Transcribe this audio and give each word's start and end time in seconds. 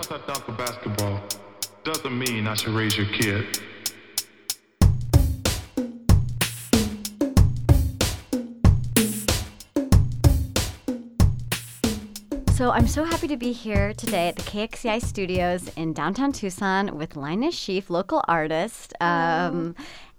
because 0.00 0.20
I 0.22 0.32
dunk 0.32 0.48
a 0.48 0.52
basketball 0.52 1.20
doesn't 1.82 2.16
mean 2.16 2.46
I 2.46 2.54
should 2.54 2.72
raise 2.72 2.96
your 2.96 3.06
kid. 3.06 3.60
So 12.52 12.70
I'm 12.70 12.86
so 12.86 13.04
happy 13.04 13.28
to 13.28 13.36
be 13.36 13.52
here 13.52 13.94
today 13.94 14.28
at 14.28 14.36
the 14.36 14.42
KXCI 14.42 15.02
studios 15.02 15.68
in 15.76 15.92
downtown 15.92 16.32
Tucson 16.32 16.96
with 16.96 17.16
Linus 17.16 17.54
Sheaf, 17.54 17.88
local 17.88 18.22
artist. 18.28 18.94
Um, 19.00 19.74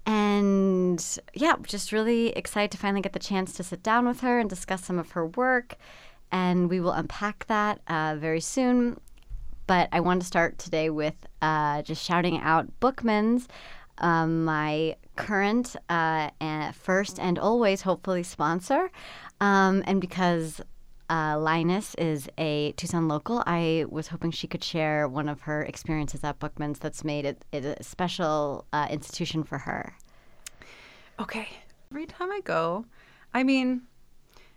and 0.06 1.20
yeah, 1.34 1.56
just 1.64 1.92
really 1.92 2.30
excited 2.30 2.72
to 2.72 2.78
finally 2.78 3.02
get 3.02 3.14
the 3.14 3.20
chance 3.20 3.54
to 3.54 3.64
sit 3.64 3.84
down 3.84 4.08
with 4.08 4.22
her 4.22 4.40
and 4.40 4.50
discuss 4.50 4.84
some 4.84 5.00
of 5.00 5.12
her 5.12 5.26
work. 5.26 5.76
And 6.32 6.70
we 6.70 6.80
will 6.80 6.92
unpack 6.92 7.46
that 7.48 7.82
uh, 7.88 8.16
very 8.18 8.42
soon. 8.42 9.00
But 9.70 9.88
I 9.92 10.00
want 10.00 10.20
to 10.20 10.26
start 10.26 10.58
today 10.58 10.90
with 10.90 11.14
uh, 11.44 11.84
just 11.84 12.04
shouting 12.04 12.40
out 12.40 12.68
Bookmans, 12.80 13.46
um, 14.00 14.44
my 14.44 14.96
current 15.16 15.76
uh, 15.90 16.32
and 16.42 16.76
first 16.76 17.20
and 17.20 17.38
always 17.38 17.84
hopefully 17.84 18.24
sponsor. 18.24 18.90
Um, 19.40 19.84
and 19.86 20.02
because 20.02 20.60
uh, 21.12 21.38
Linus 21.40 21.94
is 22.00 22.28
a 22.40 22.72
Tucson 22.78 23.08
local. 23.08 23.44
I 23.46 23.86
was 23.90 24.08
hoping 24.08 24.32
she 24.32 24.48
could 24.48 24.64
share 24.64 25.08
one 25.08 25.30
of 25.30 25.42
her 25.42 25.62
experiences 25.62 26.24
at 26.24 26.40
Bookman's 26.40 26.80
that's 26.80 27.04
made 27.04 27.26
it, 27.26 27.46
it 27.52 27.64
a 27.64 27.84
special 27.84 28.66
uh, 28.74 28.88
institution 28.90 29.44
for 29.44 29.60
her. 29.60 29.94
Okay. 31.20 31.48
Every 31.92 32.08
time 32.08 32.32
I 32.32 32.42
go, 32.44 32.86
I 33.36 33.44
mean, 33.44 33.84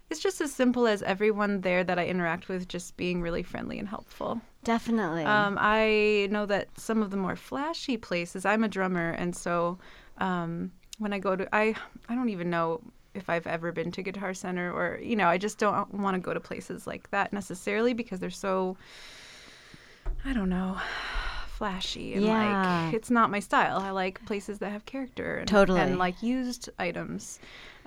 it's 0.09 0.21
just 0.21 0.41
as 0.41 0.55
simple 0.55 0.87
as 0.87 1.03
everyone 1.03 1.61
there 1.61 1.85
that 1.85 1.99
I 1.99 2.07
interact 2.07 2.49
with 2.49 2.67
just 2.67 2.97
being 2.97 3.21
really 3.21 3.43
friendly 3.43 3.79
and 3.79 3.91
helpful. 3.91 4.41
Definitely. 4.65 5.25
Um, 5.25 5.57
I 5.61 6.29
know 6.31 6.47
that 6.47 6.69
some 6.79 7.03
of 7.03 7.11
the 7.11 7.17
more 7.17 7.37
flashy 7.37 7.97
places, 7.97 8.45
I'm 8.45 8.63
a 8.65 8.69
drummer, 8.69 9.11
and 9.11 9.35
so 9.35 9.79
um, 10.19 10.71
when 10.99 11.13
I 11.13 11.19
go 11.19 11.35
to, 11.35 11.49
I, 11.55 11.75
I 12.09 12.15
don't 12.15 12.29
even 12.29 12.49
know 12.51 12.81
if 13.15 13.29
I've 13.29 13.47
ever 13.47 13.73
been 13.73 13.91
to 13.93 14.03
Guitar 14.03 14.33
Center 14.35 14.73
or, 14.73 14.99
you 15.03 15.17
know, 15.17 15.27
I 15.27 15.37
just 15.37 15.59
don't 15.59 15.93
want 15.95 16.15
to 16.15 16.21
go 16.21 16.33
to 16.33 16.41
places 16.41 16.87
like 16.87 17.11
that 17.11 17.33
necessarily 17.33 17.93
because 17.93 18.21
they're 18.21 18.31
so, 18.31 18.77
I 20.25 20.33
don't 20.33 20.49
know, 20.49 20.79
flashy 21.49 22.15
and 22.15 22.25
Yeah. 22.25 22.85
like 22.87 22.95
it's 22.95 23.11
not 23.11 23.31
my 23.31 23.41
style. 23.41 23.79
I 23.79 23.91
like 23.91 24.25
places 24.27 24.59
that 24.61 24.71
have 24.73 24.85
character 24.87 25.37
and, 25.39 25.49
Totally. 25.49 25.81
and 25.81 25.99
like 25.99 26.23
used 26.23 26.71
items 26.79 27.39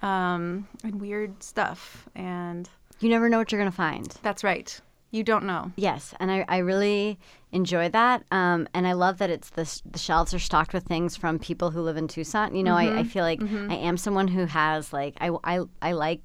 um, 0.02 0.68
and 0.84 1.00
weird 1.02 1.42
stuff. 1.42 2.08
And 2.16 2.70
you 3.00 3.10
never 3.10 3.28
know 3.30 3.38
what 3.38 3.52
you're 3.52 3.60
going 3.60 3.72
to 3.72 3.76
find. 3.76 4.14
that's 4.22 4.44
right. 4.44 4.80
You 5.16 5.24
don't 5.24 5.46
know. 5.46 5.72
Yes, 5.78 6.14
and 6.20 6.30
I, 6.30 6.44
I 6.50 6.58
really 6.58 7.18
enjoy 7.54 7.88
that. 7.90 8.24
Um, 8.32 8.68
and 8.74 8.86
I 8.86 8.92
love 8.94 9.18
that 9.20 9.30
it's 9.30 9.50
the, 9.52 9.82
the 9.90 9.98
shelves 9.98 10.34
are 10.34 10.40
stocked 10.40 10.74
with 10.74 10.84
things 10.84 11.16
from 11.16 11.40
people 11.40 11.72
who 11.72 11.82
live 11.82 11.96
in 11.96 12.08
Tucson. 12.10 12.54
You 12.54 12.64
know, 12.64 12.76
I, 12.76 13.00
I 13.00 13.04
feel 13.04 13.24
like 13.24 13.42
I 13.42 13.76
am 13.76 13.96
someone 13.96 14.28
who 14.28 14.46
has 14.46 14.92
like 14.92 15.16
I, 15.22 15.30
I, 15.44 15.62
I 15.82 15.92
like 15.94 16.22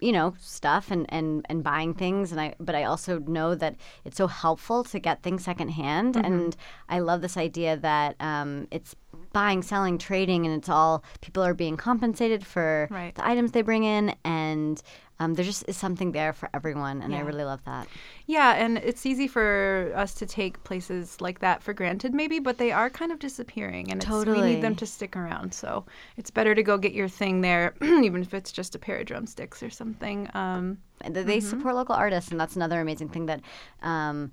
you 0.00 0.12
know 0.12 0.34
stuff 0.40 0.90
and, 0.92 1.06
and 1.08 1.44
and 1.48 1.64
buying 1.64 1.92
things 1.92 2.30
and 2.30 2.40
I 2.40 2.54
but 2.60 2.74
I 2.76 2.84
also 2.84 3.18
know 3.18 3.56
that 3.56 3.74
it's 4.04 4.16
so 4.16 4.28
helpful 4.28 4.84
to 4.84 4.98
get 5.00 5.24
things 5.24 5.42
secondhand 5.44 6.14
and 6.16 6.56
I 6.88 7.00
love 7.00 7.20
this 7.20 7.36
idea 7.36 7.76
that 7.78 8.14
um, 8.20 8.68
it's 8.70 8.94
buying 9.32 9.60
selling 9.60 9.98
trading 9.98 10.46
and 10.46 10.54
it's 10.56 10.68
all 10.68 11.02
people 11.20 11.42
are 11.42 11.52
being 11.54 11.76
compensated 11.76 12.46
for 12.46 12.86
Right. 12.92 13.12
the 13.14 13.26
items 13.26 13.50
they 13.50 13.62
bring 13.62 13.82
in 13.82 14.14
and 14.24 14.80
um, 15.20 15.34
there 15.34 15.44
just 15.44 15.64
is 15.68 15.76
something 15.76 16.12
there 16.12 16.32
for 16.32 16.48
everyone 16.54 17.02
and 17.02 17.12
I 17.14 17.20
really 17.20 17.44
love 17.44 17.62
that 17.64 17.88
Yeah, 18.26 18.54
and 18.54 18.78
it's 18.78 19.04
easy 19.06 19.26
for 19.26 19.92
us 19.96 20.14
to 20.14 20.26
take 20.26 20.62
places 20.64 21.20
like 21.20 21.38
that 21.40 21.62
for 21.62 21.72
granted, 21.72 22.14
maybe, 22.14 22.38
but 22.40 22.58
they 22.58 22.72
are 22.72 22.90
kind 22.90 23.10
of 23.12 23.18
disappearing, 23.18 23.90
and 23.90 24.00
it's, 24.02 24.08
we 24.08 24.40
need 24.54 24.62
them 24.62 24.76
to 24.76 24.86
stick 24.86 25.16
around. 25.16 25.54
So 25.54 25.86
it's 26.16 26.30
better 26.30 26.54
to 26.54 26.62
go 26.62 26.76
get 26.78 26.92
your 26.92 27.08
thing 27.08 27.40
there, 27.40 27.74
even 27.82 28.22
if 28.22 28.34
it's 28.34 28.52
just 28.52 28.74
a 28.74 28.78
pair 28.78 28.98
of 28.98 29.06
drumsticks 29.06 29.62
or 29.62 29.70
something. 29.70 30.28
Um, 30.34 30.78
And 31.00 31.14
they 31.14 31.22
they 31.22 31.40
support 31.40 31.74
local 31.74 31.94
artists, 31.94 32.30
and 32.30 32.38
that's 32.40 32.56
another 32.56 32.80
amazing 32.80 33.08
thing 33.08 33.26
that, 33.26 33.40
um, 33.82 34.30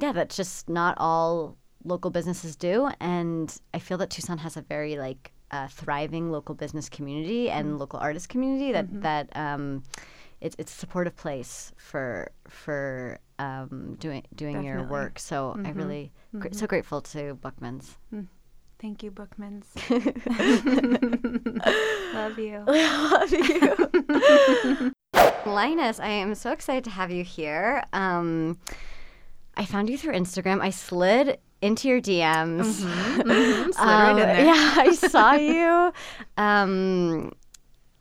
yeah, 0.00 0.12
that's 0.12 0.36
just 0.36 0.68
not 0.68 0.94
all 0.98 1.56
local 1.84 2.10
businesses 2.10 2.56
do. 2.56 2.90
And 3.00 3.56
I 3.72 3.78
feel 3.78 3.98
that 3.98 4.10
Tucson 4.10 4.38
has 4.38 4.56
a 4.56 4.62
very 4.62 4.96
like 4.96 5.32
uh, 5.50 5.68
thriving 5.68 6.30
local 6.30 6.54
business 6.54 6.88
community 6.88 7.50
and 7.50 7.78
local 7.78 7.98
artist 7.98 8.28
community 8.28 8.72
that 8.72 9.02
that 9.02 9.28
um, 9.36 9.82
it's 10.40 10.56
it's 10.58 10.74
a 10.74 10.78
supportive 10.78 11.16
place 11.16 11.72
for 11.76 12.30
for 12.48 13.18
um, 13.38 13.96
doing 13.98 14.22
doing 14.34 14.62
your 14.62 14.82
work. 14.84 15.18
So 15.18 15.56
I 15.64 15.70
really 15.70 16.12
gr- 16.38 16.48
so 16.52 16.66
grateful 16.66 17.00
to 17.02 17.34
Bookman's. 17.34 17.96
thank 18.78 19.02
you, 19.02 19.10
Bookmans. 19.10 19.64
Love 22.14 22.38
you. 22.38 22.64
love 22.66 23.32
you. 23.32 24.92
Linus, 25.46 26.00
I 26.00 26.08
am 26.08 26.34
so 26.34 26.52
excited 26.52 26.84
to 26.84 26.90
have 26.90 27.10
you 27.10 27.24
here. 27.24 27.82
Um, 27.92 28.58
I 29.56 29.64
found 29.64 29.90
you 29.90 29.98
through 29.98 30.14
Instagram. 30.14 30.60
I 30.60 30.70
slid 30.70 31.38
into 31.62 31.88
your 31.88 32.00
DMs. 32.00 32.80
In 33.20 33.28
there. 33.28 34.40
Um, 34.40 34.46
Yeah, 34.46 34.74
I 34.76 34.92
saw 34.94 35.32
you. 35.34 35.92
Um, 36.36 37.32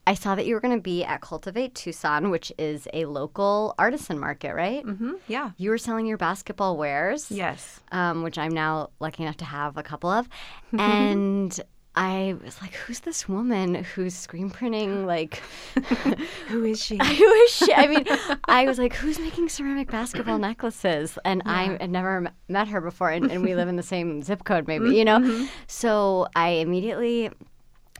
I 0.07 0.15
saw 0.15 0.33
that 0.33 0.47
you 0.47 0.55
were 0.55 0.59
going 0.59 0.75
to 0.75 0.81
be 0.81 1.03
at 1.03 1.21
Cultivate 1.21 1.75
Tucson, 1.75 2.31
which 2.31 2.51
is 2.57 2.87
a 2.93 3.05
local 3.05 3.75
artisan 3.77 4.17
market, 4.17 4.55
right? 4.55 4.83
hmm 4.83 5.13
Yeah. 5.27 5.51
You 5.57 5.69
were 5.69 5.77
selling 5.77 6.07
your 6.07 6.17
basketball 6.17 6.77
wares 6.77 7.29
Yes. 7.29 7.79
um, 7.91 8.23
which 8.23 8.37
I'm 8.39 8.51
now 8.53 8.89
lucky 8.99 9.21
enough 9.23 9.37
to 9.37 9.45
have 9.45 9.77
a 9.77 9.83
couple 9.83 10.09
of. 10.09 10.27
And 10.79 11.59
I 11.95 12.35
was 12.43 12.61
like, 12.61 12.73
who's 12.73 12.99
this 13.01 13.27
woman 13.27 13.83
who's 13.83 14.13
screen 14.13 14.49
printing? 14.49 15.05
Like, 15.05 15.41
Who 16.47 16.63
is 16.63 16.81
she? 16.81 16.97
who 17.03 17.31
is 17.31 17.51
she? 17.51 17.73
I 17.73 17.87
mean, 17.87 18.05
I 18.45 18.65
was 18.65 18.77
like, 18.77 18.93
who's 18.95 19.19
making 19.19 19.49
ceramic 19.49 19.89
basketball 19.91 20.37
necklaces? 20.39 21.17
And 21.25 21.41
I 21.45 21.77
had 21.77 21.89
never 21.89 22.31
met 22.47 22.67
her 22.67 22.79
before, 22.79 23.09
and, 23.09 23.31
and 23.31 23.43
we 23.43 23.55
live 23.55 23.67
in 23.67 23.75
the 23.75 23.83
same 23.83 24.21
zip 24.21 24.43
code, 24.43 24.67
maybe, 24.67 24.85
mm-hmm. 24.85 24.93
you 24.93 25.05
know? 25.05 25.19
Mm-hmm. 25.19 25.45
So 25.67 26.27
I 26.35 26.49
immediately 26.49 27.31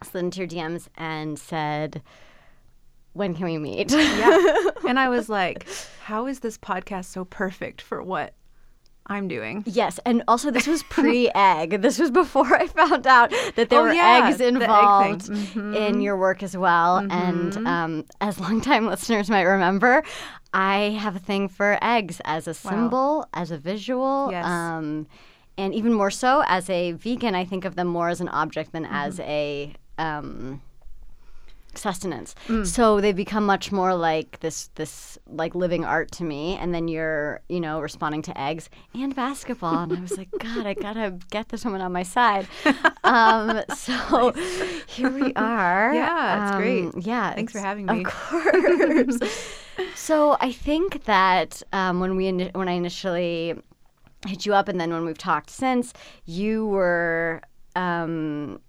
slid 0.03 0.25
into 0.25 0.39
your 0.39 0.47
DMs 0.47 0.87
and 0.95 1.37
said, 1.37 2.01
when 3.13 3.35
can 3.35 3.45
we 3.45 3.57
meet? 3.57 3.91
yeah. 3.91 4.53
And 4.87 4.97
I 4.97 5.09
was 5.09 5.29
like, 5.29 5.67
how 6.03 6.25
is 6.25 6.39
this 6.39 6.57
podcast 6.57 7.05
so 7.05 7.25
perfect 7.25 7.81
for 7.81 8.01
what 8.01 8.33
I'm 9.09 9.27
doing? 9.27 9.63
Yes, 9.65 9.99
and 10.05 10.23
also 10.27 10.51
this 10.51 10.67
was 10.67 10.83
pre-egg. 10.83 11.81
this 11.81 11.97
was 11.97 12.11
before 12.11 12.53
I 12.55 12.67
found 12.67 13.07
out 13.07 13.31
that 13.55 13.69
there 13.69 13.79
Oh, 13.79 13.83
were 13.83 13.93
yeah, 13.93 14.27
eggs 14.27 14.37
the 14.37 14.45
egg 14.45 14.53
involved 14.55 15.21
Mm-hmm. 15.29 15.73
in 15.73 16.01
your 16.01 16.15
work 16.17 16.43
as 16.43 16.55
well. 16.55 16.97
And 17.09 17.57
um, 17.67 18.05
as 18.21 18.39
longtime 18.39 18.85
listeners 18.93 19.29
might 19.29 19.43
remember, 19.43 20.03
I 20.53 20.97
have 20.99 21.15
a 21.15 21.19
thing 21.19 21.47
for 21.49 21.77
eggs 21.81 22.21
as 22.25 22.47
a 22.47 22.53
symbol, 22.53 23.27
as 23.33 23.51
a 23.51 23.57
visual, 23.57 24.29
Yes. 24.31 24.45
um, 24.45 25.07
and 25.57 25.73
even 25.73 25.93
more 25.93 26.11
so 26.11 26.43
as 26.47 26.69
a 26.69 26.93
vegan. 26.93 27.35
I 27.35 27.45
think 27.45 27.65
of 27.65 27.75
them 27.75 27.87
more 27.87 28.09
as 28.09 28.21
an 28.21 28.29
object 28.29 28.71
than 28.71 28.85
as 28.85 29.17
Mm-hmm. 29.19 29.29
a 29.29 29.73
um, 29.97 30.61
sustenance. 31.75 32.35
Mm. 32.47 32.65
So 32.65 32.99
they 33.01 33.13
become 33.13 33.45
much 33.45 33.71
more 33.71 33.95
like 33.95 34.39
this 34.39 34.67
this 34.75 35.17
like 35.27 35.55
living 35.55 35.85
art 35.85 36.11
to 36.13 36.23
me 36.23 36.55
and 36.57 36.73
then 36.73 36.87
you're, 36.87 37.41
you 37.49 37.59
know, 37.59 37.79
responding 37.79 38.21
to 38.23 38.39
eggs 38.39 38.69
and 38.93 39.15
basketball 39.15 39.79
and 39.83 39.93
I 39.97 40.01
was 40.01 40.17
like, 40.17 40.29
god, 40.39 40.65
I 40.65 40.73
got 40.73 40.93
to 40.93 41.17
get 41.31 41.49
this 41.49 41.65
woman 41.65 41.81
on 41.81 41.91
my 41.91 42.03
side. 42.03 42.47
Um, 43.01 43.63
so 43.75 44.33
here 44.87 45.09
we 45.09 45.33
are. 45.33 45.93
Yeah, 45.99 46.49
it's 46.49 46.57
great. 46.57 46.85
Um, 46.85 47.01
Yeah. 47.01 47.33
Thanks 47.33 47.53
for 47.53 47.59
having 47.59 47.85
me. 47.87 48.03
Of 48.03 48.11
course. 48.11 49.59
so 49.95 50.37
I 50.39 50.51
think 50.51 51.05
that 51.05 51.63
um, 51.73 51.99
when 52.01 52.15
we 52.15 52.29
when 52.53 52.67
I 52.67 52.73
initially 52.73 53.55
hit 54.27 54.45
you 54.45 54.53
up 54.53 54.67
and 54.67 54.79
then 54.79 54.91
when 54.91 55.05
we've 55.05 55.17
talked 55.17 55.49
since, 55.49 55.93
you 56.25 56.67
were 56.67 57.41
um, 57.75 58.59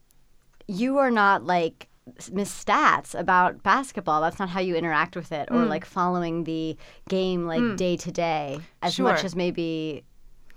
you 0.67 0.99
are 0.99 1.11
not 1.11 1.45
like 1.45 1.89
Miss 2.33 2.65
Stats 2.65 3.19
about 3.19 3.63
basketball. 3.63 4.21
That's 4.21 4.39
not 4.39 4.49
how 4.49 4.61
you 4.61 4.77
interact 4.77 5.17
with 5.17 5.33
it, 5.33 5.49
or 5.51 5.65
like 5.65 5.85
following 5.85 6.45
the 6.45 6.77
game 7.09 7.47
like 7.47 7.77
day 7.77 7.97
to 7.97 8.11
day 8.13 8.61
as 8.83 8.99
much 8.99 9.25
as 9.25 9.35
maybe 9.37 10.05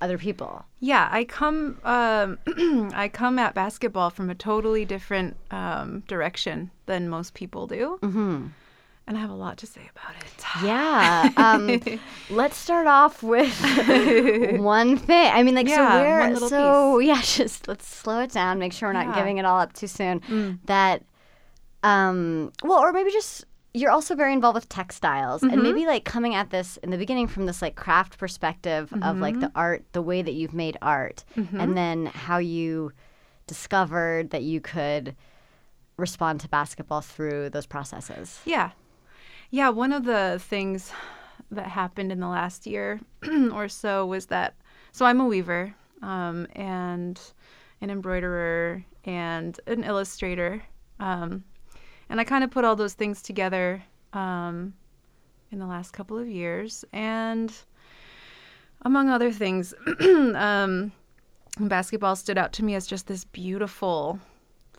other 0.01 0.17
people. 0.17 0.65
Yeah, 0.79 1.07
I 1.11 1.23
come 1.23 1.79
um, 1.83 2.38
I 2.94 3.09
come 3.11 3.39
at 3.39 3.53
basketball 3.55 4.09
from 4.09 4.29
a 4.29 4.35
totally 4.35 4.85
different 4.85 5.38
um, 5.51 6.01
direction 6.07 6.71
than 6.85 7.07
most 7.09 7.33
people 7.33 7.67
do, 7.67 7.99
mm-hmm. 8.01 8.47
and 9.07 9.17
I 9.17 9.19
have 9.21 9.29
a 9.29 9.35
lot 9.35 9.57
to 9.59 9.65
say 9.67 9.89
about 9.95 10.15
it. 10.21 10.44
Yeah. 10.61 11.29
Um, 11.38 11.99
let's 12.29 12.57
start 12.57 12.85
off 12.88 13.23
with 13.23 13.49
one 14.59 14.97
thing. 14.97 15.31
I 15.33 15.41
mean, 15.41 15.56
like, 15.56 15.67
Yeah, 15.67 16.27
so 16.27 16.33
little 16.33 16.49
so 16.49 16.99
yeah. 17.11 17.21
Just 17.21 17.67
let's 17.67 17.88
slow 17.88 18.19
it 18.19 18.31
down. 18.31 18.59
Make 18.59 18.73
sure 18.73 18.89
we're 18.89 18.94
not 18.94 19.07
Yeah. 19.07 19.13
Mm. 19.13 19.15
giving 19.15 19.38
it 19.38 19.45
all 19.45 19.59
up 19.59 19.73
too 19.73 19.88
soon. 19.88 20.59
That, 20.65 21.03
um, 21.83 22.51
well, 22.63 22.80
or 22.80 22.91
maybe 22.94 23.12
just 23.12 23.45
you're 23.75 23.91
also 23.91 24.13
very 24.15 24.33
involved 24.33 24.56
with 24.56 24.69
textiles 24.69 25.41
Mm-hmm. 25.41 25.53
and 25.53 25.63
maybe 25.63 25.85
like 25.88 26.06
coming 26.06 26.35
at 26.35 26.50
this 26.51 26.77
in 26.77 26.91
the 26.91 26.97
beginning 26.97 27.27
from 27.27 27.45
this 27.47 27.62
like 27.62 27.75
craft 27.75 28.18
perspective 28.18 28.91
of 29.01 29.18
like 29.19 29.33
Mm-hmm. 29.33 29.41
the 29.41 29.51
art 29.56 29.83
the 29.94 30.01
way 30.01 30.21
that 30.21 30.33
you've 30.33 30.53
made 30.53 30.77
art 30.81 31.24
and 31.35 31.75
then 31.75 32.06
how 32.07 32.38
you 32.38 32.91
discovered 33.47 34.30
that 34.30 34.44
you 34.44 34.62
could 34.62 35.15
respond 35.97 36.39
to 36.41 36.47
basketball 36.50 37.01
through 37.01 37.50
those 37.50 37.65
processes 37.65 38.39
Yeah. 38.45 38.71
Yeah, 39.51 39.69
one 39.69 39.91
of 39.94 40.06
the 40.06 40.39
things 40.41 40.91
that 41.51 41.68
happened 41.68 42.12
in 42.12 42.19
the 42.19 42.27
last 42.27 42.65
year 42.65 43.00
or 43.53 43.68
so 43.68 44.06
was 44.06 44.27
that 44.27 44.56
so 44.91 45.06
I'm 45.06 45.19
a 45.19 45.25
weaver 45.25 45.75
um, 46.01 46.47
and 46.56 47.19
an 47.81 47.89
embroiderer 47.89 48.83
and 49.06 49.59
an 49.68 49.83
illustrator. 49.83 50.63
Um, 51.00 51.44
and 52.09 52.19
I 52.19 52.23
kind 52.23 52.44
of 52.44 52.51
put 52.51 52.65
all 52.65 52.75
those 52.75 52.94
things 52.94 53.21
together 53.21 53.83
um, 54.13 54.73
in 55.51 55.59
the 55.59 55.65
last 55.65 55.91
couple 55.91 56.17
of 56.17 56.27
years. 56.27 56.85
And 56.94 57.53
among 58.81 59.09
other 59.09 59.31
things, 59.31 59.73
um, 60.01 60.91
basketball 61.59 62.15
stood 62.15 62.38
out 62.38 62.53
to 62.53 62.63
me 62.63 62.75
as 62.75 62.88
just 62.88 63.07
this 63.07 63.25
beautiful 63.25 64.19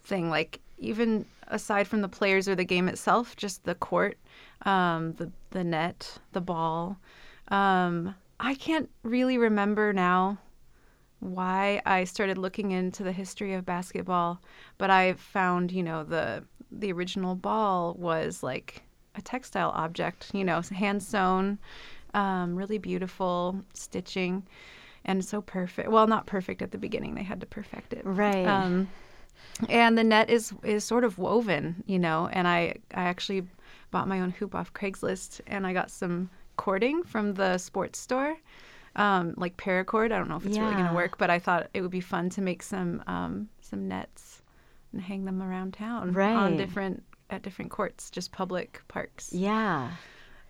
thing. 0.04 0.30
Like 0.30 0.60
even 0.78 1.24
aside 1.48 1.86
from 1.86 2.02
the 2.02 2.08
players 2.08 2.48
or 2.48 2.54
the 2.54 2.64
game 2.64 2.88
itself, 2.88 3.36
just 3.36 3.64
the 3.64 3.74
court, 3.74 4.18
um, 4.62 5.14
the 5.14 5.30
the 5.50 5.64
net, 5.64 6.18
the 6.32 6.40
ball. 6.40 6.98
Um, 7.48 8.14
I 8.40 8.54
can't 8.54 8.90
really 9.02 9.38
remember 9.38 9.92
now 9.92 10.38
why 11.20 11.80
I 11.86 12.04
started 12.04 12.36
looking 12.36 12.72
into 12.72 13.02
the 13.02 13.12
history 13.12 13.54
of 13.54 13.64
basketball, 13.64 14.42
but 14.76 14.90
I 14.90 15.14
found 15.14 15.72
you 15.72 15.82
know 15.82 16.04
the 16.04 16.44
the 16.70 16.92
original 16.92 17.34
ball 17.34 17.94
was 17.94 18.42
like 18.42 18.82
a 19.14 19.22
textile 19.22 19.70
object, 19.70 20.30
you 20.34 20.44
know, 20.44 20.60
hand 20.60 21.02
sewn, 21.02 21.58
um, 22.14 22.56
really 22.56 22.78
beautiful 22.78 23.62
stitching, 23.72 24.46
and 25.04 25.24
so 25.24 25.40
perfect. 25.40 25.88
Well, 25.88 26.06
not 26.06 26.26
perfect 26.26 26.62
at 26.62 26.70
the 26.72 26.78
beginning; 26.78 27.14
they 27.14 27.22
had 27.22 27.40
to 27.40 27.46
perfect 27.46 27.92
it. 27.92 28.02
right 28.04 28.46
Um, 28.46 28.88
and 29.68 29.96
the 29.96 30.04
net 30.04 30.30
is 30.30 30.52
is 30.62 30.84
sort 30.84 31.04
of 31.04 31.18
woven, 31.18 31.82
you 31.86 31.98
know. 31.98 32.28
And 32.32 32.48
I 32.48 32.76
I 32.92 33.04
actually 33.04 33.46
bought 33.90 34.08
my 34.08 34.20
own 34.20 34.30
hoop 34.30 34.54
off 34.54 34.72
Craigslist, 34.72 35.40
and 35.46 35.66
I 35.66 35.72
got 35.72 35.90
some 35.90 36.30
cording 36.56 37.02
from 37.02 37.34
the 37.34 37.58
sports 37.58 37.98
store, 37.98 38.36
um, 38.96 39.34
like 39.36 39.56
paracord. 39.56 40.12
I 40.12 40.18
don't 40.18 40.28
know 40.28 40.36
if 40.36 40.46
it's 40.46 40.58
really 40.58 40.74
gonna 40.74 40.94
work, 40.94 41.18
but 41.18 41.30
I 41.30 41.38
thought 41.38 41.68
it 41.74 41.82
would 41.82 41.90
be 41.90 42.00
fun 42.00 42.30
to 42.30 42.40
make 42.40 42.62
some 42.62 43.02
um, 43.06 43.48
some 43.60 43.88
nets 43.88 44.42
and 44.94 45.02
hang 45.02 45.24
them 45.24 45.42
around 45.42 45.74
town 45.74 46.12
Right. 46.12 46.34
on 46.34 46.56
different 46.56 47.02
at 47.30 47.42
different 47.42 47.70
courts, 47.70 48.10
just 48.10 48.32
public 48.32 48.80
parks. 48.88 49.32
yeah 49.32 49.90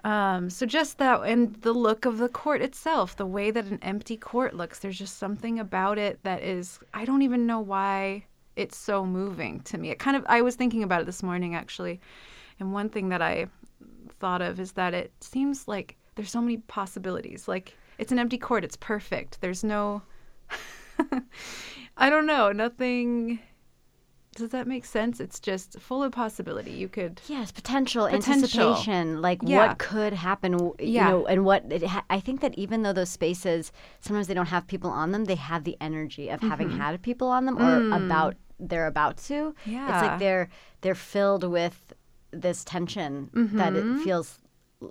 Um, 0.04 0.50
so 0.50 0.66
just 0.66 0.98
that, 0.98 1.22
and 1.22 1.54
the 1.62 1.72
look 1.72 2.04
of 2.04 2.18
the 2.18 2.28
court 2.28 2.60
itself, 2.60 3.16
the 3.16 3.24
way 3.26 3.50
that 3.50 3.64
an 3.66 3.78
empty 3.82 4.16
court 4.18 4.52
looks, 4.54 4.80
there's 4.80 4.98
just 4.98 5.16
something 5.18 5.58
about 5.58 5.96
it 5.98 6.18
that 6.24 6.42
is, 6.42 6.78
I 6.92 7.04
don't 7.06 7.22
even 7.22 7.46
know 7.46 7.60
why 7.60 8.24
it's 8.56 8.76
so 8.76 9.06
moving 9.06 9.60
to 9.62 9.78
me. 9.78 9.90
It 9.90 9.98
kind 9.98 10.16
of, 10.16 10.24
I 10.28 10.42
was 10.42 10.56
thinking 10.56 10.82
about 10.82 11.00
it 11.00 11.06
this 11.06 11.22
morning 11.22 11.54
actually, 11.54 12.00
and 12.60 12.72
one 12.74 12.88
thing 12.90 13.08
that 13.08 13.22
I 13.22 13.46
thought 14.20 14.42
of 14.42 14.60
is 14.60 14.72
that 14.72 14.92
it 14.92 15.12
seems 15.20 15.66
like 15.66 15.96
there's 16.16 16.30
so 16.30 16.40
many 16.42 16.58
possibilities. 16.58 17.48
Like 17.48 17.74
it's 17.98 18.12
an 18.12 18.18
empty 18.18 18.36
court, 18.38 18.62
it's 18.64 18.76
perfect. 18.76 19.40
There's 19.40 19.64
no, 19.64 20.02
I 21.96 22.10
don't 22.10 22.26
know, 22.26 22.52
nothing. 22.52 23.38
Does 24.34 24.50
that 24.50 24.66
make 24.66 24.84
sense? 24.84 25.20
It's 25.20 25.38
just 25.40 25.78
full 25.80 26.02
of 26.02 26.12
possibility. 26.12 26.72
You 26.72 26.88
could 26.88 27.20
Yes, 27.28 27.52
potential, 27.52 28.06
Potential. 28.08 28.32
anticipation, 28.34 29.22
like 29.22 29.40
Yeah. 29.42 29.68
what 29.68 29.78
could 29.78 30.12
happen, 30.12 30.52
w- 30.52 30.74
you 30.80 30.86
Yeah. 30.94 31.08
know, 31.10 31.26
and 31.26 31.44
what 31.44 31.64
it 31.70 31.84
ha- 31.84 32.04
I 32.10 32.20
think 32.20 32.40
that 32.40 32.54
even 32.58 32.82
though 32.82 32.92
those 32.92 33.10
spaces 33.10 33.72
sometimes 34.00 34.26
they 34.26 34.34
don't 34.34 34.46
have 34.56 34.66
people 34.66 34.90
on 34.90 35.12
them, 35.12 35.24
they 35.26 35.36
have 35.36 35.64
the 35.64 35.76
energy 35.80 36.28
of 36.28 36.40
having 36.40 36.68
Mm-hmm. 36.68 36.80
had 36.80 37.02
people 37.02 37.28
on 37.28 37.46
them 37.46 37.56
or 37.58 37.80
Mm. 37.80 38.06
about 38.06 38.34
they're 38.60 38.86
about 38.86 39.16
to. 39.18 39.54
Yeah, 39.66 39.84
it's 39.92 40.02
like 40.06 40.18
they're 40.18 40.48
they're 40.82 40.94
filled 40.94 41.44
with 41.44 41.92
this 42.30 42.64
tension 42.64 43.30
that 43.34 43.72
Mm-hmm. 43.72 44.00
it 44.00 44.04
feels 44.04 44.38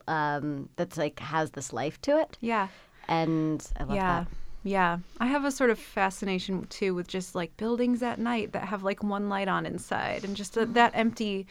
um 0.07 0.69
that's 0.75 0.97
like 0.97 1.19
has 1.19 1.51
this 1.51 1.71
life 1.73 1.99
to 2.01 2.17
it. 2.19 2.37
Yeah. 2.41 2.67
And 3.07 3.65
I 3.79 3.83
love 3.83 3.95
yeah. 3.95 4.19
that. 4.19 4.27
Yeah. 4.63 4.99
I 5.19 5.27
have 5.27 5.43
a 5.43 5.51
sort 5.51 5.69
of 5.69 5.79
fascination 5.79 6.65
too 6.67 6.95
with 6.95 7.07
just 7.07 7.35
like 7.35 7.55
buildings 7.57 8.01
at 8.01 8.19
night 8.19 8.53
that 8.53 8.63
have 8.65 8.83
like 8.83 9.03
one 9.03 9.29
light 9.29 9.47
on 9.47 9.65
inside 9.65 10.23
and 10.23 10.35
just 10.35 10.55
a, 10.57 10.65
that 10.67 10.91
empty, 10.95 11.47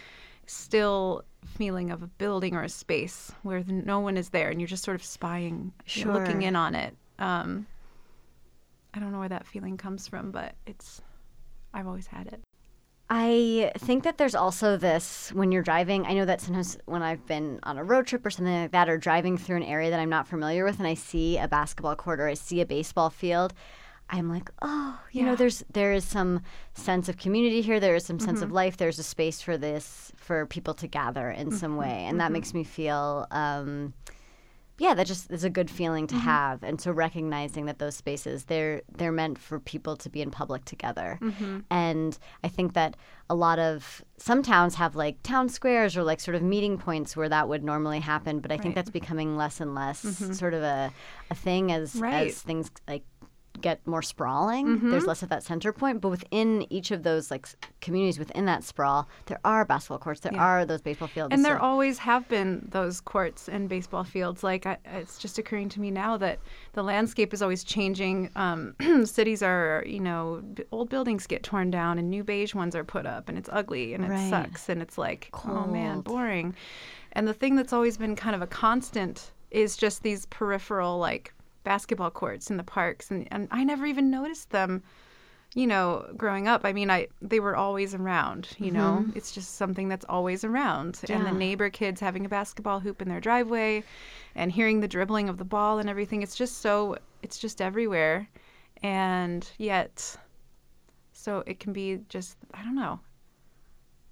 still 0.46 1.24
feeling 1.44 1.90
of 1.90 2.02
a 2.02 2.06
building 2.06 2.54
or 2.54 2.62
a 2.62 2.68
space 2.68 3.32
where 3.42 3.62
the, 3.62 3.72
no 3.72 4.00
one 4.00 4.16
is 4.16 4.30
there 4.30 4.48
and 4.48 4.60
you're 4.60 4.68
just 4.68 4.84
sort 4.84 4.94
of 4.94 5.04
spying, 5.04 5.72
you're 5.88 6.12
looking 6.12 6.42
in 6.42 6.56
on 6.56 6.74
it. 6.74 6.96
Um, 7.18 7.66
I 8.94 8.98
don't 8.98 9.12
know 9.12 9.20
where 9.20 9.28
that 9.28 9.46
feeling 9.46 9.76
comes 9.76 10.08
from, 10.08 10.30
but 10.30 10.54
it's, 10.66 11.02
I've 11.74 11.86
always 11.86 12.06
had 12.06 12.26
it. 12.28 12.40
I 13.14 13.72
think 13.76 14.04
that 14.04 14.16
there's 14.16 14.34
also 14.34 14.78
this 14.78 15.30
when 15.34 15.52
you're 15.52 15.62
driving. 15.62 16.06
I 16.06 16.14
know 16.14 16.24
that 16.24 16.40
sometimes 16.40 16.78
when 16.86 17.02
I've 17.02 17.26
been 17.26 17.60
on 17.62 17.76
a 17.76 17.84
road 17.84 18.06
trip 18.06 18.24
or 18.24 18.30
something 18.30 18.62
like 18.62 18.70
that, 18.72 18.88
or 18.88 18.96
driving 18.96 19.36
through 19.36 19.56
an 19.58 19.62
area 19.64 19.90
that 19.90 20.00
I'm 20.00 20.08
not 20.08 20.26
familiar 20.26 20.64
with, 20.64 20.78
and 20.78 20.86
I 20.88 20.94
see 20.94 21.36
a 21.36 21.46
basketball 21.46 21.94
court 21.94 22.20
or 22.20 22.26
I 22.26 22.32
see 22.32 22.62
a 22.62 22.66
baseball 22.66 23.10
field, 23.10 23.52
I'm 24.08 24.30
like, 24.30 24.48
oh, 24.62 24.98
you 25.12 25.24
know, 25.24 25.36
there's 25.36 25.62
there 25.70 25.92
is 25.92 26.06
some 26.06 26.40
sense 26.72 27.10
of 27.10 27.18
community 27.18 27.60
here. 27.60 27.80
There 27.80 27.94
is 27.94 28.06
some 28.06 28.18
sense 28.18 28.38
Mm-hmm. 28.38 28.44
of 28.44 28.52
life. 28.52 28.76
There's 28.78 28.98
a 28.98 29.02
space 29.02 29.42
for 29.42 29.58
this 29.58 30.10
for 30.16 30.46
people 30.46 30.72
to 30.74 30.86
gather 30.86 31.30
in 31.30 31.50
some 31.50 31.72
Mm-hmm. 31.72 31.80
way, 31.80 32.04
and 32.06 32.18
that 32.18 32.32
makes 32.32 32.54
me 32.54 32.64
feel. 32.64 33.26
Um, 33.30 33.92
yeah, 34.78 34.94
that 34.94 35.06
just 35.06 35.30
is 35.30 35.44
a 35.44 35.50
good 35.50 35.70
feeling 35.70 36.06
Mm-hmm. 36.06 36.16
to 36.16 36.22
have, 36.22 36.62
and 36.62 36.80
so 36.80 36.90
recognizing 36.90 37.66
that 37.66 37.78
those 37.78 37.94
spaces 37.94 38.44
they're 38.44 38.82
they're 38.96 39.12
meant 39.12 39.38
for 39.38 39.60
people 39.60 39.96
to 39.96 40.08
be 40.10 40.20
in 40.22 40.30
public 40.30 40.64
together, 40.64 41.18
Mm-hmm. 41.20 41.58
and 41.70 42.18
I 42.42 42.48
think 42.48 42.72
that 42.74 42.96
a 43.30 43.34
lot 43.34 43.58
of 43.58 44.02
some 44.18 44.42
towns 44.42 44.74
have 44.76 44.94
like 44.96 45.22
town 45.22 45.48
squares 45.48 45.96
or 45.96 46.02
like 46.02 46.20
sort 46.20 46.34
of 46.34 46.42
meeting 46.42 46.78
points 46.78 47.16
where 47.16 47.28
that 47.28 47.48
would 47.48 47.62
normally 47.64 48.00
happen, 48.00 48.40
but 48.40 48.50
I 48.50 48.56
think 48.56 48.62
Right. 48.64 48.70
Mm-hmm. 48.70 48.74
that's 48.76 48.90
becoming 48.90 49.36
less 49.36 49.60
and 49.60 49.74
less 49.74 50.00
sort 50.38 50.54
of 50.54 50.62
a 50.62 50.92
a 51.30 51.34
thing 51.34 51.70
as 51.72 51.94
Right. 51.96 52.26
as 52.28 52.40
things 52.42 52.70
like 52.88 53.04
get 53.60 53.86
more 53.86 54.02
sprawling. 54.02 54.90
There's 54.90 55.06
less 55.06 55.22
of 55.22 55.28
that 55.28 55.42
center 55.42 55.72
point, 55.72 56.00
but 56.00 56.08
within 56.08 56.66
each 56.70 56.90
of 56.90 57.02
those 57.02 57.30
like 57.30 57.46
communities 57.80 58.18
within 58.18 58.46
that 58.46 58.64
sprawl, 58.64 59.08
there 59.26 59.38
are 59.44 59.64
basketball 59.64 59.98
courts, 59.98 60.20
there 60.20 60.32
Yeah. 60.32 60.42
are 60.42 60.64
those 60.64 60.80
baseball 60.80 61.08
fields, 61.08 61.32
And 61.32 61.44
there 61.44 61.58
so- 61.58 61.62
always 61.62 61.98
have 61.98 62.26
been 62.28 62.66
those 62.70 63.00
courts 63.00 63.48
and 63.48 63.68
baseball 63.68 64.04
fields. 64.04 64.42
Like 64.42 64.66
I, 64.66 64.78
it's 64.86 65.18
just 65.18 65.38
occurring 65.38 65.68
to 65.70 65.80
me 65.80 65.90
now 65.90 66.16
that 66.16 66.38
the 66.72 66.82
landscape 66.82 67.34
is 67.34 67.42
always 67.42 67.62
changing. 67.62 68.30
Um, 68.36 68.74
cities 69.04 69.42
are, 69.42 69.84
you 69.86 70.00
know, 70.00 70.42
old 70.72 70.88
buildings 70.88 71.26
get 71.26 71.42
torn 71.42 71.70
down 71.70 71.98
and 71.98 72.08
new 72.10 72.24
beige 72.24 72.54
ones 72.54 72.74
are 72.74 72.84
put 72.84 73.06
up, 73.06 73.28
and 73.28 73.36
it's 73.36 73.50
ugly 73.52 73.94
and 73.94 74.04
it 74.04 74.08
Right. 74.08 74.30
sucks 74.30 74.68
and 74.68 74.80
it's 74.82 74.96
like, 74.98 75.28
oh 75.44 75.66
man, 75.66 76.00
boring. 76.00 76.54
And 77.12 77.28
the 77.28 77.34
thing 77.34 77.56
that's 77.56 77.72
always 77.74 77.96
been 77.98 78.16
kind 78.16 78.34
of 78.34 78.40
a 78.42 78.46
constant 78.46 79.32
is 79.50 79.76
just 79.76 80.02
these 80.02 80.24
peripheral 80.26 80.98
like 80.98 81.34
basketball 81.64 82.10
courts 82.10 82.50
in 82.50 82.56
the 82.56 82.64
parks, 82.64 83.10
and, 83.10 83.28
and 83.30 83.48
I 83.50 83.64
never 83.64 83.86
even 83.86 84.10
noticed 84.10 84.50
them 84.50 84.82
you 85.54 85.66
know, 85.66 86.06
growing 86.16 86.48
up, 86.48 86.62
I 86.64 86.72
mean, 86.72 86.90
I 86.90 87.08
they 87.20 87.38
were 87.38 87.56
always 87.56 87.94
around. 87.94 88.48
You 88.58 88.70
know, 88.70 89.00
mm-hmm. 89.00 89.16
it's 89.16 89.32
just 89.32 89.56
something 89.56 89.88
that's 89.88 90.04
always 90.08 90.44
around. 90.44 91.00
And 91.08 91.26
the 91.26 91.32
neighbor 91.32 91.68
kids 91.68 92.00
having 92.00 92.24
a 92.24 92.28
basketball 92.28 92.80
hoop 92.80 93.02
in 93.02 93.08
their 93.08 93.20
driveway, 93.20 93.84
and 94.34 94.50
hearing 94.50 94.80
the 94.80 94.88
dribbling 94.88 95.28
of 95.28 95.36
the 95.36 95.44
ball 95.44 95.78
and 95.78 95.90
everything. 95.90 96.22
It's 96.22 96.36
just 96.36 96.58
so 96.58 96.96
it's 97.22 97.38
just 97.38 97.60
everywhere, 97.60 98.28
and 98.82 99.48
yet, 99.58 100.16
so 101.12 101.42
it 101.46 101.60
can 101.60 101.72
be 101.72 102.00
just 102.08 102.38
I 102.54 102.62
don't 102.62 102.76
know. 102.76 103.00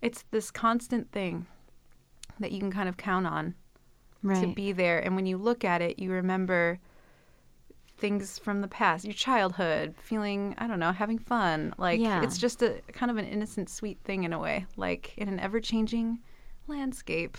It's 0.02 0.24
this 0.30 0.50
constant 0.50 1.10
thing 1.10 1.46
that 2.38 2.52
you 2.52 2.60
can 2.60 2.70
kind 2.70 2.88
of 2.88 2.96
count 2.96 3.26
on 3.26 3.54
to 4.22 4.54
be 4.54 4.72
there. 4.72 4.98
And 4.98 5.16
when 5.16 5.26
you 5.26 5.38
look 5.38 5.64
at 5.64 5.80
it, 5.80 5.98
you 5.98 6.10
remember 6.10 6.78
things 8.00 8.38
from 8.38 8.60
the 8.60 8.68
past, 8.68 9.04
your 9.04 9.14
childhood, 9.14 9.94
feeling, 9.98 10.54
I 10.58 10.66
don't 10.66 10.80
know, 10.80 10.92
having 10.92 11.18
fun. 11.18 11.74
Like, 11.78 12.00
Yeah. 12.00 12.22
it's 12.22 12.38
just 12.38 12.62
a 12.62 12.80
kind 12.92 13.10
of 13.10 13.16
an 13.18 13.26
innocent, 13.26 13.68
sweet 13.68 13.98
thing 14.04 14.24
in 14.24 14.32
a 14.32 14.38
way. 14.38 14.66
Like, 14.76 15.14
in 15.16 15.28
an 15.28 15.38
ever 15.38 15.60
changing 15.60 16.18
landscape, 16.66 17.38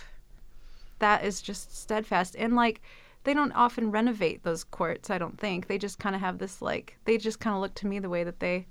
that 0.99 1.25
is 1.25 1.41
just 1.41 1.75
steadfast. 1.77 2.35
And, 2.37 2.55
like, 2.55 2.81
they 3.23 3.33
don't 3.33 3.51
often 3.53 3.91
renovate 3.91 4.43
those 4.43 4.63
courts, 4.63 5.09
I 5.09 5.17
don't 5.17 5.39
think. 5.39 5.67
They 5.67 5.77
just 5.77 5.99
kind 5.99 6.15
of 6.15 6.21
have 6.21 6.37
this, 6.37 6.61
like, 6.61 6.97
they 7.05 7.17
just 7.17 7.39
kind 7.39 7.55
of 7.55 7.61
look 7.61 7.73
to 7.75 7.87
me 7.87 7.99
the 7.99 8.09
way 8.09 8.23
that 8.23 8.39
they 8.39 8.67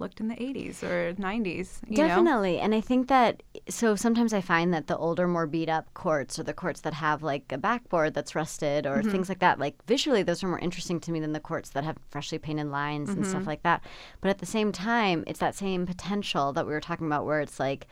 looked 0.00 0.20
in 0.20 0.28
the 0.28 0.34
80s 0.36 0.82
or 0.82 1.14
90s. 1.14 1.80
You 1.88 1.98
Know? 1.98 2.08
Definitely. 2.08 2.58
And 2.60 2.74
I 2.74 2.80
think 2.80 3.08
that 3.08 3.42
so 3.68 3.96
sometimes 3.96 4.32
I 4.32 4.40
find 4.40 4.72
that 4.74 4.86
the 4.86 4.96
older, 4.96 5.26
more 5.28 5.46
beat 5.46 5.68
up 5.68 5.92
courts 5.94 6.38
or 6.38 6.42
the 6.42 6.54
courts 6.54 6.80
that 6.82 6.94
have 6.94 7.22
like 7.22 7.50
a 7.52 7.58
backboard 7.58 8.14
that's 8.14 8.34
rusted 8.34 8.86
or 8.86 8.98
Mm-hmm. 8.98 9.10
things 9.10 9.28
like 9.28 9.38
that, 9.40 9.58
like 9.58 9.74
visually, 9.86 10.22
those 10.22 10.42
are 10.42 10.48
more 10.48 10.58
interesting 10.58 11.00
to 11.00 11.12
me 11.12 11.20
than 11.20 11.32
the 11.32 11.40
courts 11.40 11.70
that 11.70 11.84
have 11.84 11.98
freshly 12.10 12.38
painted 12.38 12.68
lines 12.68 13.10
and 13.10 13.18
Mm-hmm. 13.18 13.30
stuff 13.30 13.46
like 13.46 13.62
that. 13.62 13.82
But 14.20 14.30
at 14.30 14.38
the 14.38 14.46
same 14.46 14.72
time, 14.72 15.24
it's 15.26 15.40
that 15.40 15.54
same 15.54 15.86
potential 15.86 16.52
that 16.52 16.66
we 16.66 16.72
were 16.72 16.80
talking 16.80 17.06
about 17.06 17.24
where 17.26 17.40
it's 17.40 17.58
like, 17.60 17.86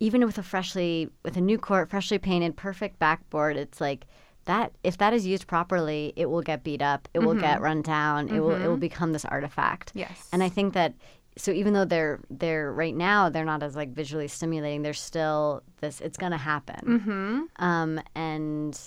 even 0.00 0.24
with 0.24 0.38
a 0.38 0.42
freshly 0.42 1.10
with 1.24 1.36
a 1.36 1.40
new 1.40 1.58
court, 1.58 1.90
freshly 1.90 2.18
painted, 2.18 2.56
perfect 2.56 2.98
backboard, 2.98 3.56
it's 3.56 3.80
like 3.80 4.06
that 4.48 4.72
if 4.82 4.96
that 4.96 5.12
is 5.12 5.26
used 5.26 5.46
properly, 5.46 6.12
it 6.16 6.26
will 6.26 6.42
get 6.42 6.64
beat 6.64 6.82
up, 6.82 7.06
it 7.12 7.20
will 7.20 7.34
get 7.34 7.60
run 7.60 7.82
down, 7.82 8.28
it 8.28 8.40
will 8.40 8.56
it 8.56 8.66
will 8.66 8.76
become 8.76 9.12
this 9.12 9.24
artifact. 9.26 9.92
Yes. 9.94 10.28
And 10.32 10.42
I 10.42 10.48
think 10.48 10.74
that 10.74 10.94
so 11.36 11.52
even 11.52 11.74
though 11.74 11.84
they're 11.84 12.18
they're 12.30 12.72
right 12.72 12.96
now 12.96 13.28
they're 13.28 13.44
not 13.44 13.62
as 13.62 13.76
like 13.76 13.90
visually 13.90 14.26
stimulating, 14.26 14.82
there's 14.82 15.00
still 15.00 15.62
this 15.80 16.00
it's 16.00 16.16
gonna 16.16 16.38
happen. 16.38 17.00
Mm-hmm. 17.00 17.64
Um, 17.64 18.00
and 18.14 18.78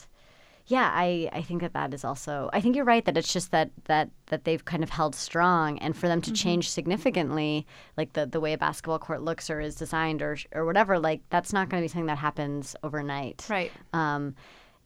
yeah, 0.66 0.90
I, 0.94 1.30
I 1.34 1.42
think 1.42 1.62
that 1.62 1.74
that 1.74 1.94
is 1.94 2.06
also. 2.06 2.50
I 2.54 2.62
think 2.62 2.76
you're 2.76 2.86
right 2.86 3.04
that 3.06 3.18
it's 3.18 3.34
just 3.34 3.52
that 3.52 3.70
that 3.86 4.10
that 4.28 4.46
they've 4.46 4.64
kind 4.64 4.84
of 4.84 4.90
held 4.90 5.16
strong, 5.16 5.78
and 5.80 5.96
for 5.96 6.08
them 6.08 6.22
to 6.22 6.32
change 6.32 6.70
significantly, 6.72 7.68
like 7.98 8.14
the 8.14 8.26
the 8.26 8.40
way 8.40 8.54
a 8.54 8.58
basketball 8.58 8.98
court 8.98 9.22
looks 9.22 9.50
or 9.50 9.60
is 9.60 9.76
designed 9.76 10.22
or 10.22 10.38
or 10.54 10.66
whatever, 10.66 10.98
like 10.98 11.22
that's 11.30 11.54
not 11.54 11.70
going 11.70 11.82
to 11.82 11.86
be 11.86 11.88
something 11.90 12.08
that 12.08 12.18
happens 12.18 12.76
overnight. 12.84 13.46
Right. 13.50 13.72
Um, 13.94 14.36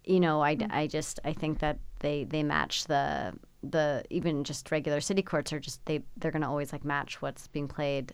you 0.08 0.20
know, 0.20 0.42
I, 0.42 0.56
mm. 0.56 0.72
I 0.72 0.88
just 0.88 1.20
I 1.26 1.34
think 1.34 1.60
that 1.60 1.80
they 2.00 2.24
they 2.24 2.44
match 2.44 2.86
the 2.86 3.34
the 3.64 4.04
even 4.10 4.44
just 4.44 4.70
regular 4.72 5.02
city 5.02 5.22
courts 5.22 5.52
are 5.52 5.60
just 5.60 5.84
they 5.86 6.04
they're 6.18 6.32
going 6.32 6.42
to 6.44 6.48
always 6.48 6.72
like 6.72 6.86
match 6.86 7.22
what's 7.22 7.48
being 7.48 7.68
played 7.68 8.14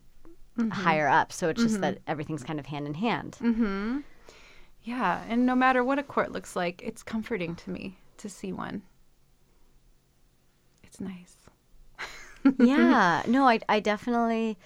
mm-hmm. 0.58 0.70
higher 0.70 1.08
up. 1.08 1.32
So 1.32 1.50
it's 1.50 1.62
just 1.62 1.82
that 1.82 1.96
mm-hmm. 1.96 2.12
everything's 2.12 2.44
kind 2.44 2.60
of 2.60 2.66
hand 2.66 2.88
in 2.88 2.94
hand. 2.94 3.38
Mm-hmm. 3.42 4.00
Yeah, 4.84 5.22
and 5.30 5.46
no 5.46 5.56
matter 5.56 5.84
what 5.84 6.00
a 6.00 6.04
court 6.04 6.32
looks 6.32 6.56
like, 6.56 6.82
it's 6.84 7.04
comforting 7.04 7.56
to 7.56 7.70
me 7.70 7.98
to 8.18 8.30
see 8.30 8.52
one. 8.52 8.82
It's 10.84 11.00
nice. 11.00 11.36
yeah 12.60 13.22
no 13.28 13.48
I, 13.48 13.60
I 13.70 13.80
definitely 13.80 14.58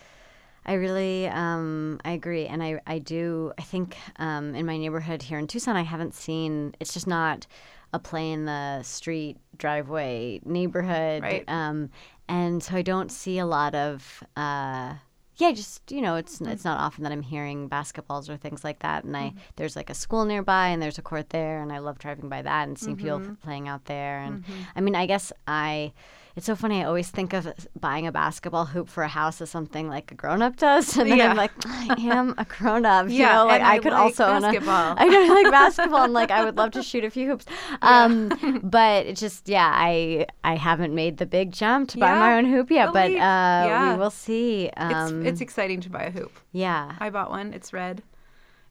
i 0.65 0.74
really 0.74 1.27
um, 1.27 2.00
i 2.05 2.12
agree 2.12 2.45
and 2.48 2.62
i, 2.63 2.79
I 2.88 3.00
do 3.00 3.53
i 3.57 3.62
think 3.62 3.95
um, 4.17 4.55
in 4.55 4.65
my 4.65 4.77
neighborhood 4.77 5.22
here 5.24 5.38
in 5.39 5.48
tucson 5.48 5.75
i 5.75 5.84
haven't 5.84 6.13
seen 6.13 6.75
it's 6.79 6.93
just 6.93 7.07
not 7.07 7.48
a 7.93 8.00
play 8.00 8.31
in 8.31 8.45
the 8.45 8.81
street 8.84 9.38
driveway 9.57 10.39
neighborhood 10.45 11.24
Right. 11.24 11.43
um, 11.48 11.89
and 12.27 12.62
so 12.63 12.75
i 12.75 12.81
don't 12.81 13.12
see 13.12 13.38
a 13.39 13.45
lot 13.45 13.74
of 13.75 14.24
uh, 14.36 14.95
yeah 15.38 15.51
just 15.51 15.91
you 15.91 16.01
know 16.01 16.15
it's 16.15 16.39
it's 16.41 16.63
not 16.65 16.79
often 16.79 17.03
that 17.03 17.12
i'm 17.12 17.22
hearing 17.22 17.69
basketballs 17.69 18.29
or 18.29 18.38
things 18.38 18.63
like 18.63 18.79
that 18.79 19.03
and 19.03 19.15
i 19.17 19.34
there's 19.57 19.75
like 19.75 19.89
a 19.89 19.93
school 19.93 20.25
nearby 20.25 20.67
and 20.69 20.81
there's 20.81 20.98
a 20.98 21.01
court 21.01 21.29
there 21.29 21.62
and 21.62 21.72
i 21.74 21.77
love 21.77 21.98
driving 22.00 22.29
by 22.29 22.41
that 22.41 22.67
and 22.67 22.77
seeing 22.79 22.95
people 22.98 23.19
playing 23.43 23.67
out 23.67 23.84
there 23.86 24.19
and 24.19 24.43
i 24.75 24.81
mean 24.81 24.95
i 24.95 25.05
guess 25.05 25.31
i 25.48 25.91
it's 26.35 26.45
so 26.45 26.55
funny. 26.55 26.81
I 26.81 26.85
always 26.85 27.09
think 27.09 27.33
of 27.33 27.47
buying 27.79 28.05
a 28.07 28.11
basketball 28.11 28.65
hoop 28.65 28.89
for 28.89 29.03
a 29.03 29.07
house 29.07 29.39
as 29.41 29.49
something 29.49 29.87
like 29.87 30.11
a 30.11 30.15
grown 30.15 30.41
up 30.41 30.57
does, 30.57 30.97
and 30.97 31.09
then 31.09 31.17
Yeah. 31.19 31.29
I'm 31.31 31.37
like, 31.37 31.51
I 31.65 31.95
am 31.99 32.35
a 32.37 32.45
grown 32.45 32.85
up. 32.85 33.07
You 33.09 33.15
Yeah, 33.19 33.35
know, 33.35 33.45
like 33.45 33.61
I, 33.61 33.75
I 33.75 33.79
could 33.79 33.93
like 33.93 34.01
also 34.01 34.25
basketball. 34.27 34.95
I 34.97 35.05
know 35.07 35.23
I 35.23 35.43
like 35.43 35.51
basketball, 35.51 36.03
and 36.03 36.13
like 36.13 36.31
I 36.31 36.43
would 36.43 36.57
love 36.57 36.71
to 36.71 36.83
shoot 36.89 37.03
a 37.05 37.09
few 37.09 37.27
hoops. 37.29 37.45
Um, 37.81 38.59
but 38.63 39.05
it's 39.05 39.21
just 39.21 39.47
yeah, 39.47 39.71
I 39.73 40.25
I 40.43 40.55
haven't 40.55 40.93
made 40.93 41.17
the 41.17 41.25
big 41.25 41.51
jump 41.53 41.89
to 41.89 41.97
buy 41.97 42.09
Yeah, 42.11 42.19
my 42.19 42.37
own 42.37 42.45
hoop 42.45 42.69
yet, 42.69 42.91
but 42.93 43.11
uh. 43.11 43.15
Yeah. 43.15 43.93
we 43.93 43.99
will 43.99 44.09
see. 44.11 44.69
It's 44.75 44.93
Um, 45.11 45.25
it's 45.25 45.41
exciting 45.41 45.79
to 45.81 45.89
buy 45.89 46.03
a 46.03 46.11
hoop. 46.11 46.31
yeah, 46.51 46.95
I 46.99 47.09
bought 47.09 47.29
one. 47.29 47.53
It's 47.53 47.71
red. 47.73 48.03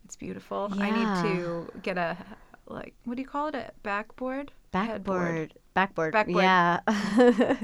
It's 0.04 0.16
beautiful. 0.16 0.68
I 0.72 0.90
need 0.90 1.22
to 1.30 1.70
get 1.82 1.96
a 1.96 2.16
like 2.66 2.94
what 3.04 3.16
do 3.16 3.22
you 3.22 3.28
call 3.28 3.48
it? 3.48 3.54
A 3.54 3.72
backboard? 3.82 4.52
Headboard. 4.72 5.54
Backboard, 5.74 6.12
backboard, 6.12 6.42
yeah. 6.44 6.80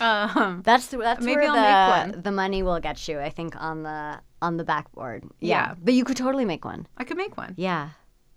Um, 0.00 0.62
That's 0.64 0.88
the, 0.88 0.96
that's 0.98 1.24
Maybe 1.24 1.42
where 1.42 1.50
I'll 1.52 2.10
the 2.12 2.22
the 2.22 2.32
money 2.32 2.62
will 2.64 2.80
get 2.80 3.06
you. 3.06 3.20
I 3.20 3.30
think 3.30 3.54
on 3.60 3.82
the 3.84 4.18
on 4.40 4.56
the 4.56 4.64
backboard. 4.64 5.22
Yeah. 5.40 5.74
but 5.80 5.94
you 5.94 6.04
could 6.04 6.16
totally 6.16 6.44
make 6.44 6.64
one. 6.64 6.86
I 6.98 7.04
could 7.04 7.16
make 7.16 7.36
one. 7.36 7.54
Yeah. 7.56 7.90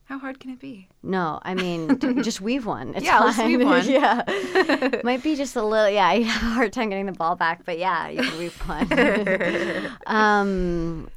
How 0.04 0.20
hard 0.20 0.40
can 0.40 0.52
it 0.52 0.60
be? 0.60 0.88
No, 1.02 1.40
I 1.42 1.56
mean 1.56 1.98
just 2.24 2.40
weave 2.40 2.68
one. 2.68 2.94
It's 2.94 3.04
Yeah, 3.04 3.32
fine. 3.32 3.48
weave 3.48 3.66
one. 3.66 3.88
yeah, 3.90 4.22
might 5.04 5.24
be 5.24 5.36
just 5.36 5.56
a 5.56 5.64
little. 5.64 5.90
Yeah, 5.90 6.06
I 6.08 6.22
have 6.22 6.44
a 6.44 6.54
hard 6.54 6.74
time 6.74 6.90
getting 6.90 7.08
the 7.08 7.12
ball 7.12 7.36
back, 7.36 7.66
but 7.66 7.80
yeah, 7.80 8.10
you 8.10 8.22
can 8.22 8.38
weave 8.38 8.56
one. 8.70 9.92
um, 10.06 11.10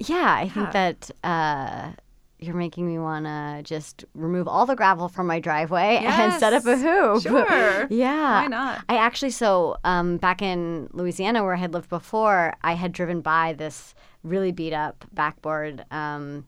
yeah, 0.00 0.34
I 0.34 0.48
think 0.48 0.66
Yeah. 0.66 0.72
that 0.72 1.10
uh, 1.22 1.92
you're 2.38 2.54
making 2.54 2.86
me 2.86 2.98
want 2.98 3.24
to 3.24 3.60
just 3.64 4.04
remove 4.14 4.46
all 4.46 4.66
the 4.66 4.74
gravel 4.76 5.08
from 5.08 5.26
my 5.26 5.40
driveway 5.40 5.96
and 6.04 6.32
set 6.38 6.52
up 6.52 6.66
a 6.66 6.76
hoop. 6.76 7.22
Sure. 7.22 7.86
yeah. 7.90 8.42
Why 8.42 8.46
not? 8.48 8.84
I 8.88 8.96
actually 8.98 9.30
so 9.30 9.76
um, 9.84 10.18
back 10.18 10.42
in 10.42 10.88
Louisiana 10.92 11.42
where 11.42 11.54
I 11.54 11.58
had 11.58 11.72
lived 11.72 11.88
before, 11.88 12.54
I 12.62 12.74
had 12.74 12.92
driven 12.92 13.20
by 13.20 13.54
this 13.54 13.94
really 14.22 14.52
beat 14.52 14.72
up 14.72 15.04
backboard. 15.12 15.84
Um, 15.90 16.44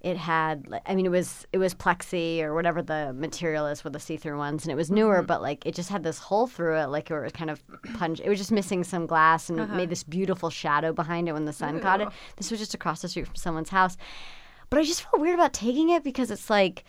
it 0.00 0.16
had, 0.16 0.66
I 0.84 0.96
mean, 0.96 1.06
it 1.06 1.10
was 1.10 1.46
it 1.52 1.58
was 1.58 1.74
plexi 1.76 2.42
or 2.42 2.54
whatever 2.54 2.82
the 2.82 3.12
material 3.12 3.66
is 3.66 3.84
with 3.84 3.92
the 3.92 4.00
see 4.00 4.16
through 4.16 4.36
ones, 4.36 4.64
and 4.64 4.72
it 4.72 4.74
was 4.74 4.90
newer, 4.90 5.18
Mm-hmm. 5.18 5.26
but 5.26 5.42
like 5.42 5.64
it 5.64 5.76
just 5.76 5.90
had 5.90 6.02
this 6.02 6.18
hole 6.18 6.48
through 6.48 6.76
it, 6.78 6.86
like 6.86 7.08
it 7.08 7.20
was 7.20 7.30
kind 7.32 7.50
of 7.50 7.62
punch. 7.94 8.20
It 8.20 8.28
was 8.28 8.38
just 8.38 8.50
missing 8.50 8.82
some 8.82 9.06
glass 9.06 9.48
and 9.48 9.60
Uh-huh. 9.60 9.76
made 9.76 9.90
this 9.90 10.02
beautiful 10.02 10.50
shadow 10.50 10.92
behind 10.92 11.28
it 11.28 11.32
when 11.34 11.44
the 11.44 11.52
sun 11.52 11.78
caught 11.80 12.00
it. 12.00 12.08
This 12.36 12.50
was 12.50 12.58
just 12.58 12.74
across 12.74 13.00
the 13.02 13.08
street 13.08 13.26
from 13.28 13.36
someone's 13.36 13.70
house, 13.70 13.96
but 14.72 14.80
I 14.80 14.84
just 14.84 15.02
felt 15.02 15.20
weird 15.20 15.34
about 15.34 15.52
taking 15.52 15.90
it 15.90 16.02
because 16.02 16.30
it's 16.30 16.48
like. 16.48 16.84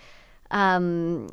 Um, 0.52 1.30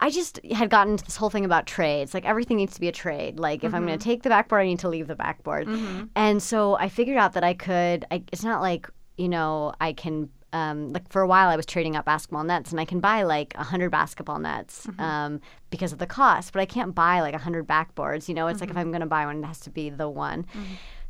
I 0.00 0.10
just 0.10 0.44
had 0.50 0.68
gotten 0.68 0.96
to 0.96 1.04
this 1.04 1.14
whole 1.14 1.30
thing 1.30 1.44
about 1.44 1.64
trades. 1.64 2.12
Like 2.12 2.24
everything 2.24 2.56
needs 2.56 2.74
to 2.74 2.80
be 2.80 2.88
a 2.88 2.92
trade. 2.92 3.38
Like 3.38 3.62
if 3.62 3.72
I'm 3.72 3.86
going 3.86 3.96
to 3.96 4.04
take 4.04 4.24
the 4.24 4.30
backboard, 4.30 4.62
I 4.62 4.64
need 4.66 4.80
to 4.80 4.88
leave 4.88 5.06
the 5.06 5.14
backboard. 5.14 5.68
And 6.16 6.42
so 6.42 6.74
I 6.76 6.88
figured 6.88 7.18
out 7.18 7.34
that 7.34 7.44
I 7.44 7.54
could. 7.54 8.04
I, 8.10 8.24
it's 8.32 8.42
not 8.42 8.60
like 8.60 8.90
you 9.16 9.28
know 9.28 9.72
I 9.80 9.92
can. 9.92 10.28
Um, 10.54 10.92
like 10.92 11.08
for 11.10 11.22
a 11.22 11.26
while, 11.26 11.48
I 11.48 11.56
was 11.56 11.64
trading 11.64 11.94
up 11.96 12.04
basketball 12.04 12.42
nets, 12.44 12.72
and 12.72 12.80
I 12.80 12.84
can 12.84 13.00
buy 13.00 13.22
like 13.22 13.54
a 13.56 13.62
hundred 13.62 13.90
basketball 13.90 14.38
nets 14.40 14.86
um, 14.98 15.40
because 15.70 15.92
of 15.92 15.98
the 15.98 16.06
cost. 16.06 16.52
But 16.52 16.60
I 16.60 16.66
can't 16.66 16.94
buy 16.94 17.20
like 17.20 17.34
a 17.34 17.38
hundred 17.38 17.66
backboards. 17.68 18.28
You 18.28 18.34
know, 18.34 18.48
it's 18.48 18.60
like 18.60 18.70
if 18.70 18.76
I'm 18.76 18.90
going 18.90 19.00
to 19.00 19.06
buy 19.06 19.24
one, 19.24 19.42
it 19.42 19.46
has 19.46 19.60
to 19.60 19.70
be 19.70 19.88
the 19.88 20.08
one. 20.10 20.44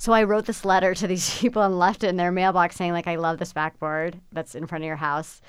So 0.02 0.12
I 0.12 0.24
wrote 0.24 0.46
this 0.46 0.64
letter 0.64 0.94
to 0.96 1.06
these 1.06 1.38
people 1.38 1.62
and 1.62 1.78
left 1.78 2.02
it 2.02 2.08
in 2.08 2.16
their 2.16 2.32
mailbox 2.32 2.74
saying 2.74 2.90
like, 2.90 3.06
I 3.06 3.14
love 3.14 3.38
this 3.38 3.52
backboard 3.52 4.18
that's 4.32 4.56
in 4.56 4.66
front 4.66 4.82
of 4.82 4.86
your 4.86 4.96
house 4.96 5.40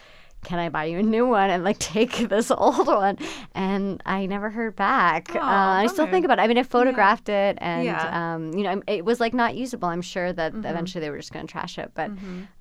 can 0.43 0.59
I 0.59 0.67
buy 0.67 0.83
you 0.85 0.99
a 0.99 1.03
new 1.03 1.25
one 1.25 1.49
and 1.49 1.63
like 1.63 1.79
take 1.95 2.17
this 2.29 2.51
old 2.51 2.85
one? 2.87 3.17
And 3.55 4.03
I 4.05 4.25
never 4.25 4.49
heard 4.49 4.75
back. 4.75 5.33
Aw, 5.33 5.37
uh, 5.39 5.83
I 5.83 5.87
still 5.87 6.05
think 6.05 6.25
about 6.25 6.37
it. 6.37 6.41
I 6.41 6.47
mean, 6.47 6.57
I 6.57 6.63
photographed 6.63 7.29
it 7.29 7.57
and, 7.61 7.85
Yeah. 7.85 8.33
um, 8.35 8.53
you 8.53 8.63
know, 8.63 8.81
it 8.85 9.05
was 9.05 9.21
like 9.21 9.33
not 9.33 9.55
usable. 9.55 9.87
I'm 9.87 10.01
sure 10.01 10.33
that 10.33 10.51
Mm-hmm. 10.51 10.65
eventually 10.65 10.99
they 10.99 11.09
were 11.09 11.17
just 11.17 11.31
going 11.31 11.47
to 11.47 11.51
trash 11.51 11.77
it. 11.79 11.91
But 11.95 12.11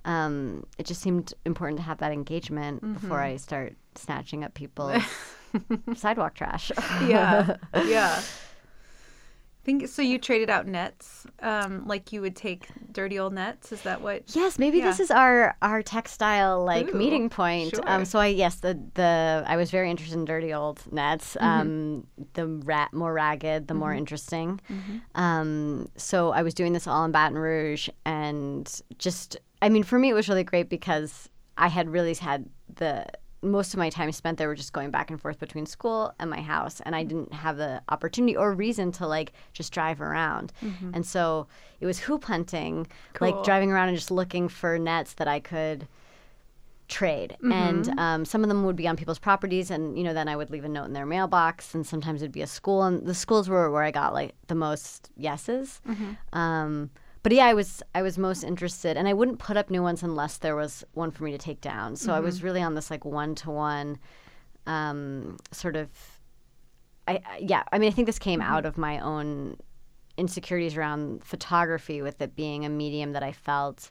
um, 0.04 0.64
it 0.78 0.86
just 0.86 1.02
seemed 1.02 1.34
important 1.44 1.78
to 1.78 1.82
have 1.82 1.98
that 1.98 2.12
engagement 2.12 2.80
before 2.94 3.18
Mm-hmm. 3.18 3.34
I 3.34 3.36
start 3.36 3.74
snatching 3.96 4.44
up 4.44 4.54
people's 4.54 5.02
sidewalk 5.96 6.34
trash. 6.34 6.70
Yeah. 7.06 7.56
yeah. 7.84 8.22
Think 9.64 9.86
so. 9.86 10.02
You 10.02 10.18
traded 10.18 10.50
out 10.50 10.66
nets, 10.66 11.24
um, 11.40 11.86
like 11.86 12.12
you 12.12 12.20
would 12.20 12.34
take 12.34 12.66
dirty 12.90 13.16
old 13.18 13.32
nets. 13.32 13.70
Is 13.70 13.82
that 13.82 14.00
what? 14.00 14.24
Yes, 14.34 14.58
maybe 14.58 14.80
this 14.80 14.98
is 14.98 15.10
our 15.10 15.56
our 15.62 15.82
textile 15.82 16.64
like 16.64 16.88
Ooh, 16.88 16.98
meeting 16.98 17.30
point. 17.30 17.78
Um, 17.86 18.04
so 18.04 18.18
I 18.18 18.26
yes 18.26 18.56
the 18.56 18.80
the 18.94 19.44
I 19.46 19.56
was 19.56 19.70
very 19.70 19.88
interested 19.88 20.18
in 20.18 20.24
dirty 20.24 20.52
old 20.52 20.82
nets. 20.92 21.36
Mm-hmm. 21.36 21.46
Um, 21.46 22.06
the 22.32 22.48
rat 22.48 22.92
more 22.92 23.12
ragged, 23.12 23.68
the 23.68 23.74
more 23.74 23.94
interesting. 23.94 24.60
Mm-hmm. 24.68 25.20
Um, 25.20 25.88
so 25.96 26.32
I 26.32 26.42
was 26.42 26.54
doing 26.54 26.72
this 26.72 26.88
all 26.88 27.04
in 27.04 27.12
Baton 27.12 27.38
Rouge, 27.38 27.88
and 28.04 28.68
just 28.98 29.36
I 29.60 29.68
mean 29.68 29.84
for 29.84 29.96
me 29.96 30.10
it 30.10 30.14
was 30.14 30.28
really 30.28 30.44
great 30.44 30.70
because 30.70 31.28
I 31.56 31.68
had 31.68 31.88
really 31.88 32.14
had 32.14 32.48
the 32.74 33.06
most 33.42 33.74
of 33.74 33.78
my 33.78 33.90
time 33.90 34.10
spent 34.12 34.38
there 34.38 34.46
were 34.48 34.54
just 34.54 34.72
going 34.72 34.90
back 34.90 35.10
and 35.10 35.20
forth 35.20 35.38
between 35.40 35.66
school 35.66 36.14
and 36.20 36.30
my 36.30 36.40
house 36.40 36.80
and 36.82 36.94
i 36.94 37.02
didn't 37.02 37.32
have 37.32 37.56
the 37.56 37.82
opportunity 37.88 38.36
or 38.36 38.54
reason 38.54 38.92
to 38.92 39.06
like 39.06 39.32
just 39.52 39.72
drive 39.72 40.00
around. 40.00 40.52
And 40.94 41.04
so 41.04 41.48
it 41.80 41.86
was 41.86 41.98
hoop 41.98 42.24
hunting 42.24 42.86
like 43.20 43.34
driving 43.44 43.72
around 43.72 43.88
and 43.88 43.96
just 43.96 44.10
looking 44.12 44.48
for 44.48 44.78
nets 44.78 45.14
that 45.14 45.26
i 45.28 45.40
could 45.40 45.88
trade. 46.88 47.36
And 47.52 47.98
um, 47.98 48.24
some 48.24 48.42
of 48.42 48.48
them 48.48 48.64
would 48.64 48.76
be 48.76 48.86
on 48.86 48.96
people's 48.96 49.18
properties 49.18 49.70
and 49.70 49.96
you 49.96 50.04
know 50.04 50.12
then 50.14 50.28
i 50.28 50.36
would 50.36 50.50
leave 50.50 50.64
a 50.64 50.68
note 50.68 50.84
in 50.84 50.92
their 50.92 51.06
mailbox 51.06 51.74
and 51.74 51.86
sometimes 51.86 52.22
it'd 52.22 52.32
be 52.32 52.42
a 52.42 52.46
school 52.46 52.82
and 52.82 53.06
the 53.06 53.14
schools 53.14 53.48
were 53.48 53.70
where 53.70 53.82
i 53.82 53.90
got 53.90 54.12
like 54.12 54.34
the 54.48 54.54
most 54.54 55.10
yeses. 55.16 55.80
Um, 56.32 56.90
but 57.22 57.32
yeah 57.32 57.46
i 57.46 57.54
was 57.54 57.82
i 57.94 58.02
was 58.02 58.18
most 58.18 58.42
interested 58.42 58.96
and 58.96 59.08
i 59.08 59.12
wouldn't 59.12 59.38
put 59.38 59.56
up 59.56 59.70
new 59.70 59.82
ones 59.82 60.02
unless 60.02 60.38
there 60.38 60.56
was 60.56 60.84
one 60.92 61.10
for 61.10 61.24
me 61.24 61.32
to 61.32 61.38
take 61.38 61.60
down. 61.60 61.96
So 61.96 62.12
i 62.12 62.20
was 62.20 62.36
mm-hmm. 62.36 62.46
really 62.46 62.62
on 62.62 62.74
this 62.74 62.90
like 62.90 63.04
one-to-one 63.04 63.98
um, 64.66 65.38
sort 65.50 65.76
of 65.76 65.88
I, 67.08 67.14
I 67.14 67.38
yeah 67.40 67.62
i 67.72 67.78
mean 67.78 67.88
i 67.88 67.92
think 67.92 68.06
this 68.06 68.18
came 68.18 68.40
out 68.40 68.60
mm-hmm. 68.60 68.68
of 68.68 68.78
my 68.78 68.98
own 69.00 69.56
insecurities 70.16 70.76
around 70.76 71.24
photography 71.24 72.02
with 72.02 72.20
it 72.20 72.36
being 72.36 72.64
a 72.64 72.68
medium 72.68 73.12
that 73.12 73.22
i 73.22 73.32
felt 73.32 73.90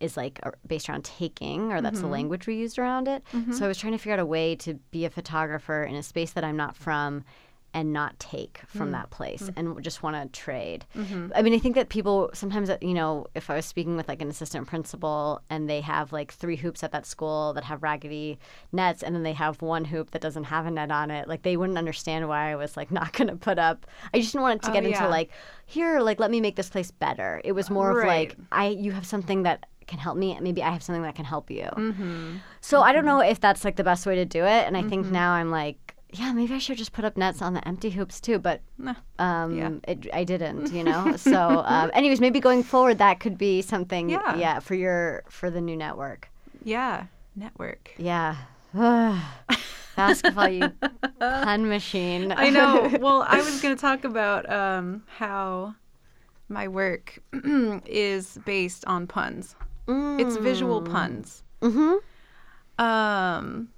is 0.00 0.16
like 0.16 0.40
based 0.66 0.88
around 0.88 1.04
taking 1.04 1.72
or 1.72 1.82
that's 1.82 1.98
the 1.98 2.04
mm-hmm. 2.04 2.12
language 2.12 2.46
we 2.46 2.54
used 2.54 2.78
around 2.78 3.06
it. 3.06 3.22
So 3.52 3.66
i 3.66 3.68
was 3.68 3.76
trying 3.76 3.92
to 3.92 3.98
figure 3.98 4.14
out 4.14 4.18
a 4.18 4.26
way 4.26 4.56
to 4.56 4.74
be 4.90 5.04
a 5.04 5.10
photographer 5.10 5.84
in 5.84 5.94
a 5.94 6.02
space 6.02 6.32
that 6.32 6.42
i'm 6.42 6.56
not 6.56 6.74
from 6.74 7.22
and 7.72 7.92
not 7.92 8.18
take 8.18 8.60
from 8.66 8.88
Mm. 8.88 8.92
that 8.92 9.10
place 9.10 9.50
and 9.56 9.82
just 9.82 10.02
want 10.02 10.16
to 10.16 10.40
trade. 10.40 10.84
Mm-hmm. 10.96 11.28
I 11.34 11.42
mean, 11.42 11.54
I 11.54 11.58
think 11.58 11.74
that 11.76 11.88
people 11.88 12.30
sometimes, 12.34 12.68
uh, 12.70 12.78
you 12.80 12.94
know, 12.94 13.26
if 13.34 13.48
I 13.50 13.54
was 13.56 13.66
speaking 13.66 13.96
with 13.96 14.08
like 14.08 14.20
an 14.22 14.28
assistant 14.28 14.66
principal 14.66 15.40
and 15.50 15.68
they 15.70 15.80
have 15.80 16.12
like 16.12 16.32
three 16.32 16.56
hoops 16.56 16.82
at 16.82 16.92
that 16.92 17.06
school 17.06 17.52
that 17.54 17.64
have 17.64 17.82
raggedy 17.82 18.38
nets 18.72 19.02
and 19.02 19.14
then 19.14 19.22
they 19.22 19.32
have 19.34 19.62
one 19.62 19.84
hoop 19.84 20.10
that 20.10 20.20
doesn't 20.20 20.44
have 20.44 20.66
a 20.66 20.70
net 20.70 20.90
on 20.90 21.10
it, 21.10 21.28
like 21.28 21.42
they 21.42 21.56
wouldn't 21.56 21.78
understand 21.78 22.28
why 22.28 22.50
I 22.50 22.56
was 22.56 22.76
like 22.76 22.90
not 23.00 23.12
going 23.12 23.28
to 23.28 23.36
put 23.36 23.58
up. 23.58 23.86
I 24.12 24.18
just 24.20 24.32
didn't 24.32 24.42
want 24.42 24.62
it 24.62 24.66
to 24.66 24.70
Oh, 24.70 24.72
get 24.74 24.84
into 24.84 25.08
like, 25.08 25.30
here, 25.66 26.00
like, 26.00 26.18
let 26.18 26.30
me 26.30 26.40
make 26.40 26.56
this 26.56 26.68
place 26.70 26.90
better. 26.90 27.40
It 27.44 27.52
was 27.52 27.70
more 27.70 27.90
of 28.00 28.06
like, 28.06 28.36
I, 28.50 28.68
you 28.68 28.92
have 28.92 29.06
something 29.06 29.44
that 29.44 29.66
can 29.86 29.98
help 29.98 30.16
me 30.16 30.38
maybe 30.40 30.62
I 30.62 30.70
have 30.70 30.82
something 30.84 31.02
that 31.02 31.16
can 31.16 31.24
help 31.24 31.50
you. 31.50 31.64
Mm-hmm. 31.64 32.36
So 32.60 32.80
I 32.82 32.92
don't 32.92 33.04
know 33.04 33.20
if 33.20 33.40
that's 33.40 33.64
like 33.64 33.74
the 33.76 33.82
best 33.84 34.06
way 34.06 34.14
to 34.16 34.24
do 34.24 34.44
it. 34.44 34.66
And 34.66 34.76
I 34.76 34.82
think 34.82 35.06
now 35.06 35.32
I'm 35.32 35.50
like, 35.50 35.96
yeah, 36.12 36.32
maybe 36.32 36.54
I 36.54 36.58
should 36.58 36.78
just 36.78 36.92
put 36.92 37.04
up 37.04 37.16
nets 37.16 37.40
on 37.42 37.54
the 37.54 37.66
empty 37.66 37.90
hoops 37.90 38.20
too. 38.20 38.38
But 38.38 38.60
Nah. 38.78 38.94
um, 39.18 39.56
Yeah. 39.56 39.70
it, 39.88 40.06
I 40.12 40.24
didn't, 40.24 40.72
you 40.72 40.82
know. 40.84 41.16
so, 41.16 41.62
um, 41.66 41.90
anyways, 41.94 42.20
maybe 42.20 42.40
going 42.40 42.62
forward, 42.62 42.98
that 42.98 43.20
could 43.20 43.36
be 43.38 43.62
something. 43.62 44.10
Yeah. 44.10 44.58
for 44.60 44.74
your 44.74 45.22
for 45.28 45.50
the 45.50 45.60
new 45.60 45.76
network. 45.76 46.28
Yeah. 46.64 47.04
Network. 47.36 47.92
Yeah. 47.98 48.36
Basketball, 49.96 50.48
you 50.48 50.68
pun 51.20 51.68
machine. 51.68 52.32
I 52.32 52.48
know. 52.50 52.88
Well, 53.00 53.24
I 53.28 53.38
was 53.42 53.60
going 53.60 53.74
to 53.74 53.80
talk 53.80 54.04
about 54.04 54.50
um, 54.50 55.02
how 55.18 55.74
my 56.48 56.68
work 56.68 57.18
is 57.86 58.38
based 58.44 58.84
on 58.86 59.06
puns. 59.06 59.54
It's 59.88 60.36
visual 60.36 60.82
puns. 60.82 61.42
Mm-hmm. 61.62 62.82
Um, 62.84 63.68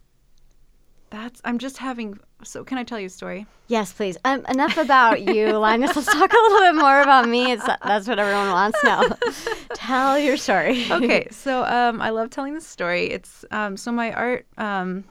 that's. 1.12 1.40
I'm 1.44 1.58
just 1.58 1.78
having. 1.78 2.18
So, 2.42 2.64
can 2.64 2.76
I 2.78 2.82
tell 2.84 2.98
you 2.98 3.06
a 3.06 3.10
story? 3.10 3.46
Yes, 3.68 3.92
please. 3.92 4.16
Um, 4.24 4.44
enough 4.48 4.76
about 4.76 5.22
you, 5.22 5.56
Linus. 5.66 5.94
Let's 5.94 6.12
talk 6.12 6.32
a 6.32 6.36
little 6.36 6.60
bit 6.60 6.74
more 6.74 7.00
about 7.02 7.28
me. 7.28 7.52
It's 7.52 7.64
that's 7.64 8.08
what 8.08 8.18
everyone 8.18 8.48
wants 8.50 8.78
now. 8.82 9.04
Tell 9.74 10.18
your 10.18 10.36
story. 10.36 10.84
okay 10.90 11.28
so 11.30 11.64
um, 11.64 12.00
i 12.02 12.10
love 12.10 12.30
telling 12.30 12.54
this 12.54 12.66
story 12.66 13.04
it's 13.10 13.44
um, 13.50 13.76
so 13.76 13.90
my 13.92 14.12
art 14.12 14.46
um, 14.58 15.04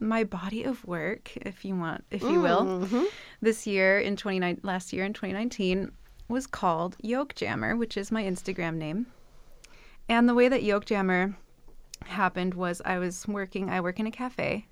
my 0.00 0.22
body 0.24 0.64
of 0.64 0.84
work 0.86 1.32
if 1.36 1.64
you 1.64 1.74
want 1.76 2.04
if 2.10 2.22
you 2.22 2.40
will 2.40 2.64
Mhm. 2.86 3.06
this 3.40 3.66
year 3.66 3.98
in 3.98 4.16
29 4.16 4.60
last 4.62 4.92
year 4.92 5.04
in 5.04 5.12
2019 5.12 5.90
was 6.28 6.46
called 6.46 6.96
yolk 7.02 7.34
jammer 7.34 7.74
which 7.76 7.96
is 7.96 8.10
my 8.12 8.22
instagram 8.22 8.74
name 8.76 9.06
and 10.08 10.28
the 10.28 10.34
way 10.34 10.48
that 10.48 10.62
yolk 10.62 10.84
jammer 10.84 11.34
happened 12.04 12.54
was 12.54 12.82
i 12.84 12.98
was 12.98 13.26
working 13.26 13.70
i 13.70 13.80
work 13.80 13.98
in 13.98 14.06
a 14.06 14.10
cafe 14.10 14.66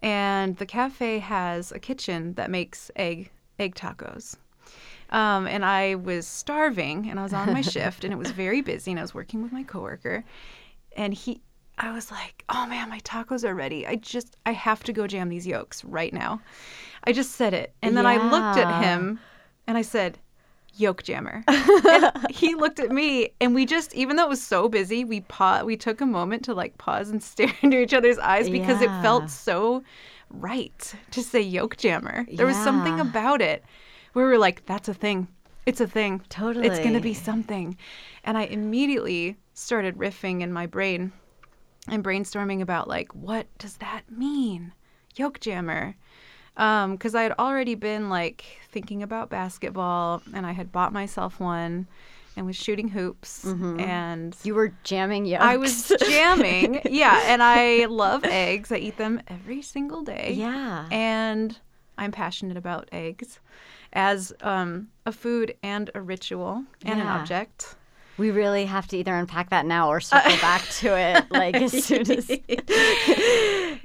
and 0.00 0.56
the 0.56 0.66
cafe 0.66 1.18
has 1.18 1.72
a 1.72 1.78
kitchen 1.78 2.34
that 2.34 2.50
makes 2.50 2.90
egg 2.96 3.30
egg 3.58 3.74
tacos 3.74 4.36
um, 5.10 5.46
and 5.46 5.64
I 5.64 5.94
was 5.94 6.26
starving, 6.26 7.08
and 7.08 7.20
I 7.20 7.22
was 7.22 7.32
on 7.32 7.52
my 7.52 7.60
shift, 7.74 8.04
and 8.04 8.12
it 8.12 8.16
was 8.16 8.30
very 8.30 8.60
busy, 8.60 8.90
and 8.90 8.98
I 8.98 9.02
was 9.02 9.14
working 9.14 9.42
with 9.42 9.52
my 9.52 9.62
coworker, 9.62 10.24
and 10.96 11.14
he, 11.14 11.40
I 11.78 11.92
was 11.92 12.10
like, 12.10 12.44
"Oh 12.48 12.66
man, 12.66 12.88
my 12.88 13.00
tacos 13.00 13.44
are 13.44 13.54
ready. 13.54 13.86
I 13.86 13.96
just, 13.96 14.36
I 14.46 14.52
have 14.52 14.82
to 14.84 14.92
go 14.92 15.06
jam 15.06 15.28
these 15.28 15.46
yolks 15.46 15.84
right 15.84 16.12
now." 16.12 16.40
I 17.04 17.12
just 17.12 17.32
said 17.32 17.54
it, 17.54 17.72
and 17.82 17.96
then 17.96 18.06
I 18.06 18.16
looked 18.16 18.58
at 18.58 18.82
him, 18.82 19.20
and 19.66 19.78
I 19.78 19.82
said, 19.82 20.18
"Yolk 20.76 21.02
jammer." 21.02 21.42
he 22.30 22.54
looked 22.54 22.80
at 22.80 22.90
me, 22.90 23.30
and 23.40 23.54
we 23.54 23.66
just, 23.66 23.94
even 23.94 24.16
though 24.16 24.24
it 24.24 24.28
was 24.28 24.42
so 24.42 24.68
busy, 24.68 25.04
we 25.04 25.20
pa- 25.20 25.62
we 25.62 25.76
took 25.76 26.00
a 26.00 26.06
moment 26.06 26.44
to 26.44 26.54
like 26.54 26.76
pause 26.78 27.10
and 27.10 27.22
stare 27.32 27.52
into 27.62 27.80
each 27.80 27.94
other's 27.94 28.18
eyes 28.18 28.48
because 28.48 28.80
it 28.82 28.90
felt 29.02 29.30
so 29.30 29.82
right 30.30 30.94
to 31.10 31.22
say 31.22 31.40
yolk 31.40 31.76
jammer. 31.76 32.26
There 32.32 32.46
was 32.46 32.56
something 32.56 33.00
about 33.00 33.40
it 33.40 33.64
where 34.12 34.26
we 34.26 34.32
were 34.32 34.38
like, 34.38 34.64
that's 34.66 34.88
a 34.88 34.94
thing. 34.94 35.28
It's 35.66 35.80
a 35.80 35.86
thing. 35.86 36.22
Totally. 36.28 36.66
It's 36.68 36.78
going 36.78 36.94
to 36.94 37.00
be 37.00 37.14
something. 37.14 37.76
And 38.24 38.38
I 38.38 38.44
immediately 38.44 39.36
started 39.54 39.96
riffing 39.96 40.40
in 40.40 40.52
my 40.52 40.66
brain 40.66 41.12
and 41.88 42.04
brainstorming 42.04 42.62
about 42.62 42.88
like, 42.88 43.12
what 43.14 43.46
does 43.58 43.76
that 43.78 44.02
mean? 44.10 44.72
Yolk 45.16 45.40
jammer. 45.40 45.96
Because 46.56 47.14
I 47.14 47.22
had 47.22 47.32
already 47.38 47.74
been 47.74 48.08
like 48.08 48.44
thinking 48.70 49.02
about 49.02 49.30
basketball 49.30 50.22
and 50.34 50.46
I 50.46 50.52
had 50.52 50.72
bought 50.72 50.92
myself 50.92 51.38
one 51.38 51.86
and 52.36 52.46
was 52.46 52.56
shooting 52.56 52.88
hoops. 52.88 53.44
And 53.44 54.36
You 54.42 54.54
were 54.54 54.72
jamming 54.82 55.26
yolks. 55.26 55.44
I 55.44 55.56
was 55.56 55.92
jamming. 56.08 56.80
yeah. 56.90 57.22
And 57.26 57.42
I 57.42 57.86
love 57.86 58.24
eggs. 58.24 58.72
I 58.72 58.76
eat 58.76 58.96
them 58.96 59.20
every 59.28 59.62
single 59.62 60.02
day 60.02 60.34
yeah. 60.34 60.86
and 60.90 61.58
I'm 61.98 62.12
passionate 62.12 62.56
about 62.56 62.88
eggs 62.92 63.40
as 63.92 64.32
um, 64.42 64.88
a 65.06 65.12
food 65.12 65.54
and 65.62 65.90
a 65.94 66.00
ritual 66.00 66.64
and 66.84 67.00
an 67.00 67.06
object. 67.06 67.76
We 68.18 68.30
really 68.30 68.64
have 68.64 68.86
to 68.88 68.96
either 68.96 69.14
unpack 69.14 69.50
that 69.50 69.66
now 69.66 69.88
or 69.90 70.00
circle 70.00 70.36
back 70.38 70.62
to 70.80 70.96
it 70.96 71.30
like 71.30 71.54
as 71.56 71.84
soon 71.84 72.10
as. 72.10 72.28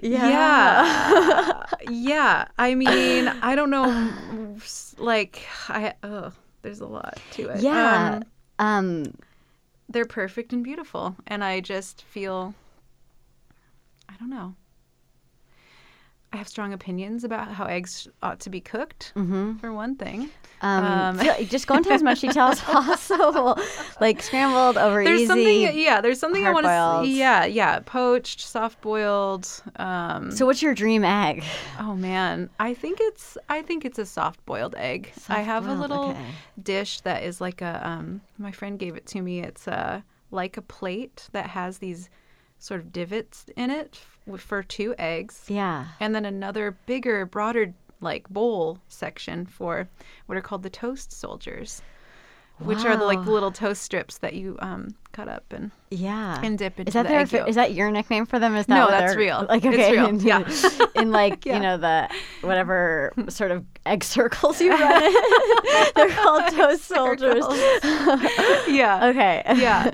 yeah. 0.01 0.29
Yeah. 0.29 1.63
yeah. 1.89 2.45
I 2.57 2.75
mean, 2.75 3.27
I 3.41 3.55
don't 3.55 3.69
know. 3.69 4.57
Like, 4.97 5.45
I, 5.67 5.93
oh, 6.03 6.31
there's 6.61 6.79
a 6.79 6.87
lot 6.87 7.19
to 7.31 7.49
it. 7.49 7.61
Yeah. 7.61 8.19
Um, 8.59 8.67
Um, 8.67 9.13
they're 9.89 10.05
perfect 10.05 10.53
and 10.53 10.63
beautiful. 10.63 11.15
And 11.27 11.43
I 11.43 11.59
just 11.59 12.03
feel, 12.03 12.53
I 14.07 14.13
don't 14.19 14.29
know. 14.29 14.55
I 16.33 16.37
have 16.37 16.47
strong 16.47 16.71
opinions 16.71 17.23
about 17.25 17.49
how 17.51 17.65
eggs 17.65 18.07
ought 18.23 18.39
to 18.41 18.49
be 18.49 18.61
cooked, 18.61 19.11
mhm. 19.17 19.59
for 19.59 19.73
one 19.73 19.95
thing. 19.95 20.29
um, 20.61 21.19
Um, 21.19 21.45
just 21.47 21.67
go 21.67 21.75
into 21.75 21.91
as 21.91 22.01
much 22.01 22.21
detail 22.21 22.45
as 22.45 22.61
possible. 22.75 23.59
like 23.99 24.21
scrambled 24.21 24.77
over 24.77 25.03
There's 25.03 25.21
easy. 25.21 25.27
something, 25.27 25.77
yeah. 25.77 25.99
There's 25.99 26.19
something 26.19 26.47
I 26.47 26.51
want 26.51 26.65
to. 26.67 27.07
Yeah, 27.09 27.43
yeah. 27.45 27.79
Poached, 27.81 28.39
soft 28.41 28.79
boiled. 28.81 29.45
Um, 29.75 30.31
So, 30.31 30.45
what's 30.45 30.61
your 30.61 30.73
dream 30.73 31.03
egg? 31.03 31.43
oh 31.79 31.95
man, 31.95 32.49
I 32.59 32.73
think 32.75 32.99
it's. 33.01 33.37
I 33.49 33.61
think 33.61 33.83
it's 33.83 33.99
a 33.99 34.05
soft 34.05 34.45
boiled 34.45 34.75
egg. 34.77 35.11
I 35.27 35.41
have 35.41 35.67
a 35.67 35.73
little 35.73 36.11
okay. 36.11 36.25
dish 36.63 37.01
that 37.01 37.23
is 37.23 37.41
like 37.41 37.61
a. 37.61 37.81
Um, 37.87 38.21
my 38.37 38.51
friend 38.51 38.79
gave 38.79 38.95
it 38.95 39.05
to 39.07 39.21
me. 39.21 39.41
It's 39.43 39.67
a 39.67 40.03
like 40.31 40.55
a 40.55 40.61
plate 40.61 41.27
that 41.33 41.47
has 41.47 41.79
these 41.79 42.09
sort 42.61 42.79
of 42.79 42.93
divots 42.93 43.45
in 43.57 43.71
it 43.71 43.99
for 44.37 44.61
two 44.63 44.93
eggs, 44.99 45.45
Yeah. 45.47 45.87
and 45.99 46.13
then 46.15 46.25
another 46.25 46.77
bigger, 46.85 47.25
broader 47.25 47.73
like 47.99 48.29
bowl 48.29 48.79
section 48.87 49.45
for 49.45 49.87
what 50.27 50.37
are 50.37 50.41
called 50.41 50.63
the 50.63 50.69
toast 50.69 51.11
soldiers. 51.11 51.81
Which 52.59 52.85
are 52.85 52.95
the 52.95 53.05
like 53.05 53.17
Wow. 53.19 53.25
little 53.33 53.51
toast 53.51 53.81
strips 53.81 54.19
that 54.19 54.35
you 54.35 54.55
um, 54.61 54.93
cut 55.13 55.27
up 55.27 55.45
and 55.51 55.71
Yeah. 55.89 56.39
and 56.43 56.59
dip 56.59 56.77
into 56.79 56.89
Is 56.89 56.93
that 56.93 57.03
the 57.03 57.09
their? 57.09 57.19
egg 57.21 57.31
yolk. 57.31 57.49
Is 57.49 57.55
that 57.55 57.73
your 57.73 57.89
nickname 57.89 58.27
for 58.27 58.37
them? 58.37 58.55
Is 58.55 58.67
that 58.67 58.75
No, 58.75 58.87
that's 58.87 59.15
real. 59.15 59.47
Like 59.49 59.65
It's 59.65 59.73
okay, 59.75 59.93
real. 59.93 60.05
in, 60.05 60.19
Yeah. 60.19 60.47
in 60.95 61.09
like 61.11 61.43
Yeah. 61.43 61.55
you 61.55 61.59
know 61.63 61.77
the 61.77 62.07
whatever 62.41 63.13
sort 63.29 63.49
of 63.49 63.65
egg 63.87 64.03
circles 64.03 64.61
you 64.61 64.69
run 64.71 65.03
in. 65.03 65.13
they're 65.95 66.09
called 66.11 66.53
toast 66.53 66.83
soldiers. 66.85 67.43
yeah. 68.67 69.07
okay. 69.09 69.41
Yeah. 69.55 69.89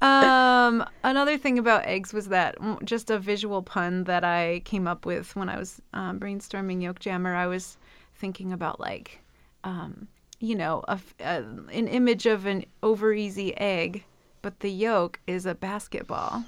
Um, 0.00 0.84
another 1.02 1.36
thing 1.36 1.58
about 1.58 1.84
eggs 1.86 2.12
was 2.12 2.28
that 2.28 2.56
just 2.84 3.10
a 3.10 3.18
visual 3.18 3.62
pun 3.62 4.04
that 4.04 4.22
I 4.24 4.60
came 4.64 4.86
up 4.86 5.04
with 5.04 5.34
when 5.34 5.48
I 5.48 5.58
was 5.58 5.82
um, 5.92 6.20
brainstorming 6.20 6.82
Yolk 6.82 7.00
Jammer. 7.00 7.34
I 7.34 7.46
was 7.48 7.78
thinking 8.14 8.52
about 8.52 8.78
like, 8.78 9.18
um, 9.64 10.06
you 10.38 10.54
know, 10.54 10.84
a 10.86 11.00
an 11.18 11.88
image 11.88 12.26
of 12.26 12.46
an 12.46 12.64
over 12.82 13.12
easy 13.12 13.56
egg, 13.56 14.04
but 14.40 14.60
the 14.60 14.70
yolk 14.70 15.18
is 15.26 15.46
a 15.46 15.54
basketball. 15.54 16.44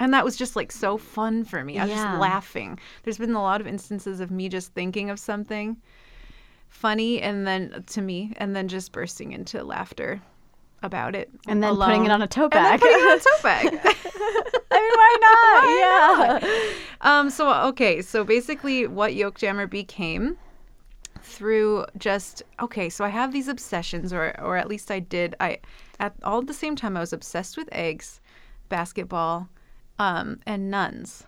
And 0.00 0.12
that 0.14 0.24
was 0.24 0.36
just 0.36 0.56
like 0.56 0.72
so 0.72 0.96
fun 0.96 1.44
for 1.44 1.62
me. 1.62 1.78
I 1.78 1.84
was 1.84 1.90
Yeah. 1.90 2.10
just 2.10 2.20
laughing. 2.20 2.78
There's 3.04 3.18
been 3.18 3.34
a 3.34 3.42
lot 3.42 3.60
of 3.60 3.66
instances 3.66 4.18
of 4.18 4.30
me 4.30 4.48
just 4.48 4.72
thinking 4.72 5.10
of 5.10 5.20
something 5.20 5.76
funny 6.68 7.20
and 7.20 7.46
then 7.46 7.84
to 7.88 8.00
me 8.00 8.32
and 8.36 8.56
then 8.56 8.66
just 8.66 8.92
bursting 8.92 9.32
into 9.32 9.62
laughter 9.62 10.22
about 10.82 11.14
it 11.14 11.30
And 11.46 11.62
then 11.62 11.76
putting 11.76 12.04
it 12.06 12.10
on 12.10 12.22
a 12.22 12.26
tote 12.26 12.54
and 12.54 12.64
then 12.64 12.78
bag. 12.78 12.80
putting 12.80 12.96
it 12.98 13.10
on 13.10 13.16
a 13.16 13.20
tote 13.20 13.42
bag. 13.42 13.66
I 14.72 14.78
mean, 14.80 14.94
why 15.00 16.40
not? 16.40 16.42
yeah. 16.42 16.72
um 17.00 17.30
so 17.30 17.52
okay 17.68 18.00
so 18.02 18.24
basically 18.24 18.86
what 18.86 19.14
yolk 19.14 19.38
jammer 19.38 19.66
became 19.66 20.36
through 21.22 21.84
just 21.98 22.42
okay 22.60 22.88
so 22.88 23.04
i 23.04 23.08
have 23.08 23.32
these 23.32 23.46
obsessions 23.48 24.12
or 24.12 24.34
or 24.40 24.56
at 24.56 24.68
least 24.68 24.90
i 24.90 24.98
did 24.98 25.34
i 25.40 25.58
at 25.98 26.14
all 26.22 26.40
at 26.40 26.46
the 26.46 26.54
same 26.54 26.74
time 26.76 26.96
i 26.96 27.00
was 27.00 27.12
obsessed 27.12 27.56
with 27.56 27.68
eggs 27.72 28.20
basketball 28.68 29.48
um 29.98 30.40
and 30.46 30.70
nuns 30.70 31.24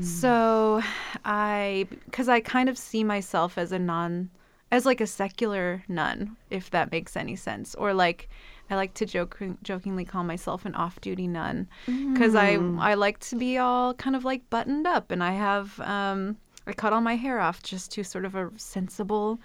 so 0.00 0.82
i 1.24 1.86
because 2.06 2.28
i 2.28 2.40
kind 2.40 2.68
of 2.68 2.76
see 2.76 3.04
myself 3.04 3.56
as 3.58 3.70
a 3.72 3.78
nun 3.78 4.28
as 4.70 4.84
like 4.86 5.00
a 5.00 5.06
secular 5.06 5.82
nun 5.88 6.36
if 6.50 6.70
that 6.70 6.90
makes 6.92 7.16
any 7.16 7.36
sense. 7.36 7.74
Or 7.74 7.92
like 7.94 8.28
i 8.70 8.74
like 8.76 8.92
to 8.94 9.06
joke 9.06 9.38
jokingly 9.62 10.04
call 10.04 10.24
myself 10.24 10.64
an 10.66 10.74
off-duty 10.74 11.26
nun. 11.26 11.66
Because 11.86 12.34
i 12.34 12.54
i 12.78 12.94
like 12.94 13.18
to 13.20 13.36
be 13.36 13.56
all 13.58 13.94
kind 13.94 14.14
of 14.16 14.24
like 14.24 14.48
buttoned 14.50 14.86
up. 14.86 15.10
And 15.10 15.22
i 15.22 15.32
have 15.32 15.78
um 15.80 16.36
I 16.66 16.74
cut 16.74 16.92
all 16.92 17.00
my 17.00 17.16
hair 17.16 17.40
off 17.40 17.62
just 17.62 17.90
to 17.92 18.04
sort 18.04 18.26
of 18.26 18.34
a 18.34 18.50
sensible 18.56 19.40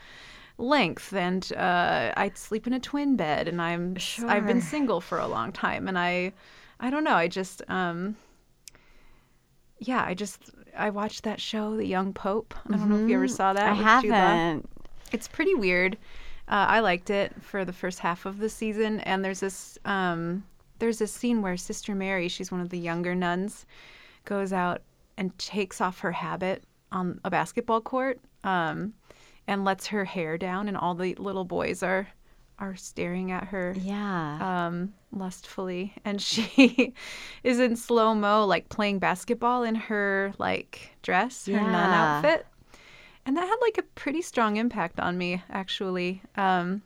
length. 0.57 1.13
And 1.13 1.49
uh, 1.55 2.11
I 2.17 2.31
sleep 2.35 2.67
in 2.67 2.73
a 2.73 2.81
twin 2.81 3.15
bed. 3.15 3.47
And 3.47 3.61
I'm 3.61 3.95
I've 4.27 4.45
been 4.45 4.59
single 4.61 4.99
for 4.99 5.19
a 5.19 5.27
long 5.27 5.53
time. 5.53 5.87
And 5.87 5.97
I 5.97 6.33
I 6.81 6.89
don't 6.89 7.05
know. 7.05 7.15
I 7.15 7.29
just 7.29 7.61
um 7.69 8.17
yeah 9.79 10.03
I 10.05 10.13
just 10.13 10.49
I 10.77 10.89
watched 10.89 11.23
that 11.23 11.39
show 11.39 11.77
The 11.77 11.85
Young 11.85 12.13
Pope. 12.13 12.53
I 12.69 12.75
don't 12.77 12.89
know 12.89 13.01
if 13.03 13.09
you 13.09 13.15
ever 13.15 13.27
saw 13.29 13.53
that 13.53 13.71
Mm-hmm. 13.73 13.87
I 13.87 13.95
with 13.95 14.01
Jude 14.03 14.11
Law. 14.11 14.17
haven't. 14.17 14.69
It's 15.13 15.27
pretty 15.27 15.55
weird. 15.55 15.95
Uh, 16.47 16.65
I 16.67 16.79
liked 16.81 17.09
it 17.09 17.31
for 17.41 17.63
the 17.63 17.71
first 17.71 17.99
half 17.99 18.25
of 18.25 18.39
the 18.39 18.49
season, 18.49 18.99
and 19.01 19.23
there's 19.23 19.39
this 19.39 19.77
um, 19.85 20.43
there's 20.79 20.97
this 20.99 21.13
scene 21.13 21.41
where 21.41 21.55
Sister 21.55 21.95
Mary, 21.95 22.27
she's 22.27 22.51
one 22.51 22.59
of 22.59 22.69
the 22.69 22.77
younger 22.79 23.15
nuns, 23.15 23.65
goes 24.25 24.51
out 24.51 24.81
and 25.17 25.37
takes 25.37 25.79
off 25.79 25.99
her 25.99 26.11
habit 26.11 26.63
on 26.91 27.19
a 27.23 27.29
basketball 27.29 27.79
court, 27.79 28.19
um, 28.43 28.93
and 29.47 29.63
lets 29.63 29.87
her 29.87 30.03
hair 30.03 30.37
down, 30.37 30.67
and 30.67 30.75
all 30.75 30.95
the 30.95 31.15
little 31.15 31.45
boys 31.45 31.81
are 31.83 32.07
are 32.59 32.75
staring 32.75 33.31
at 33.31 33.45
her 33.45 33.73
Yeah. 33.79 34.67
um, 34.67 34.93
lustfully, 35.11 35.93
and 36.05 36.21
she 36.31 36.93
is 37.43 37.59
in 37.59 37.75
slow 37.75 38.13
mo, 38.13 38.45
like 38.45 38.67
playing 38.69 38.99
basketball 38.99 39.63
in 39.63 39.75
her 39.75 40.33
like 40.39 40.91
dress, 41.01 41.45
her 41.45 41.53
nun 41.53 41.73
outfit, 41.73 42.45
and 43.25 43.35
that 43.37 43.47
had 43.47 43.57
like 43.61 43.77
a 43.77 43.83
pretty 43.95 44.21
strong 44.21 44.57
impact 44.57 44.99
on 44.99 45.17
me, 45.17 45.41
actually. 45.49 46.21
Um, 46.35 46.81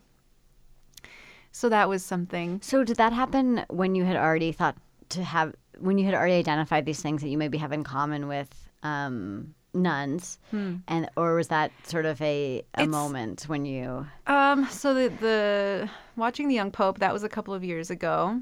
so 1.52 1.68
that 1.68 1.88
was 1.88 2.04
something. 2.04 2.60
So 2.62 2.84
did 2.84 2.96
that 2.96 3.12
happen 3.12 3.64
when 3.68 3.94
you 3.94 4.04
had 4.04 4.16
already 4.16 4.52
thought 4.52 4.76
to 5.10 5.24
have 5.24 5.54
when 5.80 5.96
you 5.98 6.04
had 6.04 6.14
already 6.14 6.34
identified 6.34 6.84
these 6.86 7.00
things 7.00 7.22
that 7.22 7.28
you 7.28 7.38
maybe 7.38 7.58
have 7.58 7.72
in 7.72 7.84
common 7.84 8.28
with 8.28 8.68
um, 8.82 9.54
nuns, 9.74 10.38
and 10.52 11.08
or 11.16 11.34
was 11.36 11.48
that 11.48 11.70
sort 11.84 12.04
of 12.06 12.20
a, 12.20 12.62
a 12.74 12.82
Hmm. 12.82 12.82
It's- 12.82 12.88
moment 12.88 13.44
when 13.48 13.64
you? 13.64 14.06
Um, 14.26 14.66
so 14.70 14.94
the 14.94 15.08
the 15.20 15.90
watching 16.16 16.48
the 16.48 16.54
young 16.54 16.70
pope 16.70 16.98
that 16.98 17.12
was 17.12 17.22
a 17.22 17.28
couple 17.28 17.54
of 17.54 17.64
years 17.64 17.90
ago, 17.90 18.40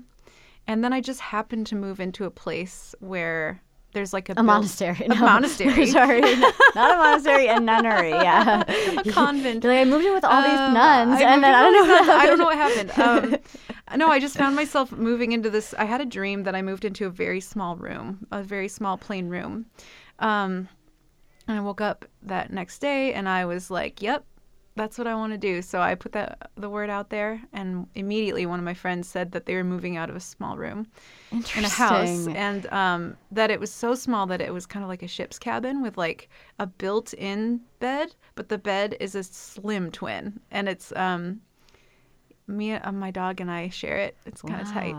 and 0.66 0.82
then 0.82 0.92
I 0.92 1.00
just 1.00 1.20
happened 1.20 1.66
to 1.68 1.76
move 1.76 2.00
into 2.00 2.24
a 2.24 2.30
place 2.30 2.94
where 3.00 3.60
there's 3.96 4.12
like 4.12 4.28
a, 4.28 4.34
A 4.36 4.42
monastery. 4.42 5.06
a 5.06 5.14
monastery. 5.14 5.86
Sorry, 5.98 6.20
not 6.74 6.94
a 6.94 6.98
monastery, 6.98 7.46
a 7.48 7.58
nunnery. 7.58 8.10
Yeah, 8.10 8.62
a 8.68 9.02
convent. 9.10 9.64
You're 9.64 9.72
like, 9.72 9.86
I 9.86 9.90
moved 9.90 10.04
in 10.04 10.12
with 10.14 10.24
all 10.24 10.42
these 10.42 10.60
Um, 10.60 10.74
nuns, 10.74 11.20
I 11.20 11.22
and 11.22 11.42
then 11.42 11.54
I 11.54 11.62
don't 11.62 11.72
know. 11.72 11.94
Nuns. 11.96 12.08
I 12.10 12.26
don't 12.26 12.38
know 12.38 12.44
what 12.44 12.56
happened. 12.58 12.90
happened. 12.90 13.38
Um, 13.88 13.98
no, 13.98 14.08
I 14.08 14.20
just 14.20 14.36
found 14.36 14.54
myself 14.54 14.92
moving 14.92 15.32
into 15.32 15.48
this. 15.48 15.74
I 15.78 15.86
had 15.86 16.00
a 16.00 16.04
dream 16.04 16.42
that 16.44 16.54
I 16.54 16.60
moved 16.62 16.84
into 16.84 17.06
a 17.06 17.10
very 17.10 17.40
small 17.40 17.74
room, 17.76 18.26
a 18.30 18.42
very 18.42 18.68
small 18.68 18.98
plain 18.98 19.28
room. 19.28 19.66
Um, 20.18 20.68
and 21.48 21.56
I 21.58 21.60
woke 21.62 21.80
up 21.80 22.04
that 22.22 22.52
next 22.52 22.78
day, 22.80 23.14
and 23.14 23.28
I 23.28 23.44
was 23.46 23.70
like, 23.70 24.02
"Yep, 24.02 24.24
that's 24.76 24.98
what 24.98 25.06
I 25.06 25.14
want 25.14 25.32
to 25.32 25.38
do." 25.38 25.62
So 25.62 25.80
I 25.80 25.94
put 25.94 26.12
that 26.12 26.50
the 26.56 26.70
word 26.70 26.90
out 26.90 27.10
there, 27.10 27.42
and 27.52 27.86
immediately 27.94 28.46
one 28.46 28.58
of 28.58 28.64
my 28.64 28.74
friends 28.74 29.08
said 29.08 29.32
that 29.32 29.46
they 29.46 29.54
were 29.54 29.64
moving 29.64 29.96
out 29.96 30.10
of 30.10 30.16
a 30.16 30.20
small 30.20 30.56
room 30.56 30.86
in 31.32 31.64
a 31.64 31.68
house, 31.68 32.26
and 32.36 32.66
um, 32.72 33.16
that 33.32 33.50
it 33.50 33.58
was 33.58 33.72
so 33.72 33.94
small 33.94 34.26
that 34.26 34.40
it 34.40 34.52
was 34.52 34.66
kind 34.66 34.82
of 34.84 34.88
like 34.88 35.02
a 35.02 35.08
ship's 35.08 35.38
cabin 35.38 35.82
with 35.82 35.96
like 35.96 36.28
a 36.58 36.66
built-in 36.66 37.60
bed, 37.80 38.14
but 38.34 38.48
the 38.48 38.58
bed 38.58 38.96
is 39.00 39.14
a 39.14 39.22
slim 39.22 39.90
twin, 39.90 40.38
and 40.50 40.68
it's 40.68 40.92
um, 40.94 41.40
me, 42.46 42.72
uh, 42.74 42.92
my 42.92 43.10
dog, 43.10 43.40
and 43.40 43.50
I 43.50 43.68
share 43.70 43.96
it. 43.98 44.16
It's 44.24 44.42
kind 44.42 44.60
of 44.60 44.68
tight. 44.72 44.94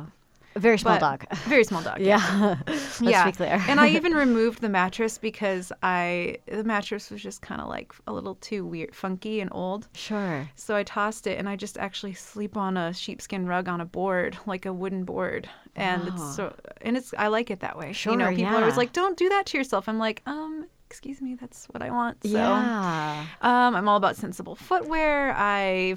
A 0.58 0.60
very 0.60 0.78
small 0.80 0.96
But- 1.00 1.28
dog. 1.30 1.38
Very 1.48 1.64
small 1.64 1.84
dog. 1.84 2.00
Yeah, 2.02 2.58
let's 2.68 3.00
yeah. 3.02 3.26
be 3.26 3.32
clear. 3.32 3.62
and 3.70 3.80
I 3.80 3.90
even 3.90 4.14
removed 4.26 4.60
the 4.62 4.70
mattress 4.70 5.18
because 5.20 5.72
I 5.84 6.38
the 6.48 6.64
mattress 6.64 7.12
was 7.12 7.22
just 7.22 7.42
kind 7.42 7.62
of 7.62 7.68
like 7.68 7.94
a 8.08 8.12
little 8.14 8.36
too 8.36 8.66
weird, 8.66 8.96
funky, 8.96 9.40
and 9.40 9.50
old. 9.54 9.88
sure. 9.94 10.50
So 10.56 10.76
I 10.76 10.84
tossed 10.84 11.28
it, 11.28 11.38
and 11.38 11.48
I 11.48 11.56
just 11.56 11.78
actually 11.78 12.14
sleep 12.16 12.58
on 12.58 12.76
a 12.76 12.92
sheepskin 12.94 13.46
rug 13.46 13.68
on 13.70 13.82
a 13.82 13.86
board, 13.86 14.36
like 14.48 14.66
a 14.66 14.74
wooden 14.74 15.04
board, 15.06 15.48
and 15.76 16.02
Wow. 16.04 16.10
it's 16.14 16.36
so 16.36 16.56
and 16.82 16.98
it's 16.98 17.14
I 17.18 17.28
like 17.28 17.52
it 17.52 17.60
that 17.60 17.78
way. 17.78 17.94
Sure. 17.94 18.14
you 18.14 18.18
know, 18.18 18.30
people 18.30 18.54
are 18.56 18.62
always 18.62 18.78
like, 18.78 18.94
"Don't 18.94 19.16
do 19.18 19.30
that 19.30 19.46
to 19.48 19.58
yourself." 19.60 19.88
I'm 19.88 20.00
like, 20.00 20.24
um, 20.26 20.66
excuse 20.90 21.22
me, 21.22 21.36
that's 21.36 21.66
what 21.68 21.82
I 21.84 21.92
want. 21.92 22.24
So, 22.24 22.30
yeah. 22.32 23.26
um, 23.42 23.76
I'm 23.76 23.88
all 23.88 23.98
about 23.98 24.16
sensible 24.16 24.56
footwear. 24.56 25.34
I, 25.38 25.96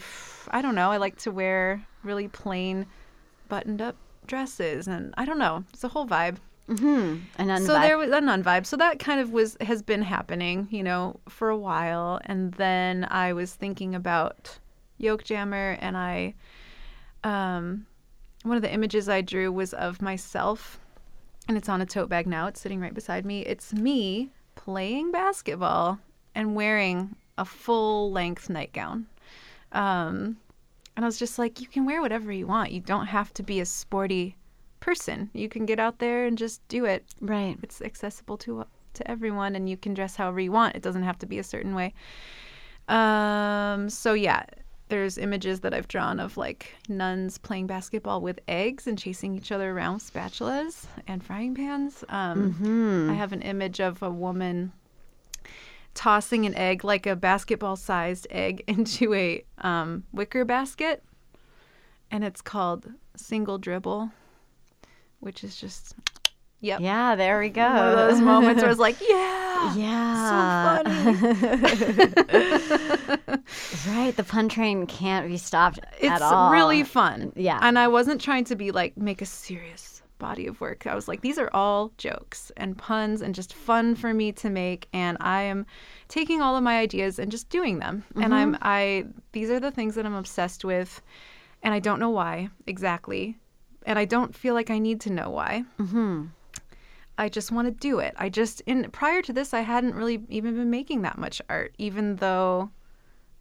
I 0.50 0.60
don't 0.62 0.74
know. 0.74 0.90
I 0.90 0.98
like 0.98 1.16
to 1.20 1.30
wear 1.30 1.86
really 2.02 2.28
plain, 2.28 2.86
buttoned 3.48 3.80
up 3.80 3.96
dresses, 4.30 4.88
and 4.88 5.12
I 5.18 5.24
don't 5.26 5.38
know. 5.38 5.64
It's 5.74 5.84
a 5.84 5.88
whole 5.88 6.06
vibe 6.06 6.38
Mm-hmm. 6.70 7.64
So 7.66 7.72
there 7.72 7.98
was 7.98 8.10
a 8.10 8.20
nun 8.20 8.44
vibe. 8.44 8.64
So 8.64 8.76
that 8.76 9.00
kind 9.00 9.20
of 9.20 9.32
was 9.32 9.56
has 9.60 9.82
been 9.82 10.02
happening, 10.02 10.68
you 10.70 10.82
know, 10.82 11.18
for 11.28 11.50
a 11.50 11.56
while. 11.56 12.20
And 12.24 12.52
then 12.54 13.06
I 13.10 13.32
was 13.32 13.54
thinking 13.54 13.94
about 13.94 14.58
Yolk 14.98 15.24
Jammer, 15.24 15.76
and 15.80 15.96
I, 15.96 16.34
um, 17.24 17.86
one 18.44 18.56
of 18.56 18.62
the 18.62 18.72
images 18.72 19.08
I 19.08 19.20
drew 19.20 19.50
was 19.50 19.74
of 19.74 20.00
myself, 20.00 20.78
and 21.48 21.56
it's 21.56 21.68
on 21.68 21.80
a 21.80 21.86
tote 21.86 22.08
bag 22.08 22.26
now. 22.26 22.46
It's 22.46 22.60
sitting 22.60 22.80
right 22.80 22.94
beside 22.94 23.26
me. 23.26 23.40
It's 23.40 23.72
me 23.72 24.30
playing 24.54 25.10
basketball 25.10 25.98
and 26.34 26.54
wearing 26.54 27.16
a 27.36 27.44
full 27.44 28.12
length 28.12 28.48
nightgown. 28.48 29.06
Um, 29.72 30.36
and 31.00 31.04
I 31.06 31.08
was 31.08 31.18
just 31.18 31.38
like, 31.38 31.62
you 31.62 31.66
can 31.66 31.86
wear 31.86 32.02
whatever 32.02 32.30
you 32.30 32.46
want. 32.46 32.72
You 32.72 32.80
don't 32.80 33.06
have 33.06 33.32
to 33.32 33.42
be 33.42 33.58
a 33.60 33.64
sporty 33.64 34.36
person. 34.80 35.30
You 35.32 35.48
can 35.48 35.64
get 35.64 35.78
out 35.80 35.98
there 35.98 36.26
and 36.26 36.36
just 36.36 36.60
do 36.68 36.84
it. 36.84 37.06
right. 37.22 37.56
It's 37.62 37.80
accessible 37.80 38.36
to 38.38 38.66
to 38.92 39.10
everyone, 39.10 39.56
and 39.56 39.66
you 39.66 39.78
can 39.78 39.94
dress 39.94 40.16
however 40.16 40.40
you 40.40 40.52
want. 40.52 40.76
It 40.76 40.82
doesn't 40.82 41.04
have 41.04 41.18
to 41.20 41.26
be 41.26 41.38
a 41.38 41.42
certain 41.42 41.74
way. 41.74 41.94
Um. 42.88 43.88
So 43.88 44.12
yeah, 44.12 44.44
there's 44.88 45.16
images 45.16 45.60
that 45.60 45.72
I've 45.72 45.88
drawn 45.88 46.20
of 46.20 46.36
like 46.36 46.74
nuns 46.88 47.38
playing 47.38 47.66
basketball 47.66 48.20
with 48.20 48.40
eggs 48.48 48.86
and 48.86 48.98
chasing 48.98 49.34
each 49.34 49.52
other 49.52 49.70
around 49.70 49.94
with 49.94 50.12
spatulas 50.12 50.84
and 51.06 51.24
frying 51.24 51.54
pans. 51.54 52.04
Um, 52.10 52.52
Mm-hmm. 52.52 53.10
I 53.10 53.14
have 53.14 53.32
an 53.32 53.42
image 53.42 53.80
of 53.80 54.02
a 54.02 54.10
woman 54.10 54.72
tossing 55.94 56.46
an 56.46 56.54
egg, 56.54 56.84
like 56.84 57.06
a 57.06 57.16
basketball-sized 57.16 58.26
egg, 58.30 58.62
into 58.68 59.12
a 59.14 59.44
um, 59.58 60.04
wicker 60.12 60.44
basket, 60.44 61.02
and 62.10 62.24
it's 62.24 62.40
called 62.42 62.86
single 63.16 63.58
dribble, 63.58 64.10
which 65.20 65.44
is 65.44 65.56
just 65.56 65.94
yep 66.60 66.80
Yeah, 66.80 67.14
there 67.16 67.38
we 67.40 67.48
go. 67.50 67.62
one 67.68 67.88
of 67.88 67.96
those 67.96 68.20
moments 68.20 68.62
where 68.62 68.68
I 68.68 68.72
was 68.72 68.78
like, 68.78 68.96
yeah, 69.00 69.74
Yeah. 69.76 70.78
so 70.78 71.34
funny. 71.34 72.12
right. 73.88 74.16
The 74.16 74.24
pun 74.26 74.48
train 74.48 74.86
can't 74.86 75.26
be 75.28 75.36
stopped 75.36 75.80
it's 75.98 76.10
at 76.10 76.22
all. 76.22 76.50
really 76.52 76.82
fun. 76.84 77.32
Yeah. 77.36 77.58
And 77.62 77.78
I 77.78 77.88
wasn't 77.88 78.20
trying 78.20 78.44
to 78.44 78.56
be 78.56 78.70
like, 78.70 78.96
make 78.96 79.20
a 79.22 79.26
serious 79.26 79.99
body 80.20 80.46
of 80.46 80.60
work. 80.60 80.86
I 80.86 80.94
was 80.94 81.08
like, 81.08 81.22
these 81.22 81.38
are 81.38 81.50
all 81.52 81.92
jokes 81.98 82.52
and 82.56 82.78
puns 82.78 83.20
and 83.22 83.34
just 83.34 83.52
fun 83.52 83.96
for 83.96 84.14
me 84.14 84.30
to 84.32 84.48
make. 84.48 84.86
And 84.92 85.16
I 85.20 85.42
am 85.42 85.66
taking 86.06 86.40
all 86.40 86.56
of 86.56 86.62
my 86.62 86.78
ideas 86.78 87.18
and 87.18 87.32
just 87.32 87.48
doing 87.48 87.80
them. 87.80 88.04
And 88.14 88.32
I'm, 88.32 88.54
Mm-hmm. 88.54 88.62
I, 88.62 89.06
these 89.32 89.50
are 89.50 89.58
the 89.58 89.72
things 89.72 89.94
that 89.96 90.06
I'm 90.06 90.14
obsessed 90.14 90.64
with. 90.64 91.02
And 91.62 91.74
I 91.74 91.80
don't 91.80 91.98
know 91.98 92.10
why 92.10 92.50
exactly. 92.66 93.36
And 93.86 93.98
I 93.98 94.04
don't 94.04 94.34
feel 94.34 94.54
like 94.54 94.70
I 94.70 94.78
need 94.78 95.00
to 95.02 95.10
know 95.12 95.30
why. 95.30 95.64
Mm-hmm. 95.78 96.26
I 97.18 97.28
just 97.28 97.52
want 97.52 97.66
to 97.66 97.72
do 97.72 97.98
it. 97.98 98.14
I 98.16 98.28
just 98.30 98.62
in 98.62 98.90
prior 98.92 99.20
to 99.22 99.32
this 99.32 99.52
I 99.52 99.60
hadn't 99.60 99.94
really 99.94 100.22
even 100.28 100.54
been 100.54 100.70
making 100.70 101.02
that 101.02 101.18
much 101.18 101.42
art 101.50 101.74
even 101.76 102.16
though 102.16 102.70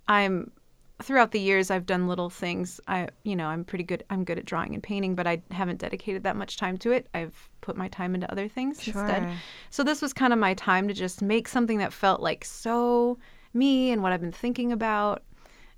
I'm 0.08 0.52
throughout 1.02 1.32
the 1.32 1.40
years 1.40 1.72
I've 1.72 1.86
done 1.86 2.08
little 2.08 2.30
things. 2.30 2.80
I 2.88 3.08
you 3.24 3.36
know, 3.36 3.48
I'm 3.48 3.64
pretty 3.64 3.84
good 3.84 4.04
I'm 4.10 4.24
good 4.24 4.38
at 4.38 4.46
drawing 4.46 4.74
and 4.74 4.84
painting, 4.84 5.16
but 5.16 5.28
I 5.28 5.42
haven't 5.52 5.80
dedicated 5.80 6.24
that 6.24 6.36
much 6.36 6.58
time 6.58 6.78
to 6.80 6.92
it. 6.92 7.08
I've 7.14 7.50
put 7.62 7.78
my 7.78 7.88
time 7.88 8.16
into 8.16 8.30
other 8.32 8.48
things 8.48 8.86
instead. 8.86 9.24
So 9.70 9.84
this 9.84 10.02
was 10.02 10.14
kind 10.14 10.34
of 10.34 10.40
my 10.40 10.54
time 10.56 10.88
to 10.88 10.94
just 10.94 11.22
make 11.22 11.48
something 11.48 11.78
that 11.80 11.94
felt 11.94 12.22
like 12.22 12.44
so 12.46 13.18
me 13.54 13.92
and 13.92 14.04
what 14.04 14.12
I've 14.12 14.22
been 14.22 14.32
thinking 14.32 14.72
about 14.72 15.24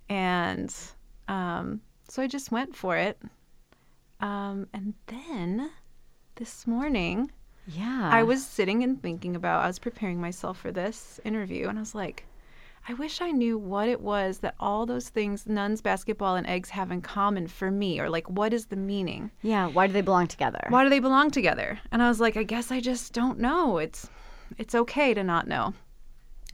and 0.09 0.73
um 1.27 1.81
so 2.09 2.21
I 2.21 2.27
just 2.27 2.51
went 2.51 2.75
for 2.75 2.97
it. 2.97 3.21
Um 4.19 4.67
and 4.73 4.93
then 5.07 5.69
this 6.35 6.65
morning 6.67 7.31
Yeah. 7.67 8.09
I 8.11 8.23
was 8.23 8.45
sitting 8.45 8.83
and 8.83 9.01
thinking 9.01 9.35
about, 9.35 9.63
I 9.63 9.67
was 9.67 9.79
preparing 9.79 10.19
myself 10.19 10.57
for 10.59 10.71
this 10.71 11.19
interview, 11.23 11.67
and 11.69 11.77
I 11.77 11.81
was 11.81 11.93
like, 11.95 12.25
I 12.87 12.93
wish 12.95 13.21
I 13.21 13.31
knew 13.31 13.57
what 13.57 13.87
it 13.87 14.01
was 14.01 14.39
that 14.39 14.55
all 14.59 14.85
those 14.85 15.09
things, 15.09 15.47
nuns, 15.47 15.81
basketball, 15.81 16.35
and 16.35 16.47
eggs 16.47 16.69
have 16.71 16.91
in 16.91 17.01
common 17.01 17.47
for 17.47 17.69
me, 17.69 17.99
or 17.99 18.09
like, 18.09 18.29
what 18.29 18.53
is 18.53 18.65
the 18.65 18.75
meaning? 18.75 19.31
Yeah. 19.41 19.67
Why 19.67 19.87
do 19.87 19.93
they 19.93 20.01
belong 20.01 20.27
together? 20.27 20.65
Why 20.69 20.83
do 20.83 20.89
they 20.89 20.99
belong 20.99 21.29
together? 21.31 21.79
And 21.91 22.01
I 22.01 22.07
was 22.09 22.19
like, 22.19 22.37
I 22.37 22.43
guess 22.43 22.71
I 22.71 22.79
just 22.79 23.13
don't 23.13 23.39
know. 23.39 23.77
It's, 23.77 24.09
it's 24.57 24.73
okay 24.73 25.13
to 25.13 25.23
not 25.23 25.47
know. 25.47 25.73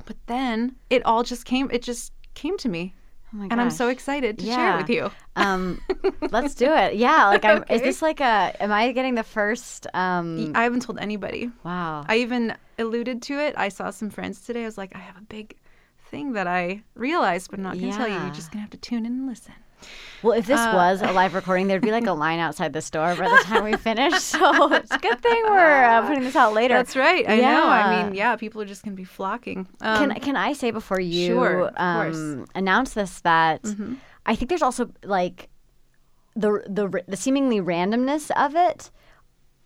But 0.06 0.18
then 0.28 0.76
it 0.90 1.06
all 1.06 1.24
just 1.24 1.46
came, 1.46 1.70
it 1.72 1.82
just 1.82 2.12
came 2.34 2.58
to 2.58 2.70
me. 2.70 2.94
Oh 3.34 3.38
my 3.38 3.48
and 3.52 3.60
I'm 3.60 3.72
so 3.72 3.90
excited 3.90 4.38
to 4.40 4.46
share 4.46 4.76
it 4.76 4.78
with 4.78 4.90
you. 4.90 5.12
Um, 5.36 5.82
let's 6.32 6.56
do 6.56 6.74
it. 6.74 6.96
Yeah, 6.96 7.28
like 7.28 7.44
I'm. 7.44 7.66
Is 7.70 7.82
this 7.82 8.02
like 8.02 8.22
a? 8.22 8.56
Am 8.62 8.72
I 8.72 8.94
getting 8.94 9.16
the 9.16 9.24
first? 9.24 9.86
Um, 9.94 10.54
I 10.56 10.64
haven't 10.64 10.84
told 10.84 10.98
anybody. 10.98 11.52
wow. 11.66 12.06
I 12.08 12.18
even 12.18 12.56
alluded 12.80 13.22
to 13.24 13.34
it. 13.38 13.54
I 13.58 13.68
saw 13.68 13.90
some 13.90 14.10
friends 14.10 14.40
today. 14.46 14.62
I 14.64 14.66
was 14.66 14.78
like, 14.78 14.96
I 14.96 15.00
have 15.00 15.18
a 15.18 15.22
big 15.22 15.58
thing 16.10 16.34
that 16.34 16.48
I 16.48 16.84
realized, 16.96 17.52
but 17.52 17.60
not 17.60 17.80
gonna 17.80 17.92
tell 17.94 18.08
you. 18.08 18.16
You're 18.16 18.30
just 18.34 18.52
gonna 18.52 18.62
have 18.62 18.72
to 18.72 18.78
tune 18.78 19.06
in 19.06 19.12
and 19.14 19.28
listen. 19.28 19.54
Well, 20.24 20.34
if 20.34 20.48
this 20.48 20.60
Uh, 20.60 20.72
was 20.74 21.02
a 21.04 21.12
live 21.12 21.36
recording, 21.40 21.68
there'd 21.68 21.84
be 21.84 21.92
like 21.92 22.08
a 22.08 22.12
line 22.14 22.40
outside 22.40 22.74
the 22.74 22.82
store 22.82 23.16
by 23.16 23.30
the 23.30 23.44
time 23.44 23.64
we 23.64 23.76
finish. 23.90 24.16
So 24.16 24.74
it's 24.74 24.90
a 24.92 24.98
good 24.98 25.22
thing 25.22 25.44
we're 25.46 25.84
uh, 25.84 26.02
putting 26.08 26.24
this 26.24 26.36
out 26.36 26.54
later. 26.54 26.74
That's 26.74 26.96
right. 26.96 27.24
I 27.30 27.38
know. 27.38 27.68
I 27.68 28.04
mean, 28.04 28.16
yeah, 28.16 28.36
people 28.36 28.60
are 28.62 28.66
just 28.66 28.84
gonna 28.84 28.96
be 28.96 29.04
flocking. 29.04 29.68
Um, 29.82 30.10
can 30.12 30.20
can 30.20 30.36
I 30.36 30.54
say 30.54 30.72
before 30.72 31.00
you 31.00 31.28
sure. 31.28 31.72
Mm-hmm. 31.78 32.40
um, 32.40 32.46
announce 32.56 32.94
this 32.94 33.22
that 33.22 33.62
I 34.26 34.36
think 34.36 34.50
there's 34.50 34.64
also 34.64 34.90
like 35.04 35.50
the 36.36 36.64
the 36.68 37.04
the 37.08 37.18
seemingly 37.18 37.60
randomness 37.62 38.32
of 38.32 38.56
it 38.56 38.90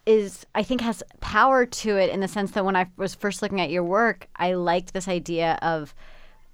is 0.05 0.45
I 0.55 0.63
think 0.63 0.81
has 0.81 1.03
power 1.19 1.65
to 1.65 1.95
it 1.97 2.09
in 2.09 2.19
the 2.21 2.27
sense 2.27 2.51
that 2.51 2.65
when 2.65 2.75
I 2.75 2.87
was 2.97 3.13
first 3.15 3.41
looking 3.41 3.61
at 3.61 3.69
your 3.69 3.83
work, 3.83 4.27
I 4.35 4.53
liked 4.53 4.93
this 4.93 5.07
idea 5.07 5.59
of 5.61 5.93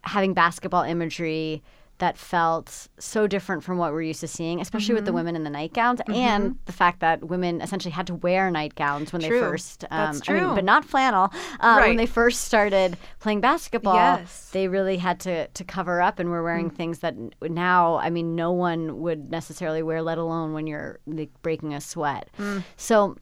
having 0.08 0.34
basketball 0.34 0.84
imagery 0.84 1.62
that 2.00 2.16
felt 2.16 2.88
so 3.00 3.26
different 3.26 3.64
from 3.64 3.80
what 3.80 3.92
we're 3.92 4.04
used 4.04 4.20
to 4.20 4.28
seeing, 4.28 4.62
especially 4.62 4.94
with 4.94 5.04
the 5.06 5.10
Mm-hmm. 5.10 5.16
women 5.16 5.36
in 5.36 5.44
the 5.44 5.50
nightgowns, 5.50 6.00
and 6.14 6.56
the 6.66 6.72
fact 6.72 7.00
that 7.00 7.24
women 7.24 7.60
essentially 7.60 7.92
had 7.92 8.06
to 8.06 8.14
wear 8.14 8.52
nightgowns 8.52 9.12
when 9.12 9.20
True. 9.24 9.40
they 9.40 9.46
first, 9.48 9.84
um, 9.86 10.14
That's 10.14 10.30
I 10.30 10.34
mean, 10.34 10.44
true. 10.44 10.54
but 10.54 10.64
not 10.64 10.86
flannel. 10.86 11.32
Uh, 11.60 11.80
When 11.82 11.96
they 11.98 12.06
first 12.06 12.42
started 12.42 12.98
playing 13.20 13.42
basketball, 13.42 13.96
Yes. 13.96 14.52
they 14.52 14.68
really 14.68 14.98
had 14.98 15.20
to 15.22 15.48
to 15.48 15.64
cover 15.64 16.00
up 16.00 16.20
and 16.20 16.30
were 16.30 16.44
wearing 16.44 16.70
things 16.70 17.00
that 17.00 17.16
now, 17.42 17.96
I 17.98 18.12
mean, 18.12 18.36
no 18.36 18.52
one 18.52 19.00
would 19.02 19.32
necessarily 19.32 19.82
wear, 19.82 20.04
let 20.04 20.20
alone 20.20 20.54
when 20.54 20.68
you're 20.68 21.00
like, 21.08 21.32
breaking 21.42 21.74
a 21.74 21.82
sweat. 21.82 22.30
So. 22.76 23.16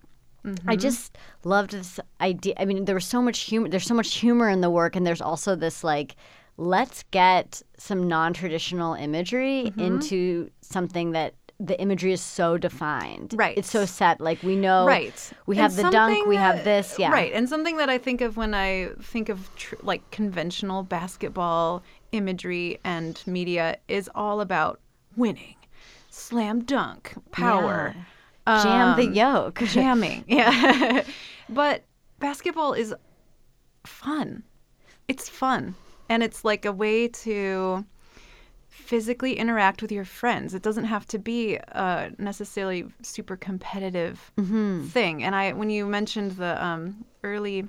I 0.67 0.76
just 0.76 1.17
loved 1.43 1.71
this 1.71 2.00
idea. 2.21 2.54
I 2.60 2.65
mean, 2.65 2.86
there 2.86 2.93
was 2.93 3.06
so 3.08 3.19
much 3.19 3.39
humor. 3.39 3.67
There's 3.67 3.88
so 3.88 3.95
much 3.95 4.13
humor 4.17 4.48
in 4.48 4.62
the 4.62 4.69
work, 4.69 4.95
and 4.95 5.04
there's 5.08 5.19
also 5.21 5.56
this 5.56 5.84
like, 5.84 6.15
let's 6.58 7.04
get 7.12 7.62
some 7.78 8.08
non-traditional 8.08 8.94
imagery 8.94 9.72
into 9.78 10.50
something 10.62 11.12
that 11.12 11.34
the 11.60 11.80
imagery 11.80 12.12
is 12.12 12.22
so 12.22 12.58
defined. 12.58 13.34
Right. 13.38 13.58
It's 13.58 13.70
so 13.70 13.86
set. 13.86 14.20
Like 14.20 14.44
we 14.44 14.56
know. 14.56 14.86
right. 14.86 15.32
We 15.46 15.56
And 15.56 15.62
have 15.62 15.76
the 15.76 15.89
dunk. 15.89 16.28
We 16.28 16.36
have 16.36 16.63
this. 16.63 16.96
Yeah. 17.00 17.12
Right. 17.12 17.32
And 17.34 17.48
something 17.48 17.78
that 17.78 17.89
I 17.89 17.98
think 17.98 18.22
of 18.22 18.36
when 18.38 18.54
I 18.54 18.89
think 19.02 19.30
of 19.30 19.50
tr- 19.56 19.76
like 19.82 20.10
conventional 20.12 20.84
basketball 20.84 21.82
imagery 22.12 22.80
and 22.84 23.22
media 23.26 23.78
is 23.88 24.10
all 24.15 24.41
about 24.41 24.80
winning, 25.15 25.56
slam 26.10 26.63
dunk, 26.63 27.13
power. 27.32 27.96
Jam 28.48 28.96
the 28.98 29.08
um, 29.08 29.13
yolk. 29.13 29.60
jamming. 29.65 30.24
Yeah. 30.28 31.04
but 31.50 31.84
basketball 32.20 32.74
is 32.74 32.94
fun. 33.86 34.44
It's 35.08 35.30
fun. 35.30 35.76
And 36.10 36.24
it's 36.24 36.46
like 36.46 36.65
a 36.65 36.72
way 36.72 37.08
to 37.08 37.86
physically 38.68 39.38
interact 39.38 39.82
with 39.82 39.91
your 39.91 40.06
friends. 40.06 40.54
It 40.54 40.62
doesn't 40.62 40.86
have 40.86 41.06
to 41.08 41.20
be 41.20 41.56
a 41.56 42.12
necessarily 42.18 42.86
super 43.02 43.36
competitive 43.36 44.32
thing. 44.89 45.24
And 45.24 45.36
I 45.36 45.54
when 45.54 45.70
you 45.70 45.86
mentioned 45.86 46.32
the 46.32 46.63
um, 46.63 47.06
early 47.24 47.68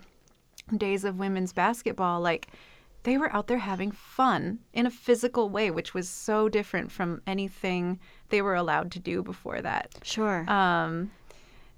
days 0.77 1.05
of 1.05 1.19
women's 1.19 1.53
basketball, 1.53 2.21
like 2.21 2.49
they 3.05 3.19
were 3.19 3.33
out 3.33 3.47
there 3.47 3.59
having 3.59 3.93
fun 3.93 4.59
in 4.73 4.85
a 4.85 4.91
physical 4.91 5.49
way, 5.49 5.71
which 5.71 5.95
was 5.95 6.09
so 6.09 6.49
different 6.49 6.91
from 6.91 7.23
anything 7.27 8.01
they 8.31 8.43
were 8.43 8.57
allowed 8.57 8.91
to 8.93 8.99
do 8.99 9.23
before 9.23 9.63
that. 9.63 9.95
Sure. 10.03 10.45
Um, 10.51 11.13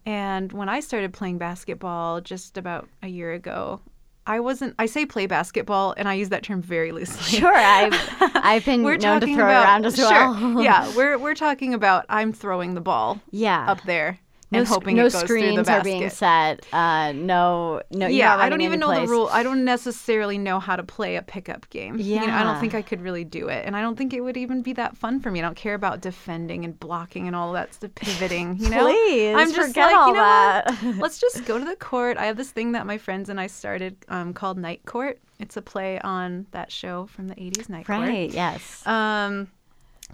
and 0.07 0.51
when 0.53 0.71
I 0.71 0.81
started 0.81 1.13
playing 1.13 1.37
basketball 1.37 2.23
just 2.23 2.57
about 2.57 2.89
a 3.03 3.09
year 3.09 3.35
ago, 3.35 3.83
I 4.29 4.41
wasn't. 4.41 4.75
I 4.79 4.87
say 4.87 5.07
play 5.07 5.27
basketball, 5.27 5.95
and 5.97 6.07
I 6.09 6.15
use 6.15 6.29
that 6.29 6.43
term 6.45 6.63
very 6.63 6.93
loosely. 6.93 7.39
sure. 7.41 7.53
I've 7.55 7.95
I've 8.37 8.65
been 8.65 8.83
We're 8.85 8.97
known 8.99 9.21
to 9.21 9.27
throw 9.27 9.35
about, 9.37 9.65
around 9.65 9.87
as 9.87 9.97
sure, 9.97 10.09
well. 10.11 10.63
yeah, 10.63 10.95
we're 10.95 11.19
we're 11.19 11.35
talking 11.35 11.75
about 11.75 12.05
I'm 12.09 12.33
throwing 12.33 12.75
the 12.75 12.81
ball 12.81 13.21
Yeah. 13.31 13.69
up 13.71 13.83
there 13.85 14.21
no, 14.51 14.61
and 14.61 14.69
sc- 14.69 14.87
no 14.87 14.91
it 14.91 14.95
goes 14.97 15.23
through 15.23 15.41
the 15.41 15.47
screens 15.65 15.69
are 15.69 15.83
being 15.85 16.09
set. 16.09 16.65
Uh, 16.73 17.13
no, 17.13 17.83
no. 17.91 18.07
yeah, 18.07 18.37
I 18.37 18.49
don't 18.49 18.63
even 18.63 18.81
know 18.81 18.87
plays. 18.87 19.07
the 19.09 19.15
rule. 19.15 19.29
I 19.31 19.43
don't 19.43 19.65
necessarily 19.65 20.39
know 20.39 20.59
how 20.59 20.77
to 20.77 20.83
play 20.83 21.17
a 21.17 21.23
pickup 21.23 21.69
game. 21.71 21.99
You 21.99 22.21
know, 22.27 22.33
I 22.33 22.43
don't 22.43 22.59
think 22.61 22.75
I 22.75 22.81
could 22.83 23.03
really 23.03 23.25
do 23.25 23.49
it, 23.49 23.67
and 23.67 23.77
I 23.77 23.81
don't 23.83 23.97
think 23.97 24.15
it 24.15 24.21
would 24.21 24.37
even 24.37 24.63
be 24.63 24.73
that 24.75 24.97
fun 24.97 25.21
for 25.21 25.31
me. 25.31 25.41
I 25.41 25.43
don't 25.43 25.57
care 25.57 25.75
about 25.75 26.01
defending 26.01 26.65
and 26.65 26.79
blocking 26.81 27.27
and 27.27 27.37
all 27.37 27.53
that 27.53 27.75
stuff, 27.75 27.95
pivoting. 27.95 28.57
You 28.59 28.71
know, 28.71 28.87
Please, 28.87 29.35
I'm 29.37 29.53
just 29.53 29.69
forget 29.69 29.87
like, 29.89 29.97
all 29.97 30.09
you 30.09 30.15
know 30.15 30.21
that. 30.21 30.71
what? 30.83 30.97
Let's 30.99 31.19
just 31.19 31.45
go 31.45 31.59
to 31.59 31.65
the 31.65 31.77
court. 31.77 32.17
I 32.17 32.27
have 32.27 32.37
this 32.37 32.51
thing 32.51 32.73
that 32.73 32.87
my 32.87 32.97
friends 32.99 33.29
and 33.29 33.39
I 33.41 33.47
started 33.49 33.97
um, 34.09 34.33
called 34.33 34.57
Night 34.59 34.85
Court. 34.87 35.19
It's 35.39 35.57
a 35.57 35.63
play 35.63 36.01
on 36.01 36.47
that 36.53 36.73
show 36.73 37.07
from 37.07 37.29
the 37.29 37.35
'80s, 37.35 37.69
Night 37.69 37.87
Court 37.87 38.01
Right. 38.01 38.33
Yes. 38.33 38.85
um, 38.87 39.49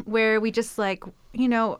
where 0.04 0.40
we 0.40 0.50
just 0.50 0.76
like 0.76 1.04
you 1.32 1.48
know 1.48 1.78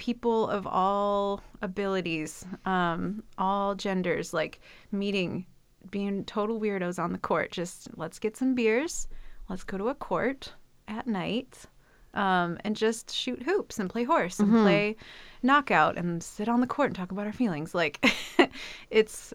people 0.00 0.48
of 0.48 0.66
all 0.66 1.42
abilities 1.60 2.46
um, 2.64 3.22
all 3.36 3.74
genders 3.74 4.32
like 4.32 4.60
meeting 4.92 5.44
being 5.90 6.24
total 6.24 6.58
weirdos 6.58 6.98
on 6.98 7.12
the 7.12 7.18
court. 7.18 7.52
Just 7.52 7.88
let's 7.96 8.18
get 8.18 8.34
some 8.34 8.54
beers. 8.54 9.08
Let's 9.50 9.62
go 9.62 9.76
to 9.76 9.88
a 9.88 9.94
court 9.94 10.54
at 10.88 11.06
night 11.06 11.66
um, 12.14 12.58
and 12.64 12.74
just 12.74 13.10
shoot 13.14 13.42
hoops 13.42 13.78
and 13.78 13.90
play 13.90 14.04
horse 14.04 14.38
and 14.40 14.50
play 14.50 14.96
knockout 15.42 15.98
and 15.98 16.22
sit 16.22 16.48
on 16.48 16.62
the 16.62 16.66
court 16.66 16.88
and 16.88 16.96
talk 16.96 17.12
about 17.12 17.26
our 17.26 17.32
feelings. 17.32 17.74
Like 17.74 18.02
it's 18.90 19.34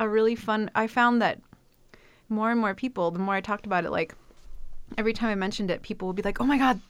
a 0.00 0.08
really 0.08 0.34
fun 0.34 0.70
i 0.74 0.86
found 0.86 1.20
that 1.20 1.38
more 2.30 2.50
and 2.50 2.58
more 2.58 2.74
people 2.74 3.10
the 3.10 3.18
more 3.18 3.34
i 3.34 3.40
talked 3.42 3.66
about 3.66 3.84
it 3.84 3.90
like 3.90 4.14
every 4.98 5.12
time 5.12 5.30
I 5.30 5.34
mentioned 5.34 5.70
it, 5.70 5.82
people 5.82 6.08
would 6.08 6.16
be 6.16 6.22
like, 6.22 6.40
"Oh 6.40 6.44
my 6.44 6.58
god, 6.58 6.80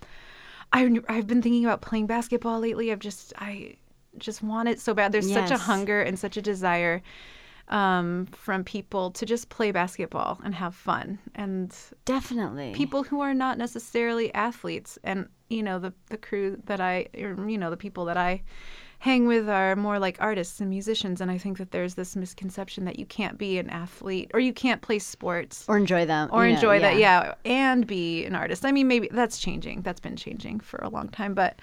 I 0.73 1.01
I've 1.09 1.27
been 1.27 1.43
thinking 1.43 1.65
about 1.65 1.81
playing 1.81 2.07
basketball 2.07 2.61
lately. 2.61 2.93
I've 2.93 2.99
just 3.01 3.33
I 3.39 3.77
just 4.19 4.43
want 4.43 4.69
it 4.69 4.81
so 4.81 4.95
bad. 4.95 5.13
There's 5.13 5.33
such 5.33 5.51
a 5.51 5.59
hunger 5.59 6.03
and 6.03 6.19
such 6.19 6.37
a 6.37 6.43
desire 6.43 7.03
um, 7.69 8.27
from 8.33 8.65
people 8.65 9.11
to 9.13 9.25
just 9.25 9.49
play 9.49 9.71
basketball 9.71 10.41
and 10.45 10.55
have 10.55 10.75
fun. 10.75 11.19
And 11.35 11.75
Definitely. 12.05 12.73
people 12.75 13.05
who 13.05 13.21
are 13.21 13.35
not 13.35 13.59
necessarily 13.59 14.33
athletes, 14.35 14.99
and 15.05 15.29
you 15.49 15.63
know 15.63 15.79
the 15.79 15.93
the 16.09 16.17
crew 16.19 16.61
that 16.67 16.81
I, 16.81 17.07
or, 17.15 17.49
you 17.49 17.59
know 17.59 17.71
the 17.71 17.77
people 17.77 18.05
that 18.07 18.17
I 18.17 18.43
hang 19.01 19.27
with 19.27 19.49
are 19.49 19.75
more 19.77 19.99
like 19.99 20.19
artists 20.21 20.61
and 20.61 20.69
musicians. 20.69 21.23
And 21.23 21.31
I 21.31 21.39
think 21.39 21.57
that 21.57 21.71
there's 21.71 21.95
this 21.95 22.15
misconception 22.15 22.85
that 22.85 22.99
you 22.99 23.07
can't 23.07 23.39
be 23.39 23.59
an 23.59 23.71
athlete 23.71 24.31
or 24.35 24.41
you 24.41 24.53
can't 24.53 24.83
play 24.83 24.99
sports 24.99 25.65
or 25.69 25.79
enjoy 25.79 26.05
them. 26.05 26.29
or 26.33 26.45
you 26.45 26.51
know, 26.53 26.57
enjoy 26.57 26.81
that 26.81 26.99
yeah 26.99 27.35
and 27.47 27.87
be 27.87 28.25
an 28.27 28.35
artist 28.35 28.65
i 28.67 28.71
mean 28.73 28.87
maybe 28.87 29.09
that's 29.11 29.39
changing 29.39 29.81
that's 29.83 30.01
been 30.01 30.17
changing 30.17 30.61
for 30.61 30.79
a 30.83 30.89
long 30.91 31.09
time 31.09 31.33
but 31.35 31.59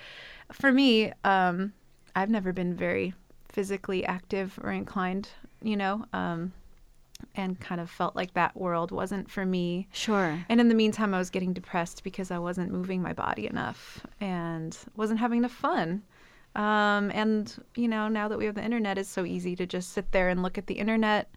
for 0.52 0.72
me 0.72 1.12
um 1.24 1.72
i've 2.16 2.30
never 2.30 2.52
been 2.52 2.74
very 2.76 3.14
physically 3.50 4.04
active 4.06 4.58
or 4.64 4.72
inclined 4.72 5.30
you 5.62 5.78
know 5.78 6.06
um 6.14 6.52
and 7.36 7.60
kind 7.60 7.80
of 7.82 7.90
felt 7.90 8.16
like 8.16 8.34
that 8.34 8.56
world 8.58 8.92
wasn't 8.92 9.30
for 9.30 9.46
me 9.46 9.88
Sure. 9.92 10.44
and 10.50 10.60
in 10.60 10.70
the 10.70 10.76
meantime 10.76 11.14
i 11.14 11.20
was 11.20 11.30
getting 11.30 11.54
depressed 11.54 12.04
because 12.04 12.32
i 12.32 12.40
wasn't 12.40 12.72
moving 12.72 13.02
my 13.02 13.14
body 13.14 13.46
enough 13.48 14.06
and 14.20 14.76
wasn't 14.96 15.20
having 15.20 15.38
enough 15.40 15.52
fun 15.52 16.02
um, 16.58 17.10
and 17.14 17.56
you 17.76 17.88
know 17.88 18.08
now 18.10 18.28
that 18.28 18.38
we 18.38 18.46
have 18.46 18.56
the 18.56 18.64
internet 18.64 18.98
it's 18.98 19.08
so 19.10 19.24
easy 19.24 19.56
to 19.56 19.66
just 19.66 19.94
sit 19.94 20.12
there 20.12 20.28
and 20.28 20.44
look 20.44 20.58
at 20.58 20.68
the 20.68 20.74
internet 20.76 21.30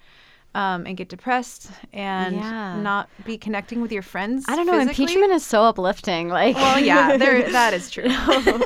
um, 0.53 0.85
and 0.85 0.97
get 0.97 1.09
depressed 1.09 1.71
and 1.93 2.35
Yeah. 2.35 2.81
not 2.81 3.09
be 3.25 3.39
connecting 3.39 3.81
with 3.81 3.93
your 3.93 4.03
friends 4.03 4.45
I 4.49 4.57
don't 4.57 4.67
know. 4.67 4.79
physically. 4.81 5.05
Impeachment 5.05 5.33
is 5.33 5.47
so 5.47 5.63
uplifting. 5.63 6.29
Like. 6.29 6.57
well 6.57 6.81
yeah 6.81 7.17
there 7.17 7.49
that 7.59 7.73
is 7.75 7.89
true 7.91 8.09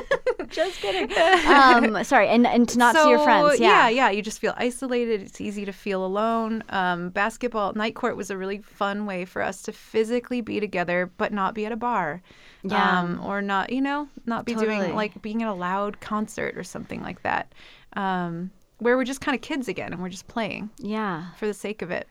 Just 0.49 0.79
kidding. 0.79 1.11
um, 1.47 2.03
sorry, 2.03 2.27
and 2.29 2.45
and 2.47 2.69
to 2.69 2.77
not 2.77 2.95
see 2.95 3.09
your 3.09 3.19
friends. 3.19 3.59
yeah, 3.59 3.89
Yeah. 3.89 4.07
yeah. 4.07 4.09
You 4.11 4.21
just 4.21 4.39
feel 4.39 4.53
isolated. 4.55 5.21
It's 5.21 5.41
easy 5.41 5.65
to 5.65 5.73
feel 5.73 6.05
alone. 6.05 6.63
Um, 6.69 7.09
basketball 7.09 7.73
night 7.73 7.95
court 7.95 8.15
was 8.15 8.29
a 8.29 8.37
really 8.37 8.59
fun 8.59 9.05
way 9.05 9.25
for 9.25 9.41
us 9.41 9.63
to 9.63 9.71
physically 9.73 10.41
be 10.41 10.59
together, 10.59 11.11
but 11.17 11.33
not 11.33 11.55
be 11.55 11.65
at 11.65 11.71
a 11.71 11.75
bar. 11.75 12.21
Yeah. 12.69 12.99
Um, 13.01 13.19
or 13.23 13.41
not, 13.41 13.71
you 13.71 13.81
know, 13.81 14.07
not 14.25 14.45
be 14.45 14.53
Totally. 14.53 14.75
doing 14.77 14.95
like 14.95 15.21
being 15.21 15.41
at 15.43 15.47
a 15.49 15.53
loud 15.53 15.99
concert 16.01 16.57
or 16.57 16.63
something 16.63 17.01
like 17.01 17.21
that. 17.23 17.53
Um, 17.93 18.51
where 18.79 18.97
we're 18.97 19.05
just 19.05 19.21
kind 19.21 19.35
of 19.35 19.41
kids 19.41 19.67
again 19.67 19.93
and 19.93 20.01
we're 20.01 20.09
just 20.09 20.27
playing 20.27 20.69
Yeah. 20.79 21.31
for 21.37 21.45
the 21.47 21.53
sake 21.53 21.81
of 21.81 21.91
it. 21.91 22.07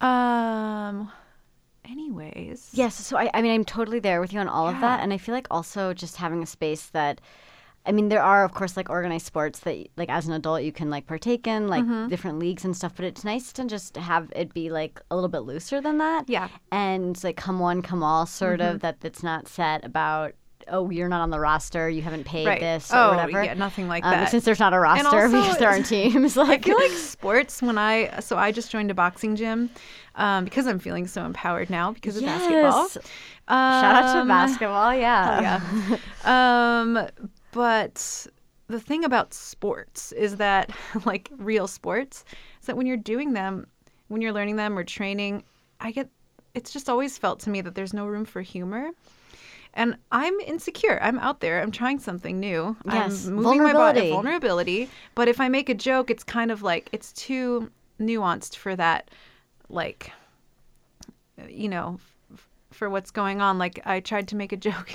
Um. 0.00 1.10
Anyways. 1.84 2.70
Yes. 2.72 2.94
So 2.94 3.16
I, 3.16 3.30
I 3.34 3.42
mean, 3.42 3.52
I'm 3.52 3.64
totally 3.64 3.98
there 3.98 4.20
with 4.20 4.32
you 4.32 4.40
on 4.40 4.48
all 4.48 4.68
of 4.68 4.80
that, 4.80 5.00
and 5.00 5.12
I 5.12 5.18
feel 5.18 5.34
like 5.34 5.46
also 5.50 5.92
just 5.92 6.16
having 6.16 6.42
a 6.42 6.46
space 6.46 6.86
that 6.88 7.20
I 7.84 7.90
mean, 7.92 8.08
there 8.10 8.22
are 8.22 8.44
of 8.44 8.52
course 8.54 8.76
like 8.76 8.90
organized 8.90 9.26
sports 9.26 9.58
that 9.60 9.88
like 9.96 10.08
as 10.08 10.26
an 10.28 10.32
adult 10.34 10.62
you 10.62 10.70
can 10.72 10.88
like 10.88 11.06
partake 11.06 11.46
in, 11.46 11.66
like 11.68 11.82
Mm-hmm. 11.84 12.08
different 12.08 12.38
leagues 12.38 12.64
and 12.64 12.76
stuff. 12.76 12.92
But 12.94 13.06
it's 13.06 13.24
nice 13.24 13.52
to 13.54 13.64
just 13.64 13.96
have 13.96 14.32
it 14.36 14.54
be 14.54 14.70
like 14.70 15.00
a 15.10 15.14
little 15.16 15.28
bit 15.28 15.40
looser 15.40 15.80
than 15.80 15.98
that. 15.98 16.28
Yeah. 16.28 16.48
and 16.70 17.22
like 17.24 17.36
come 17.36 17.58
one, 17.58 17.82
come 17.82 18.02
all, 18.04 18.24
sort 18.26 18.60
Mm-hmm. 18.60 18.74
of. 18.76 18.80
That 18.82 18.98
it's 19.02 19.22
not 19.22 19.48
set 19.48 19.84
about. 19.84 20.34
Oh, 20.68 20.90
you're 20.90 21.08
not 21.08 21.20
on 21.22 21.30
the 21.30 21.40
roster. 21.40 21.88
You 21.90 22.02
haven't 22.02 22.22
paid 22.24 22.46
Right. 22.46 22.60
this 22.60 22.92
or 22.92 22.96
Oh, 22.96 23.08
whatever. 23.16 23.42
yeah, 23.42 23.54
nothing 23.54 23.88
like 23.88 24.04
Um, 24.04 24.12
that. 24.12 24.30
Since 24.30 24.44
there's 24.44 24.60
not 24.60 24.72
a 24.72 24.78
roster 24.78 25.06
also, 25.24 25.28
because 25.42 25.58
there 25.58 25.68
aren't 25.68 25.86
teams. 25.86 26.36
I 26.38 26.44
Like 26.44 26.64
feel 26.64 26.76
like 26.78 26.92
sports 26.92 27.60
when 27.60 27.78
I 27.78 28.20
so 28.20 28.36
I 28.38 28.52
just 28.52 28.70
joined 28.70 28.88
a 28.92 28.94
boxing 28.94 29.34
gym 29.34 29.70
um, 30.14 30.44
because 30.44 30.68
I'm 30.68 30.78
feeling 30.78 31.08
so 31.08 31.24
empowered 31.24 31.68
now 31.68 31.90
because 31.90 32.16
of 32.16 32.22
basketball. 32.22 32.82
Yes. 32.82 32.92
Shout 33.48 33.96
out 34.04 34.12
to 34.14 34.20
Um, 34.20 34.28
basketball. 34.28 34.94
Yeah. 34.94 35.40
yeah. 36.24 37.08
But 37.52 38.26
the 38.68 38.80
thing 38.80 39.04
about 39.04 39.32
sports 39.32 40.12
is 40.12 40.36
that, 40.36 40.70
like 41.04 41.30
real 41.36 41.66
sports, 41.66 42.24
is 42.60 42.66
that 42.66 42.76
when 42.76 42.86
you're 42.86 42.96
doing 42.96 43.32
them, 43.32 43.66
when 44.08 44.20
you're 44.20 44.32
learning 44.32 44.56
them 44.56 44.78
or 44.78 44.84
training, 44.84 45.44
I 45.80 45.90
get 45.90 46.08
it's 46.54 46.72
just 46.72 46.88
always 46.88 47.16
felt 47.16 47.40
to 47.40 47.50
me 47.50 47.60
that 47.62 47.74
there's 47.74 47.94
no 47.94 48.06
room 48.06 48.24
for 48.24 48.42
humor. 48.42 48.90
And 49.74 49.96
I'm 50.10 50.38
insecure. 50.40 50.98
I'm 51.02 51.18
out 51.18 51.40
there. 51.40 51.62
I'm 51.62 51.70
trying 51.70 51.98
something 51.98 52.38
new. 52.38 52.76
Yes, 52.84 53.26
I'm 53.26 53.34
moving 53.36 53.62
my 53.62 53.72
body. 53.72 54.10
vulnerability. 54.10 54.10
Vulnerability. 54.10 54.90
But 55.14 55.28
if 55.28 55.40
I 55.40 55.48
make 55.48 55.70
a 55.70 55.74
joke, 55.74 56.10
it's 56.10 56.22
kind 56.24 56.50
of 56.50 56.62
like 56.62 56.90
it's 56.92 57.12
too 57.14 57.70
nuanced 57.98 58.56
for 58.56 58.76
that, 58.76 59.10
like, 59.70 60.12
you 61.48 61.70
know, 61.70 61.98
f- 62.34 62.48
for 62.70 62.90
what's 62.90 63.10
going 63.10 63.40
on. 63.40 63.56
Like 63.56 63.80
I 63.86 64.00
tried 64.00 64.28
to 64.28 64.36
make 64.36 64.52
a 64.52 64.56
joke 64.68 64.94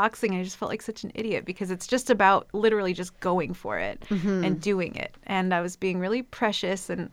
boxing, 0.00 0.34
I 0.36 0.42
just 0.44 0.56
felt 0.58 0.70
like 0.70 0.82
such 0.82 1.04
an 1.04 1.10
idiot 1.14 1.44
because 1.44 1.70
it's 1.70 1.86
just 1.86 2.10
about 2.10 2.46
literally 2.52 2.92
just 3.02 3.12
going 3.20 3.52
for 3.54 3.78
it 3.78 3.98
Mm-hmm. 4.10 4.44
and 4.44 4.60
doing 4.60 4.94
it. 4.96 5.12
And 5.26 5.52
I 5.54 5.60
was 5.62 5.74
being 5.76 5.98
really 5.98 6.22
precious 6.22 6.90
and 6.90 7.10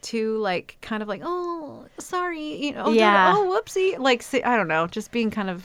too 0.00 0.38
like 0.38 0.76
kind 0.80 1.02
of 1.02 1.08
like 1.08 1.22
oh 1.24 1.84
sorry 1.98 2.54
you 2.64 2.72
know 2.72 2.88
Yeah. 2.90 3.32
oh 3.34 3.42
whoopsie 3.50 3.98
like 3.98 4.20
I 4.44 4.56
don't 4.56 4.68
know 4.68 4.86
just 4.86 5.10
being 5.10 5.28
kind 5.38 5.50
of 5.50 5.58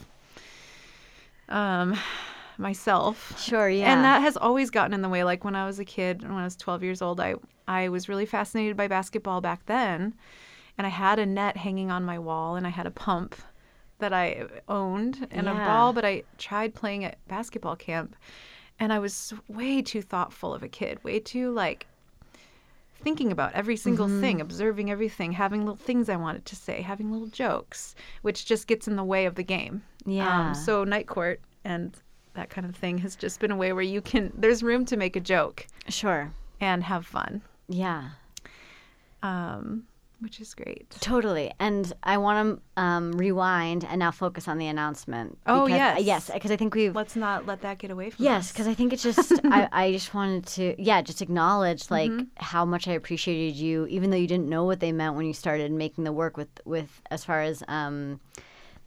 um 1.49 1.95
myself 2.57 3.39
Sure. 3.39 3.69
Yeah. 3.69 3.91
and 3.93 4.03
that 4.03 4.21
has 4.21 4.37
always 4.37 4.69
gotten 4.69 4.93
in 4.93 5.01
the 5.01 5.09
way. 5.09 5.23
Like 5.23 5.43
when 5.43 5.55
I 5.55 5.65
was 5.65 5.79
a 5.79 5.85
kid, 5.85 6.21
when 6.23 6.31
I 6.33 6.43
was 6.43 6.55
12 6.55 6.83
years 6.83 7.01
old, 7.01 7.19
I, 7.19 7.35
I 7.67 7.89
was 7.89 8.07
really 8.07 8.25
fascinated 8.25 8.77
by 8.77 8.87
basketball 8.87 9.41
back 9.41 9.65
then. 9.65 10.13
And 10.77 10.87
I 10.87 10.89
had 10.89 11.19
a 11.19 11.25
net 11.25 11.57
hanging 11.57 11.91
on 11.91 12.03
my 12.03 12.17
wall 12.19 12.55
and 12.55 12.65
I 12.65 12.69
had 12.69 12.85
a 12.87 12.91
pump 12.91 13.35
that 13.99 14.13
I 14.13 14.45
owned 14.67 15.27
and 15.31 15.47
a 15.47 15.53
ball, 15.53 15.93
but 15.93 16.03
I 16.05 16.23
tried 16.37 16.73
playing 16.75 17.05
at 17.05 17.17
basketball 17.27 17.75
camp. 17.75 18.15
And 18.79 18.91
I 18.91 18.99
was 18.99 19.33
way 19.47 19.81
too 19.81 20.01
thoughtful 20.01 20.53
of 20.53 20.63
a 20.63 20.67
kid, 20.67 21.01
way 21.03 21.19
too 21.19 21.51
like 21.51 21.85
thinking 22.95 23.31
about 23.31 23.53
every 23.53 23.75
single 23.77 24.07
Mm-hmm. 24.07 24.21
thing, 24.21 24.41
observing 24.41 24.89
everything, 24.89 25.31
having 25.33 25.61
little 25.61 25.75
things 25.75 26.09
I 26.09 26.15
wanted 26.15 26.45
to 26.45 26.55
say, 26.55 26.81
having 26.81 27.11
little 27.11 27.27
jokes, 27.27 27.95
which 28.23 28.45
just 28.45 28.65
gets 28.67 28.87
in 28.87 28.95
the 28.95 29.03
way 29.03 29.25
of 29.25 29.35
the 29.35 29.43
game. 29.43 29.83
Yeah. 30.05 30.49
Um, 30.49 30.55
so 30.55 30.83
night 30.83 31.07
court 31.07 31.39
and 31.63 31.95
that 32.33 32.49
kind 32.49 32.65
of 32.65 32.75
thing 32.75 32.97
has 32.99 33.15
just 33.15 33.39
been 33.39 33.51
a 33.51 33.55
way 33.55 33.73
where 33.73 33.83
you 33.83 34.01
can 34.01 34.31
there's 34.35 34.63
room 34.63 34.85
to 34.85 34.97
make 34.97 35.15
a 35.15 35.19
joke 35.21 35.67
sure. 35.87 36.31
and 36.59 36.83
have 36.83 37.05
fun, 37.05 37.41
Yeah. 37.69 38.09
um, 39.21 39.83
which 40.23 40.39
is 40.41 40.53
great. 40.53 40.89
Totally. 41.01 41.51
And 41.59 41.91
I 42.03 42.17
want 42.17 42.59
to 42.75 42.81
um, 42.81 43.11
rewind 43.13 43.85
and 43.85 43.99
now 43.99 44.09
focus 44.11 44.47
on 44.47 44.57
the 44.57 44.67
announcement. 44.67 45.37
Oh, 45.45 45.65
because- 45.65 45.77
yes. 45.77 46.01
Yes, 46.01 46.29
because 46.33 46.49
I 46.51 46.55
think 46.57 46.73
we've. 46.73 46.95
Let's 46.95 47.15
not 47.15 47.45
let 47.45 47.61
that 47.61 47.77
get 47.77 47.91
away 47.91 48.09
from 48.09 48.23
Yes, 48.25 48.45
us. 48.45 48.51
because 48.51 48.67
I 48.67 48.73
think 48.73 48.93
it's 48.93 49.03
just 49.03 49.31
I, 49.45 49.67
I 49.83 49.91
just 49.91 50.13
wanted 50.13 50.45
to 50.47 50.75
yeah 50.81 51.01
just 51.01 51.21
acknowledge 51.21 51.91
like 51.91 52.09
Mm-hmm. 52.11 52.23
how 52.37 52.65
much 52.65 52.87
I 52.87 52.93
appreciated 52.93 53.55
you 53.55 53.85
even 53.87 54.09
though 54.09 54.17
you 54.17 54.27
didn't 54.27 54.49
know 54.49 54.63
what 54.65 54.79
they 54.79 54.91
meant 54.91 55.15
when 55.15 55.25
you 55.25 55.33
started 55.33 55.71
making 55.71 56.03
the 56.03 56.11
work 56.11 56.37
with 56.37 56.49
with 56.65 57.01
as 57.11 57.23
far 57.25 57.41
as 57.41 57.63
um 57.67 58.19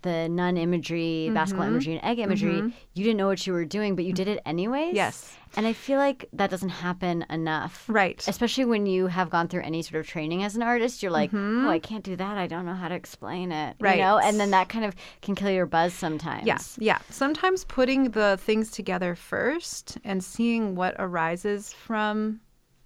the 0.03 0.29
nun 0.29 0.57
imagery, 0.57 1.31
basketball 1.35 1.67
Mm-hmm. 1.67 1.75
imagery, 1.75 1.95
and 1.97 2.05
egg 2.05 2.19
imagery. 2.19 2.57
You 2.95 3.05
didn't 3.05 3.17
know 3.17 3.27
what 3.27 3.47
you 3.47 3.53
were 3.53 3.65
doing, 3.65 3.97
but 3.97 4.05
you 4.05 4.13
did 4.13 4.29
it 4.29 4.41
anyways. 4.47 4.95
Yes. 4.95 5.33
and 5.57 5.67
I 5.67 5.73
feel 5.73 5.99
like 5.99 6.27
that 6.35 6.51
doesn't 6.51 6.69
happen 6.69 7.25
enough. 7.31 7.85
Right. 7.89 8.23
Especially 8.29 8.65
when 8.67 8.85
you 8.87 9.07
have 9.07 9.31
gone 9.31 9.49
through 9.49 9.63
any 9.63 9.83
sort 9.83 10.01
of 10.01 10.07
training 10.07 10.43
as 10.43 10.55
an 10.55 10.63
artist, 10.63 11.03
you're 11.03 11.11
like, 11.13 11.31
oh, 11.33 11.69
I 11.69 11.79
can't 11.79 12.05
do 12.05 12.15
that. 12.17 12.37
I 12.39 12.47
don't 12.47 12.67
know 12.67 12.75
how 12.75 12.89
to 12.89 12.95
explain 12.95 13.53
it. 13.53 13.75
Mm-hmm. 13.75 13.85
Right. 13.85 13.97
You 13.99 14.03
know, 14.05 14.19
and 14.19 14.39
then 14.39 14.51
that 14.51 14.69
kind 14.69 14.85
of 14.85 14.95
can 15.23 15.35
kill 15.35 15.51
your 15.51 15.67
buzz 15.67 15.95
sometimes. 15.95 16.47
Yeah, 16.47 16.59
yeah. 16.79 16.99
Sometimes 17.11 17.65
putting 17.65 18.11
the 18.11 18.39
things 18.41 18.71
together 18.71 19.15
first 19.15 19.99
and 20.05 20.23
seeing 20.23 20.75
what 20.75 20.95
arises 20.99 21.73
from 21.73 22.41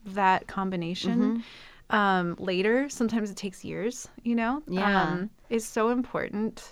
that 0.07 0.47
combination 0.47 1.43
Mm-hmm. 1.91 1.97
um, 1.97 2.37
later, 2.39 2.89
sometimes 2.89 3.31
it 3.31 3.37
takes 3.37 3.65
years, 3.65 4.09
you 4.23 4.35
know, 4.37 4.63
Yeah. 4.69 5.03
um, 5.03 5.31
is 5.51 5.67
so 5.67 5.89
important. 5.91 6.65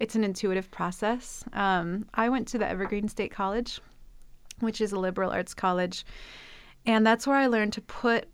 It's 0.00 0.14
an 0.16 0.24
intuitive 0.24 0.70
process. 0.70 1.44
Um, 1.52 2.06
I 2.14 2.28
went 2.30 2.48
to 2.48 2.58
the 2.58 2.66
Evergreen 2.66 3.06
State 3.08 3.30
College, 3.30 3.80
which 4.60 4.80
is 4.80 4.92
a 4.92 4.98
liberal 4.98 5.30
arts 5.30 5.54
college, 5.54 6.04
and 6.86 7.06
that's 7.06 7.26
where 7.26 7.36
I 7.36 7.46
learned 7.46 7.74
to 7.74 7.80
put 7.82 8.26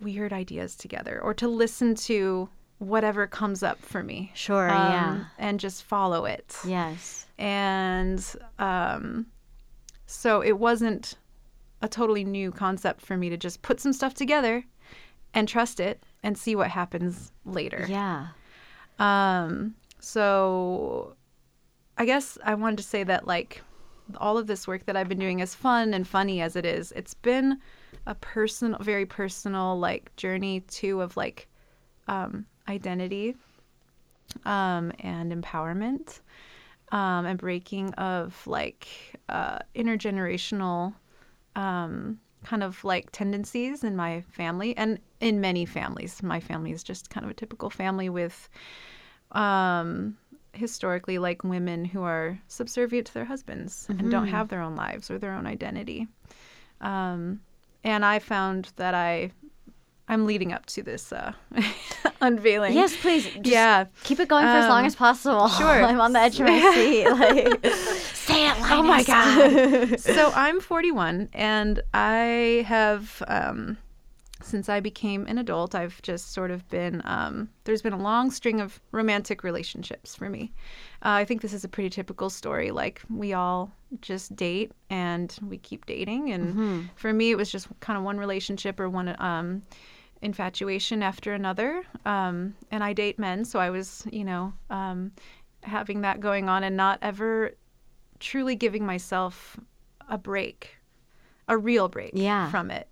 weird 0.00 0.32
ideas 0.32 0.74
together 0.74 1.20
or 1.22 1.34
to 1.34 1.46
listen 1.46 1.94
to 1.94 2.48
whatever 2.78 3.26
comes 3.26 3.62
up 3.62 3.78
for 3.80 4.02
me. 4.02 4.32
Sure, 4.34 4.66
yeah. 4.66 5.10
um, 5.10 5.26
And 5.38 5.60
just 5.60 5.84
follow 5.84 6.24
it 6.24 6.56
Yes. 6.66 7.26
and 7.38 8.24
um, 8.58 9.26
so 10.06 10.40
it 10.42 10.58
wasn't 10.58 11.14
a 11.82 11.88
totally 11.88 12.24
new 12.24 12.50
concept 12.50 13.00
for 13.02 13.16
me 13.16 13.28
to 13.28 13.36
just 13.36 13.62
put 13.62 13.78
some 13.80 13.92
stuff 13.92 14.14
together 14.14 14.64
and 15.34 15.46
trust 15.48 15.78
it 15.78 16.02
and 16.22 16.36
see 16.36 16.56
what 16.56 16.70
happens 16.70 17.32
later. 17.44 17.86
Yeah. 17.88 18.28
Um, 18.98 19.74
so 20.02 21.14
I 21.96 22.04
guess 22.04 22.36
I 22.44 22.54
wanted 22.54 22.78
to 22.78 22.82
say 22.82 23.04
that 23.04 23.26
like 23.26 23.62
all 24.16 24.36
of 24.36 24.48
this 24.48 24.66
work 24.66 24.84
that 24.86 24.96
I've 24.96 25.08
been 25.08 25.20
doing 25.20 25.40
as 25.40 25.54
fun 25.54 25.94
and 25.94 26.06
funny 26.06 26.40
as 26.40 26.56
it 26.56 26.66
is, 26.66 26.92
it's 26.92 27.14
been 27.14 27.60
a 28.06 28.16
personal, 28.16 28.78
very 28.80 29.06
personal 29.06 29.78
like 29.78 30.14
journey 30.16 30.60
too 30.62 31.00
of 31.00 31.16
like 31.16 31.46
um, 32.08 32.46
identity 32.68 33.36
um, 34.44 34.92
and 34.98 35.32
empowerment 35.32 36.20
um, 36.90 37.24
and 37.24 37.38
breaking 37.38 37.94
of 37.94 38.44
like 38.46 38.88
uh, 39.28 39.60
intergenerational 39.76 40.94
um, 41.54 42.18
kind 42.42 42.64
of 42.64 42.82
like 42.82 43.12
tendencies 43.12 43.84
in 43.84 43.94
my 43.94 44.22
family 44.22 44.76
and 44.76 44.98
in 45.20 45.40
many 45.40 45.64
families. 45.64 46.24
My 46.24 46.40
family 46.40 46.72
is 46.72 46.82
just 46.82 47.08
kind 47.08 47.22
of 47.24 47.30
a 47.30 47.34
typical 47.34 47.70
family 47.70 48.08
with 48.08 48.48
um, 49.32 50.16
historically 50.52 51.18
like 51.18 51.44
women 51.44 51.84
who 51.84 52.02
are 52.02 52.38
subservient 52.48 53.06
to 53.08 53.14
their 53.14 53.24
husbands 53.24 53.86
and 53.88 54.10
don't 54.10 54.28
have 54.28 54.48
their 54.48 54.60
own 54.60 54.76
lives 54.76 55.10
or 55.10 55.18
their 55.18 55.32
own 55.32 55.46
identity. 55.46 56.06
Um, 56.80 57.40
and 57.84 58.04
I 58.04 58.18
found 58.18 58.70
that 58.76 58.94
I 58.94 59.30
I'm 60.08 60.26
leading 60.26 60.52
up 60.52 60.66
to 60.66 60.82
this 60.82 61.12
uh, 61.12 61.32
unveiling. 62.20 62.74
Yes, 62.74 62.94
please. 62.96 63.24
Just 63.24 63.46
yeah. 63.46 63.86
Keep 64.04 64.20
it 64.20 64.28
going 64.28 64.44
for 64.44 64.50
as 64.50 64.68
long 64.68 64.80
Um, 64.80 64.86
as 64.86 64.96
possible. 64.96 65.48
sure. 65.48 65.66
I'm 65.84 66.00
on 66.00 66.12
the 66.12 66.18
edge 66.18 66.38
of 66.40 66.46
my 66.46 66.60
seat. 66.74 67.08
Like, 67.08 67.64
say 68.12 68.48
it, 68.48 68.56
Oh 68.70 68.82
my 68.82 69.02
god. 69.04 69.98
so 70.00 70.30
I'm 70.34 70.60
41 70.60 71.30
and 71.32 71.80
I 71.94 72.64
have 72.66 73.22
um 73.28 73.78
since 74.44 74.68
I 74.68 74.80
became 74.80 75.26
an 75.26 75.38
adult, 75.38 75.74
I've 75.74 76.00
just 76.02 76.32
sort 76.32 76.50
of 76.50 76.68
been 76.68 77.02
um 77.04 77.48
there's 77.64 77.82
been 77.82 77.92
a 77.92 78.02
long 78.02 78.30
string 78.30 78.60
of 78.60 78.80
romantic 78.92 79.42
relationships 79.44 80.14
for 80.14 80.28
me. 80.28 80.52
Uh, 81.04 81.10
I 81.20 81.24
think 81.24 81.40
this 81.42 81.52
is 81.52 81.64
a 81.64 81.68
pretty 81.68 81.90
typical 81.90 82.30
story 82.30 82.70
like 82.70 83.02
we 83.08 83.32
all 83.32 83.70
just 84.00 84.34
date 84.36 84.72
and 84.90 85.36
we 85.48 85.58
keep 85.58 85.84
dating 85.86 86.32
and 86.32 86.88
for 86.96 87.12
me 87.12 87.30
it 87.30 87.36
was 87.36 87.50
just 87.52 87.68
kind 87.80 87.96
of 87.98 88.04
one 88.04 88.18
relationship 88.18 88.80
or 88.80 88.88
one 88.88 89.14
um 89.18 89.62
infatuation 90.22 91.02
after 91.02 91.32
another. 91.34 91.82
Um, 92.06 92.54
and 92.70 92.84
I 92.84 92.92
date 92.92 93.18
men, 93.18 93.44
so 93.44 93.58
I 93.58 93.70
was, 93.70 94.06
you 94.12 94.24
know, 94.24 94.52
um, 94.70 95.12
having 95.64 96.02
that 96.02 96.20
going 96.20 96.48
on 96.48 96.62
and 96.64 96.76
not 96.76 96.98
ever 97.02 97.52
truly 98.20 98.54
giving 98.54 98.86
myself 98.86 99.58
a 100.08 100.16
break, 100.16 100.76
a 101.48 101.58
real 101.58 101.88
break 101.88 102.12
Yeah. 102.14 102.50
from 102.50 102.70
it, 102.70 102.88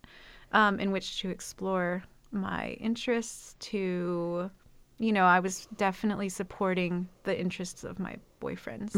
um, 0.53 0.81
in 0.81 0.91
which 0.93 1.21
to 1.21 1.31
explore 1.31 2.03
my 2.33 2.71
interests. 2.81 3.57
To, 3.61 4.51
you 4.99 5.13
know, 5.13 5.25
I 5.25 5.41
was 5.41 5.69
definitely 5.77 6.29
supporting 6.29 7.09
the 7.25 7.39
interests 7.39 7.85
of 7.85 7.99
my 7.99 8.17
boyfriends. 8.41 8.95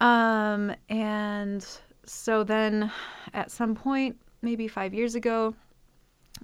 Um, 0.00 0.74
and 0.88 1.66
so 2.04 2.44
then 2.44 2.90
at 3.34 3.50
some 3.50 3.74
point, 3.74 4.16
maybe 4.42 4.68
five 4.68 4.92
years 4.94 5.14
ago, 5.14 5.54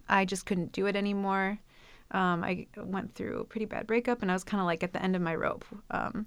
I 0.09 0.25
just 0.25 0.47
couldn't 0.47 0.73
do 0.73 0.87
it 0.87 0.97
anymore. 0.97 1.59
Um, 2.13 2.45
I 2.45 2.67
went 2.77 3.15
through 3.15 3.41
a 3.41 3.45
pretty 3.45 3.67
bad 3.67 3.87
breakup 3.87 4.23
and 4.23 4.31
I 4.31 4.35
was 4.35 4.45
kind 4.45 4.61
of 4.61 4.67
like 4.67 4.83
at 4.83 4.93
the 4.93 5.03
end 5.03 5.17
of 5.17 5.23
my 5.23 5.35
rope. 5.35 5.65
Um, 5.91 6.27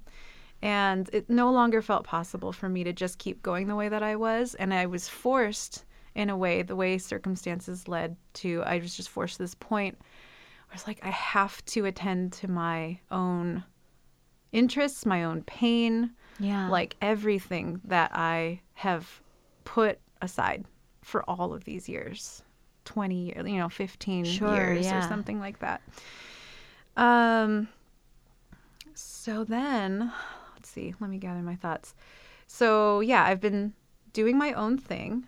And 0.63 1.09
it 1.11 1.27
no 1.27 1.51
longer 1.51 1.81
felt 1.81 2.03
possible 2.03 2.51
for 2.51 2.69
me 2.69 2.83
to 2.83 2.93
just 2.93 3.17
keep 3.17 3.41
going 3.41 3.67
the 3.67 3.75
way 3.75 3.89
that 3.89 4.03
I 4.03 4.15
was. 4.15 4.53
And 4.55 4.73
I 4.73 4.85
was 4.85 5.09
forced, 5.09 5.85
in 6.15 6.29
a 6.29 6.37
way, 6.37 6.61
the 6.61 6.75
way 6.75 6.97
circumstances 6.97 7.87
led 7.87 8.15
to, 8.33 8.63
I 8.63 8.79
was 8.79 8.95
just 8.95 9.09
forced 9.09 9.37
to 9.37 9.43
this 9.43 9.55
point 9.55 9.97
I 10.69 10.73
was 10.73 10.87
like, 10.87 10.99
I 11.03 11.09
have 11.09 11.63
to 11.65 11.83
attend 11.85 12.31
to 12.33 12.47
my 12.49 12.97
own 13.11 13.65
interests, 14.53 15.05
my 15.05 15.25
own 15.25 15.43
pain, 15.43 16.11
Yeah. 16.39 16.69
like 16.69 16.95
everything 17.01 17.81
that 17.83 18.11
I 18.13 18.61
have 18.75 19.21
put 19.65 19.99
aside 20.21 20.63
for 21.01 21.29
all 21.29 21.53
of 21.53 21.65
these 21.65 21.89
years 21.89 22.41
20 22.85 23.15
years, 23.15 23.47
you 23.49 23.57
know, 23.57 23.67
15 23.67 24.23
Sure, 24.23 24.53
years 24.55 24.85
yeah. 24.85 24.97
or 24.99 25.01
something 25.09 25.39
like 25.39 25.59
that. 25.59 25.81
Um, 26.95 27.67
so 28.93 29.43
then, 29.43 30.11
let's 30.55 30.69
see, 30.69 30.93
let 30.99 31.09
me 31.09 31.17
gather 31.17 31.41
my 31.41 31.55
thoughts. 31.55 31.95
So, 32.47 32.99
yeah, 33.01 33.23
I've 33.25 33.41
been 33.41 33.73
doing 34.13 34.37
my 34.37 34.53
own 34.53 34.77
thing, 34.77 35.27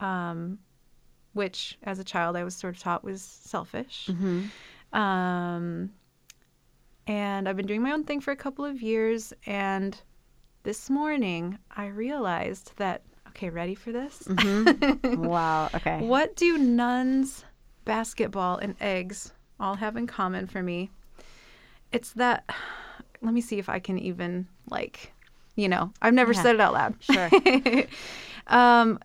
um, 0.00 0.58
which 1.32 1.78
as 1.82 1.98
a 1.98 2.04
child 2.04 2.36
I 2.36 2.44
was 2.44 2.54
sort 2.54 2.74
of 2.76 2.82
taught 2.82 3.04
was 3.04 3.22
selfish. 3.22 4.08
Mm-hmm. 4.10 4.98
Um, 4.98 5.90
and 7.06 7.48
I've 7.48 7.56
been 7.56 7.66
doing 7.66 7.82
my 7.82 7.92
own 7.92 8.04
thing 8.04 8.20
for 8.20 8.30
a 8.30 8.36
couple 8.36 8.64
of 8.64 8.82
years. 8.82 9.32
And 9.46 10.00
this 10.62 10.90
morning 10.90 11.58
I 11.76 11.86
realized 11.88 12.72
that, 12.76 13.02
okay, 13.28 13.50
ready 13.50 13.74
for 13.74 13.92
this? 13.92 14.22
Mm-hmm. 14.26 15.22
wow. 15.26 15.70
Okay. 15.74 16.00
What 16.00 16.36
do 16.36 16.58
nuns, 16.58 17.44
basketball, 17.84 18.56
and 18.58 18.74
eggs 18.80 19.32
all 19.60 19.74
have 19.76 19.96
in 19.96 20.06
common 20.06 20.46
for 20.46 20.62
me? 20.62 20.90
It's 21.92 22.12
that, 22.12 22.48
let 23.22 23.34
me 23.34 23.40
see 23.40 23.58
if 23.58 23.68
I 23.68 23.78
can 23.78 23.98
even, 23.98 24.46
like, 24.70 25.12
you 25.54 25.68
know, 25.68 25.92
I've 26.02 26.14
never 26.14 26.32
Yeah. 26.32 26.42
said 26.42 26.54
it 26.56 26.60
out 26.60 26.72
loud. 26.74 26.94
Sure. 27.00 27.30
um, 28.48 28.98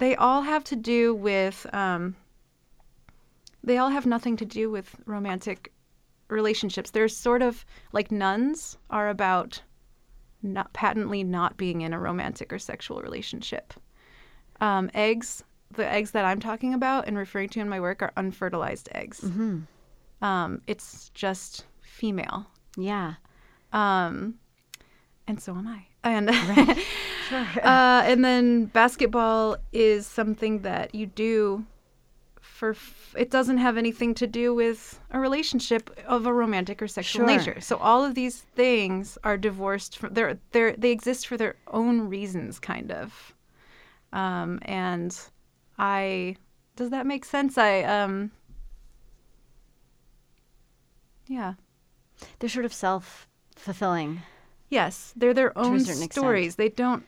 they 0.00 0.16
all 0.16 0.42
have 0.42 0.64
to 0.64 0.76
do 0.76 1.14
with, 1.14 1.66
um, 1.72 2.16
they 3.62 3.76
all 3.78 3.90
have 3.90 4.06
nothing 4.06 4.36
to 4.38 4.44
do 4.46 4.70
with 4.70 4.96
romantic 5.04 5.72
relationships. 6.28 6.90
They're 6.90 7.08
sort 7.08 7.42
of 7.42 7.64
like 7.92 8.10
nuns 8.10 8.78
are 8.88 9.10
about 9.10 9.62
not 10.42 10.72
patently 10.72 11.22
not 11.22 11.58
being 11.58 11.82
in 11.82 11.92
a 11.92 12.00
romantic 12.00 12.50
or 12.50 12.58
sexual 12.58 13.02
relationship. 13.02 13.74
Um, 14.60 14.90
eggs, 14.94 15.44
the 15.74 15.86
eggs 15.86 16.12
that 16.12 16.24
I'm 16.24 16.40
talking 16.40 16.72
about 16.72 17.06
and 17.06 17.18
referring 17.18 17.50
to 17.50 17.60
in 17.60 17.68
my 17.68 17.78
work 17.78 18.00
are 18.00 18.12
unfertilized 18.16 18.88
eggs. 18.92 19.20
Mm-hmm. 19.20 20.24
Um, 20.24 20.62
it's 20.66 21.10
just 21.10 21.66
female. 21.82 22.46
Yeah. 22.76 23.14
Um, 23.72 24.36
and 25.26 25.40
so 25.40 25.54
am 25.54 25.68
I. 25.68 25.86
And 26.02 26.34
Sure. 26.34 26.74
uh, 27.62 28.02
and 28.04 28.24
then 28.24 28.66
basketball 28.66 29.56
is 29.72 30.06
something 30.06 30.60
that 30.62 30.94
you 30.94 31.06
do 31.06 31.64
for. 32.40 32.70
F- 32.70 33.14
it 33.16 33.30
doesn't 33.30 33.58
have 33.58 33.76
anything 33.76 34.14
to 34.14 34.26
do 34.26 34.54
with 34.54 35.00
a 35.10 35.18
relationship 35.18 35.90
of 36.06 36.26
a 36.26 36.32
romantic 36.32 36.80
or 36.82 36.88
sexual 36.88 37.26
Sure. 37.26 37.36
nature. 37.36 37.60
So 37.60 37.76
all 37.78 38.04
of 38.04 38.14
these 38.14 38.40
things 38.40 39.18
are 39.24 39.36
divorced 39.36 39.98
from. 39.98 40.14
They're 40.14 40.38
they 40.52 40.74
they 40.78 40.90
exist 40.92 41.26
for 41.26 41.36
their 41.36 41.56
own 41.68 42.02
reasons, 42.08 42.58
kind 42.58 42.90
of. 42.92 43.34
Um, 44.12 44.58
and 44.62 45.16
I 45.78 46.36
does 46.76 46.90
that 46.90 47.06
make 47.06 47.24
sense? 47.24 47.56
I 47.58 47.82
um. 47.82 48.30
Yeah. 51.26 51.54
They're 52.38 52.50
sort 52.50 52.64
of 52.64 52.72
self 52.72 53.28
fulfilling. 53.56 54.22
Yes, 54.68 55.12
they're 55.16 55.34
their 55.34 55.56
own 55.58 55.80
certain 55.80 56.02
extent. 56.04 56.12
stories. 56.12 56.56
They 56.56 56.68
don't. 56.68 57.04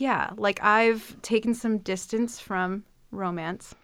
Yeah, 0.00 0.30
like 0.38 0.64
I've 0.64 1.20
taken 1.20 1.52
some 1.52 1.76
distance 1.76 2.40
from 2.40 2.84
romance 3.10 3.74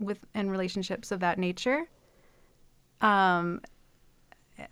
with 0.00 0.24
and 0.32 0.50
relationships 0.50 1.12
of 1.12 1.20
that 1.20 1.38
nature, 1.38 1.86
um, 3.02 3.60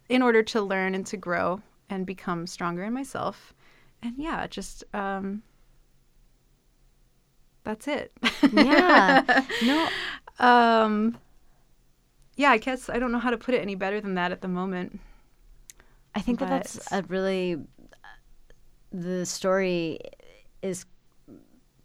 in 0.09 0.23
order 0.23 0.43
to 0.43 0.63
learn 0.63 0.95
and 0.95 1.07
to 1.09 1.19
grow 1.19 1.61
and 1.91 2.07
become 2.07 2.47
stronger 2.47 2.85
in 2.85 2.95
myself. 2.95 3.53
And 4.03 4.15
yeah, 4.17 4.47
just 4.47 4.83
um, 4.95 5.43
that's 7.63 7.87
it. 7.87 8.11
Yeah. 8.51 9.45
no. 9.63 9.89
um, 10.39 11.19
yeah, 12.37 12.51
I 12.51 12.57
guess 12.57 12.89
I 12.89 12.99
don't 12.99 13.13
know 13.13 13.19
how 13.19 13.31
to 13.31 13.37
put 13.37 13.55
it 13.55 13.61
any 13.61 13.75
better 13.75 14.01
than 14.01 14.15
that 14.15 14.33
at 14.33 14.41
the 14.41 14.49
moment. 14.49 15.01
I 16.15 16.21
think 16.21 16.39
that 16.39 16.49
that's 16.49 16.91
a 16.91 17.03
really 17.03 17.59
the 18.95 19.27
story 19.27 19.99
is 20.63 20.87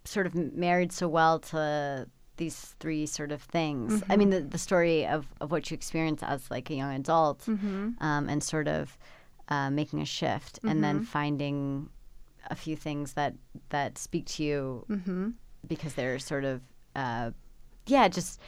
sort 0.06 0.26
of 0.28 0.36
married 0.36 0.92
so 0.92 1.08
well 1.08 1.40
to 1.40 2.08
these 2.38 2.76
three 2.80 3.06
sort 3.06 3.32
of 3.32 3.42
things. 3.42 4.02
I 4.10 4.16
mean, 4.16 4.30
the, 4.30 4.42
the 4.42 4.58
story 4.58 5.06
of, 5.06 5.26
of 5.42 5.52
what 5.52 5.70
you 5.70 5.76
experience 5.76 6.24
as 6.24 6.50
like 6.50 6.70
a 6.70 6.76
young 6.76 6.96
adult, 6.96 7.40
Mm-hmm. 7.46 8.02
um, 8.02 8.30
and 8.30 8.42
sort 8.42 8.68
of 8.68 8.98
uh, 9.50 9.70
making 9.70 10.00
a 10.02 10.06
shift, 10.06 10.60
and 10.64 10.84
then 10.84 11.04
finding 11.04 11.90
a 12.50 12.56
few 12.56 12.76
things 12.78 13.14
that 13.14 13.34
that 13.70 13.98
speak 13.98 14.26
to 14.28 14.44
you 14.44 14.86
Mm-hmm. 14.90 15.30
because 15.68 15.96
they're 15.96 16.20
sort 16.20 16.46
of, 16.46 16.62
uh, 16.96 17.32
yeah, 17.88 18.08
just 18.08 18.40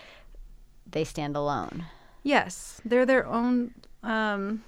they 0.89 1.03
stand 1.03 1.35
alone. 1.35 1.85
Yes, 2.23 2.79
they're 2.85 3.05
their 3.05 3.25
own. 3.27 3.73
Um, 4.03 4.63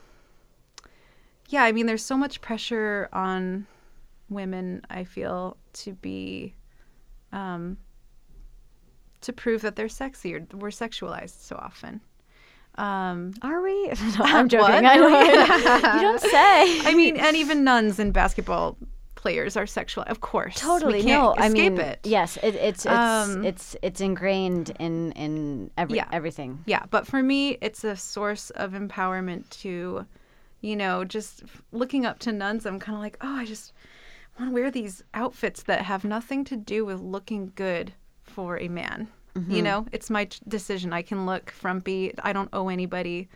yeah, 1.50 1.64
I 1.64 1.72
mean, 1.72 1.86
there's 1.86 2.04
so 2.04 2.18
much 2.18 2.42
pressure 2.42 3.08
on 3.14 3.68
women. 4.34 4.82
I 4.90 5.04
feel 5.04 5.58
to 5.74 5.94
be, 5.94 6.56
um, 7.32 7.78
to 9.22 9.34
prove 9.34 9.62
that 9.62 9.76
they're 9.76 9.90
sexy 9.90 10.36
or 10.36 10.46
we're 10.54 10.70
sexualized 10.70 11.42
so 11.42 11.56
often. 11.56 12.02
Um, 12.76 13.34
Are 13.42 13.62
we? 13.62 13.88
no, 13.88 13.94
I'm 14.20 14.50
joking. 14.50 14.86
I 14.86 14.98
don't, 14.98 15.96
you 15.96 16.02
don't 16.02 16.20
say. 16.22 16.82
I 16.90 16.94
mean, 16.96 17.18
and 17.18 17.36
even 17.38 17.64
nuns 17.64 18.00
and 18.00 18.12
basketball 18.12 18.78
players 19.16 19.56
are 19.56 19.66
sexual, 19.68 20.04
of 20.08 20.20
course. 20.22 20.56
Totally 20.56 21.00
we 21.00 21.04
can't 21.04 21.22
no. 21.22 21.36
I 21.38 21.48
mean, 21.50 21.80
it. 21.80 22.00
yes, 22.04 22.38
it, 22.44 22.56
it's 22.56 22.86
it's 22.86 22.88
Um, 22.88 23.46
it's 23.46 23.76
it's 23.82 24.02
ingrained 24.02 24.72
in 24.80 25.12
in 25.14 25.72
every 25.78 25.98
Yeah. 25.98 26.08
everything. 26.12 26.64
Yeah, 26.66 26.84
but 26.90 27.08
for 27.08 27.22
me, 27.24 27.58
it's 27.62 27.84
a 27.86 27.96
source 27.96 28.50
of 28.50 28.72
empowerment 28.72 29.50
to, 29.62 30.06
you 30.62 30.76
know, 30.76 31.06
just 31.06 31.44
looking 31.72 32.06
up 32.06 32.20
to 32.20 32.32
nuns. 32.34 32.66
I'm 32.66 32.80
kind 32.80 32.96
of 32.98 33.02
like, 33.02 33.18
oh, 33.22 33.36
I 33.38 33.46
just 33.46 33.72
want 34.40 34.50
to 34.52 34.54
wear 34.54 34.72
these 34.72 35.04
outfits 35.14 35.64
that 35.64 35.82
have 35.84 36.04
nothing 36.04 36.44
to 36.46 36.56
do 36.56 36.86
with 36.86 37.00
looking 37.00 37.52
good 37.56 37.94
for 38.24 38.58
a 38.60 38.68
man. 38.68 39.08
You 39.48 39.64
know, 39.64 39.88
it's 39.92 40.12
my 40.12 40.28
decision. 40.48 40.94
I 40.94 41.02
can 41.02 41.26
look 41.26 41.50
frumpy. 41.50 42.14
I 42.22 42.34
don't 42.34 42.50
owe 42.54 42.70
anybody 42.70 43.30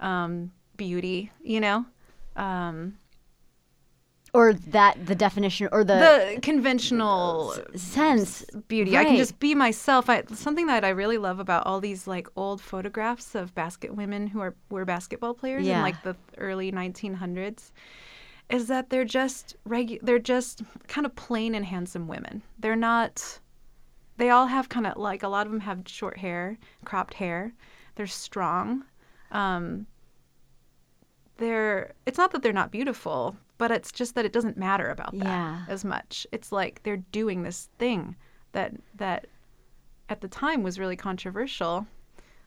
um, 0.00 0.50
beauty. 0.76 1.30
You 1.44 1.60
know, 1.60 1.86
um, 2.34 2.96
Or 4.32 4.52
that 4.52 5.06
the 5.06 5.14
definition 5.14 5.68
or 5.70 5.84
the, 5.84 5.94
the 6.34 6.40
conventional 6.42 7.54
sense. 7.76 8.44
beauty. 8.66 8.96
I 8.96 9.04
can 9.04 9.16
just 9.16 9.38
be 9.38 9.54
myself. 9.54 10.10
I, 10.10 10.24
something 10.34 10.66
that 10.66 10.84
I 10.84 10.88
really 10.88 11.18
love 11.18 11.38
about 11.38 11.66
all 11.66 11.78
these 11.80 12.08
like 12.08 12.26
old 12.34 12.60
photographs 12.60 13.36
of 13.36 13.54
basket 13.54 13.94
women 13.94 14.26
who 14.26 14.40
are 14.40 14.56
were 14.70 14.84
basketball 14.84 15.34
players 15.34 15.64
Yeah. 15.64 15.76
in 15.76 15.82
like 15.82 16.02
the 16.02 16.16
early 16.36 16.72
1900s 16.72 17.70
is 18.50 18.66
that 18.68 18.90
they're 18.90 19.04
just 19.04 19.56
regu- 19.66 20.00
they're 20.02 20.18
just 20.18 20.62
kind 20.86 21.06
of 21.06 21.14
plain 21.16 21.54
and 21.54 21.64
handsome 21.64 22.06
women. 22.08 22.42
They're 22.58 22.76
not 22.76 23.40
they 24.16 24.30
all 24.30 24.46
have 24.46 24.68
kind 24.68 24.86
of 24.86 24.96
like 24.96 25.22
a 25.22 25.28
lot 25.28 25.46
of 25.46 25.52
them 25.52 25.60
have 25.60 25.82
short 25.86 26.16
hair, 26.18 26.56
cropped 26.84 27.14
hair. 27.14 27.52
They're 27.96 28.06
strong. 28.06 28.84
Um 29.32 29.86
they're 31.36 31.92
it's 32.06 32.18
not 32.18 32.30
that 32.32 32.42
they're 32.42 32.52
not 32.52 32.70
beautiful, 32.70 33.36
but 33.58 33.70
it's 33.70 33.90
just 33.92 34.14
that 34.14 34.24
it 34.24 34.32
doesn't 34.32 34.56
matter 34.56 34.88
about 34.88 35.12
that 35.18 35.24
Yeah. 35.24 35.64
as 35.68 35.84
much. 35.84 36.26
It's 36.32 36.52
like 36.52 36.82
they're 36.82 36.98
doing 37.12 37.42
this 37.42 37.68
thing 37.78 38.16
that 38.52 38.72
that 38.96 39.26
at 40.08 40.20
the 40.20 40.28
time 40.28 40.62
was 40.62 40.78
really 40.78 40.96
controversial. 40.96 41.86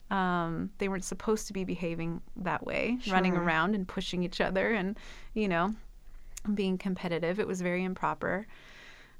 Um, 0.10 0.70
they 0.78 0.88
weren't 0.88 1.04
supposed 1.04 1.48
to 1.48 1.54
be 1.54 1.66
behaving 1.66 2.22
that 2.38 2.66
way, 2.66 2.98
running 3.10 3.36
around 3.36 3.76
and 3.76 3.86
pushing 3.86 4.24
each 4.24 4.40
other 4.40 4.72
and, 4.72 4.98
you 5.34 5.50
know, 5.50 5.76
being 6.54 6.78
competitive. 6.78 7.40
It 7.40 7.48
was 7.48 7.62
very 7.62 7.84
improper. 7.84 8.48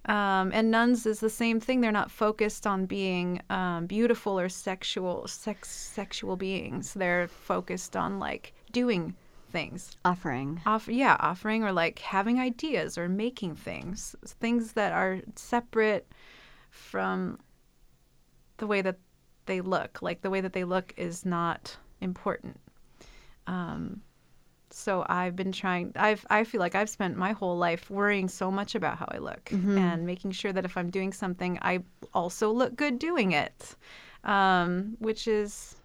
Um, 0.06 0.52
and 0.54 0.72
nuns 0.72 1.06
is 1.06 1.20
the 1.20 1.30
same 1.30 1.60
thing. 1.60 1.82
They're 1.82 1.92
not 1.92 2.12
focused 2.12 2.66
on 2.66 2.86
being 2.86 3.42
um, 3.50 3.88
beautiful 3.88 4.40
or 4.40 4.48
sexual, 4.48 5.28
sex, 5.28 5.70
sexual 5.70 6.38
beings. 6.38 6.94
They're 6.94 7.28
focused 7.28 7.98
on 7.98 8.20
like 8.20 8.54
doing 8.72 9.16
things 9.50 9.96
offering. 10.04 10.62
off 10.66 10.88
yeah 10.88 11.16
offering 11.20 11.64
or 11.64 11.72
like 11.72 12.00
having 12.00 12.40
ideas 12.40 12.98
or 12.98 13.08
making 13.08 13.56
things 13.56 14.14
things 14.26 14.74
that 14.74 14.92
are 14.92 15.22
separate 15.36 16.12
from 16.70 17.40
the 18.58 18.68
way 18.68 18.82
that 18.82 18.98
they 19.46 19.62
look 19.62 20.02
like 20.02 20.22
the 20.22 20.30
way 20.30 20.42
that 20.42 20.52
they 20.54 20.66
look 20.66 20.94
is 20.98 21.26
not 21.26 21.78
important 22.02 22.60
um 23.48 24.02
so 24.78 25.06
I've 25.10 25.36
been 25.36 25.52
trying. 25.52 25.92
I've 25.96 26.26
I 26.30 26.44
feel 26.44 26.60
like 26.60 26.76
I've 26.76 26.90
spent 26.90 27.18
my 27.18 27.32
whole 27.32 27.58
life 27.58 27.90
worrying 27.90 28.28
so 28.30 28.52
much 28.52 28.76
about 28.76 28.98
how 28.98 29.08
I 29.10 29.18
look 29.18 29.46
Mm-hmm. 29.50 29.78
and 29.78 30.06
making 30.06 30.32
sure 30.32 30.54
that 30.54 30.66
if 30.66 30.78
I'm 30.78 30.90
doing 30.90 31.12
something, 31.14 31.58
I 31.62 31.80
also 32.14 32.52
look 32.52 32.76
good 32.76 33.00
doing 33.00 33.32
it, 33.32 33.76
um, 34.24 34.96
which 35.00 35.28
is 35.28 35.76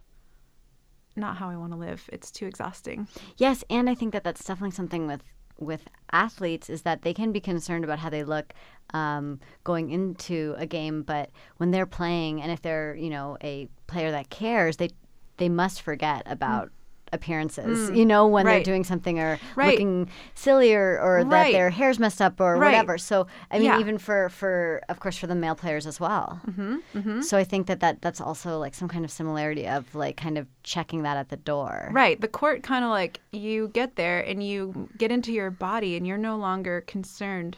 not 1.16 1.36
how 1.36 1.49
I 1.51 1.57
want 1.57 1.72
to 1.72 1.78
live. 1.78 2.09
It's 2.12 2.30
too 2.30 2.47
exhausting. 2.47 3.07
Yes, 3.36 3.64
and 3.70 3.88
I 3.90 3.95
think 3.95 4.12
that 4.12 4.24
that's 4.24 4.45
definitely 4.45 4.72
something 4.74 5.07
with 5.07 5.22
with 5.59 5.82
athletes 6.11 6.68
is 6.68 6.82
that 6.82 7.03
they 7.03 7.14
can 7.14 7.30
be 7.30 7.40
concerned 7.40 7.84
about 7.84 7.99
how 7.99 8.11
they 8.11 8.24
look 8.24 8.53
um, 8.95 9.38
going 9.64 9.90
into 9.90 10.55
a 10.59 10.66
game, 10.66 11.03
but 11.03 11.30
when 11.59 11.70
they're 11.70 11.86
playing, 11.86 12.43
and 12.43 12.51
if 12.51 12.62
they're 12.62 12.95
you 12.97 13.11
know 13.11 13.36
a 13.43 13.68
player 13.86 14.11
that 14.11 14.28
cares, 14.30 14.76
they 14.76 14.90
they 15.38 15.49
must 15.49 15.80
forget 15.82 16.22
about. 16.26 16.70
Appearances, 17.13 17.91
you 17.91 18.07
know, 18.07 18.27
when 18.27 18.47
they're 18.47 18.61
Mm. 18.61 18.65
Doing 18.65 18.85
something 18.85 19.19
or 19.21 19.39
Right. 19.55 19.73
looking 19.73 20.09
silly 20.35 20.75
or, 20.75 20.99
or 21.01 21.25
that 21.25 21.53
their 21.53 21.69
hair's 21.71 21.99
messed 21.99 22.23
up 22.23 22.41
or 22.41 22.57
Right. 22.57 22.69
whatever. 22.69 22.97
So, 22.97 23.27
I 23.51 23.57
mean, 23.59 23.67
Yeah. 23.67 23.81
even 23.81 23.99
for, 23.99 24.29
for, 24.31 24.81
of 24.89 25.01
course, 25.01 25.19
for 25.19 25.27
the 25.27 25.35
male 25.35 25.55
players 25.55 25.87
as 25.87 26.01
well. 26.01 26.41
Mm-hmm, 26.49 27.21
So 27.21 27.37
I 27.37 27.45
think 27.45 27.67
that, 27.67 27.81
that 27.81 28.01
that's 28.03 28.21
also 28.21 28.59
like 28.59 28.75
some 28.75 28.89
kind 28.89 29.05
of 29.05 29.11
similarity 29.11 29.67
of 29.69 29.95
like 29.95 30.17
kind 30.17 30.39
of 30.39 30.47
checking 30.63 31.03
that 31.03 31.17
at 31.17 31.29
the 31.29 31.37
door. 31.37 31.91
Right. 31.93 32.21
The 32.21 32.29
court 32.29 32.63
kind 32.63 32.85
of 32.85 32.91
like 32.91 33.21
you 33.31 33.69
get 33.69 33.97
there 33.97 34.21
and 34.21 34.43
you 34.43 34.89
get 34.97 35.11
into 35.13 35.33
your 35.33 35.51
body 35.51 35.97
and 35.97 36.07
you're 36.07 36.17
no 36.19 36.37
longer 36.37 36.81
concerned 36.83 37.57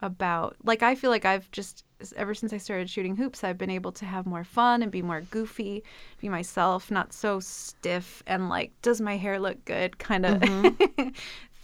about 0.00 0.56
like 0.64 0.82
I 0.82 0.94
feel 0.94 1.10
like 1.10 1.24
I've 1.24 1.50
just 1.50 1.84
ever 2.16 2.34
since 2.34 2.52
I 2.52 2.58
started 2.58 2.88
shooting 2.88 3.16
hoops 3.16 3.44
I've 3.44 3.58
been 3.58 3.70
able 3.70 3.92
to 3.92 4.04
have 4.04 4.26
more 4.26 4.44
fun 4.44 4.82
and 4.82 4.90
be 4.92 5.02
more 5.02 5.20
goofy, 5.20 5.82
be 6.20 6.28
myself, 6.28 6.90
not 6.90 7.12
so 7.12 7.40
stiff 7.40 8.22
and 8.26 8.48
like 8.48 8.72
does 8.82 9.00
my 9.00 9.16
hair 9.16 9.38
look 9.38 9.64
good 9.64 9.98
kind 9.98 10.26
of 10.26 10.42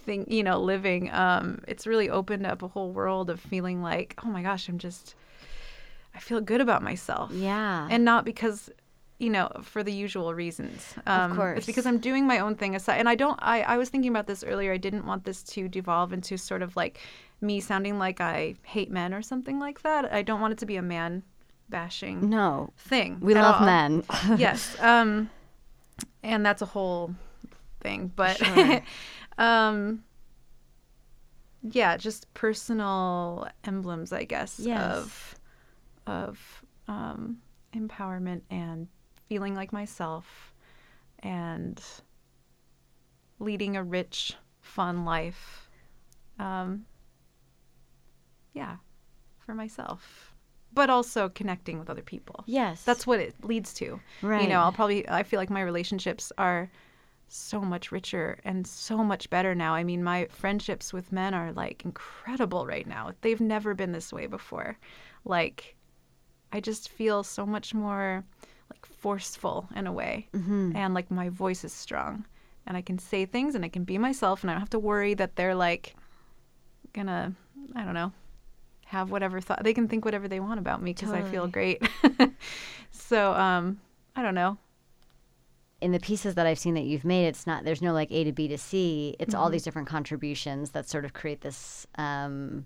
thing, 0.05 0.25
you 0.29 0.43
know, 0.43 0.59
living 0.59 1.09
um 1.11 1.61
it's 1.67 1.87
really 1.87 2.09
opened 2.09 2.45
up 2.45 2.61
a 2.61 2.67
whole 2.67 2.91
world 2.91 3.29
of 3.29 3.39
feeling 3.39 3.81
like, 3.81 4.15
"Oh 4.23 4.27
my 4.29 4.41
gosh, 4.41 4.67
I'm 4.69 4.77
just 4.77 5.15
I 6.13 6.19
feel 6.19 6.41
good 6.41 6.61
about 6.61 6.83
myself." 6.83 7.31
Yeah. 7.31 7.87
and 7.89 8.03
not 8.05 8.25
because 8.25 8.69
you 9.17 9.29
know 9.29 9.49
for 9.61 9.81
the 9.83 9.93
usual 9.93 10.33
reasons 10.33 10.93
um, 11.07 11.35
course. 11.35 11.57
it's 11.59 11.65
because 11.65 11.85
i'm 11.85 11.99
doing 11.99 12.27
my 12.27 12.39
own 12.39 12.55
thing 12.55 12.75
aside 12.75 12.97
and 12.97 13.07
i 13.07 13.15
don't 13.15 13.39
I, 13.41 13.61
I 13.61 13.77
was 13.77 13.89
thinking 13.89 14.11
about 14.11 14.27
this 14.27 14.43
earlier 14.43 14.73
i 14.73 14.77
didn't 14.77 15.05
want 15.05 15.23
this 15.23 15.41
to 15.43 15.69
devolve 15.69 16.11
into 16.11 16.37
sort 16.37 16.61
of 16.61 16.75
like 16.75 16.99
me 17.41 17.59
sounding 17.59 17.97
like 17.99 18.19
i 18.21 18.55
hate 18.63 18.89
men 18.91 19.13
or 19.13 19.21
something 19.21 19.59
like 19.59 19.81
that 19.81 20.11
i 20.13 20.21
don't 20.21 20.39
want 20.41 20.51
it 20.53 20.57
to 20.57 20.65
be 20.65 20.75
a 20.77 20.81
man 20.81 21.23
bashing 21.69 22.29
no, 22.29 22.71
thing 22.77 23.17
we 23.21 23.33
love 23.33 23.55
all. 23.59 23.65
men. 23.65 24.03
yes 24.37 24.75
um 24.79 25.29
and 26.23 26.45
that's 26.45 26.61
a 26.61 26.65
whole 26.67 27.13
thing 27.81 28.11
but 28.15 28.37
Sure. 28.37 28.81
um 29.37 30.03
yeah 31.63 31.97
just 31.97 32.31
personal 32.35 33.47
emblems 33.63 34.13
i 34.13 34.23
guess 34.23 34.59
Yes. 34.59 34.79
of 34.97 35.35
of 36.07 36.65
um 36.87 37.37
empowerment 37.73 38.41
and 38.51 38.87
feeling 39.27 39.55
like 39.55 39.73
myself 39.73 40.53
and 41.19 41.81
leading 43.39 43.75
a 43.75 43.83
rich 43.83 44.35
fun 44.61 45.03
life 45.03 45.69
um 46.39 46.85
yeah 48.55 48.77
for 49.37 49.53
myself 49.53 50.33
but 50.75 50.89
also 50.89 51.29
connecting 51.29 51.79
with 51.79 51.89
other 51.89 52.01
people 52.01 52.43
yes. 52.47 52.83
that's 52.83 53.07
what 53.07 53.19
it 53.19 53.33
leads 53.43 53.73
to. 53.73 53.99
Right. 54.21 54.43
You 54.43 54.49
know, 54.49 54.59
I'll 54.59 54.73
probably 54.73 55.07
I 55.07 55.23
feel 55.23 55.39
like 55.39 55.49
my 55.49 55.61
relationships 55.61 56.31
are 56.37 56.69
so 57.27 57.61
much 57.61 57.91
richer 57.91 58.39
and 58.43 58.67
so 58.67 58.97
much 58.97 59.29
better 59.29 59.55
now. 59.55 59.73
I 59.73 59.83
mean, 59.83 60.03
my 60.03 60.27
friendships 60.29 60.93
with 60.93 61.11
men 61.11 61.33
are 61.33 61.53
like 61.53 61.83
incredible 61.85 62.67
right 62.67 62.85
now. 62.85 63.13
They've 63.21 63.41
never 63.41 63.73
been 63.73 63.93
this 63.93 64.13
way 64.13 64.27
before. 64.27 64.77
Like 65.23 65.75
I 66.51 66.59
just 66.59 66.89
feel 66.89 67.23
so 67.23 67.45
much 67.45 67.73
more 67.73 68.23
like 68.71 68.85
forceful 68.85 69.67
in 69.75 69.87
a 69.87 69.93
way. 69.93 70.27
Mm-hmm. 70.33 70.75
And 70.75 70.93
like 70.93 71.09
my 71.09 71.29
voice 71.29 71.63
is 71.63 71.73
strong 71.73 72.25
and 72.67 72.75
I 72.75 72.81
can 72.81 72.99
say 72.99 73.25
things 73.25 73.55
and 73.55 73.63
I 73.63 73.69
can 73.69 73.85
be 73.85 73.97
myself 73.97 74.43
and 74.43 74.51
I 74.51 74.55
don't 74.55 74.61
have 74.61 74.69
to 74.71 74.79
worry 74.79 75.13
that 75.15 75.37
they're 75.37 75.55
like 75.55 75.95
gonna 76.93 77.33
I 77.75 77.83
don't 77.83 77.93
know 77.93 78.11
have 78.85 79.11
whatever 79.11 79.41
thought 79.41 79.63
they 79.63 79.73
can 79.73 79.87
think 79.87 80.05
whatever 80.05 80.27
they 80.27 80.39
want 80.39 80.59
about 80.59 80.81
me 80.81 80.93
because 80.93 81.11
I 81.11 81.21
feel 81.23 81.47
great. 81.47 81.81
so 82.91 83.33
um 83.33 83.79
I 84.15 84.21
don't 84.21 84.35
know. 84.35 84.57
in 85.81 85.91
the 85.91 85.99
pieces 85.99 86.35
that 86.35 86.47
I've 86.47 86.57
seen 86.59 86.73
that 86.75 86.85
you've 86.85 87.03
made, 87.05 87.27
it's 87.27 87.45
not 87.45 87.63
there's 87.65 87.81
no 87.81 87.93
like 87.93 88.11
A 88.11 88.23
to 88.23 88.31
B 88.31 88.47
to 88.47 88.57
C. 88.57 89.15
It's 89.19 89.33
Mm-hmm. 89.33 89.41
all 89.41 89.49
these 89.49 89.63
different 89.63 89.87
contributions 89.87 90.71
that 90.71 90.87
sort 90.87 91.03
of 91.05 91.13
create 91.13 91.41
this 91.41 91.85
um, 91.97 92.65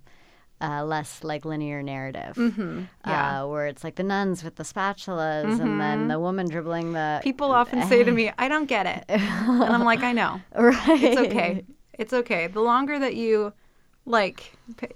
uh, 0.62 0.84
less 0.84 1.24
like 1.24 1.46
linear 1.46 1.82
narrative, 1.82 2.36
Mm-hmm. 2.36 2.84
Yeah. 3.08 3.42
uh, 3.44 3.48
where 3.48 3.66
it's 3.68 3.84
like 3.84 3.96
the 3.96 4.04
nuns 4.04 4.44
with 4.44 4.56
the 4.58 4.64
spatulas 4.64 5.60
and 5.60 5.80
then 5.80 6.08
the 6.10 6.20
woman 6.20 6.48
dribbling 6.50 6.92
the 6.94 7.00
Mm-hmm. 7.00 7.24
People 7.24 7.52
often 7.52 7.82
say 7.88 8.04
to 8.04 8.12
me, 8.12 8.32
"I 8.38 8.48
don't 8.50 8.66
get 8.68 8.86
it," 8.86 9.06
and 9.08 9.74
I'm 9.74 9.84
like, 9.86 10.04
"I 10.04 10.12
know. 10.12 10.42
right. 10.56 11.04
It's 11.04 11.18
okay. 11.18 11.64
It's 11.94 12.14
okay. 12.14 12.48
The 12.48 12.62
longer 12.62 13.00
that 13.00 13.16
you 13.16 13.54
like 14.06 14.54
p- 14.78 14.88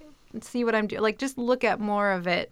see 0.42 0.64
what 0.64 0.76
I'm 0.76 0.88
doing, 0.88 1.02
like 1.02 1.18
just 1.18 1.38
look 1.38 1.64
at 1.64 1.80
more 1.80 2.12
of 2.12 2.28
it 2.28 2.52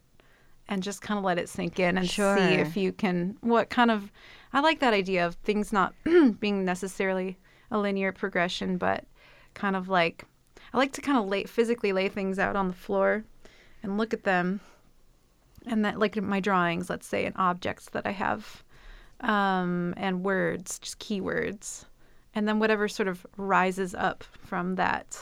and 0.67 0.84
just 0.84 1.01
kind 1.01 1.17
of 1.17 1.23
let 1.23 1.38
it 1.39 1.49
sink 1.49 1.79
in 1.79 1.97
and 1.97 2.09
Sure. 2.09 2.36
see 2.38 2.53
if 2.55 2.77
you 2.77 2.91
can 2.93 3.38
what 3.41 3.69
kind 3.69 3.91
of 3.91 4.11
I 4.53 4.59
like 4.59 4.79
that 4.79 4.93
idea 4.93 5.25
of 5.25 5.36
things 5.36 5.71
not 5.73 5.93
being 6.39 6.65
necessarily 6.65 7.38
a 7.71 7.77
linear 7.79 8.11
progression, 8.11 8.77
but 8.77 9.05
kind 9.53 9.75
of 9.75 9.89
like 9.89 10.25
I 10.73 10.77
like 10.77 10.93
to 10.93 11.01
kind 11.01 11.17
of 11.17 11.25
lay 11.27 11.43
physically 11.45 11.91
lay 11.93 12.09
things 12.09 12.38
out 12.39 12.55
on 12.55 12.67
the 12.67 12.73
floor 12.73 13.23
and 13.84 13.97
look 13.97 14.13
at 14.13 14.23
them 14.23 14.59
and 15.65 15.84
that 15.86 15.99
like 15.99 16.15
my 16.21 16.39
drawings, 16.39 16.89
let's 16.89 17.07
say, 17.07 17.25
and 17.25 17.36
objects 17.38 17.89
that 17.89 18.05
I 18.05 18.11
have 18.11 18.63
um, 19.19 19.93
and 19.97 20.23
words, 20.23 20.79
just 20.79 20.99
keywords. 20.99 21.86
And 22.34 22.47
then 22.47 22.59
whatever 22.59 22.88
sort 22.88 23.07
of 23.09 23.25
rises 23.38 23.93
up 23.93 24.23
from 24.23 24.75
that 24.75 25.19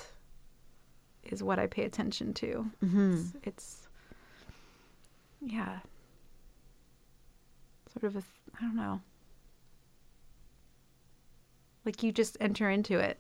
is 1.32 1.44
what 1.44 1.60
I 1.60 1.68
pay 1.68 1.84
attention 1.84 2.34
to. 2.36 2.66
It's, 2.82 3.34
it's, 3.44 3.88
yeah, 5.42 5.80
sort 7.94 8.04
of 8.04 8.16
a 8.16 8.24
I 8.58 8.62
don't 8.62 8.76
know. 8.76 9.02
Like 11.86 12.04
you 12.04 12.12
just 12.12 12.38
enter 12.40 12.70
into 12.70 13.00
it 13.00 13.20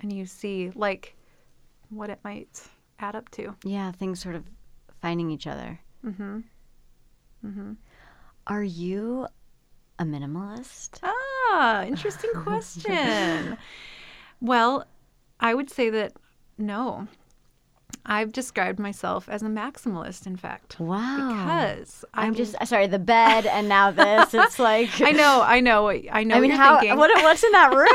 and 0.00 0.12
you 0.12 0.26
see 0.26 0.70
like 0.74 1.16
what 1.90 2.10
it 2.10 2.18
might 2.24 2.62
add 2.98 3.16
up 3.16 3.28
to. 3.30 3.54
Yeah, 3.64 3.92
things 3.92 4.20
sort 4.20 4.34
of 4.34 4.44
finding 5.00 5.30
each 5.30 5.46
other. 5.46 5.80
Mm-hmm. 6.04 6.40
Mm-hmm. 7.44 7.72
Are 8.46 8.62
you 8.62 9.26
a 9.98 10.04
minimalist? 10.04 11.00
Ah, 11.02 11.82
interesting 11.86 12.30
question. 12.34 13.56
well, 14.40 14.86
I 15.40 15.54
would 15.54 15.70
say 15.70 15.90
that 15.90 16.12
no. 16.58 17.08
I've 18.08 18.30
described 18.32 18.78
myself 18.78 19.28
as 19.28 19.42
a 19.42 19.46
maximalist, 19.46 20.28
in 20.28 20.36
fact. 20.36 20.78
Wow. 20.78 21.28
Because 21.28 22.04
I'm 22.14 22.32
I- 22.32 22.36
just 22.36 22.54
sorry. 22.66 22.86
The 22.86 23.00
bed 23.00 23.46
and 23.46 23.68
now 23.68 23.90
this. 23.90 24.32
It's 24.32 24.58
like 24.70 25.00
I 25.00 25.10
know, 25.10 25.42
I 25.44 25.58
know, 25.60 25.88
I 25.88 26.22
know. 26.22 26.36
I 26.36 26.40
mean, 26.40 26.50
you're 26.50 26.56
how? 26.58 26.78
thinking. 26.78 26.96
What, 26.98 27.10
what's 27.24 27.42
in 27.42 27.50
that 27.52 27.74
room? 27.74 27.86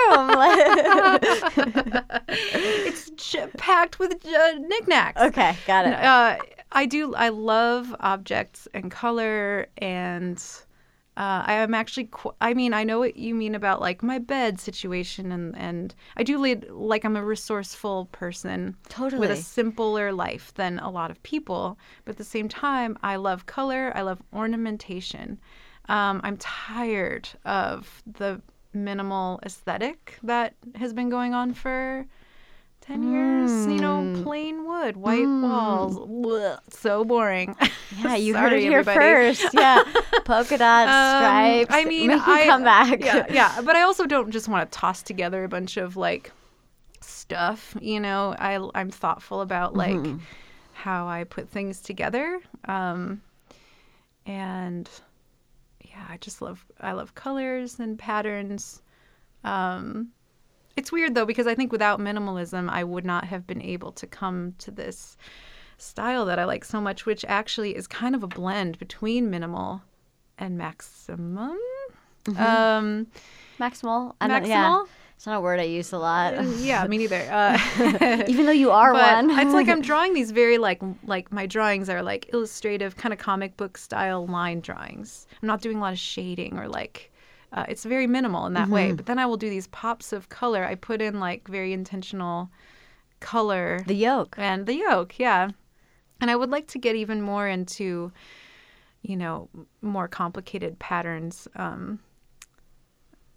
It's 2.28 3.10
j- 3.12 3.48
packed 3.58 4.00
with 4.00 4.26
uh, 4.26 4.52
knickknacks. 4.60 5.22
okay, 5.22 5.56
got 5.66 5.86
it. 5.88 5.94
Uh, 5.94 6.38
I 6.74 6.86
do. 6.86 7.16
I 7.16 7.30
love 7.30 7.96
objects 8.00 8.68
and 8.74 8.92
color, 8.92 9.68
and 9.78 10.42
uh, 11.18 11.44
I 11.46 11.54
am 11.54 11.74
actually. 11.74 12.08
Qu- 12.10 12.34
I 12.40 12.54
mean, 12.54 12.74
I 12.74 12.84
know 12.86 13.00
what 13.00 13.18
you 13.18 13.36
mean 13.36 13.54
about 13.54 13.82
like 13.82 14.02
my 14.02 14.18
bed 14.18 14.60
situation, 14.62 15.32
and 15.32 15.58
and 15.58 15.94
I 16.16 16.24
do 16.24 16.38
lead 16.38 16.70
like 16.70 17.04
I'm 17.04 17.18
a 17.18 17.24
resourceful 17.24 18.06
person 18.14 18.78
totally 18.88 19.20
with 19.20 19.32
a 19.32 19.36
simpler 19.36 20.14
life 20.14 20.54
than 20.54 20.80
a 20.80 20.90
lot 20.90 21.12
of 21.12 21.22
people. 21.24 21.78
But 22.06 22.12
at 22.12 22.18
the 22.18 22.24
same 22.24 22.48
time, 22.48 22.98
I 23.04 23.18
love 23.18 23.46
color. 23.46 23.92
I 23.94 24.02
love 24.04 24.24
ornamentation. 24.34 25.38
Um, 25.90 26.22
I'm 26.24 26.38
tired 26.38 27.28
of 27.44 28.02
the 28.06 28.42
minimal 28.74 29.42
aesthetic 29.44 30.18
that 30.24 30.54
has 30.76 30.94
been 30.94 31.10
going 31.10 31.34
on 31.34 31.54
for 31.54 32.06
10 32.82 33.04
years. 33.12 33.68
You 33.68 33.80
know, 33.80 34.22
plain 34.24 34.66
wood, 34.66 34.98
white 34.98 35.26
walls. 35.28 35.98
Blech, 35.98 36.60
so 36.70 37.04
boring. 37.06 37.56
Yeah, 38.04 38.16
you 38.26 38.36
heard 38.36 38.54
it 38.54 38.62
here 38.62 38.80
everybody. 38.80 39.34
first. 39.34 39.46
Yeah, 39.54 39.84
polka 40.26 40.58
dots, 40.58 40.90
Um, 40.90 41.66
stripes. 41.66 41.74
I 41.74 41.86
mean, 41.86 42.08
make 42.08 42.28
I 42.28 42.46
come 42.46 42.64
back. 42.64 43.04
Yeah, 43.04 43.26
yeah, 43.32 43.62
but 43.64 43.76
I 43.76 43.82
also 43.84 44.06
don't 44.06 44.32
just 44.32 44.48
want 44.48 44.70
to 44.72 44.78
toss 44.78 45.04
together 45.04 45.44
a 45.44 45.48
bunch 45.50 45.78
of 45.78 45.96
like 45.96 46.32
stuff. 47.02 47.76
You 47.80 48.00
know, 48.00 48.36
I 48.40 48.60
I'm 48.74 48.90
thoughtful 48.90 49.42
about 49.42 49.76
like 49.76 49.96
Mm-hmm. 49.96 50.18
how 50.74 51.08
I 51.08 51.24
put 51.24 51.50
things 51.50 51.82
together. 51.82 52.40
Um, 52.66 53.22
and 54.26 54.90
yeah, 55.84 56.06
I 56.10 56.18
just 56.18 56.42
love 56.42 56.66
I 56.80 56.94
love 56.94 57.14
colors 57.16 57.80
and 57.80 57.98
patterns. 58.00 58.82
Um, 59.44 60.10
it's 60.76 60.92
weird 60.92 61.16
though 61.16 61.26
because 61.26 61.48
I 61.48 61.56
think 61.56 61.72
without 61.72 62.00
minimalism, 62.00 62.70
I 62.70 62.84
would 62.84 63.06
not 63.06 63.26
have 63.26 63.46
been 63.48 63.62
able 63.62 63.92
to 63.94 64.08
come 64.08 64.56
to 64.60 64.72
this 64.72 65.18
style 65.78 66.26
that 66.26 66.40
I 66.40 66.46
like 66.46 66.64
so 66.64 66.80
much, 66.80 67.06
which 67.06 67.26
actually 67.28 67.76
is 67.76 67.88
kind 67.88 68.16
of 68.16 68.24
a 68.24 68.28
blend 68.28 68.78
between 68.80 69.30
minimal 69.30 69.82
and 70.38 70.58
maximum. 70.58 71.58
Um, 72.38 73.08
Maximal. 73.60 74.14
I 74.22 74.28
don't- 74.28 74.46
yeah. 74.46 74.70
maximal. 74.70 74.88
It's 75.16 75.28
not 75.28 75.38
a 75.38 75.42
word 75.42 75.60
I 75.60 75.64
use 75.64 75.92
a 75.94 76.00
lot. 76.00 76.34
Yeah, 76.58 76.86
me 76.88 76.98
neither. 76.98 77.22
Uh, 77.32 78.24
Even 78.28 78.48
though 78.48 78.52
you 78.52 78.72
are 78.72 78.92
but 78.92 79.26
one. 79.26 79.30
it's 79.40 79.54
like 79.54 79.68
I'm 79.68 79.82
drawing 79.92 80.14
these 80.16 80.32
very 80.32 80.58
like 80.58 80.82
like 81.06 81.32
my 81.32 81.46
drawings 81.46 81.90
are 81.90 82.02
like 82.02 82.30
illustrative 82.34 82.96
kind 82.98 83.14
of 83.14 83.20
comic 83.20 83.56
book 83.56 83.78
style 83.78 84.26
line 84.26 84.62
drawings. 84.62 85.28
I'm 85.42 85.48
not 85.48 85.62
doing 85.62 85.78
a 85.78 85.82
lot 85.82 85.94
of 85.94 86.00
shading 86.00 86.58
or 86.58 86.68
like 86.68 87.11
uh, 87.52 87.66
it's 87.68 87.84
very 87.86 88.08
minimal 88.08 88.46
in 88.46 88.54
that 88.54 88.64
Mm-hmm. 88.66 88.74
way. 88.74 88.92
But 88.94 89.06
then 89.06 89.20
I 89.20 89.26
will 89.26 89.38
do 89.38 89.50
these 89.50 89.68
pops 89.68 90.14
of 90.14 90.30
color. 90.30 90.64
I 90.66 90.76
put 90.76 91.02
in 91.02 91.20
like 91.20 91.48
very 91.48 91.74
intentional 91.74 92.50
color 93.20 93.84
the 93.88 93.94
yolk. 93.96 94.36
and 94.38 94.66
the 94.66 94.76
yolk, 94.76 95.20
yeah. 95.20 95.50
And 96.22 96.30
I 96.32 96.36
would 96.36 96.50
like 96.50 96.68
to 96.68 96.80
get 96.80 96.96
even 96.96 97.22
more 97.22 97.48
into, 97.48 98.12
you 99.02 99.18
know, 99.18 99.50
more 99.82 100.08
complicated 100.08 100.78
patterns. 100.80 101.48
Um, 101.56 102.00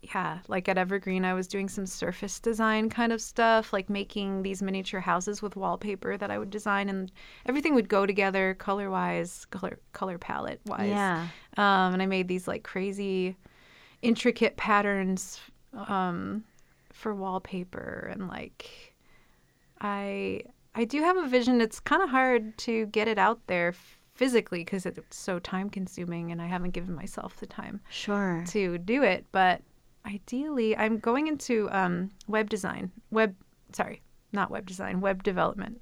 yeah, 0.02 0.40
like 0.48 0.68
at 0.68 0.76
Evergreen, 0.76 1.24
I 1.24 1.32
was 1.32 1.48
doing 1.48 1.66
some 1.66 1.86
surface 1.86 2.38
design 2.38 2.90
kind 2.90 3.10
of 3.10 3.22
stuff, 3.22 3.72
like 3.72 3.88
making 3.88 4.42
these 4.42 4.60
miniature 4.60 5.00
houses 5.00 5.40
with 5.40 5.56
wallpaper 5.56 6.18
that 6.18 6.30
I 6.30 6.38
would 6.38 6.50
design, 6.50 6.90
and 6.90 7.10
everything 7.46 7.74
would 7.74 7.88
go 7.88 8.04
together 8.04 8.52
color 8.52 8.90
wise, 8.90 9.46
color 9.46 9.78
color 9.94 10.18
palette 10.18 10.60
wise. 10.66 10.90
Yeah. 10.90 11.28
Um, 11.56 11.94
and 11.94 12.02
I 12.02 12.06
made 12.06 12.28
these 12.28 12.46
like 12.46 12.64
crazy, 12.64 13.34
intricate 14.04 14.56
patterns 14.56 15.40
um, 15.88 16.44
for 16.92 17.14
wallpaper, 17.14 18.08
and 18.12 18.28
like 18.28 18.94
I 19.80 20.42
I 20.74 20.84
do 20.84 21.00
have 21.02 21.16
a 21.16 21.26
vision. 21.26 21.60
It's 21.60 21.80
kind 21.80 22.02
of 22.02 22.10
hard 22.10 22.56
to 22.58 22.86
get 22.86 23.08
it 23.08 23.18
out 23.18 23.40
there 23.46 23.74
physically 24.14 24.60
because 24.60 24.86
it's 24.86 25.16
so 25.16 25.38
time 25.38 25.70
consuming, 25.70 26.30
and 26.32 26.40
I 26.40 26.46
haven't 26.46 26.70
given 26.70 26.94
myself 26.94 27.36
the 27.38 27.46
time 27.46 27.80
Sure. 27.90 28.44
to 28.48 28.78
do 28.78 29.02
it. 29.02 29.24
But 29.32 29.62
ideally, 30.06 30.76
I'm 30.76 30.98
going 30.98 31.26
into 31.26 31.68
um, 31.72 32.10
web 32.28 32.48
design. 32.50 32.92
Web, 33.10 33.34
sorry, 33.72 34.02
not 34.32 34.50
web 34.50 34.66
design. 34.66 35.00
Web 35.00 35.22
development. 35.22 35.80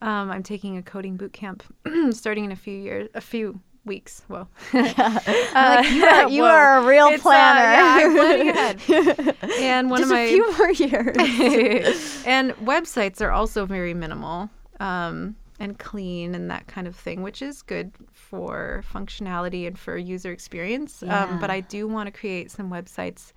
Um, 0.00 0.30
I'm 0.30 0.42
taking 0.42 0.76
a 0.76 0.82
coding 0.82 1.16
boot 1.16 1.32
camp 1.32 1.62
starting 2.10 2.44
in 2.44 2.52
a 2.52 2.56
few 2.56 2.76
years, 2.78 3.08
a 3.14 3.20
few 3.20 3.60
weeks. 3.84 4.22
Whoa. 4.28 4.48
Like, 4.72 5.90
you 5.90 6.04
are, 6.04 6.28
you 6.28 6.42
Whoa. 6.42 6.48
are 6.48 6.78
a 6.78 6.86
real 6.86 7.08
It's, 7.08 7.20
uh, 7.24 7.28
planner. 7.28 7.72
yeah, 7.72 7.98
I'm 8.00 8.14
planning 8.16 8.48
ahead. 8.50 9.36
And 9.60 9.90
one 9.90 10.00
Just 10.00 10.10
of 10.10 10.16
my 10.16 10.22
a 10.22 10.28
few 10.28 10.52
more 10.58 10.70
years. 10.72 12.22
and 12.26 12.52
websites 12.56 13.20
are 13.20 13.30
also 13.30 13.66
very 13.66 13.94
minimal 13.94 14.50
um, 14.80 15.36
and 15.60 15.78
clean 15.78 16.34
and 16.34 16.50
that 16.50 16.66
kind 16.66 16.86
of 16.86 16.96
thing, 16.96 17.22
which 17.22 17.40
is 17.42 17.62
good 17.62 17.92
for 18.12 18.82
functionality 18.92 19.66
and 19.66 19.78
for 19.78 19.96
user 19.96 20.32
experience. 20.32 21.02
Um, 21.02 21.38
but 21.40 21.50
I 21.50 21.60
do 21.60 21.86
want 21.86 22.06
to 22.06 22.12
create 22.12 22.50
some 22.50 22.70
websites 22.70 23.32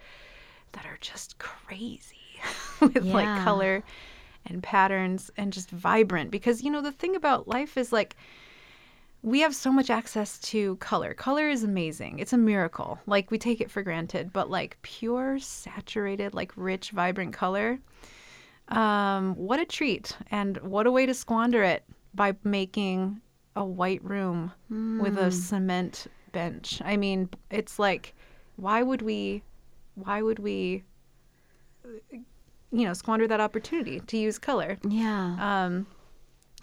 that 0.74 0.86
are 0.86 0.98
just 1.02 1.38
crazy 1.40 2.16
with 2.82 3.04
like 3.06 3.44
color 3.44 3.84
and 4.46 4.64
patterns 4.64 5.30
and 5.38 5.54
just 5.54 5.70
vibrant. 5.70 6.32
Because, 6.32 6.64
you 6.64 6.72
know, 6.72 6.82
the 6.82 6.92
thing 6.92 7.16
about 7.16 7.48
life 7.48 7.78
is 7.78 7.92
like, 7.94 8.16
we 9.22 9.42
have 9.42 9.56
so 9.56 9.72
much 9.72 9.90
access 9.90 10.38
to 10.40 10.76
color. 10.78 11.14
Color 11.14 11.50
is 11.50 11.64
amazing. 11.64 12.20
It's 12.20 12.34
a 12.34 12.38
miracle. 12.38 13.00
Like 13.06 13.32
we 13.32 13.38
take 13.38 13.62
it 13.62 13.72
for 13.72 13.82
granted, 13.82 14.32
but 14.32 14.50
like 14.50 14.78
pure, 14.82 15.40
saturated, 15.40 16.34
like 16.34 16.52
rich, 16.56 16.92
vibrant 16.92 17.34
color. 17.34 17.80
Um, 18.70 19.36
what 19.36 19.60
a 19.60 19.66
treat 19.66 20.16
and 20.30 20.58
what 20.58 20.88
a 20.88 20.92
way 20.92 21.06
to 21.06 21.14
squander 21.14 21.64
it 21.64 21.84
by 22.14 22.36
making 22.44 23.22
a 23.56 23.64
white 23.64 24.04
room 24.04 24.52
with 24.70 25.18
a 25.18 25.32
cement 25.32 26.08
bench. 26.32 26.82
I 26.84 26.98
mean, 26.98 27.30
it's 27.50 27.80
like 27.80 28.14
why 28.58 28.84
would 28.84 29.02
we 29.02 29.44
why 29.96 30.22
would 30.22 30.40
we 30.40 30.84
you 32.72 32.86
know, 32.86 32.94
squander 32.94 33.28
that 33.28 33.40
opportunity 33.40 34.00
to 34.02 34.18
use 34.18 34.38
color? 34.38 34.78
yeah. 34.88 35.38
um, 35.40 35.88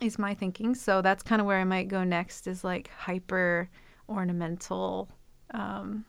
is 0.01 0.18
my 0.18 0.34
thinking. 0.34 0.74
So 0.74 1.03
that's 1.03 1.22
kind 1.22 1.40
of 1.40 1.47
where 1.47 1.59
I 1.59 1.64
might 1.64 1.88
go 1.88 2.05
next 2.05 2.47
is 2.47 2.64
like 2.64 2.88
hyper 2.88 3.68
ornamental, 4.09 5.09
um, 5.53 6.05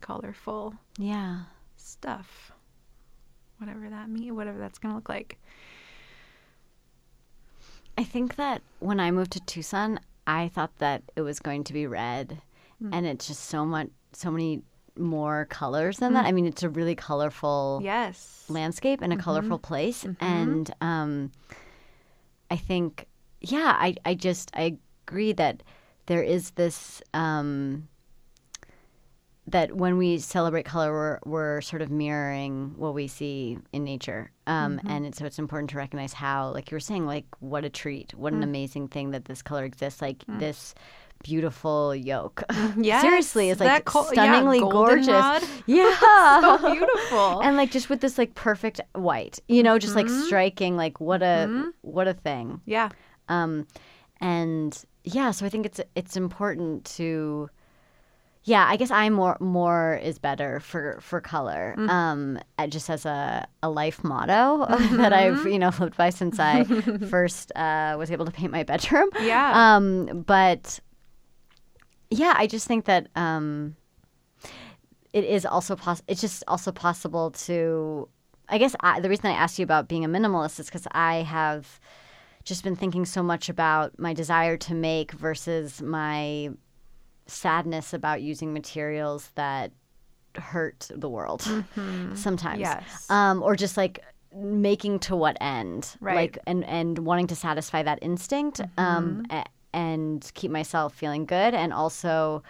colorful 0.00 0.74
yeah. 0.98 1.40
stuff. 1.76 2.52
Whatever 3.58 3.88
that 3.90 4.08
mean, 4.08 4.34
whatever 4.34 4.58
that's 4.58 4.78
gonna 4.78 4.94
look 4.94 5.08
like. 5.08 5.38
I 7.96 8.04
think 8.04 8.36
that 8.36 8.62
when 8.80 8.98
I 9.00 9.10
moved 9.10 9.32
to 9.32 9.40
Tucson, 9.40 10.00
I 10.26 10.48
thought 10.48 10.76
that 10.78 11.02
it 11.14 11.20
was 11.20 11.40
going 11.40 11.64
to 11.64 11.72
be 11.72 11.86
red, 11.86 12.40
and 12.90 13.06
it's 13.06 13.28
just 13.28 13.44
so 13.44 13.64
much, 13.64 13.88
so 14.12 14.30
many 14.30 14.62
more 14.98 15.46
colors 15.50 15.98
than 15.98 16.14
that. 16.14 16.24
I 16.24 16.32
mean, 16.32 16.46
it's 16.46 16.62
a 16.62 16.68
really 16.68 16.94
colorful 16.94 17.80
Yes. 17.82 18.44
landscape 18.48 19.00
and 19.02 19.12
a 19.12 19.16
colorful 19.16 19.58
place, 19.58 20.06
and 20.20 20.72
um, 20.80 21.32
I 22.50 22.56
think, 22.56 23.06
yeah, 23.42 23.76
I, 23.78 23.94
I 24.04 24.14
just 24.14 24.50
I 24.54 24.76
agree 25.06 25.32
that 25.34 25.62
there 26.06 26.22
is 26.22 26.52
this. 26.52 27.02
Um, 27.14 27.88
that 29.48 29.74
when 29.76 29.98
we 29.98 30.18
celebrate 30.18 30.64
color, 30.64 30.92
we're, 30.92 31.18
we're 31.24 31.60
sort 31.62 31.82
of 31.82 31.90
mirroring 31.90 32.74
what 32.76 32.94
we 32.94 33.08
see 33.08 33.58
in 33.72 33.82
nature. 33.82 34.30
Um, 34.46 34.80
And 34.86 35.04
it's, 35.04 35.18
so 35.18 35.24
it's 35.26 35.38
important 35.38 35.70
to 35.70 35.76
recognize 35.78 36.12
how, 36.12 36.50
like 36.52 36.70
you 36.70 36.76
were 36.76 36.80
saying, 36.80 37.06
like 37.06 37.26
what 37.40 37.64
a 37.64 37.68
treat, 37.68 38.14
what 38.14 38.32
an 38.32 38.44
amazing 38.44 38.86
thing 38.86 39.10
that 39.10 39.24
this 39.24 39.42
color 39.42 39.64
exists. 39.64 40.00
Like 40.00 40.22
this 40.28 40.74
beautiful 41.24 41.94
yolk. 41.94 42.44
Yes, 42.78 43.02
Seriously, 43.02 43.50
it's 43.50 43.60
like 43.60 43.84
col- 43.84 44.04
yeah, 44.14 44.22
stunningly 44.22 44.60
gorgeous. 44.60 45.06
goldenrod. 45.08 45.42
Yeah. 45.66 46.40
So 46.40 46.70
beautiful. 46.72 47.40
and 47.42 47.56
like 47.56 47.72
just 47.72 47.90
with 47.90 48.00
this 48.00 48.18
like 48.18 48.36
perfect 48.36 48.80
white, 48.94 49.40
you 49.48 49.64
know, 49.64 49.76
just 49.76 49.96
like 49.96 50.06
Mm-hmm. 50.06 50.22
striking, 50.26 50.76
like 50.76 51.00
what 51.00 51.20
a 51.20 51.72
what 51.80 52.06
a 52.06 52.14
thing. 52.14 52.60
yeah. 52.64 52.90
Um, 53.28 53.66
and 54.20 54.84
yeah, 55.04 55.30
so 55.32 55.46
I 55.46 55.48
think 55.48 55.66
it's 55.66 55.80
it's 55.94 56.16
important 56.16 56.84
to, 56.96 57.48
yeah, 58.44 58.66
I 58.68 58.76
guess 58.76 58.90
I'm 58.90 59.14
more 59.14 59.36
more 59.40 60.00
is 60.02 60.18
better 60.18 60.60
for 60.60 60.98
for 61.00 61.20
color. 61.20 61.74
Mm. 61.78 61.88
Um, 61.88 62.38
just 62.68 62.88
as 62.90 63.04
a 63.06 63.46
a 63.62 63.70
life 63.70 64.04
motto 64.04 64.66
that 64.96 65.12
I've 65.12 65.38
Mm-hmm. 65.38 65.48
you 65.48 65.58
know 65.58 65.70
lived 65.80 65.96
by 65.96 66.10
since 66.10 66.38
I 66.38 66.64
first 67.10 67.50
uh, 67.56 67.96
was 67.98 68.10
able 68.10 68.24
to 68.26 68.32
paint 68.32 68.52
my 68.52 68.62
bedroom. 68.62 69.10
Yeah. 69.20 69.52
Um, 69.76 70.22
but 70.26 70.78
yeah, 72.10 72.34
I 72.36 72.46
just 72.46 72.66
think 72.68 72.84
that 72.84 73.08
um, 73.16 73.74
it 75.12 75.24
is 75.24 75.44
also 75.46 75.76
possible. 75.76 76.04
It's 76.08 76.20
just 76.20 76.44
also 76.46 76.72
possible 76.72 77.30
to. 77.46 78.08
I 78.48 78.58
guess 78.58 78.76
I, 78.80 79.00
the 79.00 79.08
reason 79.08 79.26
I 79.26 79.32
asked 79.34 79.58
you 79.58 79.62
about 79.62 79.88
being 79.88 80.04
a 80.04 80.08
minimalist 80.08 80.60
is 80.60 80.66
because 80.66 80.86
I 80.92 81.22
have 81.22 81.80
just 82.44 82.64
been 82.64 82.76
thinking 82.76 83.04
so 83.04 83.22
much 83.22 83.48
about 83.48 83.98
my 83.98 84.12
desire 84.14 84.56
to 84.58 84.74
make 84.74 85.12
versus 85.12 85.80
my 85.82 86.50
sadness 87.26 87.92
about 87.92 88.20
using 88.22 88.52
materials 88.52 89.30
that 89.36 89.70
hurt 90.34 90.90
the 90.94 91.08
world 91.08 91.42
sometimes. 92.14 92.58
Yes. 92.60 93.06
Um, 93.10 93.42
or 93.42 93.54
just 93.54 93.76
like 93.76 94.00
making 94.34 94.98
to 94.98 95.14
what 95.14 95.36
end 95.42 95.94
Right. 96.00 96.16
like 96.16 96.38
and 96.46 96.64
and 96.64 96.98
wanting 97.00 97.26
to 97.26 97.36
satisfy 97.36 97.82
that 97.82 97.98
instinct 98.00 98.62
um 98.78 99.26
a- 99.30 99.44
and 99.74 100.30
keep 100.32 100.50
myself 100.50 100.94
feeling 100.94 101.26
good 101.26 101.52
and 101.52 101.70
also 101.70 102.42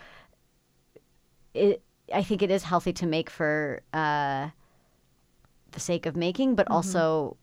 it 1.55 1.83
i 2.15 2.23
think 2.23 2.41
it 2.41 2.53
is 2.53 2.63
healthy 2.63 2.93
to 2.93 3.05
make 3.07 3.29
for 3.29 3.83
uh 3.93 4.49
the 5.73 5.81
sake 5.81 6.07
of 6.07 6.15
making 6.17 6.55
but 6.55 6.71
also 6.71 7.37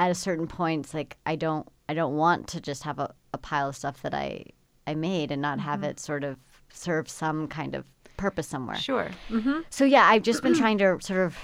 at 0.00 0.10
a 0.10 0.14
certain 0.14 0.46
point 0.46 0.84
it's 0.86 0.94
like 0.94 1.16
i 1.26 1.34
don't 1.36 1.66
i 1.88 1.94
don't 1.94 2.16
want 2.16 2.46
to 2.48 2.60
just 2.60 2.82
have 2.84 2.98
a, 2.98 3.08
a 3.34 3.38
pile 3.38 3.68
of 3.68 3.76
stuff 3.76 4.00
that 4.02 4.14
i 4.14 4.44
i 4.86 4.94
made 4.94 5.30
and 5.30 5.40
not 5.42 5.60
have 5.60 5.82
it 5.84 6.00
sort 6.00 6.24
of 6.24 6.36
serve 6.72 7.08
some 7.08 7.46
kind 7.48 7.74
of 7.74 7.84
purpose 8.16 8.46
somewhere. 8.46 8.76
Sure. 8.76 9.08
Mm-hmm. 9.30 9.60
so 9.70 9.84
yeah, 9.84 10.04
I've 10.12 10.22
just 10.22 10.42
been 10.42 10.54
trying 10.54 10.76
to 10.78 10.98
sort 11.00 11.20
of 11.20 11.38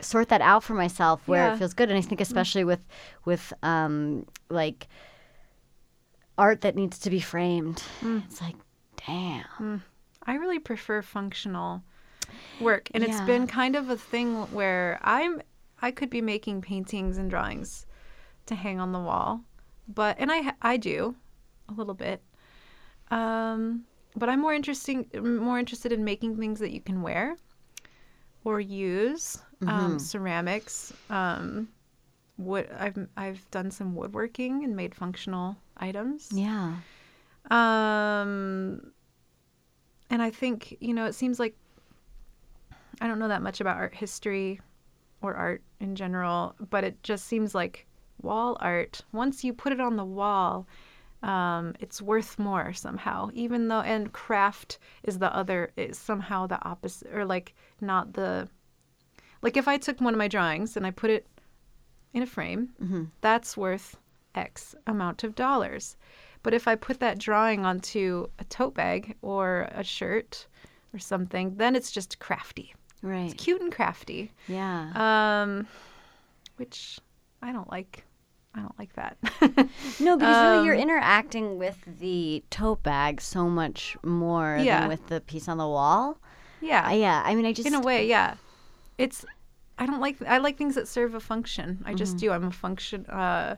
sort 0.00 0.28
that 0.28 0.40
out 0.40 0.62
for 0.62 0.74
myself 0.74 1.20
where 1.26 1.44
Yeah. 1.46 1.54
it 1.54 1.58
feels 1.58 1.74
good, 1.74 1.88
and 1.90 1.98
I 1.98 2.02
think 2.02 2.20
especially 2.20 2.62
with 2.64 2.80
with 3.24 3.52
um, 3.64 4.26
like 4.48 4.86
art 6.38 6.60
that 6.62 6.74
needs 6.76 6.98
to 7.00 7.10
be 7.10 7.20
framed, 7.20 7.82
it's 8.02 8.40
like, 8.40 8.56
damn, 9.06 9.82
I 10.24 10.34
really 10.36 10.58
prefer 10.60 11.02
functional 11.02 11.82
work, 12.60 12.88
and 12.94 13.02
it's 13.04 13.20
been 13.22 13.46
kind 13.46 13.74
of 13.76 13.90
a 13.90 13.96
thing 13.96 14.34
where 14.52 14.98
I'm 15.02 15.42
I 15.82 15.90
could 15.90 16.08
be 16.08 16.22
making 16.22 16.62
paintings 16.62 17.18
and 17.18 17.28
drawings 17.28 17.86
to 18.46 18.54
hang 18.54 18.80
on 18.80 18.92
the 18.92 19.00
wall, 19.00 19.42
but 19.88 20.16
and 20.18 20.30
I 20.32 20.54
I 20.62 20.76
do 20.76 21.14
a 21.68 21.72
little 21.72 21.94
bit, 21.94 22.22
um, 23.10 23.84
but 24.16 24.28
I'm 24.28 24.40
more 24.40 24.54
interesting 24.54 25.06
more 25.14 25.58
interested 25.58 25.92
in 25.92 26.04
making 26.04 26.38
things 26.38 26.60
that 26.60 26.70
you 26.70 26.80
can 26.80 27.02
wear 27.02 27.36
or 28.44 28.60
use 28.60 29.38
um, 29.66 29.98
ceramics. 29.98 30.92
Um, 31.10 31.68
wood. 32.38 32.68
I've 32.78 33.08
I've 33.16 33.50
done 33.50 33.70
some 33.70 33.94
woodworking 33.94 34.64
and 34.64 34.76
made 34.76 34.94
functional 34.94 35.56
items. 35.76 36.30
Yeah. 36.32 36.76
Um, 37.50 38.92
and 40.10 40.22
I 40.22 40.30
think 40.30 40.76
you 40.80 40.94
know 40.94 41.06
it 41.06 41.14
seems 41.14 41.38
like 41.38 41.56
I 43.00 43.06
don't 43.06 43.18
know 43.18 43.28
that 43.28 43.42
much 43.42 43.60
about 43.60 43.76
art 43.76 43.94
history 43.94 44.60
or 45.22 45.34
art 45.34 45.62
in 45.80 45.94
general, 45.94 46.54
but 46.70 46.84
it 46.84 47.02
just 47.02 47.26
seems 47.26 47.54
like 47.54 47.86
wall 48.20 48.56
art. 48.60 49.02
Once 49.12 49.44
you 49.44 49.52
put 49.52 49.72
it 49.72 49.80
on 49.80 49.96
the 49.96 50.04
wall, 50.04 50.66
um, 51.22 51.74
it's 51.80 52.02
worth 52.02 52.38
more 52.38 52.72
somehow. 52.72 53.30
Even 53.32 53.68
though 53.68 53.80
and 53.80 54.12
craft 54.12 54.78
is 55.04 55.18
the 55.18 55.34
other 55.34 55.70
is 55.76 55.98
somehow 55.98 56.46
the 56.46 56.62
opposite 56.64 57.12
or 57.14 57.24
like 57.24 57.54
not 57.80 58.12
the 58.14 58.48
like 59.42 59.56
if 59.56 59.66
I 59.68 59.76
took 59.76 60.00
one 60.00 60.14
of 60.14 60.18
my 60.18 60.28
drawings 60.28 60.76
and 60.76 60.86
I 60.86 60.90
put 60.90 61.10
it 61.10 61.26
in 62.12 62.22
a 62.22 62.26
frame, 62.26 62.70
that's 63.20 63.56
worth 63.56 63.96
X 64.34 64.74
amount 64.86 65.24
of 65.24 65.34
dollars. 65.34 65.96
But 66.42 66.54
if 66.54 66.66
I 66.66 66.74
put 66.74 67.00
that 67.00 67.18
drawing 67.18 67.64
onto 67.64 68.26
a 68.38 68.44
tote 68.44 68.74
bag 68.74 69.16
or 69.22 69.68
a 69.72 69.84
shirt 69.84 70.46
or 70.92 70.98
something, 70.98 71.54
then 71.56 71.76
it's 71.76 71.90
just 71.92 72.18
crafty. 72.18 72.74
Right. 73.02 73.32
It's 73.32 73.34
cute 73.34 73.60
and 73.60 73.72
crafty. 73.72 74.32
Yeah. 74.46 74.92
Um, 75.42 75.66
which 76.56 77.00
I 77.42 77.52
don't 77.52 77.70
like. 77.70 78.04
I 78.54 78.60
don't 78.60 78.78
like 78.78 78.92
that. 78.94 79.16
No, 79.98 80.16
because 80.16 80.36
really 80.42 80.64
you're 80.64 80.74
Um, 80.74 80.80
interacting 80.80 81.58
with 81.58 81.78
the 81.86 82.44
tote 82.50 82.82
bag 82.82 83.20
so 83.20 83.48
much 83.48 83.96
more 84.04 84.60
Yeah. 84.62 84.80
than 84.80 84.88
with 84.88 85.06
the 85.08 85.20
piece 85.20 85.48
on 85.48 85.58
the 85.58 85.66
wall. 85.66 86.18
yeah, 86.60 86.86
Uh, 86.88 86.92
yeah, 86.92 87.22
I 87.24 87.34
mean, 87.34 87.46
I 87.46 87.52
just 87.52 87.66
in 87.66 87.74
a 87.74 87.80
way, 87.80 88.06
yeah. 88.06 88.36
It's 88.98 89.24
I 89.78 89.86
don't 89.86 90.00
like 90.00 90.20
I 90.22 90.38
like 90.38 90.56
things 90.58 90.74
that 90.74 90.86
serve 90.86 91.14
a 91.14 91.20
function. 91.20 91.82
I 91.86 91.94
just 91.94 92.16
Mm-hmm. 92.16 92.26
do. 92.26 92.30
I'm 92.32 92.44
a 92.44 92.50
function. 92.50 93.06
Uh, 93.06 93.56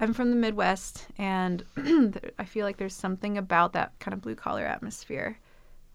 I'm 0.00 0.12
from 0.12 0.30
the 0.30 0.36
Midwest, 0.36 1.06
and 1.18 1.64
I 2.38 2.44
feel 2.44 2.64
like 2.64 2.76
there's 2.76 2.94
something 2.94 3.36
about 3.38 3.72
that 3.72 3.98
kind 3.98 4.14
of 4.14 4.20
blue 4.20 4.36
collar 4.36 4.64
atmosphere, 4.64 5.38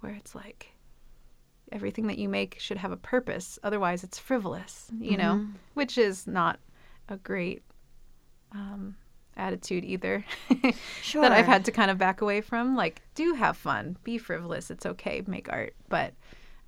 where 0.01 0.13
it's 0.13 0.35
like 0.35 0.72
everything 1.71 2.07
that 2.07 2.17
you 2.17 2.29
make 2.29 2.57
should 2.59 2.77
have 2.77 2.91
a 2.91 2.97
purpose. 2.97 3.57
Otherwise, 3.63 4.03
it's 4.03 4.19
frivolous. 4.19 4.89
You 4.99 5.17
know, 5.17 5.33
Mm-hmm. 5.35 5.51
which 5.73 5.97
is 5.97 6.27
not 6.27 6.59
a 7.09 7.17
great 7.17 7.63
um, 8.51 8.95
attitude 9.35 9.83
either. 9.83 10.23
sure 11.01 11.21
that 11.23 11.31
I've 11.31 11.45
had 11.45 11.65
to 11.65 11.71
kind 11.71 11.89
of 11.91 11.97
back 11.97 12.21
away 12.21 12.41
from. 12.41 12.75
Like, 12.75 13.01
do 13.15 13.33
have 13.33 13.57
fun, 13.57 13.97
be 14.03 14.17
frivolous. 14.17 14.69
It's 14.69 14.85
okay, 14.85 15.23
make 15.27 15.51
art, 15.51 15.73
but 15.89 16.13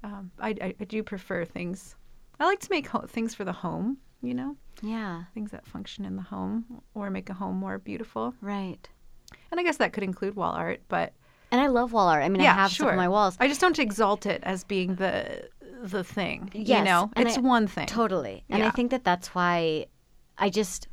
um, 0.03 0.31
I, 0.39 0.49
I, 0.61 0.75
I 0.79 0.83
do 0.85 1.03
prefer 1.03 1.45
things. 1.45 1.95
I 2.39 2.45
like 2.45 2.59
to 2.59 2.67
make 2.69 2.87
ho- 2.87 3.05
things 3.07 3.33
for 3.35 3.43
the 3.45 3.53
home. 3.53 3.97
You 4.21 4.33
know, 4.33 4.55
Yeah. 4.81 5.25
things 5.35 5.51
that 5.51 5.67
function 5.67 6.03
in 6.03 6.15
the 6.15 6.21
home 6.23 6.81
or 6.95 7.11
make 7.11 7.29
a 7.29 7.33
home 7.33 7.57
more 7.57 7.77
beautiful. 7.77 8.33
Right. 8.41 8.89
And 9.51 9.59
I 9.59 9.63
guess 9.63 9.77
that 9.77 9.93
could 9.93 10.01
include 10.03 10.35
wall 10.35 10.53
art, 10.53 10.81
but 10.87 11.13
And 11.51 11.61
I 11.61 11.67
love 11.67 11.93
wall 11.93 12.07
art. 12.07 12.23
I 12.23 12.29
mean, 12.29 12.41
yeah, 12.41 12.51
I 12.51 12.55
have 12.55 12.71
sure. 12.71 12.85
stuff 12.85 12.91
on 12.91 12.97
my 12.97 13.07
walls. 13.07 13.37
I 13.39 13.47
just 13.47 13.61
don't 13.61 13.79
exalt 13.79 14.25
it 14.25 14.41
as 14.43 14.63
being 14.63 14.95
the 14.95 15.49
the 15.83 16.03
thing. 16.03 16.49
you 16.53 16.83
know, 16.83 17.11
it's 17.15 17.37
I- 17.37 17.41
one 17.41 17.67
thing. 17.67 17.87
Totally. 17.87 18.43
And 18.49 18.63
I 18.63 18.71
think 18.71 18.91
that 18.91 19.03
that's 19.03 19.29
why 19.35 19.85
I 20.37 20.49
just 20.49 20.87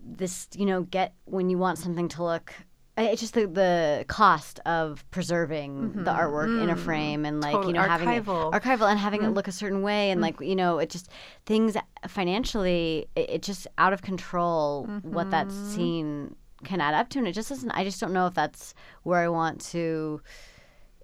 this, 0.00 0.48
you 0.54 0.64
know, 0.64 0.82
get 0.82 1.14
when 1.24 1.50
you 1.50 1.58
want 1.58 1.78
something 1.78 2.08
to 2.08 2.24
look 2.24 2.54
it's 2.98 3.20
just 3.20 3.34
the, 3.34 3.46
the 3.46 4.04
cost 4.08 4.60
of 4.66 5.04
preserving 5.10 5.90
mm-hmm. 5.90 6.04
the 6.04 6.10
artwork 6.10 6.62
in 6.62 6.68
a 6.68 6.74
mm. 6.74 6.78
frame 6.78 7.24
and 7.24 7.40
like 7.40 7.52
Totally. 7.52 7.72
you 7.72 7.78
know 7.78 7.86
having 7.86 8.08
it 8.08 8.24
Archival. 8.24 8.52
archival 8.52 8.90
and 8.90 8.98
having 8.98 9.20
it 9.20 9.26
mm-hmm. 9.26 9.34
look 9.34 9.48
a 9.48 9.52
certain 9.52 9.82
way 9.82 10.10
and 10.10 10.18
mm-hmm. 10.18 10.40
like 10.40 10.48
you 10.48 10.56
know 10.56 10.78
it 10.78 10.90
just 10.90 11.08
things 11.46 11.76
financially 12.08 13.06
it, 13.14 13.30
it 13.30 13.42
just 13.42 13.66
out 13.78 13.92
of 13.92 14.02
control 14.02 14.86
what 15.02 15.30
that 15.30 15.50
scene 15.52 16.34
can 16.64 16.80
add 16.80 16.94
up 16.94 17.08
to 17.10 17.18
and 17.18 17.28
it 17.28 17.32
just 17.32 17.48
doesn't 17.48 17.70
I 17.70 17.84
just 17.84 18.00
don't 18.00 18.12
know 18.12 18.26
if 18.26 18.34
that's 18.34 18.74
where 19.04 19.20
I 19.20 19.28
want 19.28 19.60
to 19.72 20.20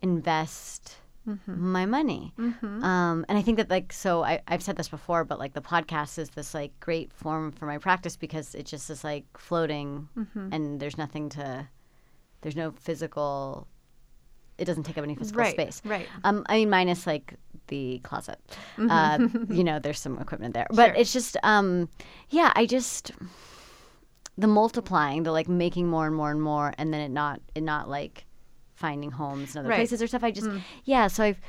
invest 0.02 0.96
my 1.46 1.86
money. 1.86 2.34
Um, 2.38 3.24
and 3.28 3.38
I 3.38 3.40
think 3.42 3.56
that 3.56 3.70
like 3.70 3.92
so 3.94 4.22
I, 4.22 4.40
I've 4.46 4.62
said 4.62 4.76
this 4.76 4.88
before, 4.90 5.24
but 5.24 5.38
like 5.38 5.54
the 5.54 5.62
podcast 5.62 6.18
is 6.18 6.28
this 6.30 6.52
like 6.52 6.78
great 6.80 7.12
form 7.14 7.50
for 7.52 7.64
my 7.64 7.78
practice 7.78 8.14
because 8.16 8.54
it 8.54 8.66
just 8.66 8.90
is 8.90 9.02
like 9.04 9.24
floating 9.38 10.08
and 10.52 10.80
there's 10.80 10.98
nothing 10.98 11.30
to 11.30 11.66
there's 12.42 12.56
no 12.56 12.72
physical 12.72 13.66
it 14.58 14.66
doesn't 14.66 14.84
take 14.84 14.96
up 14.98 15.02
any 15.04 15.16
physical 15.16 15.40
Right, 15.40 15.52
space. 15.52 15.82
right. 15.84 16.06
Um, 16.24 16.44
I 16.48 16.56
mean 16.58 16.70
minus 16.70 17.06
like 17.06 17.34
the 17.68 18.00
closet. 18.04 18.38
Uh, 18.78 19.26
you 19.48 19.64
know, 19.64 19.78
there's 19.78 19.98
some 19.98 20.18
equipment 20.18 20.52
there. 20.54 20.66
But 20.70 20.88
Sure. 20.88 20.94
it's 20.94 21.12
just 21.12 21.36
um 21.42 21.88
yeah, 22.28 22.52
I 22.54 22.66
just 22.66 23.12
the 24.36 24.46
multiplying, 24.46 25.22
the 25.22 25.32
like 25.32 25.48
making 25.48 25.88
more 25.88 26.06
and 26.06 26.14
more 26.14 26.30
and 26.30 26.42
more 26.42 26.74
and 26.78 26.92
then 26.92 27.00
it 27.00 27.10
not 27.10 27.40
it 27.54 27.62
not 27.62 27.88
like 27.88 28.26
finding 28.74 29.10
homes 29.12 29.54
in 29.54 29.60
other 29.60 29.68
Right. 29.68 29.76
places 29.76 30.02
or 30.02 30.06
stuff. 30.06 30.24
I 30.24 30.30
just 30.30 30.48
mm. 30.48 30.60
yeah, 30.84 31.06
so 31.06 31.24
I've 31.24 31.40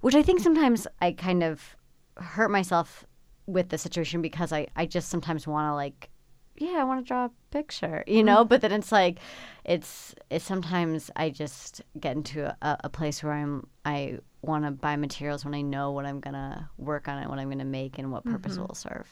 which 0.00 0.14
I 0.14 0.22
think 0.22 0.40
sometimes 0.40 0.86
I 1.00 1.12
kind 1.12 1.42
of 1.42 1.76
hurt 2.16 2.50
myself 2.50 3.04
with 3.46 3.68
the 3.68 3.78
situation 3.78 4.22
because 4.22 4.52
I, 4.52 4.66
I 4.76 4.86
just 4.86 5.08
sometimes 5.08 5.46
want 5.46 5.70
to 5.70 5.74
like 5.74 6.10
yeah, 6.58 6.78
I 6.78 6.84
want 6.84 7.04
to 7.04 7.06
draw 7.06 7.26
a 7.26 7.30
picture, 7.50 8.02
you 8.06 8.22
know, 8.22 8.38
mm-hmm. 8.38 8.48
but 8.48 8.62
then 8.62 8.72
it's 8.72 8.90
like 8.90 9.18
it's 9.64 10.14
it's 10.30 10.44
sometimes 10.44 11.10
I 11.14 11.30
just 11.30 11.82
get 12.00 12.16
into 12.16 12.46
a, 12.62 12.76
a 12.84 12.88
place 12.88 13.22
where 13.22 13.34
I'm 13.34 13.66
I 13.84 14.18
want 14.46 14.64
to 14.64 14.70
buy 14.70 14.96
materials 14.96 15.44
when 15.44 15.54
I 15.54 15.60
know 15.60 15.90
what 15.90 16.06
I'm 16.06 16.20
going 16.20 16.34
to 16.34 16.68
work 16.78 17.08
on 17.08 17.22
it, 17.22 17.28
what 17.28 17.38
I'm 17.38 17.48
going 17.48 17.58
to 17.58 17.64
make 17.64 17.98
and 17.98 18.10
what 18.12 18.24
purpose 18.24 18.56
it 18.56 18.60
will 18.60 18.74
serve. 18.74 19.08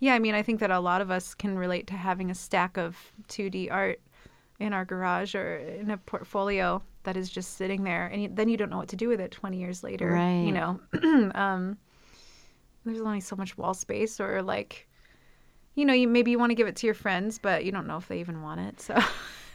Yeah, 0.00 0.14
I 0.14 0.18
mean, 0.18 0.34
I 0.34 0.42
think 0.42 0.60
that 0.60 0.70
a 0.70 0.80
lot 0.80 1.00
of 1.00 1.10
us 1.10 1.34
can 1.34 1.56
relate 1.58 1.86
to 1.88 1.94
having 1.94 2.30
a 2.30 2.34
stack 2.34 2.76
of 2.76 2.96
2D 3.28 3.70
art 3.70 4.00
in 4.58 4.72
our 4.72 4.84
garage 4.84 5.34
or 5.34 5.58
in 5.58 5.90
a 5.90 5.96
portfolio 5.96 6.82
that 7.04 7.16
is 7.16 7.30
just 7.30 7.56
sitting 7.56 7.82
there, 7.84 8.06
and 8.06 8.36
then 8.36 8.48
you 8.48 8.56
don't 8.56 8.70
know 8.70 8.76
what 8.76 8.88
to 8.88 8.96
do 8.96 9.08
with 9.08 9.20
it 9.20 9.30
20 9.30 9.58
years 9.58 9.82
later. 9.82 10.10
Right. 10.10 10.42
You 10.42 10.52
know, 10.52 10.80
um, 11.34 11.78
there's 12.84 13.00
only 13.00 13.20
so 13.20 13.36
much 13.36 13.56
wall 13.56 13.74
space, 13.74 14.20
or 14.20 14.42
like, 14.42 14.86
you 15.74 15.84
know, 15.84 15.92
you 15.94 16.08
maybe 16.08 16.30
you 16.30 16.38
want 16.38 16.50
to 16.50 16.54
give 16.54 16.66
it 16.66 16.76
to 16.76 16.86
your 16.86 16.94
friends, 16.94 17.38
but 17.38 17.64
you 17.64 17.72
don't 17.72 17.86
know 17.86 17.96
if 17.96 18.08
they 18.08 18.20
even 18.20 18.42
want 18.42 18.60
it. 18.60 18.80
So, 18.80 18.94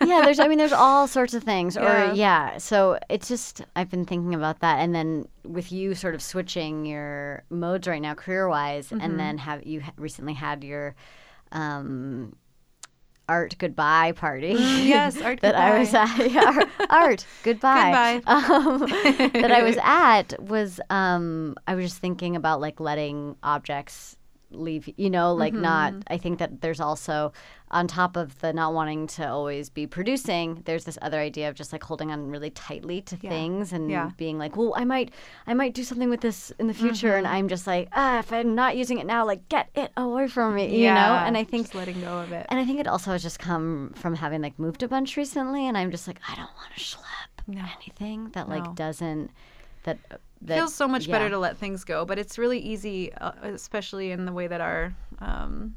yeah, 0.03 0.21
there's 0.23 0.39
I 0.39 0.47
mean 0.47 0.57
there's 0.57 0.73
all 0.73 1.07
sorts 1.17 1.33
of 1.33 1.43
things. 1.43 1.75
Yeah. 1.75 2.11
Or 2.11 2.13
yeah, 2.13 2.57
so 2.57 2.97
it's 3.09 3.27
just 3.27 3.61
I've 3.75 3.89
been 3.89 4.05
thinking 4.05 4.33
about 4.33 4.59
that 4.59 4.79
and 4.79 4.95
then 4.95 5.27
with 5.43 5.71
you 5.71 5.93
sort 5.95 6.15
of 6.15 6.21
switching 6.21 6.85
your 6.85 7.43
modes 7.49 7.87
right 7.87 8.01
now 8.01 8.13
career 8.13 8.47
wise 8.49 8.87
Mm-hmm. 8.89 9.01
and 9.01 9.19
then 9.19 9.37
have 9.39 9.65
you 9.65 9.81
recently 9.97 10.33
had 10.33 10.63
your 10.63 10.95
um 11.51 12.35
art 13.27 13.55
goodbye 13.57 14.11
party. 14.11 14.55
yes, 14.57 15.19
art 15.21 15.39
that 15.41 15.55
I 15.55 15.79
was 15.79 15.93
at. 15.93 16.31
Yeah, 16.31 16.45
art, 16.45 16.67
art 16.91 17.25
goodbye. 17.43 18.21
Goodbye. 18.23 18.31
Um, 18.31 18.79
that 19.33 19.51
I 19.51 19.63
was 19.63 19.77
at 19.83 20.39
was 20.41 20.79
um, 20.89 21.55
I 21.67 21.75
was 21.75 21.85
just 21.85 21.97
thinking 21.99 22.35
about 22.35 22.61
like 22.61 22.79
letting 22.79 23.35
objects 23.43 24.15
leave. 24.59 24.89
You 24.97 25.09
know, 25.09 25.33
like 25.33 25.53
not. 25.53 25.93
Mm-hmm. 25.93 26.13
I 26.13 26.17
think 26.17 26.39
that 26.39 26.61
there's 26.61 26.79
also 26.79 27.33
on 27.71 27.87
top 27.87 28.15
of 28.15 28.39
the 28.41 28.53
not 28.53 28.73
wanting 28.73 29.07
to 29.07 29.27
always 29.27 29.69
be 29.69 29.87
producing. 29.87 30.61
There's 30.65 30.85
this 30.85 30.97
other 31.01 31.19
idea 31.19 31.49
of 31.49 31.55
just 31.55 31.73
like 31.73 31.83
holding 31.83 32.11
on 32.11 32.29
really 32.29 32.51
tightly 32.51 33.01
to 33.01 33.17
things 33.17 33.73
and 33.73 33.89
Yeah. 33.89 34.11
being 34.17 34.37
like, 34.37 34.55
well, 34.55 34.73
I 34.77 34.85
might, 34.85 35.11
I 35.47 35.53
might 35.55 35.73
do 35.73 35.83
something 35.83 36.09
with 36.09 36.21
this 36.21 36.51
in 36.59 36.67
the 36.67 36.73
future, 36.73 37.09
Mm-hmm. 37.09 37.17
and 37.25 37.27
I'm 37.27 37.47
just 37.47 37.65
like, 37.67 37.89
ah, 37.93 38.19
if 38.19 38.31
I'm 38.31 38.53
not 38.55 38.77
using 38.77 38.99
it 38.99 39.05
now, 39.07 39.25
like 39.25 39.49
get 39.49 39.69
it 39.75 39.91
away 39.97 40.27
from 40.27 40.55
me. 40.55 40.77
You 40.83 40.93
know, 40.93 41.15
and 41.25 41.35
I 41.35 41.43
think 41.43 41.65
just 41.65 41.75
letting 41.75 41.99
go 42.01 42.19
of 42.19 42.31
it. 42.31 42.45
and 42.49 42.59
I 42.59 42.65
think 42.65 42.79
it 42.79 42.87
also 42.87 43.11
has 43.11 43.23
just 43.23 43.39
come 43.39 43.91
from 43.95 44.15
having 44.15 44.41
like 44.41 44.57
moved 44.59 44.83
a 44.83 44.87
bunch 44.87 45.17
recently, 45.17 45.67
and 45.67 45.77
I'm 45.77 45.91
just 45.91 46.07
like, 46.07 46.19
I 46.29 46.35
don't 46.35 46.45
want 46.55 46.73
to 46.75 46.79
schlep 46.79 47.47
No. 47.47 47.63
anything 47.81 48.29
that 48.33 48.47
No. 48.47 48.55
like 48.57 48.75
doesn't 48.75 49.31
that 49.83 49.97
that 50.41 50.55
feels 50.57 50.73
so 50.75 50.87
much 50.87 51.09
better 51.09 51.29
to 51.29 51.37
let 51.39 51.57
things 51.57 51.83
go 51.83 52.05
but 52.05 52.19
it's 52.19 52.37
really 52.37 52.59
easy 52.59 53.11
uh, 53.13 53.31
especially 53.43 54.11
in 54.11 54.25
the 54.25 54.31
way 54.31 54.47
that 54.47 54.61
our 54.61 54.93
um, 55.19 55.75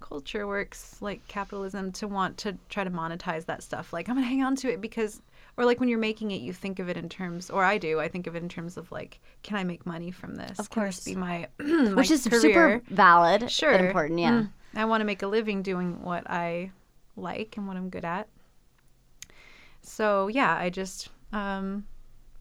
culture 0.00 0.46
works 0.46 0.96
like 1.00 1.26
capitalism 1.28 1.90
to 1.90 2.06
want 2.06 2.36
to 2.38 2.56
try 2.68 2.84
to 2.84 2.90
monetize 2.90 3.44
that 3.46 3.62
stuff 3.62 3.92
like 3.92 4.08
i'm 4.08 4.14
gonna 4.14 4.26
hang 4.26 4.42
on 4.42 4.54
to 4.54 4.70
it 4.72 4.80
because 4.80 5.20
or 5.56 5.64
like 5.64 5.80
when 5.80 5.88
you're 5.88 5.98
making 5.98 6.30
it 6.30 6.40
you 6.40 6.52
think 6.52 6.78
of 6.78 6.88
it 6.88 6.96
in 6.96 7.08
terms 7.08 7.50
or 7.50 7.64
i 7.64 7.76
do 7.78 7.98
i 7.98 8.06
think 8.06 8.26
of 8.26 8.36
it 8.36 8.42
in 8.42 8.48
terms 8.48 8.76
of 8.76 8.90
like 8.92 9.20
can 9.42 9.56
i 9.56 9.64
make 9.64 9.84
money 9.86 10.10
from 10.10 10.36
this 10.36 10.58
Of 10.58 10.70
Can 10.70 10.82
course. 10.82 11.00
be 11.04 11.14
my, 11.16 11.48
which 11.58 12.10
is 12.10 12.26
career? 12.26 12.40
super 12.40 12.82
valid, 12.88 13.50
sure 13.50 13.72
and 13.72 13.86
important. 13.86 14.18
Yeah, 14.20 14.30
Mm. 14.42 14.50
i 14.76 14.84
want 14.84 15.00
to 15.00 15.04
make 15.06 15.22
a 15.22 15.26
living 15.26 15.62
doing 15.62 16.02
what 16.02 16.28
i 16.30 16.70
like 17.16 17.56
and 17.56 17.66
what 17.66 17.76
i'm 17.76 17.88
good 17.88 18.04
at 18.04 18.28
so 19.82 20.28
yeah 20.28 20.54
i 20.56 20.68
just 20.70 21.08
um 21.32 21.84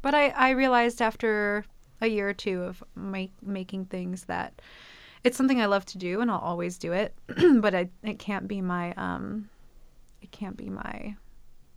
but 0.06 0.14
i 0.14 0.30
i 0.30 0.50
realized 0.52 1.02
after 1.02 1.66
a 2.02 2.08
year 2.08 2.30
or 2.30 2.34
two 2.34 2.62
of 2.62 2.84
make, 2.96 3.32
making 3.42 3.86
things 3.86 4.26
that 4.26 4.62
it's 5.24 5.36
something 5.36 5.60
i 5.60 5.66
love 5.66 5.86
to 5.86 5.98
do 5.98 6.22
and 6.22 6.30
i'll 6.30 6.40
always 6.40 6.78
do 6.78 6.94
it 6.94 7.14
but 7.60 7.74
I, 7.74 7.90
it 8.04 8.20
can't 8.20 8.48
be 8.48 8.62
my 8.62 8.94
um 8.94 9.50
it 10.22 10.32
can't 10.32 10.58
be 10.58 10.70
my 10.70 11.16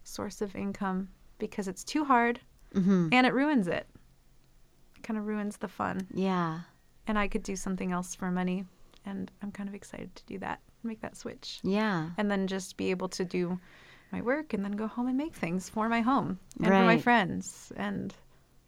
source 0.04 0.42
of 0.42 0.54
income 0.54 1.08
because 1.38 1.68
it's 1.68 1.84
too 1.84 2.04
hard 2.04 2.40
mm-hmm. 2.74 3.08
and 3.12 3.26
it 3.26 3.32
ruins 3.32 3.66
it 3.66 3.86
it 4.96 5.02
kind 5.02 5.18
of 5.18 5.26
ruins 5.26 5.56
the 5.56 5.68
fun 5.68 6.06
yeah, 6.12 6.60
and 7.08 7.18
I 7.18 7.26
could 7.26 7.42
do 7.42 7.56
something 7.56 7.90
else 7.90 8.14
for 8.14 8.30
money. 8.30 8.64
And 9.06 9.30
I'm 9.42 9.50
kind 9.50 9.68
of 9.68 9.74
excited 9.74 10.14
to 10.14 10.26
do 10.26 10.38
that, 10.40 10.60
make 10.82 11.00
that 11.00 11.16
switch. 11.16 11.60
Yeah. 11.64 12.10
And 12.18 12.30
then 12.30 12.46
just 12.46 12.76
be 12.76 12.90
able 12.90 13.08
to 13.08 13.24
do 13.24 13.58
my 14.12 14.22
work 14.22 14.54
and 14.54 14.64
then 14.64 14.72
go 14.72 14.86
home 14.86 15.08
and 15.08 15.16
make 15.16 15.34
things 15.34 15.68
for 15.68 15.88
my 15.88 16.00
home 16.00 16.38
and 16.58 16.66
for 16.66 16.84
my 16.84 16.98
friends 16.98 17.72
and, 17.76 18.14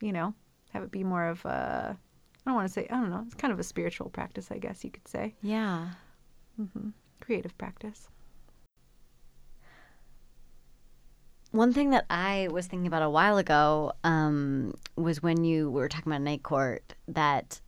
you 0.01 0.13
know, 0.13 0.35
have 0.73 0.83
it 0.83 0.91
be 0.91 1.05
more 1.05 1.27
of 1.27 1.45
a, 1.45 1.97
I 1.97 2.51
don't 2.51 2.55
want 2.55 2.69
to 2.69 2.73
say, 2.73 2.87
I 2.91 2.95
don't 2.95 3.11
know, 3.11 3.23
it's 3.27 3.35
kind 3.35 3.53
of 3.53 3.59
a 3.59 3.65
spiritual 3.65 4.11
practice, 4.11 4.51
I 4.51 4.59
guess 4.59 4.85
you 4.85 4.91
could 4.91 5.09
say. 5.09 5.35
Yeah. 5.43 5.91
mm-hmm. 6.61 6.91
Creative 7.21 7.57
practice. 7.59 8.09
One 11.53 11.73
thing 11.73 11.91
that 11.91 12.07
I 12.09 12.49
was 12.53 12.67
thinking 12.67 12.87
about 12.87 13.03
a 13.03 13.11
while 13.11 13.37
ago 13.37 13.93
um, 14.05 14.75
was 14.95 15.21
when 15.21 15.43
you 15.43 15.69
were 15.69 15.89
talking 15.89 16.13
about 16.13 16.23
night 16.23 16.45
court 16.45 16.95
that 17.09 17.61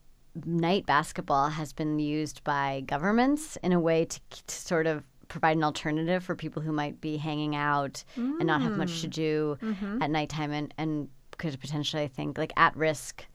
night 0.45 0.85
basketball 0.85 1.49
has 1.49 1.73
been 1.73 1.99
used 1.99 2.43
by 2.43 2.83
governments 2.85 3.57
in 3.61 3.73
a 3.73 3.79
way 3.79 4.05
to, 4.05 4.19
to 4.47 4.55
sort 4.55 4.87
of 4.87 5.03
provide 5.33 5.57
an 5.57 5.63
alternative 5.63 6.23
for 6.23 6.35
people 6.35 6.61
who 6.61 6.71
might 6.71 7.01
be 7.01 7.17
hanging 7.17 7.55
out 7.55 8.03
and 8.15 8.45
not 8.45 8.61
have 8.61 8.77
much 8.77 9.01
to 9.01 9.07
do 9.07 9.57
at 10.01 10.09
nighttime 10.11 10.51
and, 10.51 10.73
and 10.77 11.09
could 11.37 11.59
potentially, 11.59 12.03
I 12.03 12.07
think, 12.07 12.37
like 12.37 12.53
at 12.55 12.75
risk 12.77 13.25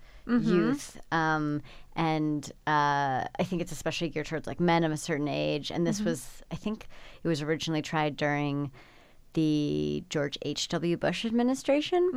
youth. 0.45 1.01
Um, 1.11 1.63
and 1.97 2.45
uh, 2.67 3.25
I 3.41 3.45
think 3.45 3.61
it's 3.63 3.73
especially 3.73 4.11
geared 4.11 4.27
towards 4.27 4.47
like 4.47 4.61
men 4.61 4.85
of 4.85 4.93
a 4.93 4.97
certain 4.97 5.27
age. 5.29 5.71
And 5.73 5.87
this 5.87 6.01
was, 6.01 6.43
I 6.53 6.55
think, 6.55 6.87
it 7.25 7.29
was 7.29 7.43
originally 7.43 7.83
tried 7.83 8.17
during 8.17 8.71
the 9.35 10.03
George 10.09 10.39
H. 10.43 10.69
W. 10.69 10.97
Bush 10.97 11.25
administration. 11.25 12.11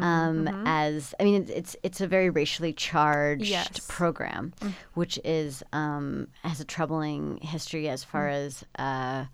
um, 0.00 0.48
As 0.66 1.14
I 1.18 1.24
mean, 1.24 1.42
it's, 1.42 1.50
it's 1.50 1.76
it's 1.82 2.00
a 2.00 2.06
very 2.06 2.30
racially 2.30 2.72
charged 2.72 3.46
Yes. 3.46 3.80
program, 3.88 4.52
which 4.94 5.18
is 5.24 5.62
um, 5.72 6.28
has 6.42 6.60
a 6.60 6.64
troubling 6.64 7.38
history 7.42 7.88
as 7.88 8.04
far 8.04 8.28
as. 8.28 8.64
Uh, 8.78 9.24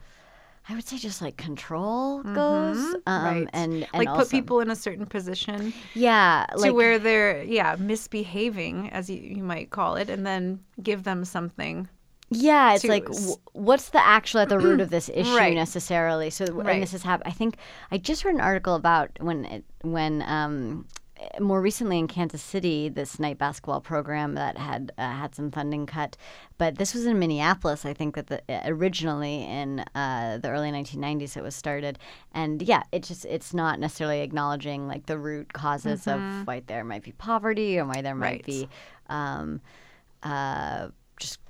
I 0.66 0.74
would 0.74 0.88
say 0.88 0.96
just 0.96 1.20
like 1.20 1.36
control 1.36 2.22
goes, 2.22 2.78
um, 3.06 3.24
right. 3.24 3.46
and, 3.52 3.82
and 3.82 3.86
like 3.92 4.08
also, 4.08 4.22
put 4.22 4.30
people 4.30 4.60
in 4.60 4.70
a 4.70 4.74
certain 4.76 5.04
position 5.04 5.74
yeah, 5.92 6.46
to 6.52 6.56
like 6.58 6.72
where 6.72 6.98
they're, 6.98 7.42
yeah, 7.42 7.76
misbehaving, 7.78 8.88
as 8.90 9.10
you, 9.10 9.18
you 9.18 9.42
might 9.42 9.68
call 9.68 9.96
it, 9.96 10.08
and 10.08 10.24
then 10.26 10.60
give 10.82 11.02
them 11.02 11.26
something. 11.26 11.86
Yeah, 12.36 12.74
it's 12.74 12.84
like 12.84 13.04
w- 13.06 13.36
what's 13.52 13.90
the 13.90 14.04
actual 14.04 14.40
at 14.40 14.48
the 14.48 14.58
root 14.58 14.80
of 14.80 14.90
this 14.90 15.08
issue 15.14 15.36
Right. 15.36 15.54
necessarily? 15.54 16.30
So, 16.30 16.44
Right. 16.46 16.74
and 16.74 16.82
this 16.82 16.92
has 16.92 17.02
happened. 17.02 17.28
I 17.28 17.32
think 17.36 17.56
I 17.90 17.98
just 17.98 18.24
read 18.24 18.34
an 18.34 18.40
article 18.40 18.74
about 18.74 19.10
when 19.20 19.44
it, 19.44 19.64
when 19.82 20.22
um, 20.26 20.86
more 21.40 21.62
recently 21.62 21.98
in 21.98 22.06
Kansas 22.06 22.42
City, 22.42 22.88
this 22.90 23.18
night 23.18 23.38
basketball 23.38 23.80
program 23.80 24.34
that 24.34 24.58
had 24.58 24.92
uh, 24.98 25.02
had 25.12 25.34
some 25.34 25.50
funding 25.50 25.86
cut, 25.86 26.16
but 26.58 26.76
this 26.76 26.92
was 26.92 27.06
in 27.06 27.18
Minneapolis. 27.18 27.86
I 27.86 27.94
think 27.94 28.14
that 28.16 28.26
the, 28.26 28.42
uh, 28.48 28.60
originally 28.66 29.42
in 29.44 29.80
uh, 29.94 30.38
the 30.42 30.50
early 30.50 30.70
1990s 30.70 31.36
it 31.36 31.42
was 31.42 31.54
started, 31.54 31.98
and 32.32 32.60
yeah, 32.62 32.82
it 32.92 33.04
just 33.04 33.24
it's 33.24 33.54
not 33.54 33.78
necessarily 33.80 34.20
acknowledging 34.20 34.86
like 34.86 35.06
the 35.06 35.16
root 35.16 35.52
causes 35.54 36.06
of 36.06 36.20
why 36.46 36.60
there 36.66 36.84
might 36.84 37.02
be 37.04 37.12
poverty 37.12 37.78
or 37.78 37.86
why 37.86 38.02
there 38.02 38.14
might 38.14 38.24
Right. 38.26 38.44
be. 38.44 38.68
Um, 39.08 39.60
uh, 40.22 40.88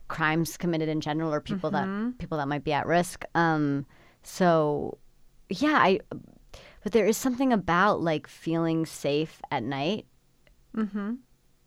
crimes 0.09 0.57
committed 0.57 0.89
in 0.89 1.01
general 1.01 1.33
or 1.33 1.41
people 1.41 1.71
that 1.71 1.87
mm-hmm. 1.87 2.11
people 2.13 2.39
that 2.39 2.49
might 2.49 2.65
be 2.65 2.73
at 2.73 2.87
risk. 2.87 3.25
Um, 3.35 3.87
so 4.23 4.99
yeah, 5.49 5.79
I 5.79 6.01
but 6.83 6.93
there 6.93 7.07
is 7.07 7.17
something 7.17 7.53
about 7.53 8.01
like 8.01 8.27
feeling 8.27 8.87
safe 8.87 9.41
at 9.51 9.63
night 9.63 10.07
mm-hmm. 10.77 11.15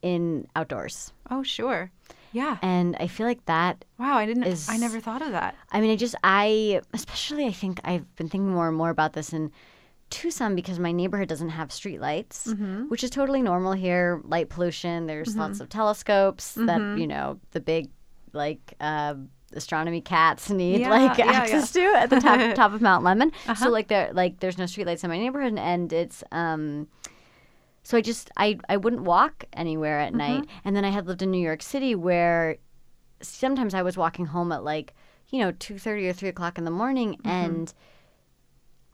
in 0.01 0.47
outdoors. 0.55 1.11
Oh, 1.29 1.43
sure. 1.43 1.91
Yeah. 2.31 2.57
And 2.61 2.95
I 2.99 3.07
feel 3.07 3.25
like 3.25 3.45
that 3.45 3.83
Wow, 3.97 4.17
I 4.17 4.25
didn't, 4.25 4.43
is- 4.43 4.69
I 4.69 4.77
never 4.77 4.99
thought 4.99 5.21
of 5.21 5.31
that. 5.31 5.55
I 5.71 5.81
mean, 5.81 5.91
I 5.91 5.95
just, 5.95 6.15
I, 6.23 6.81
especially, 6.93 7.45
I 7.45 7.51
think 7.51 7.81
I've 7.83 8.15
been 8.15 8.29
thinking 8.29 8.51
more 8.51 8.67
and 8.67 8.77
more 8.77 8.91
about 8.91 9.13
this 9.13 9.33
in 9.33 9.51
Tucson 10.09 10.55
because 10.55 10.79
my 10.79 10.91
neighborhood 10.91 11.27
doesn't 11.27 11.49
have 11.49 11.69
streetlights, 11.69 12.49
mm-hmm. 12.49 12.83
which 12.83 13.03
is 13.03 13.09
totally 13.09 13.41
normal 13.41 13.73
here. 13.73 14.21
Light 14.23 14.49
pollution, 14.49 15.07
there's 15.07 15.35
lots 15.35 15.59
of 15.59 15.67
telescopes 15.69 16.53
that, 16.53 16.79
you 16.97 17.07
know, 17.07 17.39
the 17.51 17.59
big, 17.59 17.89
like, 18.37 18.75
uh, 18.79 19.15
astronomy 19.53 20.01
cats 20.01 20.49
need 20.61 20.81
Yeah, 20.81 20.89
like 20.89 21.17
yeah, 21.17 21.31
access 21.31 21.71
to 21.71 21.81
at 21.81 22.09
the 22.09 22.19
top 22.19 22.55
top 22.55 22.73
of 22.73 22.81
Mount 22.81 23.03
Lemmon. 23.03 23.31
So 23.57 23.69
like 23.69 23.87
there 23.87 24.11
like 24.13 24.39
there's 24.39 24.57
no 24.57 24.65
streetlights 24.65 25.03
in 25.03 25.09
my 25.09 25.17
neighborhood 25.17 25.57
and 25.57 25.91
it's 25.93 26.23
um 26.31 26.87
so 27.83 27.97
I 27.97 28.01
just 28.01 28.29
I 28.35 28.59
I 28.67 28.75
wouldn't 28.75 29.03
walk 29.03 29.45
anywhere 29.53 30.01
at 30.01 30.13
night. 30.13 30.45
And 30.65 30.75
then 30.75 30.83
I 30.83 30.89
had 30.89 31.07
lived 31.07 31.21
in 31.21 31.31
New 31.31 31.41
York 31.41 31.61
City 31.63 31.95
where 31.95 32.57
sometimes 33.21 33.73
I 33.73 33.81
was 33.81 33.95
walking 33.95 34.25
home 34.25 34.51
at 34.51 34.63
like 34.65 34.93
you 35.29 35.39
know 35.39 35.51
two 35.53 35.79
thirty 35.79 36.07
or 36.09 36.11
three 36.13 36.27
o'clock 36.27 36.57
in 36.57 36.65
the 36.65 36.71
morning, 36.71 37.17
and 37.23 37.73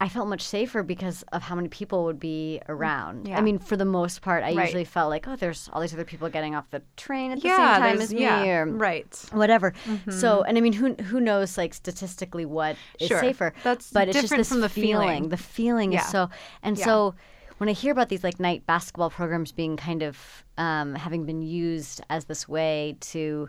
I 0.00 0.08
felt 0.08 0.28
much 0.28 0.42
safer 0.42 0.82
because 0.82 1.22
of 1.32 1.42
how 1.42 1.54
many 1.54 1.68
people 1.68 2.04
would 2.04 2.18
be 2.18 2.60
around. 2.68 3.28
Yeah. 3.28 3.38
I 3.38 3.40
mean, 3.40 3.58
for 3.58 3.76
the 3.76 3.84
most 3.84 4.22
part, 4.22 4.42
I 4.42 4.52
Right. 4.52 4.64
usually 4.66 4.84
felt 4.84 5.08
like 5.08 5.26
oh, 5.28 5.36
there's 5.36 5.70
all 5.72 5.80
these 5.80 5.94
other 5.94 6.04
people 6.04 6.28
getting 6.28 6.54
off 6.54 6.68
the 6.70 6.82
train 6.96 7.30
at 7.32 7.40
the 7.40 7.48
yeah, 7.48 7.74
same 7.74 7.82
time 7.82 8.00
as 8.00 8.12
me, 8.12 8.20
yeah, 8.22 8.44
or 8.58 8.66
right. 8.66 9.24
whatever. 9.32 9.72
So, 10.10 10.42
and 10.42 10.58
I 10.58 10.60
mean, 10.60 10.72
who 10.74 10.94
who 10.94 11.20
knows 11.20 11.56
like 11.56 11.72
statistically 11.74 12.44
what 12.44 12.76
is 12.98 13.08
Sure. 13.08 13.20
safer? 13.20 13.54
That's 13.62 13.90
but 13.92 14.08
it's 14.08 14.20
just 14.20 14.36
this 14.36 14.48
from 14.48 14.60
the 14.60 14.68
feeling. 14.68 15.28
The 15.28 15.36
feeling 15.36 15.92
is 15.92 16.04
so, 16.06 16.28
and 16.62 16.76
so 16.78 17.14
when 17.58 17.68
I 17.68 17.72
hear 17.72 17.92
about 17.92 18.08
these 18.08 18.24
like 18.24 18.40
night 18.40 18.66
basketball 18.66 19.10
programs 19.10 19.52
being 19.52 19.76
kind 19.76 20.02
of 20.02 20.44
um, 20.58 20.96
having 20.96 21.24
been 21.24 21.40
used 21.40 22.00
as 22.10 22.24
this 22.24 22.48
way 22.48 22.96
to 23.00 23.48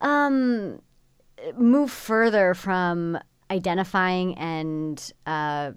um, 0.00 0.80
move 1.56 1.90
further 1.90 2.54
from 2.54 3.18
identifying 3.52 4.34
and 4.38 5.12
uh, 5.26 5.72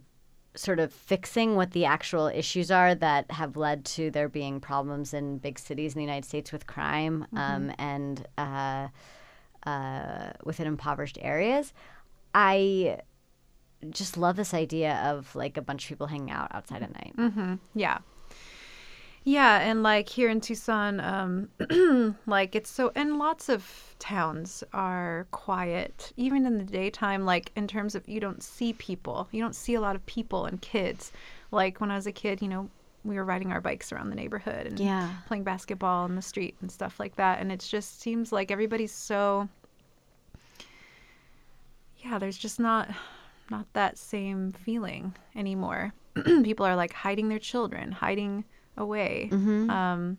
sort 0.55 0.79
of 0.79 0.93
fixing 0.93 1.55
what 1.55 1.71
the 1.71 1.85
actual 1.85 2.27
issues 2.27 2.71
are 2.71 2.95
that 2.95 3.29
have 3.31 3.57
led 3.57 3.83
to 3.83 4.09
there 4.11 4.29
being 4.29 4.59
problems 4.61 5.13
in 5.13 5.37
big 5.37 5.59
cities 5.59 5.93
in 5.93 5.99
the 5.99 6.03
United 6.03 6.25
States 6.25 6.51
with 6.51 6.65
crime 6.65 7.27
um, 7.35 7.71
and 7.77 8.25
uh, 8.37 8.87
uh, 9.65 10.31
within 10.43 10.67
impoverished 10.67 11.17
areas. 11.21 11.73
I 12.33 12.99
just 13.89 14.17
love 14.17 14.35
this 14.37 14.53
idea 14.53 14.95
of 15.03 15.35
like 15.35 15.57
a 15.57 15.61
bunch 15.61 15.83
of 15.83 15.89
people 15.89 16.07
hanging 16.07 16.31
out 16.31 16.49
outside 16.55 16.81
at 16.81 16.93
night. 16.93 17.13
Yeah. 17.75 17.97
Yeah, 19.27 19.57
and 19.59 19.81
like 19.81 20.07
here 20.07 20.29
in 20.29 20.39
Tucson, 20.39 20.99
um, 20.99 22.15
like 22.27 22.55
it's 22.55 22.69
so, 22.69 22.91
and 22.95 23.17
lots 23.17 23.49
of 23.49 23.95
towns 23.97 24.63
are 24.71 25.25
quiet, 25.31 26.13
even 26.15 26.45
in 26.45 26.59
the 26.59 26.63
daytime. 26.63 27.25
Like 27.25 27.51
in 27.55 27.67
terms 27.67 27.95
of 27.95 28.07
you 28.07 28.19
don't 28.19 28.43
see 28.43 28.73
people, 28.73 29.27
you 29.31 29.41
don't 29.41 29.55
see 29.55 29.73
a 29.73 29.81
lot 29.81 29.95
of 29.95 30.05
people 30.05 30.45
and 30.45 30.61
kids. 30.61 31.11
Like 31.49 31.81
when 31.81 31.89
I 31.89 31.95
was 31.95 32.05
a 32.05 32.11
kid, 32.11 32.39
you 32.41 32.47
know, 32.47 32.69
we 33.03 33.15
were 33.15 33.25
riding 33.25 33.51
our 33.51 33.61
bikes 33.61 33.91
around 33.91 34.11
the 34.11 34.15
neighborhood 34.15 34.67
and 34.67 34.79
Yeah. 34.79 35.09
playing 35.25 35.43
basketball 35.43 36.05
in 36.05 36.15
the 36.15 36.21
street 36.21 36.55
and 36.61 36.71
stuff 36.71 36.99
like 36.99 37.15
that. 37.15 37.39
And 37.39 37.51
it 37.51 37.61
just 37.61 37.99
seems 38.01 38.31
like 38.31 38.51
everybody's 38.51 38.91
so, 38.93 39.49
yeah, 41.97 42.19
there's 42.19 42.37
just 42.37 42.59
not 42.59 42.89
not 43.49 43.65
that 43.73 43.97
same 43.97 44.51
feeling 44.53 45.15
anymore. 45.35 45.93
People 46.25 46.65
are 46.65 46.75
like 46.75 46.93
hiding 46.93 47.29
their 47.29 47.39
children, 47.39 47.91
hiding 47.91 48.43
away. 48.77 49.29
Um, 49.69 50.17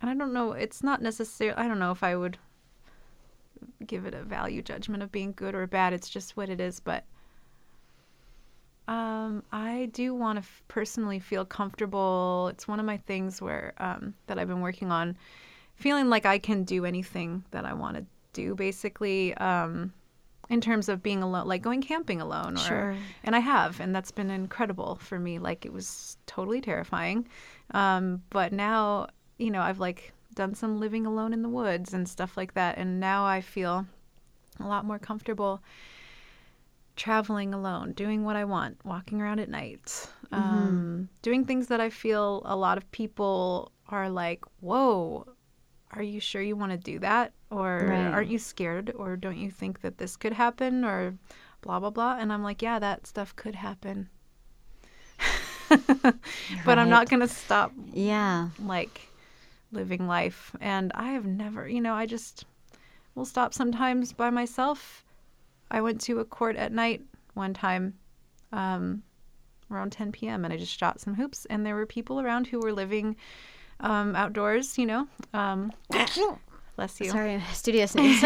and 0.00 0.10
I 0.10 0.14
don't 0.14 0.32
know. 0.32 0.52
It's 0.52 0.82
not 0.82 1.00
necessarily. 1.00 1.56
I 1.56 1.68
don't 1.68 1.78
know 1.78 1.92
if 1.92 2.02
I 2.02 2.16
would 2.16 2.38
give 3.86 4.04
it 4.06 4.14
a 4.14 4.22
value 4.22 4.62
judgment 4.62 5.02
of 5.02 5.12
being 5.12 5.32
good 5.32 5.54
or 5.54 5.66
bad. 5.66 5.92
It's 5.92 6.08
just 6.08 6.36
what 6.36 6.48
it 6.48 6.60
is. 6.60 6.80
But 6.80 7.04
um, 8.88 9.44
I 9.52 9.90
do 9.92 10.14
want 10.14 10.36
to 10.38 10.40
f- 10.40 10.62
personally 10.66 11.20
feel 11.20 11.44
comfortable. 11.44 12.48
It's 12.48 12.66
one 12.66 12.80
of 12.80 12.86
my 12.86 12.96
things 12.96 13.40
where 13.40 13.74
um, 13.78 14.14
that 14.26 14.38
I've 14.38 14.48
been 14.48 14.60
working 14.60 14.90
on, 14.90 15.16
feeling 15.76 16.08
like 16.10 16.26
I 16.26 16.38
can 16.38 16.64
do 16.64 16.84
anything 16.84 17.44
that 17.52 17.64
I 17.64 17.74
want 17.74 17.96
to 17.96 18.04
do. 18.32 18.56
Basically, 18.56 19.34
um, 19.34 19.92
in 20.52 20.60
terms 20.60 20.90
of 20.90 21.02
being 21.02 21.22
alone, 21.22 21.48
like 21.48 21.62
going 21.62 21.80
camping 21.80 22.20
alone. 22.20 22.56
Or, 22.56 22.60
Sure. 22.60 22.96
And 23.24 23.34
I 23.34 23.38
have, 23.38 23.80
and 23.80 23.94
that's 23.94 24.10
been 24.10 24.30
incredible 24.30 24.96
for 24.96 25.18
me. 25.18 25.38
Like 25.38 25.64
it 25.64 25.72
was 25.72 26.18
totally 26.26 26.60
terrifying, 26.60 27.26
um, 27.72 28.22
but 28.28 28.52
now 28.52 29.08
you 29.38 29.50
know 29.50 29.62
I've 29.62 29.80
like 29.80 30.12
done 30.34 30.54
some 30.54 30.78
living 30.78 31.06
alone 31.06 31.32
in 31.32 31.40
the 31.40 31.48
woods 31.48 31.94
and 31.94 32.06
stuff 32.06 32.36
like 32.36 32.52
that, 32.54 32.76
and 32.76 33.00
now 33.00 33.24
I 33.24 33.40
feel 33.40 33.86
a 34.60 34.66
lot 34.68 34.84
more 34.84 34.98
comfortable 34.98 35.62
traveling 36.96 37.54
alone, 37.54 37.92
doing 37.92 38.22
what 38.22 38.36
I 38.36 38.44
want, 38.44 38.76
walking 38.84 39.22
around 39.22 39.40
at 39.40 39.48
night, 39.48 40.06
um, 40.30 41.08
doing 41.22 41.46
things 41.46 41.68
that 41.68 41.80
I 41.80 41.88
feel 41.88 42.42
a 42.44 42.54
lot 42.54 42.76
of 42.76 42.90
people 42.92 43.72
are 43.88 44.10
like, 44.10 44.44
whoa, 44.60 45.26
are 45.92 46.02
you 46.02 46.20
sure 46.20 46.42
you 46.42 46.54
want 46.56 46.72
to 46.72 46.78
do 46.78 46.98
that? 46.98 47.32
Or 47.52 47.86
Right. 47.86 48.12
aren't 48.14 48.30
you 48.30 48.38
scared? 48.38 48.92
Or 48.96 49.16
don't 49.16 49.36
you 49.36 49.50
think 49.50 49.82
that 49.82 49.98
this 49.98 50.16
could 50.16 50.32
happen? 50.32 50.84
Or 50.84 51.14
blah, 51.60 51.78
blah, 51.78 51.90
blah. 51.90 52.16
And 52.18 52.32
I'm 52.32 52.42
like, 52.42 52.62
yeah, 52.62 52.78
that 52.78 53.06
stuff 53.06 53.36
could 53.36 53.54
happen. 53.56 54.08
but 55.68 56.78
I'm 56.78 56.88
not 56.88 57.08
going 57.08 57.20
to 57.20 57.28
stop 57.28 57.72
Yeah. 57.92 58.48
like 58.58 59.08
living 59.70 60.06
life. 60.06 60.56
And 60.60 60.92
I 60.94 61.12
have 61.12 61.26
never, 61.26 61.68
you 61.68 61.80
know, 61.80 61.94
I 61.94 62.06
just 62.06 62.44
will 63.14 63.24
stop 63.26 63.52
sometimes 63.54 64.12
by 64.12 64.30
myself. 64.30 65.04
I 65.70 65.80
went 65.80 66.00
to 66.02 66.20
a 66.20 66.24
court 66.24 66.56
at 66.56 66.72
night 66.72 67.02
one 67.34 67.54
time 67.54 67.94
um, 68.52 69.02
around 69.70 69.92
10 69.92 70.12
p.m. 70.12 70.44
and 70.44 70.52
I 70.52 70.56
just 70.56 70.78
shot 70.78 71.00
some 71.00 71.14
hoops, 71.14 71.46
and 71.46 71.64
there 71.64 71.74
were 71.74 71.86
people 71.86 72.20
around 72.20 72.46
who 72.46 72.60
were 72.60 72.72
living 72.72 73.16
um, 73.80 74.14
outdoors, 74.14 74.76
you 74.78 74.86
know. 74.86 75.08
Um, 75.32 75.72
bless 76.82 77.00
you. 77.00 77.10
Sorry, 77.10 77.40
studio 77.52 77.86
sneeze. 77.86 78.22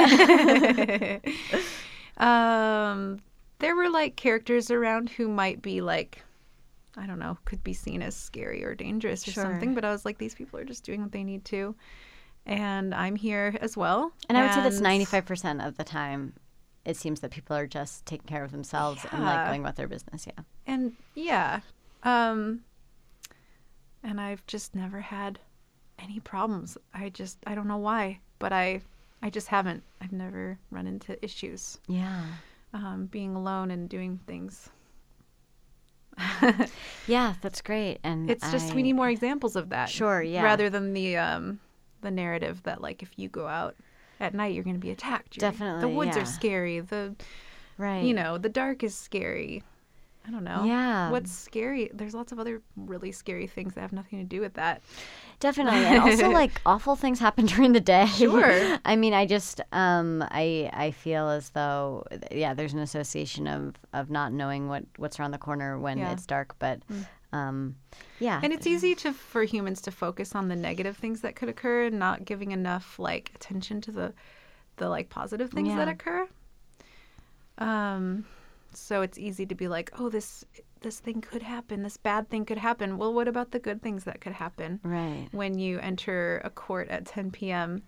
um, 2.18 3.20
there 3.58 3.76
were 3.76 3.88
like 3.90 4.16
characters 4.16 4.70
around 4.70 5.10
who 5.10 5.28
might 5.28 5.62
be 5.62 5.80
like, 5.80 6.22
I 6.96 7.06
don't 7.06 7.18
know, 7.18 7.36
could 7.44 7.62
be 7.62 7.72
seen 7.74 8.02
as 8.02 8.16
scary 8.16 8.64
or 8.64 8.74
dangerous 8.74 9.26
or 9.28 9.32
Sure. 9.32 9.42
something. 9.44 9.74
But 9.74 9.84
I 9.84 9.90
was 9.92 10.04
like, 10.04 10.18
these 10.18 10.34
people 10.34 10.58
are 10.58 10.64
just 10.64 10.84
doing 10.84 11.02
what 11.02 11.12
they 11.12 11.24
need 11.24 11.44
to, 11.46 11.74
and 12.46 12.94
I'm 12.94 13.16
here 13.16 13.56
as 13.60 13.76
well. 13.76 14.12
and 14.28 14.38
I 14.38 14.42
would 14.42 14.52
say 14.54 14.62
that's 14.62 14.80
ninety 14.80 15.04
five 15.04 15.24
percent 15.26 15.60
of 15.62 15.76
the 15.76 15.84
time. 15.84 16.32
It 16.84 16.96
seems 16.96 17.18
that 17.20 17.32
people 17.32 17.56
are 17.56 17.66
just 17.66 18.06
taking 18.06 18.26
care 18.28 18.44
of 18.44 18.52
themselves 18.52 19.04
and 19.10 19.24
like 19.24 19.46
going 19.48 19.60
about 19.60 19.74
their 19.76 19.88
business. 19.88 20.24
Yeah. 20.26 20.44
and 20.68 20.92
yeah 21.16 21.60
um 22.04 22.60
and 24.04 24.20
i've 24.20 24.46
just 24.46 24.74
never 24.76 25.00
had 25.00 25.40
any 25.98 26.20
problems 26.20 26.76
i 26.94 27.08
just 27.08 27.38
i 27.46 27.54
don't 27.54 27.66
know 27.68 27.76
why 27.78 28.18
but 28.38 28.52
i 28.52 28.80
i 29.22 29.30
just 29.30 29.48
haven't 29.48 29.82
i've 30.00 30.12
never 30.12 30.58
run 30.70 30.86
into 30.86 31.22
issues 31.24 31.78
Yeah. 31.88 32.22
um 32.74 33.06
being 33.06 33.34
alone 33.36 33.70
and 33.70 33.88
doing 33.88 34.20
things 34.26 34.68
Yeah, 37.06 37.34
that's 37.42 37.60
great. 37.60 37.98
And 38.02 38.30
it's 38.30 38.50
just 38.50 38.74
we 38.74 38.82
need 38.82 38.94
more 38.94 39.10
examples 39.10 39.54
of 39.54 39.68
that 39.70 39.88
Sure, 39.90 40.22
yeah. 40.22 40.42
rather 40.42 40.70
than 40.70 40.92
the 40.94 41.16
um 41.18 41.60
the 42.00 42.10
narrative 42.10 42.62
that 42.64 42.80
like 42.80 43.02
if 43.02 43.10
you 43.18 43.28
go 43.28 43.46
out 43.46 43.74
at 44.20 44.32
night 44.34 44.54
you're 44.54 44.64
going 44.64 44.76
to 44.76 44.80
be 44.80 44.90
attacked 44.90 45.36
You're- 45.36 45.50
Definitely. 45.50 45.80
the 45.82 45.88
woods 45.88 46.16
yeah. 46.16 46.22
are 46.22 46.26
scary 46.26 46.80
the 46.80 47.14
right. 47.78 48.02
you 48.04 48.14
know 48.14 48.38
the 48.38 48.48
dark 48.48 48.82
is 48.82 48.94
scary 48.94 49.62
i 50.26 50.30
don't 50.30 50.44
know 50.44 50.64
Yeah. 50.64 51.10
what's 51.10 51.32
scary 51.32 51.90
there's 51.94 52.14
lots 52.14 52.32
of 52.32 52.38
other 52.40 52.62
really 52.76 53.12
scary 53.12 53.46
things 53.46 53.74
that 53.74 53.80
have 53.82 53.92
nothing 53.92 54.18
to 54.18 54.24
do 54.24 54.40
with 54.40 54.54
that 54.54 54.82
Definitely. 55.38 55.80
And 55.84 56.00
also 56.00 56.30
like 56.42 56.62
awful 56.64 56.96
things 56.96 57.18
happen 57.18 57.44
during 57.54 57.72
the 57.74 57.80
day. 57.80 58.06
Sure. 58.06 58.78
I 58.86 58.96
mean, 58.96 59.12
I 59.12 59.26
just 59.26 59.60
um 59.70 60.24
I 60.30 60.70
I 60.72 60.92
feel 60.92 61.28
as 61.28 61.50
though 61.50 62.04
yeah, 62.32 62.54
there's 62.54 62.72
an 62.72 62.78
association 62.78 63.46
of 63.46 63.74
of 63.92 64.08
not 64.08 64.32
knowing 64.32 64.66
what 64.68 64.84
what's 64.96 65.20
around 65.20 65.32
the 65.32 65.38
corner 65.38 65.78
when 65.78 65.98
Yeah. 65.98 66.08
Mm. 66.08 66.12
it's 66.14 66.24
dark, 66.24 66.56
but 66.58 66.80
um 67.34 67.76
yeah. 68.18 68.40
And 68.42 68.50
it's 68.50 68.66
easy 68.66 68.94
to 68.94 69.12
for 69.12 69.44
humans 69.44 69.82
to 69.82 69.90
focus 69.90 70.34
on 70.34 70.48
the 70.48 70.56
negative 70.56 70.96
things 70.96 71.20
that 71.20 71.36
could 71.36 71.50
occur 71.50 71.84
and 71.84 71.98
not 71.98 72.24
giving 72.24 72.52
enough 72.52 72.98
like 72.98 73.30
attention 73.34 73.82
to 73.82 73.92
the 73.92 74.14
the 74.78 74.88
like 74.88 75.10
positive 75.10 75.50
things 75.50 75.74
that 75.74 75.86
occur. 75.88 76.26
Um 77.58 78.24
so 78.78 79.02
it's 79.02 79.18
easy 79.18 79.46
to 79.46 79.54
be 79.54 79.68
like, 79.68 79.90
"Oh, 79.98 80.08
this 80.08 80.44
this 80.80 81.00
thing 81.00 81.20
could 81.20 81.42
happen. 81.42 81.82
This 81.82 81.96
bad 81.96 82.28
thing 82.28 82.44
could 82.44 82.58
happen." 82.58 82.98
Well, 82.98 83.12
what 83.14 83.28
about 83.28 83.50
the 83.50 83.58
good 83.58 83.82
things 83.82 84.04
that 84.04 84.20
could 84.20 84.32
happen 84.34 84.80
right. 84.82 85.28
when 85.32 85.58
you 85.58 85.78
enter 85.80 86.40
a 86.44 86.50
court 86.50 86.88
at 86.88 87.06
10 87.06 87.30
p.m. 87.30 87.82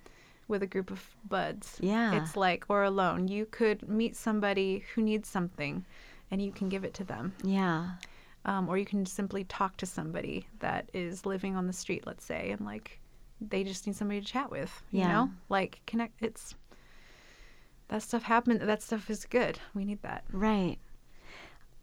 with 0.48 0.62
a 0.62 0.66
group 0.66 0.90
of 0.90 1.08
buds? 1.28 1.78
Yeah. 1.80 2.14
It's 2.22 2.36
like 2.36 2.64
or 2.68 2.82
alone. 2.84 3.28
You 3.28 3.46
could 3.46 3.88
meet 3.88 4.16
somebody 4.16 4.84
who 4.94 5.02
needs 5.02 5.28
something 5.28 5.84
and 6.30 6.42
you 6.42 6.52
can 6.52 6.68
give 6.68 6.84
it 6.84 6.92
to 6.94 7.04
them 7.04 7.32
Yeah. 7.42 7.92
um, 8.44 8.68
or 8.68 8.76
you 8.76 8.84
can 8.84 9.06
simply 9.06 9.44
talk 9.44 9.76
to 9.78 9.86
somebody 9.86 10.46
that 10.58 10.90
is 10.92 11.24
living 11.24 11.56
on 11.56 11.66
the 11.66 11.72
street, 11.72 12.06
let's 12.06 12.24
say, 12.24 12.50
and 12.50 12.60
like 12.66 13.00
they 13.40 13.62
just 13.64 13.86
need 13.86 13.96
somebody 13.96 14.20
to 14.20 14.26
chat 14.26 14.50
with. 14.50 14.82
You 14.90 15.00
Yeah. 15.00 15.12
know, 15.12 15.30
like 15.48 15.80
connect. 15.86 16.20
It's 16.22 16.54
that 17.88 18.02
stuff 18.02 18.22
happened. 18.24 18.60
That 18.60 18.82
stuff 18.82 19.08
is 19.10 19.24
good. 19.24 19.58
We 19.74 19.84
need 19.84 20.02
that. 20.02 20.24
Right. 20.32 20.78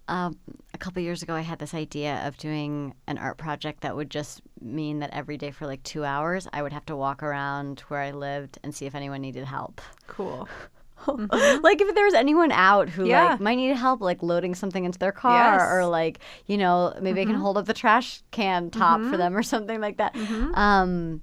Um, 0.07 0.37
a 0.73 0.77
couple 0.77 1.01
years 1.01 1.23
ago, 1.23 1.33
I 1.33 1.41
had 1.41 1.57
this 1.57 1.73
idea 1.73 2.21
of 2.27 2.37
doing 2.37 2.93
an 3.07 3.17
art 3.17 3.37
project 3.39 3.81
that 3.81 3.95
would 3.95 4.11
just 4.11 4.41
mean 4.61 4.99
that 4.99 5.09
every 5.13 5.35
day 5.35 5.49
for 5.49 5.65
like 5.65 5.81
two 5.81 6.05
hours, 6.05 6.47
I 6.53 6.61
would 6.61 6.73
have 6.73 6.85
to 6.87 6.95
walk 6.95 7.23
around 7.23 7.79
where 7.87 8.01
I 8.01 8.11
lived 8.11 8.59
and 8.63 8.73
see 8.75 8.85
if 8.85 8.93
anyone 8.93 9.21
needed 9.21 9.45
help. 9.45 9.81
Cool. 10.05 10.47
like 11.07 11.81
if 11.81 11.93
there 11.95 12.05
was 12.05 12.13
anyone 12.13 12.51
out 12.51 12.87
who 12.89 13.01
Mm-hmm. 13.01 13.09
Yeah. 13.09 13.23
like 13.31 13.39
might 13.39 13.55
need 13.55 13.75
help 13.75 13.99
like 13.99 14.21
loading 14.23 14.55
something 14.55 14.85
into 14.85 14.97
their 14.99 15.11
car 15.11 15.53
Yes. 15.55 15.61
Mm-hmm. 15.61 15.75
or 15.77 15.85
like 15.87 16.19
you 16.45 16.57
know 16.57 16.93
maybe 17.01 17.21
I 17.21 17.25
can 17.25 17.35
hold 17.35 17.57
up 17.57 17.65
the 17.65 17.73
trash 17.73 18.21
can 18.31 18.69
top 18.71 19.01
for 19.01 19.17
them 19.17 19.35
or 19.35 19.43
something 19.43 19.81
like 19.81 19.97
that 19.97 20.15
um 20.55 21.21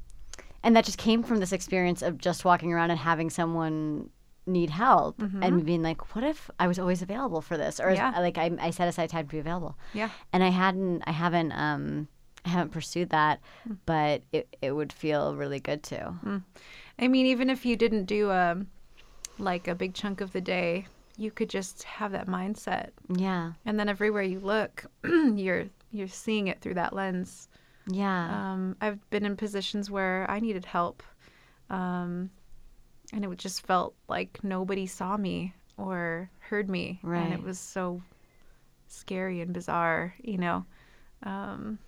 and 0.62 0.76
that 0.76 0.84
just 0.84 0.98
came 0.98 1.22
from 1.22 1.38
this 1.40 1.52
experience 1.52 2.02
of 2.02 2.18
just 2.18 2.44
walking 2.44 2.72
around 2.72 2.90
and 2.90 2.98
having 3.00 3.30
someone 3.30 4.10
need 4.46 4.70
help 4.70 5.22
and 5.40 5.64
being 5.64 5.82
like 5.82 6.14
what 6.16 6.24
if 6.24 6.50
I 6.58 6.66
was 6.66 6.78
always 6.78 7.00
available 7.02 7.40
for 7.40 7.56
this 7.56 7.78
or 7.78 7.86
Mm-hmm. 7.86 7.94
Yeah. 8.14 8.20
like 8.20 8.38
I, 8.38 8.50
I 8.60 8.70
set 8.70 8.88
aside 8.88 9.08
time 9.10 9.26
to 9.26 9.32
be 9.32 9.38
available 9.38 9.76
Yeah. 9.94 10.10
and 10.32 10.42
I 10.42 10.48
hadn't 10.48 11.02
I 11.06 11.12
haven't 11.12 11.52
um 11.52 12.08
I 12.44 12.48
haven't 12.48 12.70
pursued 12.72 13.10
that 13.10 13.40
Mm. 13.68 13.76
but 13.86 14.22
it, 14.32 14.48
it 14.60 14.72
would 14.72 14.92
feel 14.92 15.36
really 15.36 15.60
good 15.60 15.82
to 15.84 16.40
I 16.98 17.08
mean, 17.08 17.26
even 17.26 17.48
if 17.50 17.64
you 17.64 17.76
didn't 17.76 18.04
do 18.06 18.30
um 18.32 18.66
like 19.38 19.68
a 19.68 19.74
big 19.74 19.94
chunk 19.94 20.20
of 20.20 20.32
the 20.32 20.40
day, 20.40 20.86
you 21.16 21.30
could 21.30 21.48
just 21.48 21.84
have 21.84 22.10
that 22.12 22.26
mindset, 22.26 22.90
yeah 23.08 23.52
and 23.64 23.78
then 23.78 23.88
everywhere 23.88 24.22
you 24.22 24.40
look, 24.40 24.84
you're 25.04 25.66
you're 25.92 26.08
seeing 26.08 26.48
it 26.48 26.60
through 26.60 26.74
that 26.74 26.92
lens. 26.92 27.48
yeah 27.86 28.52
Um, 28.52 28.76
I've 28.80 28.98
been 29.10 29.24
in 29.24 29.36
positions 29.36 29.90
where 29.90 30.26
I 30.28 30.40
needed 30.40 30.64
help, 30.64 31.02
um, 31.70 32.30
and 33.12 33.24
it 33.24 33.38
just 33.38 33.66
felt 33.66 33.94
like 34.08 34.38
nobody 34.42 34.86
saw 34.86 35.16
me 35.16 35.54
or 35.76 36.30
heard 36.38 36.68
me, 36.70 37.00
and 37.04 37.32
it 37.32 37.42
was 37.42 37.58
so 37.58 38.02
scary 38.88 39.40
and 39.40 39.52
bizarre. 39.52 40.14
You 40.22 40.38
know, 40.38 40.66
um, 41.22 41.78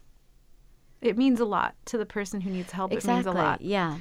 it 1.00 1.16
means 1.18 1.40
a 1.40 1.44
lot 1.44 1.74
to 1.86 1.98
the 1.98 2.06
person 2.06 2.40
who 2.40 2.50
needs 2.50 2.72
help. 2.72 2.92
It 2.92 3.04
means 3.04 3.26
exactly 3.26 3.40
a 3.40 3.44
lot, 3.44 3.60
yeah 3.60 3.98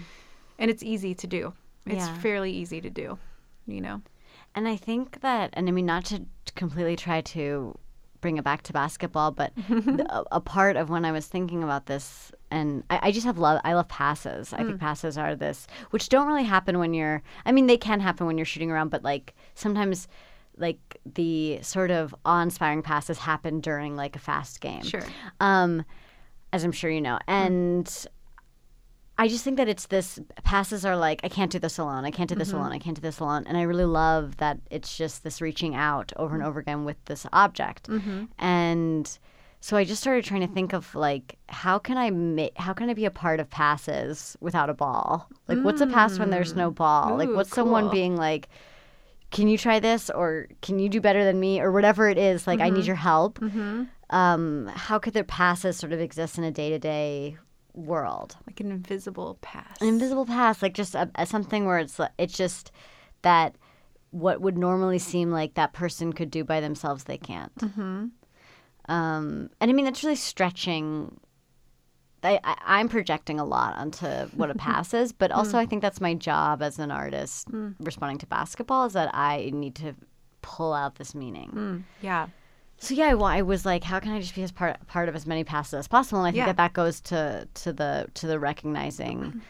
and 0.60 0.70
it's 0.72 0.84
easy 0.84 1.14
to 1.16 1.28
do. 1.28 1.54
It's 1.86 2.08
Yeah. 2.08 2.14
fairly 2.20 2.52
easy 2.52 2.80
to 2.82 2.90
do. 2.90 3.18
You 3.66 3.82
know, 3.82 4.02
And 4.56 4.68
I 4.68 4.76
think 4.76 5.22
that, 5.22 5.50
and 5.54 5.68
I 5.70 5.72
mean, 5.72 5.86
not 5.86 6.06
to 6.06 6.26
completely 6.56 6.96
try 6.96 7.22
to 7.22 7.78
bring 8.22 8.38
it 8.38 8.44
back 8.44 8.62
to 8.64 8.74
basketball, 8.74 9.32
but 9.32 9.54
a, 9.88 10.24
a 10.34 10.42
part 10.42 10.76
of 10.76 10.90
when 10.90 11.06
I 11.06 11.12
was 11.12 11.28
thinking 11.28 11.64
about 11.64 11.86
this, 11.86 12.32
and 12.54 12.84
I, 12.90 13.00
I 13.04 13.12
just 13.12 13.26
have 13.26 13.38
love, 13.38 13.60
I 13.64 13.74
love 13.74 13.88
passes. 13.88 14.54
I 14.54 14.58
think 14.58 14.78
mm. 14.78 14.80
passes 14.80 15.18
are 15.18 15.36
this, 15.36 15.68
which 15.90 16.10
don't 16.10 16.28
really 16.28 16.44
happen 16.44 16.80
when 16.80 16.94
you're, 16.94 17.22
I 17.46 17.52
mean, 17.52 17.68
they 17.68 17.78
can 17.78 18.00
happen 18.00 18.28
when 18.28 18.38
you're 18.38 18.46
shooting 18.46 18.72
around, 18.72 18.90
but 18.90 19.04
like 19.04 19.34
sometimes, 19.56 20.08
like 20.58 21.00
the 21.06 21.60
sort 21.64 21.90
of 21.90 22.14
awe-inspiring 22.26 22.84
passes 22.84 23.18
happen 23.18 23.60
during 23.60 23.96
like 23.96 24.16
a 24.16 24.20
fast 24.20 24.62
game. 24.62 24.84
Sure. 24.84 25.04
Um, 25.40 25.84
as 26.52 26.64
I'm 26.64 26.72
sure 26.72 26.92
you 26.92 27.02
know. 27.02 27.18
Mm. 27.28 27.48
And 27.48 28.08
I 29.18 29.28
just 29.28 29.44
think 29.44 29.58
that 29.58 29.68
it's 29.68 29.88
this 29.88 30.20
passes 30.44 30.86
are 30.86 30.96
like 30.96 31.22
I 31.24 31.30
can't 31.30 31.52
do 31.52 31.60
this 31.60 31.78
alone. 31.78 32.06
I 32.06 32.12
can't 32.12 32.30
do 32.30 32.36
this 32.36 32.50
mm-hmm. 32.50 32.58
alone. 32.58 32.72
I 32.72 32.80
can't 32.80 32.96
do 32.96 33.02
this 33.02 33.20
alone. 33.20 33.46
And 33.48 33.58
I 33.58 33.64
really 33.64 33.86
love 33.86 34.38
that 34.38 34.60
it's 34.70 34.96
just 34.96 35.24
this 35.24 35.42
reaching 35.42 35.76
out 35.76 36.14
over 36.16 36.36
and 36.36 36.44
mm. 36.44 36.48
over 36.48 36.60
again 36.60 36.86
with 36.86 37.04
this 37.06 37.26
object. 37.34 37.90
Mm-hmm. 37.90 38.26
And 38.38 39.20
so 39.64 39.78
I 39.78 39.86
just 39.86 40.02
started 40.02 40.26
trying 40.26 40.42
to 40.42 40.54
think 40.54 40.74
of 40.74 40.94
like 40.94 41.38
how 41.48 41.80
can 41.80 41.98
I 41.98 42.10
make 42.10 42.58
how 42.58 42.74
can 42.74 42.90
I 42.90 42.94
be 42.94 43.06
a 43.06 43.12
part 43.12 43.40
of 43.40 43.50
passes 43.50 44.36
without 44.42 44.70
a 44.70 44.74
ball? 44.74 45.30
Like 45.48 45.60
what's 45.60 45.80
a 45.80 45.88
pass 45.88 46.20
when 46.20 46.32
there's 46.32 46.54
no 46.54 46.70
ball? 46.70 47.16
like 47.16 47.30
Ooh, 47.30 47.36
what's 47.38 47.52
someone 47.52 47.90
being 47.90 48.18
like 48.18 48.50
can 49.32 49.48
you 49.48 49.58
try 49.58 49.80
this? 49.80 50.10
Or 50.10 50.48
can 50.62 50.80
you 50.80 50.90
do 50.90 51.00
better 51.00 51.24
than 51.24 51.40
me? 51.40 51.62
Or 51.62 51.72
whatever 51.72 52.10
it 52.10 52.18
is 52.18 52.46
like 52.46 52.60
i 52.60 52.70
need 52.70 52.86
your 52.86 52.98
help. 52.98 53.40
Um, 54.10 54.70
how 54.76 55.00
could 55.00 55.14
their 55.14 55.24
passes 55.24 55.78
sort 55.78 55.94
of 55.94 56.02
exist 56.02 56.38
in 56.38 56.44
a 56.44 56.52
day-to-day 56.52 57.38
world? 57.74 58.36
Like 58.46 58.60
an 58.60 58.70
invisible 58.70 59.38
pass. 59.40 59.80
an 59.80 59.88
invisible 59.88 60.26
pass 60.26 60.62
like 60.62 60.74
just 60.74 60.94
a, 60.94 61.10
a 61.16 61.26
something 61.26 61.66
where 61.66 61.80
it's 61.80 62.02
it's 62.18 62.36
just 62.38 62.74
that 63.22 63.56
what 64.12 64.42
would 64.42 64.58
normally 64.58 65.00
seem 65.00 65.32
like 65.32 65.54
that 65.54 65.72
person 65.72 66.12
could 66.12 66.30
do 66.30 66.44
by 66.44 66.60
themselves 66.60 67.06
they 67.06 67.18
can't. 67.18 67.56
Mm-hmm. 67.56 68.08
Um, 68.90 69.50
and 69.60 69.70
i 69.70 69.74
mean 69.74 69.86
that's 69.86 70.04
really 70.04 70.16
stretching 70.16 71.20
I, 72.26 72.40
I, 72.44 72.56
I'm 72.80 72.88
projecting 72.90 73.40
a 73.40 73.46
lot 73.46 73.76
onto 73.78 74.08
what 74.38 74.50
a 74.50 74.56
pass 74.68 74.94
is, 74.94 75.12
but 75.12 75.30
also 75.32 75.58
I 75.58 75.66
think 75.66 75.82
that's 75.82 76.00
my 76.00 76.14
job 76.14 76.62
as 76.62 76.80
an 76.80 76.90
artist 76.90 77.50
responding 77.80 78.18
to 78.20 78.26
basketball 78.28 78.86
is 78.86 78.94
that 78.94 79.14
I 79.14 79.52
need 79.54 79.76
to 79.76 79.94
pull 80.42 80.72
out 80.74 80.96
this 80.96 81.14
meaning. 81.14 81.52
Mm, 81.54 81.84
yeah. 82.02 82.28
So 82.78 82.94
yeah, 82.94 83.14
I, 83.16 83.40
I 83.40 83.42
was 83.42 83.66
like, 83.66 83.84
how 83.84 84.00
can 84.00 84.14
I 84.14 84.20
just 84.22 84.36
be 84.36 84.44
as 84.44 84.54
part 84.54 84.88
part 84.88 85.10
of 85.10 85.16
as 85.16 85.26
many 85.26 85.44
passes 85.44 85.74
as 85.74 85.88
possible? 85.90 86.20
And 86.20 86.28
I 86.28 86.32
think 86.32 86.40
Yeah. 86.44 86.46
that 86.48 86.58
that 86.58 86.72
goes 86.74 87.02
to 87.02 87.46
to 87.56 87.74
the 87.74 88.08
to 88.14 88.28
the 88.28 88.40
recognizing 88.40 89.42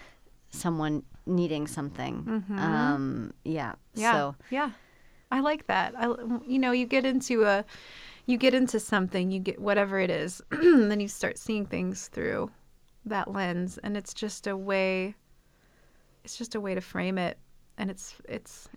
someone 0.50 1.04
needing 1.28 1.68
something. 1.68 2.44
Um, 2.58 3.34
yeah. 3.44 3.74
Yeah. 3.94 4.14
So 4.14 4.36
yeah. 4.50 4.72
I 5.32 5.40
like 5.42 5.68
that. 5.68 5.94
I 5.96 6.06
you 6.48 6.58
know, 6.60 6.72
you 6.72 6.88
get 6.88 7.06
into 7.06 7.44
a 7.44 7.66
you 8.26 8.38
get 8.38 8.54
into 8.54 8.80
something, 8.80 9.32
you 9.32 9.40
get 9.40 9.60
whatever 9.60 10.00
it 10.00 10.10
is, 10.10 10.42
and 10.52 10.90
then 10.90 11.00
you 11.00 11.08
start 11.08 11.38
seeing 11.38 11.66
things 11.66 12.08
through 12.08 12.52
that 13.06 13.30
lens 13.32 13.78
and 13.84 13.98
it's 13.98 14.14
just 14.14 14.48
a 14.48 14.56
way 14.56 15.14
it's 16.24 16.38
just 16.38 16.56
a 16.56 16.62
way 16.62 16.74
to 16.74 16.80
frame 16.80 17.18
it 17.18 17.38
and 17.78 17.92
it's 17.92 18.16
it's 18.30 18.70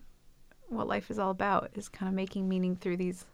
what 0.68 0.88
life 0.88 1.12
is 1.12 1.18
all 1.20 1.30
about 1.30 1.70
is 1.74 1.88
kind 1.88 2.08
of 2.08 2.14
making 2.14 2.48
meaning 2.48 2.74
through 2.74 2.96
these 2.96 3.24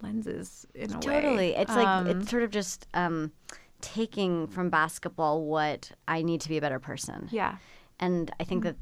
lenses 0.00 0.66
in 0.74 0.92
a 0.92 0.94
way. 0.94 1.00
Totally. 1.00 1.54
It's 1.56 1.74
like 1.74 1.86
Um, 1.86 2.06
it's 2.06 2.30
sort 2.30 2.44
of 2.44 2.50
just 2.50 2.86
um, 2.94 3.32
taking 3.80 4.46
from 4.46 4.70
basketball 4.70 5.44
what 5.44 5.90
I 6.06 6.22
need 6.22 6.40
to 6.42 6.48
be 6.48 6.56
a 6.56 6.60
better 6.60 6.78
person. 6.78 7.28
yeah. 7.32 7.56
And 7.98 8.30
I 8.40 8.44
think 8.44 8.64
that 8.64 8.76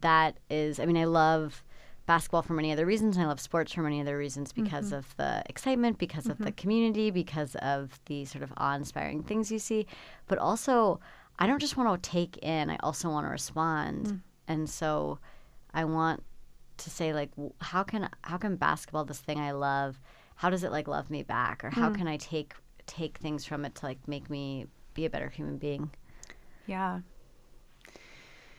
that 0.00 0.38
is, 0.50 0.80
I 0.80 0.86
mean, 0.86 0.96
I 0.96 1.04
love 1.04 1.62
basketball 2.06 2.42
for 2.42 2.54
many 2.54 2.72
other 2.72 2.86
reasons. 2.86 3.16
And 3.16 3.24
I 3.24 3.28
love 3.28 3.40
sports 3.40 3.72
for 3.72 3.82
many 3.82 4.00
other 4.00 4.16
reasons 4.16 4.52
because 4.52 4.86
mm-hmm. 4.86 4.96
of 4.96 5.16
the 5.16 5.42
excitement, 5.46 5.98
because 5.98 6.26
of 6.26 6.38
the 6.38 6.44
mm-hmm. 6.44 6.54
community, 6.54 7.10
because 7.10 7.54
of 7.56 7.98
the 8.06 8.24
sort 8.24 8.42
of 8.42 8.52
awe 8.56 8.74
inspiring 8.74 9.22
things 9.22 9.50
you 9.50 9.58
see. 9.58 9.86
But 10.28 10.38
also, 10.38 11.00
I 11.38 11.46
don't 11.46 11.60
just 11.60 11.76
want 11.76 12.02
to 12.02 12.10
take 12.10 12.38
in, 12.38 12.70
I 12.70 12.76
also 12.82 13.10
want 13.10 13.26
to 13.26 13.30
respond. 13.30 14.06
Mm. 14.06 14.20
And 14.48 14.70
so 14.70 15.18
I 15.74 15.84
want 15.84 16.22
to 16.78 16.90
say, 16.90 17.12
like, 17.12 17.30
how 17.60 17.82
can, 17.82 18.08
how 18.22 18.36
can 18.36 18.56
basketball, 18.56 19.04
this 19.04 19.18
thing 19.18 19.38
I 19.38 19.52
love, 19.52 20.00
how 20.36 20.50
does 20.50 20.64
it 20.64 20.72
like 20.72 20.88
love 20.88 21.10
me 21.10 21.22
back? 21.22 21.64
Or 21.64 21.70
how 21.70 21.90
mm. 21.90 21.96
can 21.96 22.08
I 22.08 22.16
take, 22.16 22.54
take 22.86 23.18
things 23.18 23.44
from 23.44 23.64
it 23.64 23.74
to 23.76 23.86
like 23.86 23.98
make 24.06 24.30
me 24.30 24.66
be 24.94 25.04
a 25.04 25.10
better 25.10 25.28
human 25.28 25.58
being? 25.58 25.90
Yeah. 26.66 27.00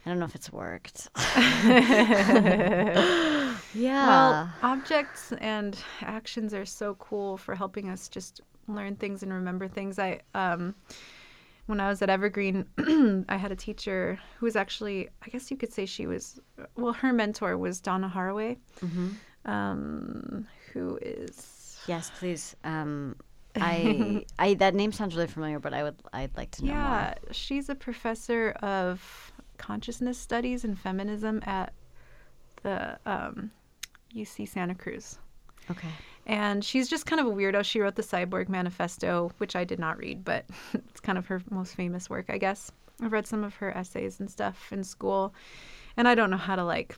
I 0.08 0.10
don't 0.10 0.20
know 0.20 0.26
if 0.26 0.36
it's 0.36 0.53
worked. 0.53 1.10
yeah. 3.74 4.08
Well, 4.08 4.49
objects 4.64 5.34
and 5.34 5.78
actions 5.99 6.53
are 6.53 6.64
so 6.64 6.95
cool 6.95 7.36
for 7.36 7.55
helping 7.55 7.89
us 7.89 8.08
just 8.08 8.39
learn 8.70 8.95
things 8.95 9.22
and 9.22 9.34
remember 9.34 9.68
things. 9.68 9.99
I 9.99 10.22
um 10.34 10.76
when 11.66 11.82
I 11.82 11.89
was 11.89 12.01
at 12.01 12.10
Evergreen, 12.10 12.66
I 13.28 13.36
had 13.36 13.51
a 13.51 13.55
teacher 13.58 14.18
who 14.39 14.45
was 14.45 14.55
actually, 14.55 15.10
I 15.26 15.28
guess 15.28 15.51
you 15.51 15.58
could 15.58 15.74
say 15.74 15.86
she 15.86 16.08
was, 16.08 16.39
well, 16.78 16.93
her 16.93 17.12
mentor 17.12 17.58
was 17.58 17.82
Donna 17.82 18.10
Haraway, 18.10 18.55
um, 19.43 20.47
who 20.72 20.97
is, 21.01 21.80
yes, 21.86 22.10
please. 22.18 22.55
Um, 22.64 23.18
I, 23.58 24.24
I 24.39 24.53
that 24.53 24.74
name 24.74 24.93
sounds 24.93 25.16
really 25.16 25.28
familiar, 25.28 25.60
but 25.60 25.74
I 25.74 25.84
would 25.84 25.95
I'd 26.14 26.38
like 26.38 26.51
to 26.51 26.66
know 26.66 26.72
yeah, 26.72 27.16
she's 27.32 27.68
a 27.70 27.76
professor 27.76 28.51
of 28.62 29.26
consciousness 29.58 30.18
studies 30.18 30.64
and 30.64 30.78
feminism 30.78 31.41
at 31.45 31.74
the 32.64 32.97
um, 33.05 33.51
UC 34.16 34.47
Santa 34.47 34.76
Cruz. 34.76 35.18
Okay. 35.70 35.89
And 36.26 36.64
she's 36.64 36.89
just 36.89 37.05
kind 37.05 37.20
of 37.20 37.28
a 37.28 37.32
weirdo. 37.32 37.64
She 37.64 37.80
wrote 37.80 37.95
the 37.95 38.01
Cyborg 38.01 38.49
Manifesto, 38.49 39.32
which 39.38 39.55
I 39.55 39.64
did 39.64 39.80
not 39.80 39.97
read, 39.97 40.24
but 40.24 40.45
it's 40.74 40.99
kind 40.99 41.18
of 41.18 41.26
her 41.28 41.41
most 41.49 41.76
famous 41.76 42.10
work, 42.10 42.26
I 42.30 42.38
guess. 42.38 42.72
I've 43.01 43.12
read 43.12 43.28
some 43.28 43.43
of 43.43 43.55
her 43.55 43.76
essays 43.76 44.20
and 44.20 44.30
stuff 44.30 44.72
in 44.72 44.84
school, 44.84 45.34
and 45.97 46.08
I 46.08 46.16
don't 46.16 46.32
know 46.32 46.38
how 46.38 46.55
to 46.55 46.64
like 46.64 46.95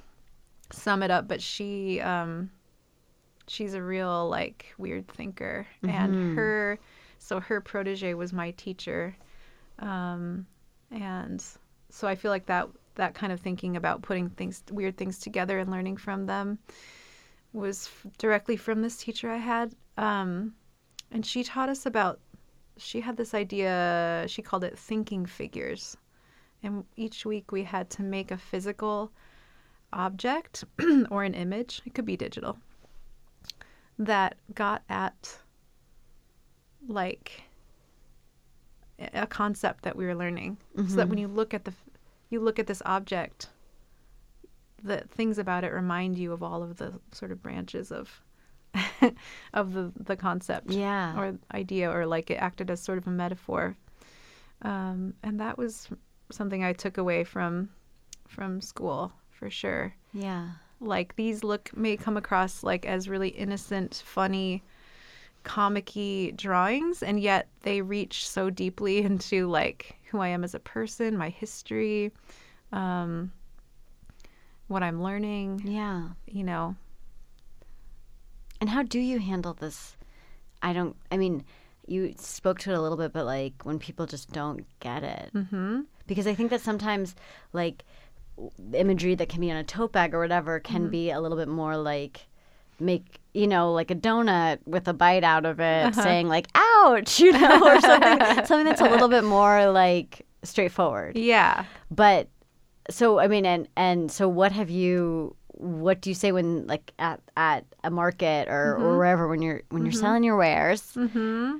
sum 0.72 1.04
it 1.04 1.12
up, 1.12 1.28
but 1.28 1.42
she 1.42 2.00
um 2.00 2.50
she's 3.48 3.74
a 3.74 3.82
real 3.82 4.30
like 4.30 4.74
weird 4.78 5.08
thinker 5.08 5.66
and 5.84 6.36
her 6.36 6.80
so 7.18 7.40
her 7.40 7.60
protege 7.60 8.14
was 8.14 8.32
my 8.32 8.52
teacher. 8.52 9.16
Um 9.80 10.46
and 10.92 11.44
so 11.90 12.08
I 12.08 12.16
feel 12.16 12.32
like 12.32 12.46
that 12.48 12.68
that 12.96 13.14
kind 13.14 13.32
of 13.32 13.40
thinking 13.40 13.78
about 13.78 14.02
putting 14.02 14.30
things 14.30 14.64
weird 14.72 14.98
things 14.98 15.20
together 15.20 15.58
and 15.60 15.72
learning 15.72 15.98
from 15.98 16.26
them 16.26 16.60
was 17.54 17.88
f- 17.88 18.12
directly 18.18 18.58
from 18.58 18.82
this 18.82 18.98
teacher 18.98 19.32
I 19.32 19.38
had. 19.38 19.74
Um, 19.98 20.54
and 21.12 21.26
she 21.26 21.44
taught 21.44 21.70
us 21.70 21.86
about, 21.86 22.20
she 22.78 23.02
had 23.02 23.18
this 23.18 23.34
idea, 23.34 24.26
she 24.28 24.42
called 24.42 24.64
it 24.64 24.78
thinking 24.78 25.26
figures. 25.26 25.98
And 26.62 26.84
each 26.98 27.26
week 27.26 27.52
we 27.52 27.64
had 27.64 27.90
to 27.92 28.04
make 28.04 28.32
a 28.32 28.38
physical 28.38 29.12
object 29.94 30.66
or 31.10 31.24
an 31.24 31.34
image, 31.34 31.82
it 31.86 31.94
could 31.96 32.06
be 32.06 32.18
digital, 32.18 32.58
that 33.98 34.38
got 34.54 34.84
at 34.90 35.40
like 36.88 37.44
a 39.14 39.26
concept 39.28 39.84
that 39.84 39.96
we 39.96 40.06
were 40.06 40.16
learning. 40.16 40.58
So 40.76 40.96
that 40.98 41.10
when 41.10 41.18
you 41.18 41.28
look 41.28 41.54
at 41.54 41.66
the, 41.66 41.74
you 42.30 42.40
look 42.40 42.60
at 42.60 42.68
this 42.68 42.82
object 42.86 43.50
the 44.82 45.02
things 45.10 45.38
about 45.38 45.64
it 45.66 45.74
remind 45.74 46.18
you 46.18 46.32
of 46.32 46.42
all 46.42 46.64
of 46.64 46.78
the 46.78 46.94
sort 47.12 47.32
of 47.34 47.42
branches 47.44 47.92
of 47.92 48.22
of 49.54 49.74
the 49.74 49.92
the 49.98 50.16
concept 50.16 50.72
Yeah. 50.72 51.20
or 51.20 51.38
idea 51.54 51.92
or 51.92 52.06
like 52.06 52.30
it 52.32 52.36
acted 52.36 52.70
as 52.72 52.80
sort 52.80 52.98
of 52.98 53.06
a 53.08 53.10
metaphor 53.12 53.76
um, 54.62 55.14
and 55.22 55.40
that 55.42 55.58
was 55.58 55.90
something 56.32 56.64
i 56.64 56.72
took 56.72 56.98
away 56.98 57.24
from 57.26 57.70
from 58.28 58.62
school 58.62 59.12
for 59.32 59.50
sure 59.50 59.94
Yeah. 60.14 60.52
like 60.80 61.16
these 61.18 61.44
look 61.44 61.76
may 61.76 61.98
come 61.98 62.16
across 62.16 62.64
like 62.64 62.86
as 62.86 63.10
really 63.10 63.30
innocent 63.30 64.02
funny 64.06 64.64
comic-y 65.56 66.32
drawings 66.36 67.02
and 67.02 67.20
yet 67.20 67.48
they 67.62 67.82
reach 67.82 68.28
so 68.28 68.50
deeply 68.50 68.96
into 69.10 69.48
like 69.48 69.96
who 70.12 70.20
i 70.20 70.28
am 70.28 70.44
as 70.44 70.54
a 70.54 70.60
person 70.60 71.18
my 71.18 71.30
history 71.30 72.12
um, 72.72 73.32
what 74.68 74.84
i'm 74.84 75.02
learning 75.02 75.62
Yeah. 75.66 76.10
you 76.28 76.44
know 76.44 76.76
And 78.62 78.70
how 78.70 78.84
do 78.84 79.00
you 79.00 79.20
handle 79.20 79.54
this? 79.54 79.96
I 80.62 80.74
don't. 80.74 80.96
I 81.14 81.18
mean, 81.18 81.46
you 81.88 82.14
spoke 82.18 82.60
to 82.60 82.72
it 82.72 82.78
a 82.78 82.82
little 82.82 82.98
bit, 82.98 83.14
but 83.14 83.26
like 83.26 83.54
when 83.64 83.80
people 83.80 84.06
just 84.06 84.28
don't 84.34 84.66
get 84.82 85.02
it, 85.04 85.32
mm-hmm. 85.34 85.82
because 86.08 86.28
I 86.28 86.36
think 86.36 86.50
that 86.52 86.62
sometimes 86.62 87.16
like 87.54 87.86
imagery 88.74 89.16
that 89.16 89.30
can 89.30 89.40
be 89.42 89.50
on 89.52 89.58
a 89.58 89.64
tote 89.64 89.94
bag 89.94 90.14
or 90.14 90.20
whatever 90.20 90.60
can 90.60 90.90
be 90.90 91.10
a 91.12 91.20
little 91.22 91.38
bit 91.38 91.48
more 91.48 91.78
like 91.78 92.28
make 92.80 93.20
you 93.34 93.48
know 93.48 93.72
like 93.72 93.92
a 93.92 93.96
donut 93.96 94.60
with 94.66 94.88
a 94.88 94.94
bite 94.94 95.24
out 95.24 95.46
of 95.46 95.60
it 95.60 95.94
saying 95.96 96.28
like 96.28 96.48
ouch 96.56 97.20
you 97.24 97.32
know 97.32 97.68
or 97.68 97.80
something 97.82 98.46
something 98.46 98.66
that's 98.66 98.82
a 98.82 98.90
little 98.90 99.10
bit 99.10 99.24
more 99.24 99.70
like 99.72 100.26
straightforward 100.44 101.18
yeah 101.18 101.66
but 101.92 102.28
so 102.90 103.20
I 103.20 103.28
mean, 103.28 103.46
and 103.46 103.68
and 103.76 104.12
so 104.12 104.28
what 104.28 104.52
have 104.52 104.70
you? 104.70 105.36
What 105.48 106.02
do 106.02 106.10
you 106.10 106.14
say 106.14 106.32
when 106.32 106.68
like 106.68 106.94
at 107.00 107.22
at 107.38 107.66
a 107.84 107.90
market 107.90 108.48
or, 108.48 108.78
or 108.78 108.98
wherever 108.98 109.28
when 109.28 109.42
you're 109.42 109.62
when 109.70 109.84
you're 109.84 109.92
selling 109.92 110.24
your 110.24 110.38
wares? 110.38 110.82
mm-hmm. 110.96 111.58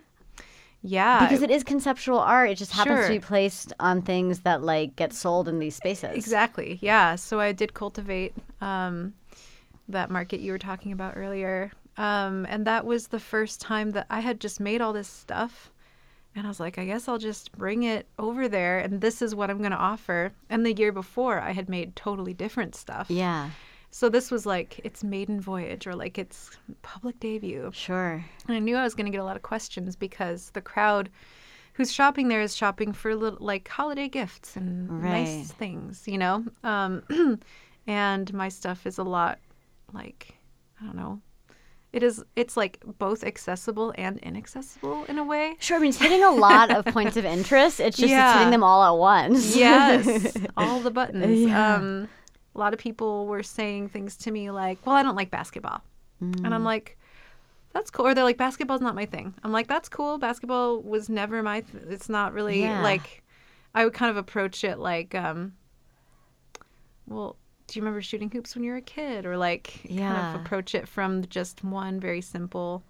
yeah 0.82 1.20
Because 1.20 1.42
it 1.42 1.52
is 1.52 1.64
conceptual 1.64 2.20
art. 2.20 2.50
It 2.50 2.56
just 2.56 2.72
happens 2.72 3.08
to 3.08 3.12
be 3.12 3.20
placed 3.20 3.74
on 3.80 4.02
things 4.02 4.42
that 4.42 4.64
like 4.64 4.96
get 4.96 5.14
sold 5.14 5.48
in 5.48 5.60
these 5.60 5.76
spaces. 5.76 6.16
Exactly. 6.16 6.80
Yeah. 6.82 7.16
So 7.16 7.40
I 7.40 7.52
did 7.52 7.74
cultivate 7.74 8.34
um, 8.62 9.14
that 9.90 10.10
market 10.10 10.40
you 10.40 10.52
were 10.52 10.58
talking 10.60 10.92
about 10.92 11.14
earlier. 11.18 11.72
Um, 11.98 12.46
and 12.50 12.66
that 12.66 12.86
was 12.86 13.08
the 13.08 13.20
first 13.20 13.60
time 13.60 13.92
that 13.92 14.06
I 14.10 14.22
had 14.22 14.40
just 14.40 14.60
made 14.60 14.82
all 14.82 14.94
this 14.94 15.08
stuff. 15.10 15.72
And 16.36 16.46
I 16.46 16.50
was 16.50 16.60
like, 16.60 16.78
I 16.78 16.86
guess 16.86 17.08
I'll 17.08 17.18
just 17.18 17.52
bring 17.54 17.84
it 17.84 18.08
over 18.18 18.48
there 18.48 18.80
and 18.80 19.02
this 19.02 19.22
is 19.22 19.36
what 19.36 19.50
I'm 19.50 19.58
going 19.58 19.72
to 19.72 19.78
offer. 19.78 20.32
And 20.50 20.66
the 20.66 20.74
year 20.74 20.92
before, 20.92 21.40
I 21.42 21.52
had 21.52 21.68
made 21.68 21.96
totally 21.96 22.34
different 22.34 22.76
stuff. 22.76 23.10
Yeah. 23.10 23.50
So 23.92 24.08
this 24.08 24.30
was 24.30 24.46
like 24.46 24.80
its 24.84 25.04
maiden 25.04 25.42
voyage 25.42 25.88
or 25.88 25.96
like 25.96 26.18
its 26.20 26.52
public 26.84 27.20
debut. 27.20 27.72
Sure. 27.74 28.24
And 28.48 28.56
I 28.56 28.60
knew 28.60 28.78
I 28.78 28.84
was 28.84 28.94
going 28.94 29.08
to 29.08 29.12
get 29.12 29.20
a 29.20 29.24
lot 29.26 29.36
of 29.36 29.42
questions 29.42 29.96
because 29.96 30.52
the 30.52 30.62
crowd 30.62 31.10
who's 31.74 31.92
shopping 31.92 32.28
there 32.28 32.42
is 32.42 32.56
shopping 32.56 32.94
for 32.94 33.16
little, 33.16 33.44
like 33.44 33.68
holiday 33.68 34.08
gifts 34.08 34.56
and 34.56 34.90
Right. 35.04 35.24
nice 35.24 35.52
things, 35.52 36.04
you 36.08 36.20
know? 36.20 36.46
Um, 36.64 37.40
and 37.88 38.32
my 38.34 38.50
stuff 38.50 38.86
is 38.86 39.00
a 39.00 39.04
lot 39.04 39.40
like, 39.94 40.36
I 40.82 40.86
don't 40.86 40.96
know. 40.96 41.22
It 41.92 42.04
is, 42.04 42.24
it's 42.36 42.56
like 42.56 42.80
both 43.00 43.24
accessible 43.24 43.94
and 43.98 44.20
inaccessible 44.20 45.06
in 45.06 45.18
a 45.18 45.24
way. 45.24 45.56
Sure. 45.60 45.78
I 45.78 45.80
mean, 45.80 45.90
it's 45.90 45.98
hitting 45.98 46.24
a 46.24 46.30
lot 46.30 46.70
of 46.70 46.86
points 46.94 47.18
of 47.18 47.26
interest. 47.26 47.80
It's 47.80 47.98
just 47.98 48.12
Yeah. 48.12 48.30
it's 48.30 48.38
hitting 48.38 48.52
them 48.52 48.64
all 48.64 48.84
at 48.84 49.00
once. 49.00 49.56
Yes, 49.56 50.38
all 50.58 50.80
the 50.82 50.92
buttons. 50.92 51.40
Yeah. 51.42 51.76
Um, 51.76 52.08
a 52.54 52.60
lot 52.60 52.74
of 52.74 52.80
people 52.80 53.26
were 53.26 53.42
saying 53.42 53.90
things 53.90 54.18
to 54.18 54.32
me 54.32 54.52
like, 54.52 54.86
"Well, 54.86 54.96
I 54.96 55.02
don't 55.02 55.16
like 55.16 55.32
basketball," 55.32 55.82
and 56.22 56.36
Mm. 56.36 56.54
I'm 56.54 56.64
like, 56.64 56.98
"That's 57.74 57.90
cool." 57.90 58.06
Or 58.06 58.14
they're 58.14 58.24
like, 58.24 58.38
"Basketball's 58.38 58.82
not 58.82 58.94
my 58.94 59.06
thing." 59.08 59.34
I'm 59.44 59.52
like, 59.52 59.68
"That's 59.68 59.90
cool. 59.90 60.20
Basketball 60.20 60.82
was 60.84 61.10
never 61.10 61.42
my. 61.42 61.62
Th- 61.62 61.84
it's 61.90 62.08
not 62.10 62.34
really 62.34 62.62
Yeah. 62.62 62.82
like." 62.84 63.24
I 63.74 63.84
would 63.84 63.94
kind 63.94 64.10
of 64.12 64.18
approach 64.18 64.64
it 64.64 64.78
like, 64.80 65.14
um, 65.16 65.54
"Well, 67.08 67.36
do 67.72 67.80
you 67.80 67.84
remember 67.84 68.02
shooting 68.02 68.30
hoops 68.32 68.56
when 68.56 68.64
you 68.64 68.72
were 68.72 68.78
a 68.78 68.82
kid?" 68.82 69.26
Or 69.26 69.38
like, 69.38 69.82
kind 69.84 70.36
of 70.36 70.42
approach 70.42 70.76
it 70.76 70.88
from 70.88 71.24
just 71.26 71.64
one 71.64 72.00
very 72.00 72.22
simple 72.22 72.84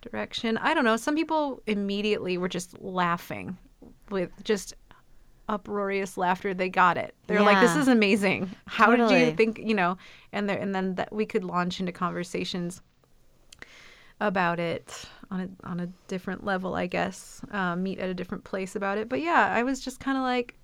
direction. 0.00 0.56
I 0.58 0.74
don't 0.74 0.84
know. 0.84 0.96
Some 0.96 1.14
people 1.14 1.62
immediately 1.66 2.36
were 2.38 2.48
just 2.48 2.80
laughing 2.80 3.56
with 4.10 4.30
just 4.44 4.74
uproarious 5.48 6.16
laughter. 6.16 6.54
They 6.54 6.68
got 6.68 6.96
it. 6.96 7.14
They're 7.26 7.38
like, 7.42 7.60
"This 7.60 7.76
is 7.76 7.88
amazing. 7.88 8.50
How 8.66 8.86
did 8.96 9.10
you 9.10 9.32
think?" 9.36 9.58
You 9.58 9.74
know, 9.74 9.96
and 10.32 10.48
there, 10.48 10.58
and 10.58 10.74
then 10.74 10.94
that 10.96 11.12
we 11.12 11.26
could 11.26 11.44
launch 11.44 11.80
into 11.80 11.92
conversations 11.92 12.80
about 14.20 14.60
it. 14.60 15.06
on 15.32 15.40
a 15.40 15.48
on 15.66 15.80
a 15.80 15.86
different 16.08 16.44
level, 16.44 16.74
I 16.74 16.86
guess, 16.86 17.40
um, 17.52 17.82
meet 17.82 17.98
at 17.98 18.08
a 18.10 18.14
different 18.14 18.44
place 18.44 18.76
about 18.76 18.98
it. 18.98 19.08
But 19.08 19.20
yeah, 19.22 19.50
I 19.50 19.62
was 19.62 19.80
just 19.80 19.98
kind 19.98 20.18
of 20.18 20.22
like, 20.22 20.54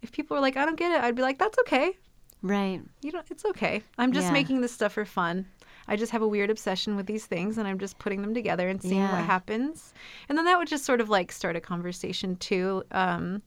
if 0.00 0.12
people 0.12 0.36
were 0.36 0.40
like, 0.40 0.56
I 0.56 0.64
don't 0.64 0.76
get 0.78 0.92
it, 0.92 1.02
I'd 1.02 1.16
be 1.16 1.22
like, 1.22 1.38
that's 1.38 1.58
okay. 1.60 1.96
Right. 2.44 2.82
You 3.00 3.10
know, 3.10 3.22
it's 3.30 3.44
okay. 3.46 3.82
I'm 3.98 4.12
just 4.12 4.26
Yeah. 4.26 4.32
making 4.32 4.60
this 4.60 4.70
stuff 4.70 4.92
for 4.92 5.04
fun. 5.06 5.46
I 5.88 5.96
just 5.96 6.12
have 6.12 6.20
a 6.22 6.28
weird 6.28 6.50
obsession 6.50 6.94
with 6.94 7.06
these 7.06 7.24
things, 7.26 7.56
and 7.58 7.66
I'm 7.66 7.78
just 7.78 7.98
putting 7.98 8.20
them 8.22 8.34
together 8.34 8.68
and 8.68 8.80
seeing 8.82 9.00
Yeah. 9.00 9.12
what 9.12 9.24
happens. 9.24 9.94
And 10.28 10.36
then 10.36 10.44
that 10.44 10.58
would 10.58 10.68
just 10.68 10.84
sort 10.84 11.00
of 11.00 11.08
like 11.08 11.32
start 11.32 11.56
a 11.56 11.60
conversation 11.60 12.36
too. 12.36 12.84
Um, 12.90 13.40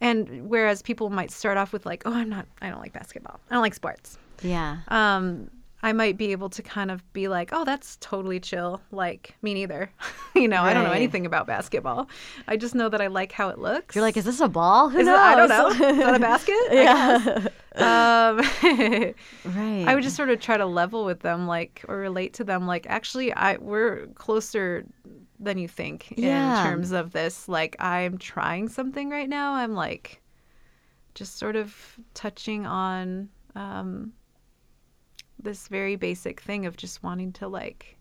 and 0.00 0.48
whereas 0.48 0.80
people 0.82 1.10
might 1.10 1.30
start 1.30 1.56
off 1.58 1.72
with 1.72 1.84
like, 1.86 2.02
"Oh, 2.06 2.12
I'm 2.14 2.28
not. 2.30 2.46
I 2.62 2.70
don't 2.70 2.80
like 2.80 2.92
basketball. 2.94 3.38
I 3.50 3.54
don't 3.54 3.62
like 3.62 3.74
sports." 3.74 4.18
Yeah. 4.42 4.78
um, 4.88 5.50
I 5.84 5.92
might 5.92 6.16
be 6.16 6.30
able 6.32 6.48
to 6.50 6.62
kind 6.62 6.90
of 6.92 7.12
be 7.12 7.26
like, 7.26 7.50
oh, 7.52 7.64
that's 7.64 7.96
totally 8.00 8.38
chill. 8.38 8.80
Like, 8.92 9.34
me 9.42 9.52
neither. 9.52 9.90
you 10.36 10.46
know, 10.46 10.62
I 10.62 10.72
don't 10.74 10.84
know 10.84 10.92
anything 10.92 11.26
about 11.26 11.46
basketball. 11.46 12.08
I 12.46 12.56
just 12.56 12.74
know 12.74 12.88
that 12.88 13.00
I 13.00 13.08
like 13.08 13.32
how 13.32 13.48
it 13.48 13.58
looks. 13.58 13.96
You're 13.96 14.04
like, 14.04 14.16
is 14.16 14.24
this 14.24 14.40
a 14.40 14.48
ball? 14.48 14.88
Who 14.90 14.98
Is 15.00 15.08
it- 15.08 15.14
I 15.14 15.34
don't 15.34 15.48
know. 15.48 15.68
Is 15.68 15.78
that 15.78 16.14
a 16.14 16.18
basket? 16.30 16.54
I 16.70 16.74
yeah. 16.74 17.48
Um, 17.74 18.36
right. 19.56 19.84
I 19.88 19.94
would 19.94 20.02
just 20.04 20.14
sort 20.16 20.30
of 20.30 20.38
try 20.40 20.56
to 20.56 20.66
level 20.66 21.04
with 21.04 21.20
them, 21.20 21.46
like, 21.46 21.84
or 21.88 21.96
relate 21.96 22.34
to 22.34 22.44
them. 22.44 22.66
Like, 22.66 22.86
actually, 22.88 23.32
I 23.34 23.56
we're 23.56 24.06
closer 24.14 24.84
than 25.40 25.58
you 25.58 25.66
think 25.66 26.12
Yeah. 26.16 26.60
in 26.60 26.66
terms 26.70 26.92
of 26.92 27.10
this. 27.12 27.48
Like, 27.48 27.74
I'm 27.80 28.18
trying 28.18 28.68
something 28.68 29.10
right 29.10 29.28
now. 29.28 29.54
I'm 29.54 29.74
like, 29.74 30.22
just 31.14 31.38
sort 31.38 31.56
of 31.56 31.74
touching 32.14 32.66
on 32.66 33.28
um, 33.56 34.12
this 35.42 35.68
very 35.68 35.96
basic 35.96 36.40
thing 36.40 36.66
of 36.66 36.76
just 36.76 37.02
wanting 37.02 37.32
to 37.32 37.48
like 37.48 37.96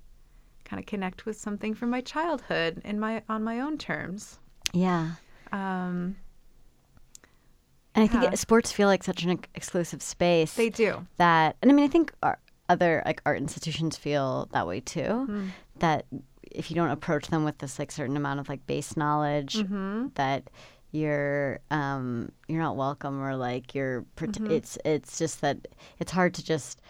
kind 0.66 0.80
of 0.80 0.86
connect 0.86 1.26
with 1.26 1.38
something 1.38 1.74
from 1.74 1.90
my 1.90 2.02
childhood 2.02 2.82
in 2.86 3.00
my 3.00 3.24
on 3.30 3.44
my 3.44 3.60
own 3.60 3.78
terms. 3.78 4.40
Yeah. 4.74 5.14
Um, 5.52 6.16
And 7.94 8.04
I 8.06 8.08
think 8.08 8.24
Yeah. 8.24 8.36
sports 8.36 8.72
feel 8.72 8.88
like 8.88 9.04
such 9.04 9.24
an 9.24 9.32
ex- 9.32 9.50
exclusive 9.56 10.02
space. 10.02 10.54
they 10.56 10.70
do. 10.70 11.06
that 11.18 11.58
and 11.62 11.70
i 11.70 11.74
mean 11.74 11.84
i 11.84 11.90
think 11.90 12.14
our 12.24 12.40
other 12.70 13.02
like 13.06 13.22
art 13.26 13.38
institutions 13.38 13.98
feel 13.98 14.48
that 14.54 14.66
way 14.66 14.80
too 14.80 15.26
Hmm. 15.26 15.48
that 15.80 16.06
if 16.42 16.70
you 16.72 16.76
don't 16.76 16.90
approach 16.92 17.28
them 17.28 17.44
with 17.44 17.58
this 17.58 17.78
like 17.80 17.92
certain 17.92 18.16
amount 18.16 18.40
of 18.40 18.48
like 18.48 18.66
base 18.66 18.96
knowledge 18.96 19.56
Mm-hmm. 19.56 20.08
that 20.16 20.50
you're 20.92 21.60
um 21.70 22.32
you're 22.48 22.62
not 22.62 22.78
welcome 22.78 23.22
or 23.22 23.36
like 23.36 23.76
you're 23.76 24.04
Mm-hmm. 24.16 24.52
it's 24.52 24.78
it's 24.86 25.18
just 25.18 25.42
that 25.42 25.58
it's 26.00 26.12
hard 26.14 26.34
to 26.36 26.44
just 26.46 26.82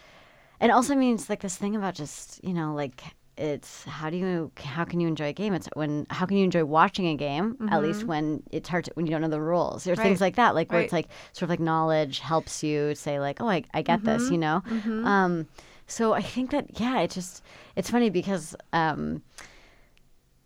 and 0.61 0.71
also 0.71 0.93
I 0.93 0.95
mean 0.95 1.15
it's 1.15 1.29
like 1.29 1.41
this 1.41 1.57
thing 1.57 1.75
about 1.75 1.95
just 1.95 2.41
you 2.43 2.53
know 2.53 2.73
like 2.73 3.01
it's 3.37 3.83
how 3.85 4.09
do 4.09 4.17
you 4.17 4.51
how 4.57 4.83
can 4.85 4.99
you 4.99 5.07
enjoy 5.07 5.29
a 5.29 5.33
game? 5.33 5.53
It's 5.53 5.67
when 5.73 6.05
how 6.09 6.25
can 6.25 6.37
you 6.37 6.43
enjoy 6.43 6.63
watching 6.63 7.07
a 7.07 7.15
game 7.15 7.57
at 7.71 7.81
least 7.81 8.03
when 8.05 8.43
it's 8.51 8.69
hard 8.69 8.85
to 8.85 8.91
when 8.93 9.05
you 9.07 9.11
don't 9.11 9.21
know 9.21 9.29
the 9.29 9.41
rules 9.41 9.87
or 9.87 9.95
things 9.95 10.17
Mm-hmm. 10.17 10.23
Like 10.23 10.35
that 10.35 10.53
like 10.53 10.71
where 10.71 10.81
it's 10.85 10.93
like 10.93 11.07
sort 11.33 11.43
of 11.43 11.49
like 11.49 11.59
knowledge 11.59 12.19
helps 12.19 12.61
you 12.63 12.93
say 12.95 13.19
like 13.19 13.41
oh 13.41 13.49
i, 13.49 13.63
I 13.73 13.81
get 13.81 14.03
this 14.03 14.23
Mm-hmm. 14.23 14.33
you 14.33 14.37
know? 14.37 14.61
Um 15.07 15.47
so 15.87 16.13
i 16.13 16.21
think 16.21 16.51
that 16.51 16.79
yeah 16.79 16.99
it 17.01 17.09
just 17.11 17.41
it's 17.75 17.89
funny 17.89 18.09
because 18.09 18.55
um 18.73 19.23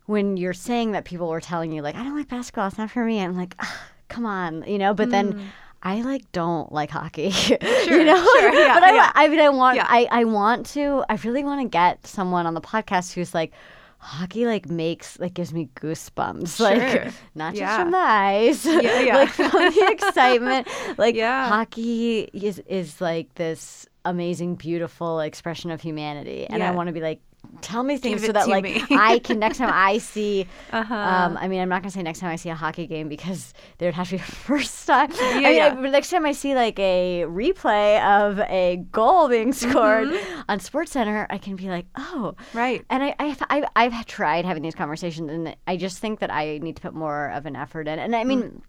when 0.06 0.36
you're 0.36 0.52
saying 0.54 0.92
that 0.92 1.04
people 1.04 1.28
were 1.28 1.40
telling 1.40 1.72
you 1.72 1.82
like 1.82 1.96
i 1.96 2.02
don't 2.04 2.16
like 2.16 2.28
basketball 2.28 2.68
it's 2.68 2.78
not 2.78 2.90
for 2.90 3.04
me 3.04 3.20
i'm 3.20 3.36
like 3.36 3.54
"Ah, 3.58 3.82
come 4.08 4.24
on 4.24 4.64
you 4.66 4.78
know? 4.78 4.94
But 4.94 5.10
then 5.10 5.50
I 5.86 6.02
like 6.02 6.24
don't 6.32 6.72
like 6.72 6.90
hockey, 6.90 7.30
Sure, 7.30 7.58
you 7.62 8.04
know. 8.04 8.16
sure, 8.38 8.52
yeah, 8.54 8.74
but 8.74 8.82
I, 8.82 8.94
yeah. 8.94 9.12
I 9.14 9.28
mean, 9.28 9.40
I 9.40 9.48
want, 9.50 9.76
Yeah. 9.76 9.86
I, 9.88 10.08
I 10.10 10.24
want 10.24 10.66
to, 10.74 11.04
I 11.08 11.14
really 11.24 11.44
want 11.44 11.60
to 11.62 11.68
get 11.68 12.04
someone 12.06 12.44
on 12.46 12.54
the 12.54 12.60
podcast 12.60 13.12
who's 13.12 13.32
like, 13.34 13.52
hockey 13.98 14.46
like 14.46 14.68
makes 14.68 15.18
like 15.18 15.34
gives 15.34 15.52
me 15.52 15.68
goosebumps, 15.80 16.60
like 16.68 16.82
Sure. 16.90 17.06
not 17.34 17.52
just 17.54 17.60
Yeah. 17.60 17.78
from 17.78 17.90
the 17.92 17.98
ice, 17.98 18.66
Yeah, 18.66 19.00
yeah. 19.08 19.16
like 19.16 19.28
from 19.30 19.50
the 19.50 19.88
excitement. 19.90 20.68
Like 20.98 21.14
Yeah. 21.14 21.48
hockey 21.48 22.28
is 22.32 22.58
is 22.66 23.00
like 23.00 23.32
this 23.36 23.86
amazing, 24.04 24.54
beautiful 24.56 25.20
expression 25.20 25.70
of 25.70 25.80
humanity, 25.80 26.46
and 26.48 26.62
I 26.62 26.70
want 26.72 26.88
to 26.88 26.92
be 26.92 27.00
like. 27.00 27.20
Tell 27.62 27.82
me 27.82 27.96
things 27.96 28.20
Give 28.20 28.26
so 28.28 28.32
that 28.32 28.48
like. 28.48 28.66
I 28.90 29.18
can 29.20 29.38
next 29.38 29.58
time 29.58 29.70
I 29.72 29.98
see 30.12 30.46
Uh-huh. 30.72 30.94
um, 30.94 31.36
I 31.36 31.48
mean, 31.48 31.60
I'm 31.60 31.68
not 31.68 31.82
gonna 31.82 31.90
say 31.90 32.02
next 32.02 32.20
time 32.20 32.30
I 32.30 32.36
see 32.36 32.48
a 32.50 32.54
hockey 32.54 32.86
game 32.86 33.08
because 33.08 33.52
there 33.78 33.88
would 33.88 33.94
have 33.94 34.08
to 34.10 34.16
be 34.16 34.22
a 34.22 34.24
first 34.48 34.86
time. 34.86 35.10
I 35.12 35.34
mean, 35.40 35.54
yeah. 35.56 35.74
but 35.74 35.90
next 35.90 36.10
time 36.10 36.24
I 36.26 36.32
see 36.32 36.54
like 36.54 36.78
a 36.78 37.24
replay 37.26 38.00
of 38.24 38.38
a 38.40 38.76
goal 38.92 39.28
being 39.28 39.52
scored 39.52 40.08
Mm-hmm. 40.08 40.40
on 40.48 40.60
Sports 40.60 40.92
Center, 40.92 41.26
I 41.30 41.38
can 41.38 41.56
be 41.56 41.68
like, 41.68 41.86
oh, 41.96 42.34
Right. 42.54 42.84
And 42.90 43.02
I, 43.02 43.14
I, 43.18 43.36
I've, 43.50 43.64
I've 43.76 44.06
tried 44.06 44.44
having 44.44 44.62
these 44.62 44.74
conversations, 44.74 45.30
and 45.30 45.56
I 45.66 45.76
just 45.76 45.98
think 45.98 46.20
that 46.20 46.32
I 46.32 46.58
need 46.58 46.76
to 46.76 46.82
put 46.82 46.94
more 46.94 47.30
of 47.30 47.46
an 47.46 47.56
effort 47.56 47.88
in. 47.88 47.98
And 47.98 48.14
I 48.14 48.24
mean, 48.24 48.42
Mm. 48.42 48.60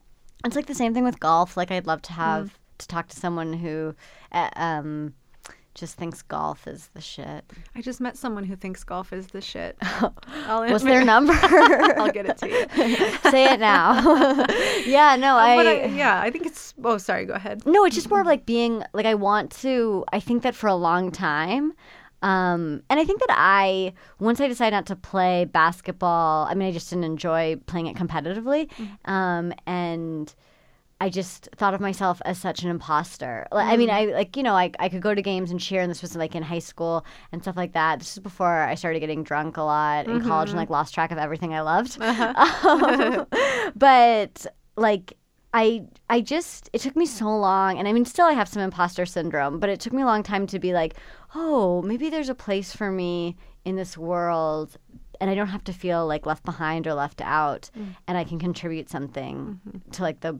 it's 0.45 0.55
like 0.55 0.65
the 0.67 0.75
same 0.75 0.93
thing 0.93 1.03
with 1.03 1.19
golf. 1.19 1.57
Like, 1.57 1.71
I'd 1.71 1.87
love 1.87 2.01
to 2.03 2.13
have 2.13 2.57
to 2.77 2.87
talk 2.87 3.07
to 3.09 3.15
someone 3.17 3.53
who, 3.53 3.95
uh, 4.31 4.49
um, 4.55 5.13
just 5.77 5.95
thinks 5.95 6.21
golf 6.23 6.67
is 6.67 6.89
the 6.93 7.01
shit. 7.01 7.45
I 7.75 7.81
just 7.81 8.01
met 8.01 8.17
someone 8.17 8.43
who 8.43 8.55
thinks 8.55 8.83
golf 8.83 9.13
is 9.13 9.27
the 9.27 9.41
shit. 9.41 9.77
I'll 9.81 10.67
What's 10.69 10.83
their 10.83 11.05
number? 11.05 11.33
I'll 11.41 12.11
get 12.11 12.25
it 12.25 12.37
to 12.39 12.49
you. 12.49 12.67
Say 13.31 13.53
it 13.53 13.59
now. 13.59 13.93
yeah, 14.85 15.15
no, 15.15 15.37
I, 15.37 15.55
I, 15.55 15.85
yeah, 15.85 16.19
I 16.19 16.31
think 16.31 16.47
it's. 16.47 16.73
Oh, 16.83 16.97
sorry. 16.97 17.25
Go 17.25 17.33
ahead. 17.33 17.65
no, 17.65 17.85
it's 17.85 17.95
just 17.95 18.09
more 18.09 18.21
of 18.21 18.25
like 18.25 18.45
being 18.45 18.83
like 18.93 19.05
I 19.05 19.13
want 19.13 19.51
to. 19.61 20.03
I 20.11 20.19
think 20.19 20.43
that 20.43 20.55
for 20.55 20.67
a 20.67 20.75
long 20.75 21.11
time, 21.11 21.73
um, 22.23 22.81
and 22.89 22.99
I 22.99 23.05
think 23.05 23.19
that 23.19 23.35
I 23.37 23.93
once 24.19 24.41
I 24.41 24.47
decided 24.47 24.75
not 24.75 24.87
to 24.87 24.95
play 24.95 25.45
basketball. 25.45 26.47
I 26.47 26.55
mean, 26.55 26.67
I 26.67 26.71
just 26.71 26.89
didn't 26.89 27.05
enjoy 27.05 27.57
playing 27.67 27.87
it 27.87 27.95
competitively, 27.95 28.69
um, 29.05 29.53
and. 29.67 30.33
I 30.99 31.09
just 31.09 31.47
thought 31.55 31.75
of 31.75 31.81
myself 31.81 32.21
as 32.25 32.39
such 32.39 32.63
an 32.63 32.69
imposter. 32.69 33.47
Like, 33.51 33.67
I 33.67 33.77
mean, 33.77 33.89
mm. 33.89 33.93
I 33.93 34.05
like 34.05 34.35
you 34.35 34.43
know, 34.43 34.55
I 34.55 34.71
I 34.79 34.89
could 34.89 35.01
go 35.01 35.13
to 35.13 35.21
games 35.21 35.51
and 35.51 35.59
cheer, 35.59 35.81
and 35.81 35.91
this 35.91 36.01
was 36.01 36.15
like 36.15 36.35
in 36.35 36.41
high 36.41 36.59
school 36.59 37.05
and 37.31 37.41
stuff 37.41 37.55
like 37.55 37.73
that. 37.73 37.99
This 37.99 38.13
is 38.17 38.19
before 38.23 38.63
I 38.63 38.75
started 38.75 38.99
getting 38.99 39.23
drunk 39.23 39.57
a 39.57 39.61
lot 39.61 40.07
in 40.07 40.21
college 40.21 40.49
and 40.49 40.57
mm-hmm. 40.57 40.57
like 40.57 40.69
lost 40.69 40.93
track 40.93 41.11
of 41.11 41.19
everything 41.19 41.53
I 41.53 41.61
loved. 41.61 42.01
Um, 42.01 43.27
but 43.75 44.45
like 44.75 45.13
I 45.53 45.83
I 46.09 46.21
just 46.21 46.69
it 46.73 46.81
took 46.81 46.95
me 46.95 47.05
so 47.05 47.35
long 47.35 47.77
and 47.77 47.87
I 47.87 47.93
mean 47.93 48.05
still 48.05 48.25
I 48.25 48.33
have 48.33 48.47
some 48.47 48.61
imposter 48.61 49.05
syndrome, 49.05 49.59
but 49.59 49.69
it 49.69 49.79
took 49.79 49.93
me 49.93 50.01
a 50.01 50.05
long 50.05 50.23
time 50.23 50.47
to 50.47 50.59
be 50.59 50.73
like, 50.73 50.95
"Oh, 51.35 51.81
maybe 51.83 52.09
there's 52.09 52.29
a 52.29 52.35
place 52.35 52.75
for 52.75 52.91
me 52.91 53.35
in 53.65 53.75
this 53.75 53.97
world." 53.97 54.77
And 55.19 55.31
I 55.31 55.35
don't 55.35 55.47
have 55.47 55.63
to 55.63 55.73
feel 55.73 56.05
like 56.05 56.27
left 56.27 56.45
behind 56.45 56.85
or 56.85 56.93
left 56.93 57.21
out, 57.21 57.71
mm. 57.75 57.95
and 58.07 58.17
I 58.19 58.23
can 58.23 58.37
contribute 58.37 58.87
something 58.87 59.59
mm-hmm. 59.67 59.91
to 59.91 60.03
like 60.03 60.19
the 60.19 60.39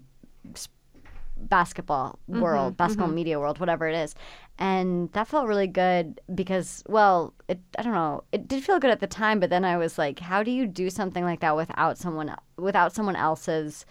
basketball 1.39 2.19
mm-hmm, 2.29 2.41
world, 2.41 2.77
basketball 2.77 3.07
mm-hmm. 3.07 3.15
media 3.15 3.39
world, 3.39 3.59
whatever 3.59 3.87
it 3.87 3.95
is. 3.95 4.15
And 4.59 5.11
that 5.11 5.27
felt 5.27 5.47
really 5.47 5.67
good 5.67 6.19
because, 6.33 6.83
well, 6.87 7.33
it 7.47 7.59
I 7.77 7.83
don't 7.83 7.93
know, 7.93 8.23
it 8.31 8.47
did 8.47 8.63
feel 8.63 8.79
good 8.79 8.91
at 8.91 8.99
the 8.99 9.07
time, 9.07 9.39
but 9.39 9.49
then 9.49 9.63
I 9.63 9.77
was 9.77 9.97
like, 9.97 10.19
how 10.19 10.43
do 10.43 10.51
you 10.51 10.65
do 10.65 10.89
something 10.89 11.23
like 11.23 11.41
that 11.41 11.55
without 11.55 11.97
someone 11.97 12.35
without 12.57 12.93
someone 12.93 13.15
else's 13.15 13.85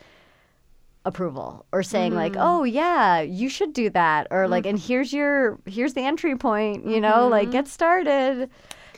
approval 1.04 1.64
or 1.70 1.84
saying 1.84 2.14
like, 2.14 2.32
mm-hmm. 2.32 2.42
oh 2.42 2.64
yeah, 2.64 3.20
you 3.20 3.48
should 3.48 3.72
do 3.72 3.88
that, 3.90 4.26
or 4.30 4.48
like, 4.48 4.66
and 4.66 4.78
here's 4.78 5.12
your 5.12 5.58
here's 5.66 5.94
the 5.94 6.02
entry 6.02 6.36
point, 6.36 6.86
you 6.86 7.00
know, 7.00 7.28
like 7.28 7.50
get 7.52 7.68
started. 7.68 8.50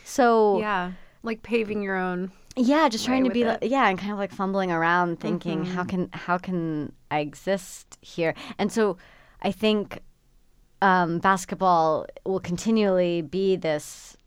So 0.03 0.59
Yeah, 0.59 0.93
like 1.21 1.43
paving 1.43 1.83
your 1.83 1.95
own. 1.95 2.31
yeah, 2.55 2.89
just 2.89 3.05
trying 3.05 3.25
to 3.25 3.29
be 3.29 3.45
like, 3.45 3.59
yeah, 3.61 3.87
and 3.87 3.99
kind 3.99 4.11
of 4.11 4.17
like 4.17 4.31
fumbling 4.31 4.71
around, 4.71 5.19
thinking 5.19 5.63
how 5.65 5.83
can 5.83 6.09
how 6.13 6.39
can 6.39 6.91
I 7.11 7.19
exist 7.19 7.97
here? 8.01 8.33
And 8.57 8.71
so, 8.71 8.97
I 9.41 9.51
think 9.51 9.99
um, 10.81 11.19
basketball 11.19 12.05
will 12.25 12.39
continually 12.39 13.21
be 13.21 13.55
this 13.55 14.17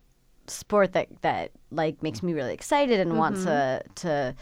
sport 0.47 0.93
that 0.93 1.07
that 1.21 1.51
like 1.71 2.03
makes 2.03 2.21
me 2.21 2.33
really 2.33 2.53
excited 2.53 2.99
and 2.99 3.17
wants 3.17 3.43
to 3.43 3.49
mm-hmm. 3.49 3.93
to 3.95 4.35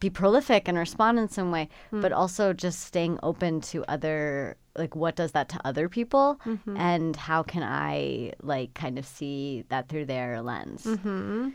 be 0.00 0.08
prolific 0.08 0.68
and 0.68 0.78
respond 0.78 1.18
in 1.18 1.28
some 1.28 1.50
way, 1.50 1.68
hmm. 1.90 2.00
but 2.00 2.12
also 2.12 2.52
just 2.52 2.80
staying 2.80 3.18
open 3.22 3.60
to 3.60 3.84
other 3.88 4.56
like 4.76 4.94
what 4.94 5.16
does 5.16 5.32
that 5.32 5.48
to 5.48 5.60
other 5.64 5.88
people? 5.88 6.40
Mm-hmm. 6.44 6.76
And 6.76 7.16
how 7.16 7.42
can 7.42 7.62
I 7.64 8.32
like 8.40 8.74
kind 8.74 8.98
of 8.98 9.06
see 9.06 9.64
that 9.70 9.88
through 9.88 10.06
their 10.06 10.40
lens. 10.40 10.84
Mm-hmm. 10.84 11.50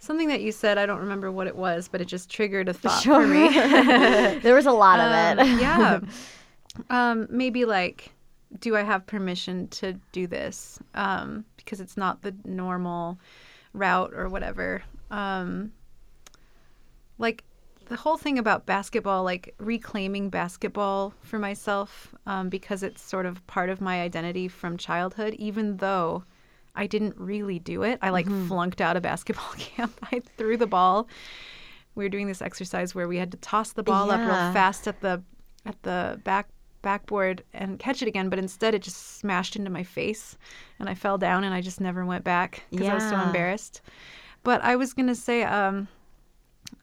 Something 0.00 0.28
that 0.28 0.40
you 0.40 0.50
said, 0.50 0.78
I 0.78 0.86
don't 0.86 0.98
remember 1.00 1.30
what 1.30 1.46
it 1.46 1.54
was, 1.54 1.86
but 1.86 2.00
it 2.00 2.06
just 2.06 2.30
triggered 2.30 2.68
a 2.68 2.72
thought 2.82 3.02
Sure. 3.02 3.20
for 3.22 3.26
me. 3.28 3.48
there 4.40 4.54
was 4.54 4.66
a 4.66 4.72
lot 4.72 4.98
of 4.98 5.38
Um, 5.38 5.46
it. 5.46 5.60
yeah. 5.60 6.00
Um, 6.88 7.26
maybe 7.30 7.64
like, 7.64 8.12
do 8.60 8.76
I 8.76 8.82
have 8.82 9.04
permission 9.06 9.66
to 9.68 9.94
do 10.12 10.26
this? 10.28 10.78
Um, 10.94 11.44
because 11.56 11.80
it's 11.80 11.96
not 11.96 12.22
the 12.22 12.32
normal 12.44 13.18
route 13.74 14.14
or 14.14 14.28
whatever. 14.28 14.80
Um, 15.10 15.72
like 17.18 17.42
the 17.86 17.96
whole 17.96 18.16
thing 18.16 18.38
about 18.38 18.66
basketball, 18.66 19.24
like 19.24 19.52
reclaiming 19.58 20.30
basketball 20.30 21.12
for 21.22 21.40
myself, 21.40 22.14
um, 22.24 22.48
because 22.48 22.84
it's 22.84 23.02
sort 23.02 23.26
of 23.26 23.44
part 23.48 23.68
of 23.68 23.80
my 23.80 24.00
identity 24.00 24.46
from 24.46 24.76
childhood, 24.76 25.34
even 25.34 25.76
though 25.78 26.22
I 26.74 26.86
didn't 26.86 27.16
really 27.16 27.58
do 27.58 27.82
it. 27.82 27.98
I 28.02 28.10
like 28.10 28.26
flunked 28.48 28.80
out 28.80 28.96
of 28.96 29.02
basketball 29.02 29.52
camp. 29.58 29.98
I 30.12 30.22
threw 30.36 30.56
the 30.56 30.66
ball. 30.66 31.08
We 31.94 32.04
were 32.04 32.08
doing 32.08 32.26
this 32.26 32.40
exercise 32.40 32.94
where 32.94 33.08
we 33.08 33.16
had 33.18 33.32
to 33.32 33.36
toss 33.38 33.72
the 33.72 33.82
ball 33.82 34.10
up 34.10 34.20
real 34.20 34.52
fast 34.52 34.86
at 34.86 35.00
the 35.00 35.22
at 35.66 35.82
the 35.82 36.20
back 36.24 36.48
backboard 36.82 37.42
and 37.52 37.78
catch 37.78 38.00
it 38.02 38.08
again, 38.08 38.28
but 38.28 38.38
instead 38.38 38.74
it 38.74 38.82
just 38.82 39.18
smashed 39.18 39.56
into 39.56 39.70
my 39.70 39.82
face 39.82 40.38
and 40.78 40.88
I 40.88 40.94
fell 40.94 41.18
down 41.18 41.44
and 41.44 41.52
I 41.54 41.60
just 41.60 41.80
never 41.80 42.06
went 42.06 42.24
back 42.24 42.62
because 42.70 42.88
I 42.88 42.94
was 42.94 43.08
so 43.08 43.20
embarrassed. 43.20 43.82
But 44.42 44.62
I 44.62 44.76
was 44.76 44.94
gonna 44.94 45.14
say, 45.14 45.42
um, 45.42 45.88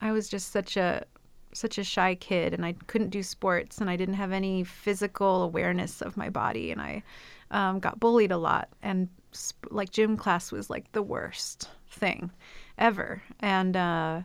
I 0.00 0.12
was 0.12 0.28
just 0.28 0.52
such 0.52 0.76
a 0.76 1.04
such 1.52 1.78
a 1.78 1.84
shy 1.84 2.14
kid 2.14 2.54
and 2.54 2.64
I 2.64 2.74
couldn't 2.86 3.08
do 3.08 3.22
sports 3.22 3.78
and 3.78 3.88
I 3.88 3.96
didn't 3.96 4.14
have 4.14 4.32
any 4.32 4.64
physical 4.64 5.42
awareness 5.42 6.02
of 6.02 6.16
my 6.16 6.28
body 6.28 6.70
and 6.70 6.80
I 6.80 7.02
um, 7.50 7.80
got 7.80 7.98
bullied 7.98 8.30
a 8.30 8.36
lot 8.36 8.68
and 8.82 9.08
like 9.70 9.90
gym 9.90 10.16
class 10.16 10.50
was 10.52 10.70
like 10.70 10.90
the 10.92 11.02
worst 11.02 11.68
thing 11.90 12.30
ever. 12.78 13.22
And 13.40 13.76
uh, 13.76 14.22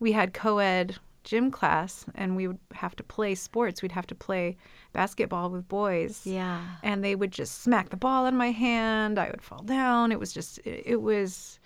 we 0.00 0.12
had 0.12 0.32
co-ed 0.34 0.96
gym 1.24 1.50
class 1.50 2.04
and 2.14 2.36
we 2.36 2.46
would 2.46 2.58
have 2.72 2.94
to 2.96 3.02
play 3.02 3.34
sports. 3.34 3.82
We'd 3.82 3.92
have 3.92 4.06
to 4.06 4.14
play 4.14 4.56
basketball 4.92 5.50
with 5.50 5.68
boys. 5.68 6.22
Yeah. 6.24 6.62
and 6.82 7.02
they 7.02 7.14
would 7.16 7.32
just 7.32 7.62
smack 7.62 7.88
the 7.90 7.96
ball 7.96 8.26
in 8.26 8.36
my 8.36 8.50
hand. 8.52 9.18
I 9.18 9.28
would 9.30 9.42
fall 9.42 9.62
down. 9.62 10.12
It 10.12 10.20
was 10.20 10.32
just 10.32 10.58
it, 10.58 10.82
it 10.86 11.02
was 11.02 11.58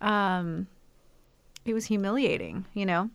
um 0.00 0.66
it 1.64 1.74
was 1.74 1.86
humiliating 1.86 2.64
you 2.74 2.86
know? 2.86 3.10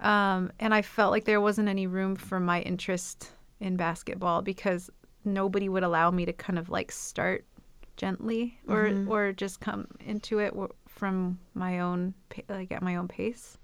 Um 0.00 0.50
and 0.60 0.74
i 0.74 0.82
felt 0.82 1.10
like 1.10 1.24
there 1.24 1.40
wasn't 1.40 1.68
any 1.68 1.86
room 1.86 2.16
for 2.16 2.38
my 2.38 2.60
interest 2.62 3.32
in 3.60 3.76
basketball 3.76 4.42
because 4.42 4.90
nobody 5.24 5.68
would 5.68 5.82
allow 5.82 6.10
me 6.10 6.26
to 6.26 6.32
kind 6.32 6.58
of 6.58 6.68
like 6.68 6.92
start 6.92 7.44
gently 7.96 8.58
or 8.68 8.92
or 9.08 9.32
just 9.32 9.60
come 9.60 9.86
into 10.00 10.38
it 10.38 10.52
from 10.86 11.38
my 11.54 11.80
own 11.80 12.14
like 12.48 12.70
at 12.72 12.82
my 12.82 12.96
own 12.96 13.08
pace 13.08 13.56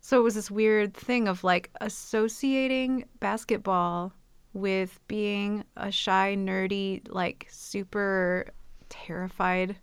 so 0.00 0.18
it 0.20 0.22
was 0.22 0.34
this 0.34 0.50
weird 0.50 0.92
thing 0.94 1.28
of 1.28 1.42
like 1.44 1.70
associating 1.80 3.04
basketball 3.20 4.12
with 4.52 5.00
being 5.08 5.64
a 5.78 5.90
shy, 5.90 6.36
nerdy, 6.38 7.00
like 7.10 7.46
super 7.50 8.46
terrified 8.90 9.76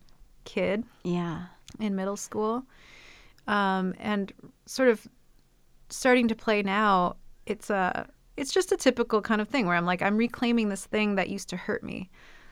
kid 0.45 0.83
Yeah. 1.03 1.45
in 1.79 1.95
middle 1.95 2.15
school. 2.17 2.63
Um, 3.47 3.95
and 3.99 4.31
sort 4.67 4.89
of 4.89 5.07
starting 5.89 6.27
to 6.27 6.35
play 6.35 6.61
now, 6.61 7.15
it's 7.47 7.69
a 7.69 8.07
it's 8.37 8.53
just 8.53 8.71
a 8.71 8.77
typical 8.77 9.21
kind 9.21 9.41
of 9.41 9.49
thing 9.49 9.65
where 9.65 9.75
I'm 9.75 9.85
like 9.85 10.01
I'm 10.03 10.17
reclaiming 10.17 10.69
this 10.69 10.85
thing 10.85 11.15
that 11.15 11.29
used 11.29 11.49
to 11.49 11.57
hurt 11.57 11.83
me. 11.83 12.09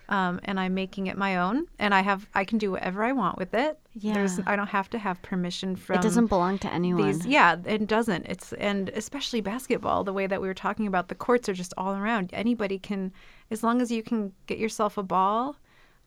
Um, 0.09 0.39
and 0.43 0.59
I'm 0.59 0.73
making 0.73 1.05
it 1.05 1.17
my 1.17 1.37
own, 1.37 1.67
and 1.77 1.93
I 1.93 2.01
have 2.01 2.27
I 2.33 2.43
can 2.43 2.57
do 2.57 2.71
whatever 2.71 3.03
I 3.03 3.11
want 3.11 3.37
with 3.37 3.53
it. 3.53 3.77
There's 3.95 4.39
Yeah. 4.39 4.43
I 4.47 4.55
don't 4.55 4.67
have 4.69 4.89
to 4.89 4.97
have 4.97 5.21
permission 5.21 5.75
from 5.75 5.97
it 5.97 6.01
doesn't 6.01 6.27
belong 6.27 6.57
to 6.59 6.73
anyone. 6.73 7.03
these 7.11 7.25
yeah 7.27 7.55
it 7.65 7.85
doesn't 7.85 8.25
it's 8.25 8.51
and 8.53 8.89
especially 8.89 9.39
basketball 9.41 10.03
the 10.03 10.13
way 10.13 10.25
that 10.25 10.41
we 10.41 10.47
were 10.47 10.53
talking 10.55 10.87
about 10.87 11.09
the 11.09 11.15
courts 11.15 11.47
are 11.47 11.53
just 11.53 11.73
all 11.77 11.93
around 11.95 12.31
anybody 12.33 12.79
can 12.79 13.11
as 13.51 13.61
long 13.63 13.81
as 13.83 13.91
you 13.91 14.01
can 14.01 14.33
get 14.47 14.57
yourself 14.57 14.97
a 14.97 15.03
ball 15.03 15.55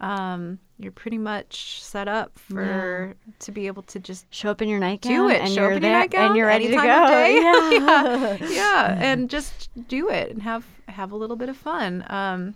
um, 0.01 0.59
you're 0.81 0.91
pretty 0.91 1.19
much 1.19 1.81
set 1.81 2.09
up 2.09 2.37
for 2.39 3.15
to 3.39 3.53
be 3.53 3.69
able 3.69 3.83
to 3.85 4.01
just 4.01 4.27
Show 4.35 4.51
up 4.51 4.61
in 4.63 4.69
your 4.69 4.81
nightgown 4.81 5.13
do 5.13 5.29
it 5.29 5.41
and 5.43 5.49
show 5.49 5.61
you're 5.63 5.71
up 5.71 5.77
in 5.77 5.83
there 5.83 5.91
your 5.93 6.01
nightgown 6.01 6.27
and 6.27 6.37
you're 6.37 6.47
ready 6.49 6.69
to 6.69 6.75
go. 6.75 6.83
day. 6.83 7.39
Yeah. 7.41 7.71
yeah 7.71 8.49
yeah 8.51 8.99
and 9.01 9.31
just 9.31 9.69
do 9.89 10.09
it 10.09 10.31
and 10.33 10.43
have 10.43 10.65
have 10.89 11.13
a 11.13 11.17
little 11.17 11.37
bit 11.37 11.49
of 11.49 11.57
fun 11.57 12.05
um, 12.09 12.55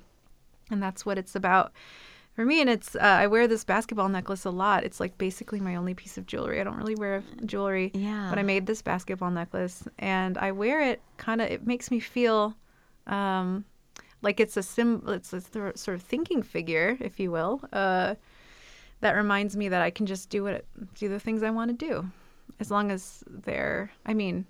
and 0.71 0.83
that's 0.83 1.05
what 1.07 1.19
it's 1.19 1.35
about 1.35 1.73
for 2.35 2.45
me 2.45 2.61
and 2.61 2.69
it's 2.69 2.95
uh, 2.97 2.99
i 3.01 3.27
wear 3.27 3.47
this 3.49 3.65
basketball 3.65 4.09
necklace 4.09 4.45
a 4.45 4.51
lot 4.51 4.85
it's 4.85 5.01
like 5.01 5.17
basically 5.19 5.61
my 5.61 5.75
only 5.77 5.95
piece 5.95 6.19
of 6.19 6.27
jewelry 6.27 6.61
i 6.61 6.65
don't 6.65 6.77
really 6.77 6.95
wear 6.97 7.23
jewelry 7.45 7.91
Yeah. 7.95 8.27
but 8.29 8.39
i 8.39 8.43
made 8.43 8.67
this 8.67 8.83
basketball 8.83 9.31
necklace 9.31 9.87
and 9.99 10.37
i 10.39 10.53
wear 10.53 10.83
it 10.83 11.01
kind 11.17 11.41
of 11.41 11.49
it 11.51 11.67
makes 11.67 11.91
me 11.91 11.99
feel 12.01 12.55
um, 13.07 13.65
like 14.23 14.41
it's 14.41 14.57
a 14.57 14.63
symbol 14.63 15.11
it's 15.13 15.33
a 15.33 15.41
th- 15.41 15.77
sort 15.77 15.95
of 15.95 16.03
thinking 16.03 16.43
figure 16.43 16.97
if 17.01 17.19
you 17.21 17.31
will 17.31 17.61
uh, 17.73 18.15
that 19.01 19.13
reminds 19.13 19.57
me 19.57 19.69
that 19.69 19.83
i 19.83 19.91
can 19.91 20.07
just 20.07 20.29
do 20.31 20.47
it 20.47 20.67
do 20.95 21.09
the 21.09 21.21
things 21.21 21.43
i 21.43 21.51
want 21.51 21.71
to 21.79 21.87
do 21.87 22.05
as 22.61 22.71
long 22.71 22.91
as 22.91 23.23
they're 23.29 23.91
i 24.05 24.13
mean 24.15 24.45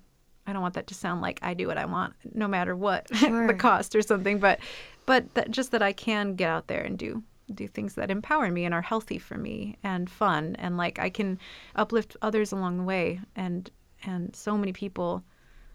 i 0.46 0.52
don't 0.52 0.62
want 0.62 0.74
that 0.74 0.86
to 0.86 0.94
sound 0.94 1.20
like 1.20 1.38
i 1.42 1.52
do 1.54 1.66
what 1.66 1.76
i 1.78 1.84
want 1.84 2.14
no 2.34 2.48
matter 2.48 2.74
what 2.74 3.06
Sure. 3.16 3.46
the 3.46 3.54
cost 3.54 3.94
or 3.94 4.02
something 4.02 4.38
but 4.38 4.58
but 5.06 5.32
that, 5.34 5.50
just 5.50 5.70
that 5.70 5.82
i 5.82 5.92
can 5.92 6.34
get 6.34 6.50
out 6.50 6.66
there 6.66 6.82
and 6.82 6.98
do 6.98 7.22
do 7.54 7.68
things 7.68 7.94
that 7.94 8.10
empower 8.10 8.50
me 8.50 8.64
and 8.64 8.74
are 8.74 8.82
healthy 8.82 9.18
for 9.18 9.38
me 9.38 9.76
and 9.82 10.10
fun 10.10 10.56
and 10.58 10.76
like 10.76 10.98
i 10.98 11.08
can 11.08 11.38
uplift 11.76 12.16
others 12.22 12.52
along 12.52 12.78
the 12.78 12.82
way. 12.84 13.20
And 13.34 13.70
and 14.02 14.34
so 14.34 14.56
many 14.56 14.72
people 14.72 15.22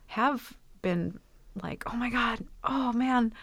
have 0.07 0.53
been 0.81 1.19
like 1.61 1.83
oh 1.91 1.97
my 1.97 2.09
god 2.09 2.45
oh 2.63 2.93
man 2.93 3.33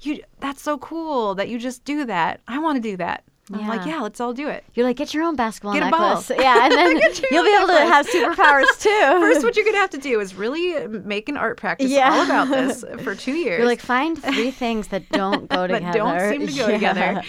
you 0.00 0.22
that's 0.40 0.62
so 0.62 0.78
cool 0.78 1.34
that 1.36 1.48
you 1.48 1.58
just 1.58 1.84
do 1.84 2.04
that. 2.06 2.40
I 2.48 2.58
want 2.58 2.76
to 2.76 2.90
do 2.90 2.96
that 2.96 3.24
i'm 3.52 3.66
like 3.68 3.80
Yeah. 3.86 3.96
yeah 3.96 4.00
let's 4.02 4.20
all 4.20 4.32
do 4.32 4.48
it 4.48 4.64
You're 4.74 4.86
like, 4.86 4.96
get 4.96 5.12
your 5.12 5.24
own 5.24 5.34
basketball 5.36 5.74
Get 5.74 5.82
a 5.86 5.90
ball. 5.90 6.22
Yeah, 6.30 6.64
and 6.64 6.72
then 6.78 6.96
you'll 7.30 7.44
be 7.44 7.56
able 7.56 7.66
to 7.68 7.72
have 7.74 8.06
superpowers 8.08 8.66
too. 8.80 8.88
First, 9.20 9.42
what 9.42 9.56
you're 9.56 9.64
gonna 9.64 9.78
have 9.78 9.90
to 9.90 9.98
do 9.98 10.20
is 10.20 10.34
really 10.34 10.86
make 10.88 11.28
an 11.28 11.36
art 11.36 11.56
practice 11.58 11.90
Yeah. 11.90 12.12
all 12.12 12.22
about 12.24 12.48
this 12.48 12.84
for 13.04 13.14
two 13.14 13.32
years. 13.34 13.58
You're 13.58 13.66
like, 13.66 13.80
find 13.80 14.16
three 14.22 14.50
things 14.52 14.88
that 14.88 15.08
don't 15.10 15.48
go 15.48 15.66
that 15.66 15.78
together. 15.80 15.98
don't 15.98 16.30
seem 16.30 16.46
to 16.46 16.52
go 16.52 16.68
Yeah. 16.68 16.74
together. 16.74 17.22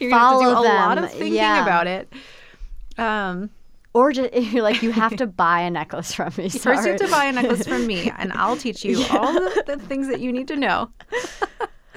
You're 0.00 0.10
gonna 0.10 0.22
have 0.22 0.38
to 0.40 0.44
do 0.44 0.50
Follow 0.50 0.60
a 0.60 0.62
lot 0.64 0.98
of 0.98 1.10
thinking 1.10 1.34
Yeah. 1.34 1.62
about 1.62 1.86
it. 1.86 2.12
Um, 2.98 3.50
Or 3.92 4.12
just, 4.12 4.32
you're 4.34 4.62
like, 4.62 4.82
you 4.82 4.90
have 4.92 5.16
to 5.16 5.26
buy 5.26 5.60
a 5.62 5.70
necklace 5.70 6.12
from 6.14 6.32
me. 6.36 6.48
first, 6.48 6.84
you 6.84 6.92
have 6.92 7.00
to 7.00 7.08
buy 7.08 7.24
a 7.26 7.32
necklace 7.32 7.66
from 7.66 7.86
me, 7.86 8.12
and 8.18 8.32
I'll 8.34 8.56
teach 8.56 8.84
you 8.84 9.04
all 9.10 9.32
the, 9.32 9.64
the 9.66 9.76
things 9.78 10.08
that 10.08 10.20
you 10.20 10.30
need 10.32 10.46
to 10.48 10.56
know. 10.56 10.90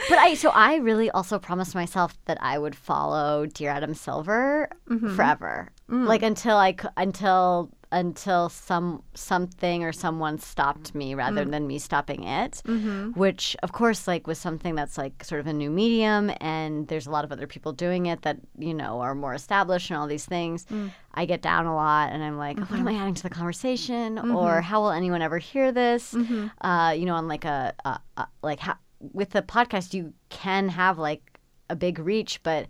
But 0.09 0.19
I 0.19 0.33
so 0.35 0.49
I 0.49 0.75
really 0.77 1.09
also 1.11 1.39
promised 1.39 1.75
myself 1.75 2.17
that 2.25 2.37
I 2.41 2.57
would 2.57 2.75
follow 2.75 3.45
Dear 3.45 3.69
Adam 3.71 3.93
Silver 3.93 4.69
Mm-hmm. 4.89 5.15
forever, 5.15 5.69
Mm. 5.89 6.07
like 6.07 6.23
until 6.23 6.57
I 6.57 6.75
until 6.97 7.69
until 7.91 8.49
some 8.49 9.03
something 9.13 9.83
or 9.83 9.91
someone 9.93 10.39
stopped 10.39 10.95
me 10.95 11.13
Mm. 11.13 11.17
rather 11.17 11.45
than 11.45 11.67
me 11.67 11.77
stopping 11.79 12.23
it. 12.23 12.61
Mm-hmm. 12.65 13.11
Which 13.11 13.55
of 13.63 13.71
course 13.71 14.07
like 14.07 14.25
was 14.27 14.39
something 14.39 14.73
that's 14.75 14.97
like 14.97 15.23
sort 15.23 15.39
of 15.41 15.47
a 15.47 15.53
new 15.53 15.69
medium, 15.69 16.31
and 16.41 16.87
there's 16.87 17.05
a 17.07 17.11
lot 17.11 17.23
of 17.23 17.31
other 17.31 17.45
people 17.47 17.71
doing 17.71 18.07
it 18.07 18.23
that 18.23 18.37
you 18.57 18.73
know 18.73 18.99
are 19.01 19.13
more 19.15 19.33
established 19.33 19.89
and 19.91 19.97
all 19.99 20.07
these 20.07 20.25
things. 20.25 20.65
Mm. 20.65 20.91
I 21.13 21.25
get 21.25 21.41
down 21.43 21.65
a 21.67 21.75
lot, 21.75 22.11
and 22.11 22.23
I'm 22.23 22.37
like, 22.39 22.57
what 22.57 22.79
am 22.79 22.87
I 22.87 22.95
adding 22.95 23.13
to 23.13 23.23
the 23.23 23.29
conversation, 23.29 24.17
or 24.31 24.61
how 24.61 24.81
will 24.81 24.89
anyone 24.91 25.21
ever 25.21 25.37
hear 25.37 25.71
this? 25.71 26.15
Uh, 26.61 26.95
you 26.97 27.05
know, 27.05 27.13
on 27.15 27.27
like 27.27 27.45
a, 27.45 27.73
a, 27.85 27.99
a 28.17 28.27
like 28.41 28.59
how 28.59 28.75
with 29.11 29.31
the 29.31 29.41
podcast 29.41 29.93
you 29.93 30.13
can 30.29 30.69
have 30.69 30.97
like 30.97 31.39
a 31.69 31.75
big 31.75 31.99
reach 31.99 32.41
but 32.43 32.67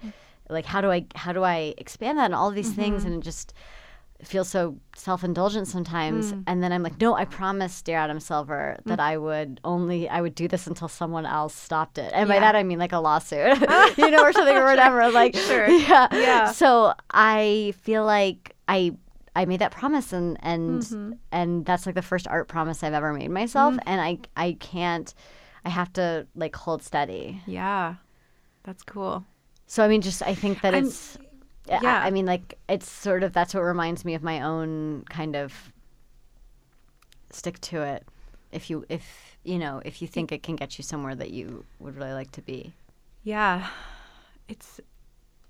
like 0.49 0.65
how 0.65 0.81
do 0.81 0.91
i 0.91 1.05
how 1.15 1.33
do 1.33 1.43
i 1.43 1.73
expand 1.77 2.17
that 2.17 2.25
and 2.25 2.35
all 2.35 2.51
these 2.51 2.71
things? 2.71 3.03
Mm-hmm. 3.03 3.13
And 3.13 3.21
it 3.21 3.25
just 3.25 3.53
feels 4.23 4.47
so 4.47 4.77
self-indulgent 4.95 5.67
sometimes. 5.67 6.31
Mm. 6.31 6.43
And 6.47 6.63
then 6.63 6.71
i'm 6.71 6.83
like 6.83 6.99
no 6.99 7.13
i 7.13 7.25
promised 7.25 7.85
dear 7.85 7.97
adam 7.97 8.19
silver 8.19 8.77
mm. 8.79 8.89
that 8.89 8.99
i 8.99 9.17
would 9.17 9.59
only 9.65 10.07
i 10.07 10.21
would 10.21 10.35
do 10.35 10.47
this 10.47 10.65
until 10.65 10.87
someone 10.87 11.25
else 11.25 11.53
stopped 11.53 11.97
it. 11.97 12.11
And 12.13 12.29
by 12.29 12.39
that 12.39 12.55
i 12.55 12.63
mean 12.63 12.79
like 12.79 12.93
a 12.93 12.99
lawsuit 12.99 13.59
you 13.97 14.09
know 14.09 14.23
or 14.23 14.31
something 14.31 14.55
or 14.55 14.63
whatever. 14.71 15.11
Like 15.11 15.35
Sure. 15.35 15.67
yeah. 15.67 16.07
Yeah. 16.11 16.51
so 16.51 16.93
i 17.11 17.73
feel 17.81 18.05
like 18.05 18.55
i 18.67 18.95
I 19.35 19.45
made 19.45 19.61
that 19.61 19.71
promise 19.71 20.13
and 20.13 20.37
and 20.41 20.81
mm-hmm. 20.81 21.13
and 21.31 21.65
that's 21.65 21.85
like 21.85 21.95
the 21.95 22.03
first 22.03 22.27
art 22.27 22.47
promise 22.47 22.83
I've 22.83 22.93
ever 22.93 23.13
made 23.13 23.31
myself. 23.31 23.73
Mm-hmm. 23.73 23.89
And 23.89 23.99
I 23.99 24.19
I 24.37 24.57
can't 24.59 25.11
I 25.65 25.69
have 25.69 25.91
to 25.93 26.27
like 26.35 26.55
hold 26.55 26.83
steady. 26.83 27.41
Yeah, 27.45 27.95
that's 28.63 28.83
cool. 28.83 29.25
So 29.67 29.83
I 29.83 29.87
mean 29.87 30.01
just 30.01 30.21
I 30.21 30.35
think 30.35 30.61
that 30.61 30.73
I'm- 30.73 30.85
it's 30.85 31.17
I- 31.71 31.79
yeah. 31.81 32.01
I, 32.03 32.09
mean 32.11 32.25
like 32.25 32.57
it's 32.67 32.89
sort 32.91 33.23
of 33.23 33.31
that's 33.31 33.53
what 33.53 33.61
reminds 33.61 34.03
me 34.03 34.15
of 34.15 34.21
my 34.23 34.41
own 34.41 35.05
kind 35.09 35.35
of 35.35 35.71
stick 37.31 37.59
to 37.61 37.81
it 37.81 38.05
if 38.51 38.69
you 38.69 38.85
if 38.89 39.37
you 39.43 39.57
know 39.57 39.81
if 39.85 40.01
you 40.01 40.07
think 40.07 40.31
it 40.31 40.43
can 40.43 40.55
get 40.55 40.77
you 40.77 40.83
somewhere 40.83 41.15
that 41.15 41.31
you 41.31 41.65
would 41.79 41.95
really 41.95 42.13
like 42.13 42.31
to 42.31 42.41
be. 42.41 42.73
Yeah, 43.23 43.69
it's 44.49 44.81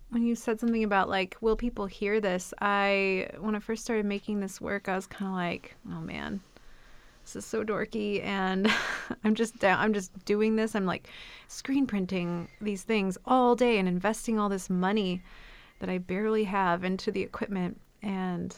when 0.10 0.22
you 0.22 0.36
said 0.36 0.60
something 0.60 0.84
about 0.84 1.10
like, 1.10 1.36
will 1.42 1.56
people 1.56 1.88
hear 1.88 2.22
this? 2.22 2.54
I 2.62 3.30
when 3.40 3.56
I 3.56 3.60
first 3.60 3.84
started 3.84 4.06
making 4.06 4.40
this 4.40 4.62
work, 4.62 4.88
I 4.88 4.96
was 4.96 5.08
kind 5.08 5.30
of 5.30 5.36
like, 5.36 5.76
oh 5.92 6.00
man, 6.02 6.42
this 7.24 7.36
is 7.36 7.46
so 7.46 7.64
dorky, 7.64 8.24
and 8.24 8.72
I'm 9.24 9.36
just 9.36 9.60
down, 9.60 9.80
I'm 9.80 9.94
just 9.94 10.26
doing 10.26 10.56
this. 10.56 10.76
I'm 10.76 10.86
like 10.86 11.10
screen 11.48 11.88
printing 11.88 12.48
these 12.62 12.84
things 12.84 13.18
all 13.26 13.56
day 13.56 13.78
and 13.78 13.88
investing 13.88 14.40
all 14.40 14.50
this 14.50 14.70
money 14.70 15.22
that 15.80 15.90
I 15.90 15.98
barely 15.98 16.44
have 16.46 16.84
into 16.84 17.12
the 17.12 17.22
equipment, 17.22 17.80
and 18.02 18.56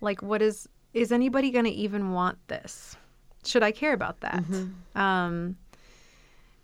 like, 0.00 0.22
what 0.22 0.42
is 0.42 0.68
is 0.92 1.12
anybody 1.12 1.50
going 1.50 1.66
to 1.66 1.70
even 1.70 2.12
want 2.12 2.38
this? 2.48 2.96
Should 3.44 3.62
I 3.62 3.70
care 3.70 3.92
about 3.92 4.20
that? 4.20 4.42
Um, 4.94 5.56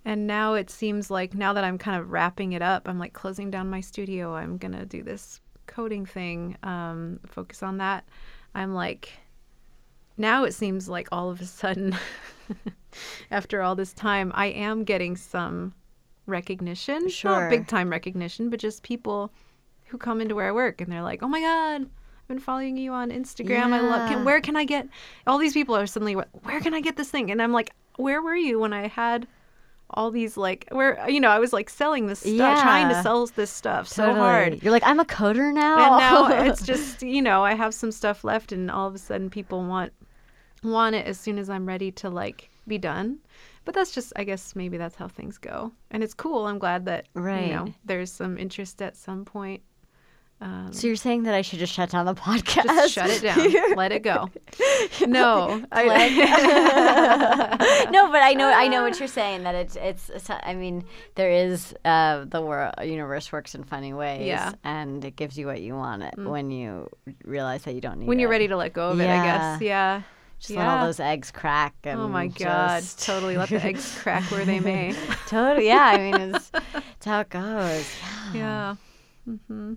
and 0.04 0.26
now 0.26 0.54
it 0.54 0.70
seems 0.70 1.10
like 1.10 1.34
now 1.34 1.52
that 1.52 1.64
I'm 1.64 1.78
kind 1.78 2.00
of 2.00 2.10
wrapping 2.10 2.52
it 2.52 2.62
up, 2.62 2.88
I'm 2.88 2.98
like 2.98 3.12
closing 3.12 3.50
down 3.50 3.68
my 3.68 3.80
studio. 3.80 4.34
I'm 4.34 4.56
gonna 4.56 4.86
do 4.86 5.02
this 5.02 5.40
coding 5.66 6.06
thing, 6.06 6.56
um, 6.62 7.18
focus 7.26 7.62
on 7.62 7.78
that. 7.78 8.04
I'm 8.54 8.72
like, 8.72 9.12
now 10.16 10.44
it 10.44 10.52
seems 10.52 10.88
like 10.88 11.08
all 11.12 11.30
of 11.30 11.40
a 11.40 11.46
sudden, 11.46 11.96
after 13.30 13.62
all 13.62 13.74
this 13.74 13.92
time, 13.92 14.32
I 14.34 14.46
am 14.46 14.84
getting 14.84 15.16
some 15.16 15.74
recognition. 16.26 17.08
Sure. 17.08 17.42
Not 17.42 17.50
big 17.50 17.66
time 17.66 17.90
recognition, 17.90 18.50
but 18.50 18.60
just 18.60 18.82
people 18.82 19.32
who 19.86 19.98
come 19.98 20.20
into 20.20 20.34
where 20.34 20.48
I 20.48 20.52
work 20.52 20.80
and 20.80 20.90
they're 20.90 21.02
like, 21.02 21.22
oh 21.22 21.28
my 21.28 21.40
God, 21.40 21.82
I've 21.82 22.28
been 22.28 22.38
following 22.38 22.76
you 22.76 22.92
on 22.92 23.10
Instagram. 23.10 23.72
I 23.72 23.80
love, 23.80 24.08
can, 24.08 24.24
where 24.24 24.40
can 24.40 24.56
I 24.56 24.64
get, 24.64 24.88
all 25.26 25.38
these 25.38 25.52
people 25.52 25.76
are 25.76 25.86
suddenly, 25.86 26.14
where 26.14 26.60
can 26.60 26.74
I 26.74 26.80
get 26.80 26.96
this 26.96 27.10
thing? 27.10 27.30
And 27.30 27.40
I'm 27.40 27.52
like, 27.52 27.72
where 27.96 28.20
were 28.20 28.34
you 28.34 28.58
when 28.58 28.72
I 28.72 28.88
had 28.88 29.26
all 29.90 30.10
these 30.10 30.36
like 30.36 30.66
where 30.72 31.08
you 31.08 31.20
know 31.20 31.28
I 31.28 31.38
was 31.38 31.52
like 31.52 31.70
selling 31.70 32.06
this 32.06 32.20
stuff, 32.20 32.60
trying 32.62 32.88
to 32.88 33.02
sell 33.02 33.26
this 33.26 33.50
stuff 33.50 33.86
so 33.86 34.14
hard. 34.14 34.62
You're 34.62 34.72
like, 34.72 34.82
I'm 34.84 34.98
a 34.98 35.04
coder 35.04 35.52
now. 35.52 35.76
And 35.76 36.30
now 36.30 36.44
it's 36.50 36.62
just 36.62 37.02
you 37.02 37.22
know 37.22 37.44
I 37.44 37.54
have 37.54 37.74
some 37.74 37.92
stuff 37.92 38.24
left, 38.24 38.52
and 38.52 38.70
all 38.70 38.88
of 38.88 38.94
a 38.94 38.98
sudden 38.98 39.30
people 39.30 39.64
want 39.64 39.92
want 40.62 40.94
it 40.94 41.06
as 41.06 41.18
soon 41.18 41.38
as 41.38 41.48
I'm 41.50 41.66
ready 41.66 41.90
to 41.92 42.10
like 42.10 42.50
be 42.66 42.78
done. 42.78 43.18
But 43.64 43.74
that's 43.74 43.90
just 43.92 44.12
I 44.16 44.24
guess 44.24 44.54
maybe 44.54 44.76
that's 44.76 44.94
how 44.94 45.08
things 45.08 45.38
go, 45.38 45.72
and 45.90 46.02
it's 46.04 46.14
cool. 46.14 46.46
I'm 46.46 46.58
glad 46.58 46.84
that 46.86 47.06
you 47.16 47.20
know 47.22 47.26
Right. 47.64 47.74
there's 47.84 48.12
some 48.12 48.38
interest 48.38 48.80
at 48.80 48.96
some 48.96 49.24
point. 49.24 49.62
Um, 50.38 50.70
so 50.70 50.86
you're 50.86 50.96
saying 50.96 51.22
that 51.22 51.32
I 51.34 51.40
should 51.40 51.58
just 51.58 51.72
shut 51.72 51.90
down 51.90 52.04
the 52.04 52.14
podcast? 52.26 52.64
just 52.64 52.92
shut 52.92 53.08
it 53.10 53.22
down, 53.22 53.74
let 53.76 53.90
it 53.92 54.02
go. 54.02 54.28
No, 55.06 55.62
I, 55.72 55.84
no, 57.90 58.10
but 58.10 58.22
I 58.22 58.34
know 58.34 58.48
I 58.52 58.68
know 58.68 58.82
what 58.82 58.98
you're 58.98 59.08
saying. 59.08 59.42
That 59.44 59.54
it's 59.54 59.76
it's. 59.76 60.10
it's 60.10 60.28
I 60.30 60.54
mean, 60.54 60.84
there 61.14 61.30
is 61.30 61.74
uh, 61.84 62.24
the 62.26 62.40
world 62.42 62.74
universe 62.82 63.32
works 63.32 63.54
in 63.54 63.64
funny 63.64 63.92
ways. 63.94 64.26
Yeah. 64.26 64.52
and 64.64 65.04
it 65.04 65.16
gives 65.16 65.36
you 65.38 65.46
what 65.46 65.60
you 65.60 65.74
want 65.74 66.02
it 66.02 66.14
when 66.18 66.50
you 66.50 66.88
realize 67.24 67.62
that 67.64 67.74
you 67.74 67.80
don't 67.80 67.98
need 67.98 68.08
when 68.08 68.18
you're 68.18 68.28
it. 68.30 68.32
ready 68.32 68.48
to 68.48 68.56
let 68.56 68.72
go 68.72 68.90
of 68.90 69.00
it, 69.00 69.08
I 69.08 69.24
guess. 69.24 69.60
Yeah. 69.62 70.02
Just 70.38 70.50
let 70.50 70.66
all 70.68 70.84
those 70.86 71.00
eggs 71.00 71.30
crack. 71.30 71.74
And 71.84 72.00
Oh 72.00 72.08
my 72.08 72.26
god! 72.26 72.80
just- 72.80 73.04
Totally 73.04 73.36
let 73.36 73.48
the 73.48 73.62
eggs 73.64 73.98
crack 74.00 74.22
where 74.30 74.44
they 74.44 74.60
may. 74.60 74.94
totally. 75.26 75.66
Yeah, 75.66 75.84
I 75.84 75.98
mean, 75.98 76.34
it's, 76.34 76.50
it's 76.74 77.06
how 77.06 77.20
it 77.20 77.28
goes. 77.30 77.86
Yeah. 78.34 78.74
Mm-hmm. 79.28 79.74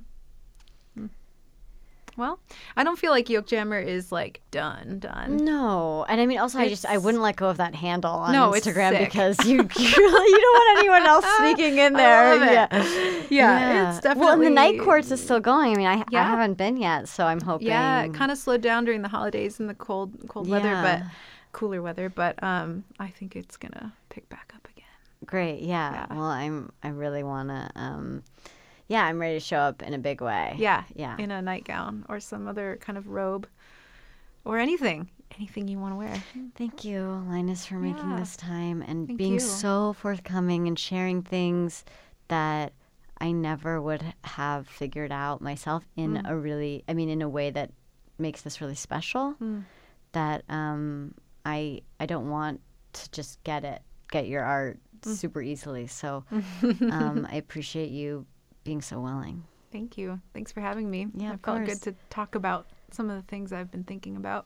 Well, 2.19 2.39
I 2.75 2.83
don't 2.83 2.99
feel 2.99 3.11
like 3.11 3.29
Yolk 3.29 3.47
Jammer 3.47 3.79
is 3.79 4.11
like 4.11 4.41
done, 4.51 4.99
done. 4.99 5.37
No, 5.37 6.05
and 6.09 6.19
I 6.19 6.25
mean, 6.25 6.37
also, 6.37 6.59
I 6.59 6.67
just 6.67 6.85
I 6.85 6.97
wouldn't 6.97 7.23
let 7.23 7.37
go 7.37 7.47
of 7.49 7.57
that 7.57 7.73
handle 7.73 8.11
on 8.11 8.33
No, 8.33 8.51
Instagram 8.51 8.99
because 8.99 9.43
you, 9.45 9.57
you 9.77 9.91
don't 9.95 10.13
want 10.59 10.79
anyone 10.79 11.05
else 11.07 11.25
sneaking 11.37 11.77
in 11.77 11.93
there. 11.93 12.33
it. 12.35 12.41
Yeah, 12.41 13.27
Yeah, 13.29 13.89
it's 13.91 14.01
definitely. 14.01 14.19
Well, 14.25 14.33
and 14.33 14.43
the 14.43 14.49
night 14.49 14.79
courts 14.81 15.11
is 15.11 15.23
still 15.23 15.39
going. 15.39 15.73
I 15.73 15.75
mean, 15.77 15.87
I, 15.87 16.03
I 16.17 16.23
haven't 16.23 16.55
been 16.55 16.77
yet, 16.77 17.07
so 17.07 17.25
I'm 17.25 17.41
hoping. 17.41 17.67
Yeah, 17.67 18.03
it 18.03 18.13
kind 18.13 18.31
of 18.31 18.37
slowed 18.37 18.61
down 18.61 18.85
during 18.85 19.01
the 19.01 19.07
holidays 19.07 19.59
and 19.59 19.69
the 19.69 19.73
cold, 19.73 20.13
cold 20.27 20.49
weather, 20.49 20.73
but 20.83 21.03
cooler 21.53 21.81
weather. 21.81 22.09
But 22.09 22.41
um, 22.43 22.83
I 22.99 23.07
think 23.07 23.35
it's 23.35 23.55
gonna 23.57 23.93
pick 24.09 24.27
back 24.29 24.51
up 24.55 24.67
again. 24.75 24.85
great. 25.25 25.61
Yeah. 25.61 25.93
Yeah. 25.93 26.05
Well, 26.17 26.25
I'm 26.25 26.71
I 26.83 26.89
really 26.89 27.23
wanna. 27.23 27.71
Um, 27.75 28.23
yeah, 28.89 29.05
I'm 29.05 29.19
ready 29.19 29.35
to 29.35 29.39
show 29.39 29.59
up 29.59 29.81
in 29.81 29.93
a 29.93 29.97
big 29.99 30.19
way. 30.21 30.55
Yeah, 30.57 30.83
Yeah. 30.95 31.15
in 31.17 31.31
a 31.31 31.41
nightgown 31.41 32.05
or 32.09 32.19
some 32.19 32.47
other 32.47 32.77
kind 32.81 32.97
of 32.97 33.07
robe, 33.07 33.47
or 34.45 34.57
anything, 34.57 35.09
anything 35.37 35.67
you 35.69 35.79
want 35.79 35.93
to 35.93 35.97
wear. 35.97 36.23
Thank 36.55 36.83
you, 36.83 37.23
Linus, 37.29 37.65
for 37.65 37.75
making 37.75 38.09
Yeah. 38.09 38.19
this 38.19 38.35
time 38.35 38.81
and 38.81 39.07
Thank 39.07 39.17
being 39.17 39.33
you. 39.35 39.39
so 39.39 39.93
forthcoming 39.93 40.67
and 40.67 40.77
sharing 40.77 41.21
things 41.21 41.85
that 42.27 42.73
I 43.21 43.31
never 43.31 43.81
would 43.81 44.03
have 44.23 44.67
figured 44.67 45.11
out 45.11 45.41
myself 45.41 45.83
in 45.95 46.13
Mm. 46.15 46.29
a 46.29 46.35
really, 46.37 46.83
I 46.87 46.93
mean, 46.93 47.09
in 47.09 47.21
a 47.21 47.29
way 47.29 47.51
that 47.51 47.71
makes 48.17 48.41
this 48.41 48.59
really 48.61 48.75
special. 48.75 49.35
Mm. 49.41 49.65
That 50.13 50.43
um, 50.49 51.13
I 51.45 51.81
I 51.99 52.05
don't 52.07 52.29
want 52.29 52.61
to 52.93 53.11
just 53.11 53.43
get 53.43 53.63
it, 53.63 53.81
get 54.11 54.27
your 54.27 54.43
art 54.43 54.79
Mm. 55.01 55.15
super 55.15 55.41
easily. 55.41 55.85
So 55.87 56.23
um, 56.91 57.27
I 57.29 57.35
appreciate 57.35 57.91
you 57.91 58.25
being 58.69 58.81
so 58.83 58.99
willing. 58.99 59.43
Thank 59.71 59.97
you. 59.97 60.19
Thanks 60.31 60.51
for 60.51 60.61
having 60.61 60.89
me. 60.91 61.07
Yeah, 61.15 61.33
it 61.33 61.39
felt 61.43 61.57
course. 61.65 61.69
good 61.69 61.81
to 61.87 61.95
talk 62.11 62.35
about 62.35 62.67
some 62.91 63.09
of 63.09 63.15
the 63.15 63.23
things 63.27 63.51
I've 63.51 63.71
been 63.71 63.83
thinking 63.83 64.15
about 64.15 64.45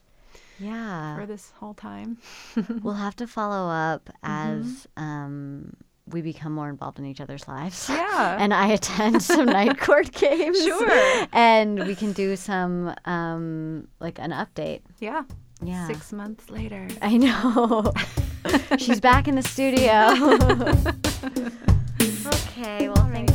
Yeah. 0.60 1.18
for 1.18 1.26
this 1.26 1.52
whole 1.60 1.74
time. 1.74 2.18
We'll 2.84 2.94
have 3.08 3.18
to 3.18 3.28
follow 3.28 3.70
up 3.70 4.10
Mm-hmm. 4.24 4.62
as 4.62 4.88
um, 4.96 5.76
we 6.08 6.22
become 6.22 6.54
more 6.54 6.70
involved 6.70 7.00
in 7.00 7.06
each 7.06 7.20
other's 7.20 7.48
lives. 7.50 7.90
Yeah. 7.90 8.38
and 8.44 8.54
I 8.54 8.68
attend 8.78 9.22
some 9.22 9.46
night 9.46 9.78
court 9.88 10.10
games. 10.14 10.64
Sure. 10.64 11.28
And 11.34 11.86
we 11.86 11.96
can 11.96 12.14
do 12.14 12.38
some, 12.38 12.94
um, 13.04 13.88
like 14.00 14.20
an 14.20 14.32
update. 14.32 14.82
Yeah. 15.00 15.24
Yeah. 15.62 15.88
Six 15.88 16.14
months 16.14 16.50
later. 16.50 16.88
I 17.02 17.18
know. 17.18 17.92
She's 18.78 19.00
back 19.02 19.28
in 19.30 19.36
the 19.36 19.44
studio. 19.56 19.96
okay. 22.36 22.90
Well, 22.90 23.10
thank 23.12 23.33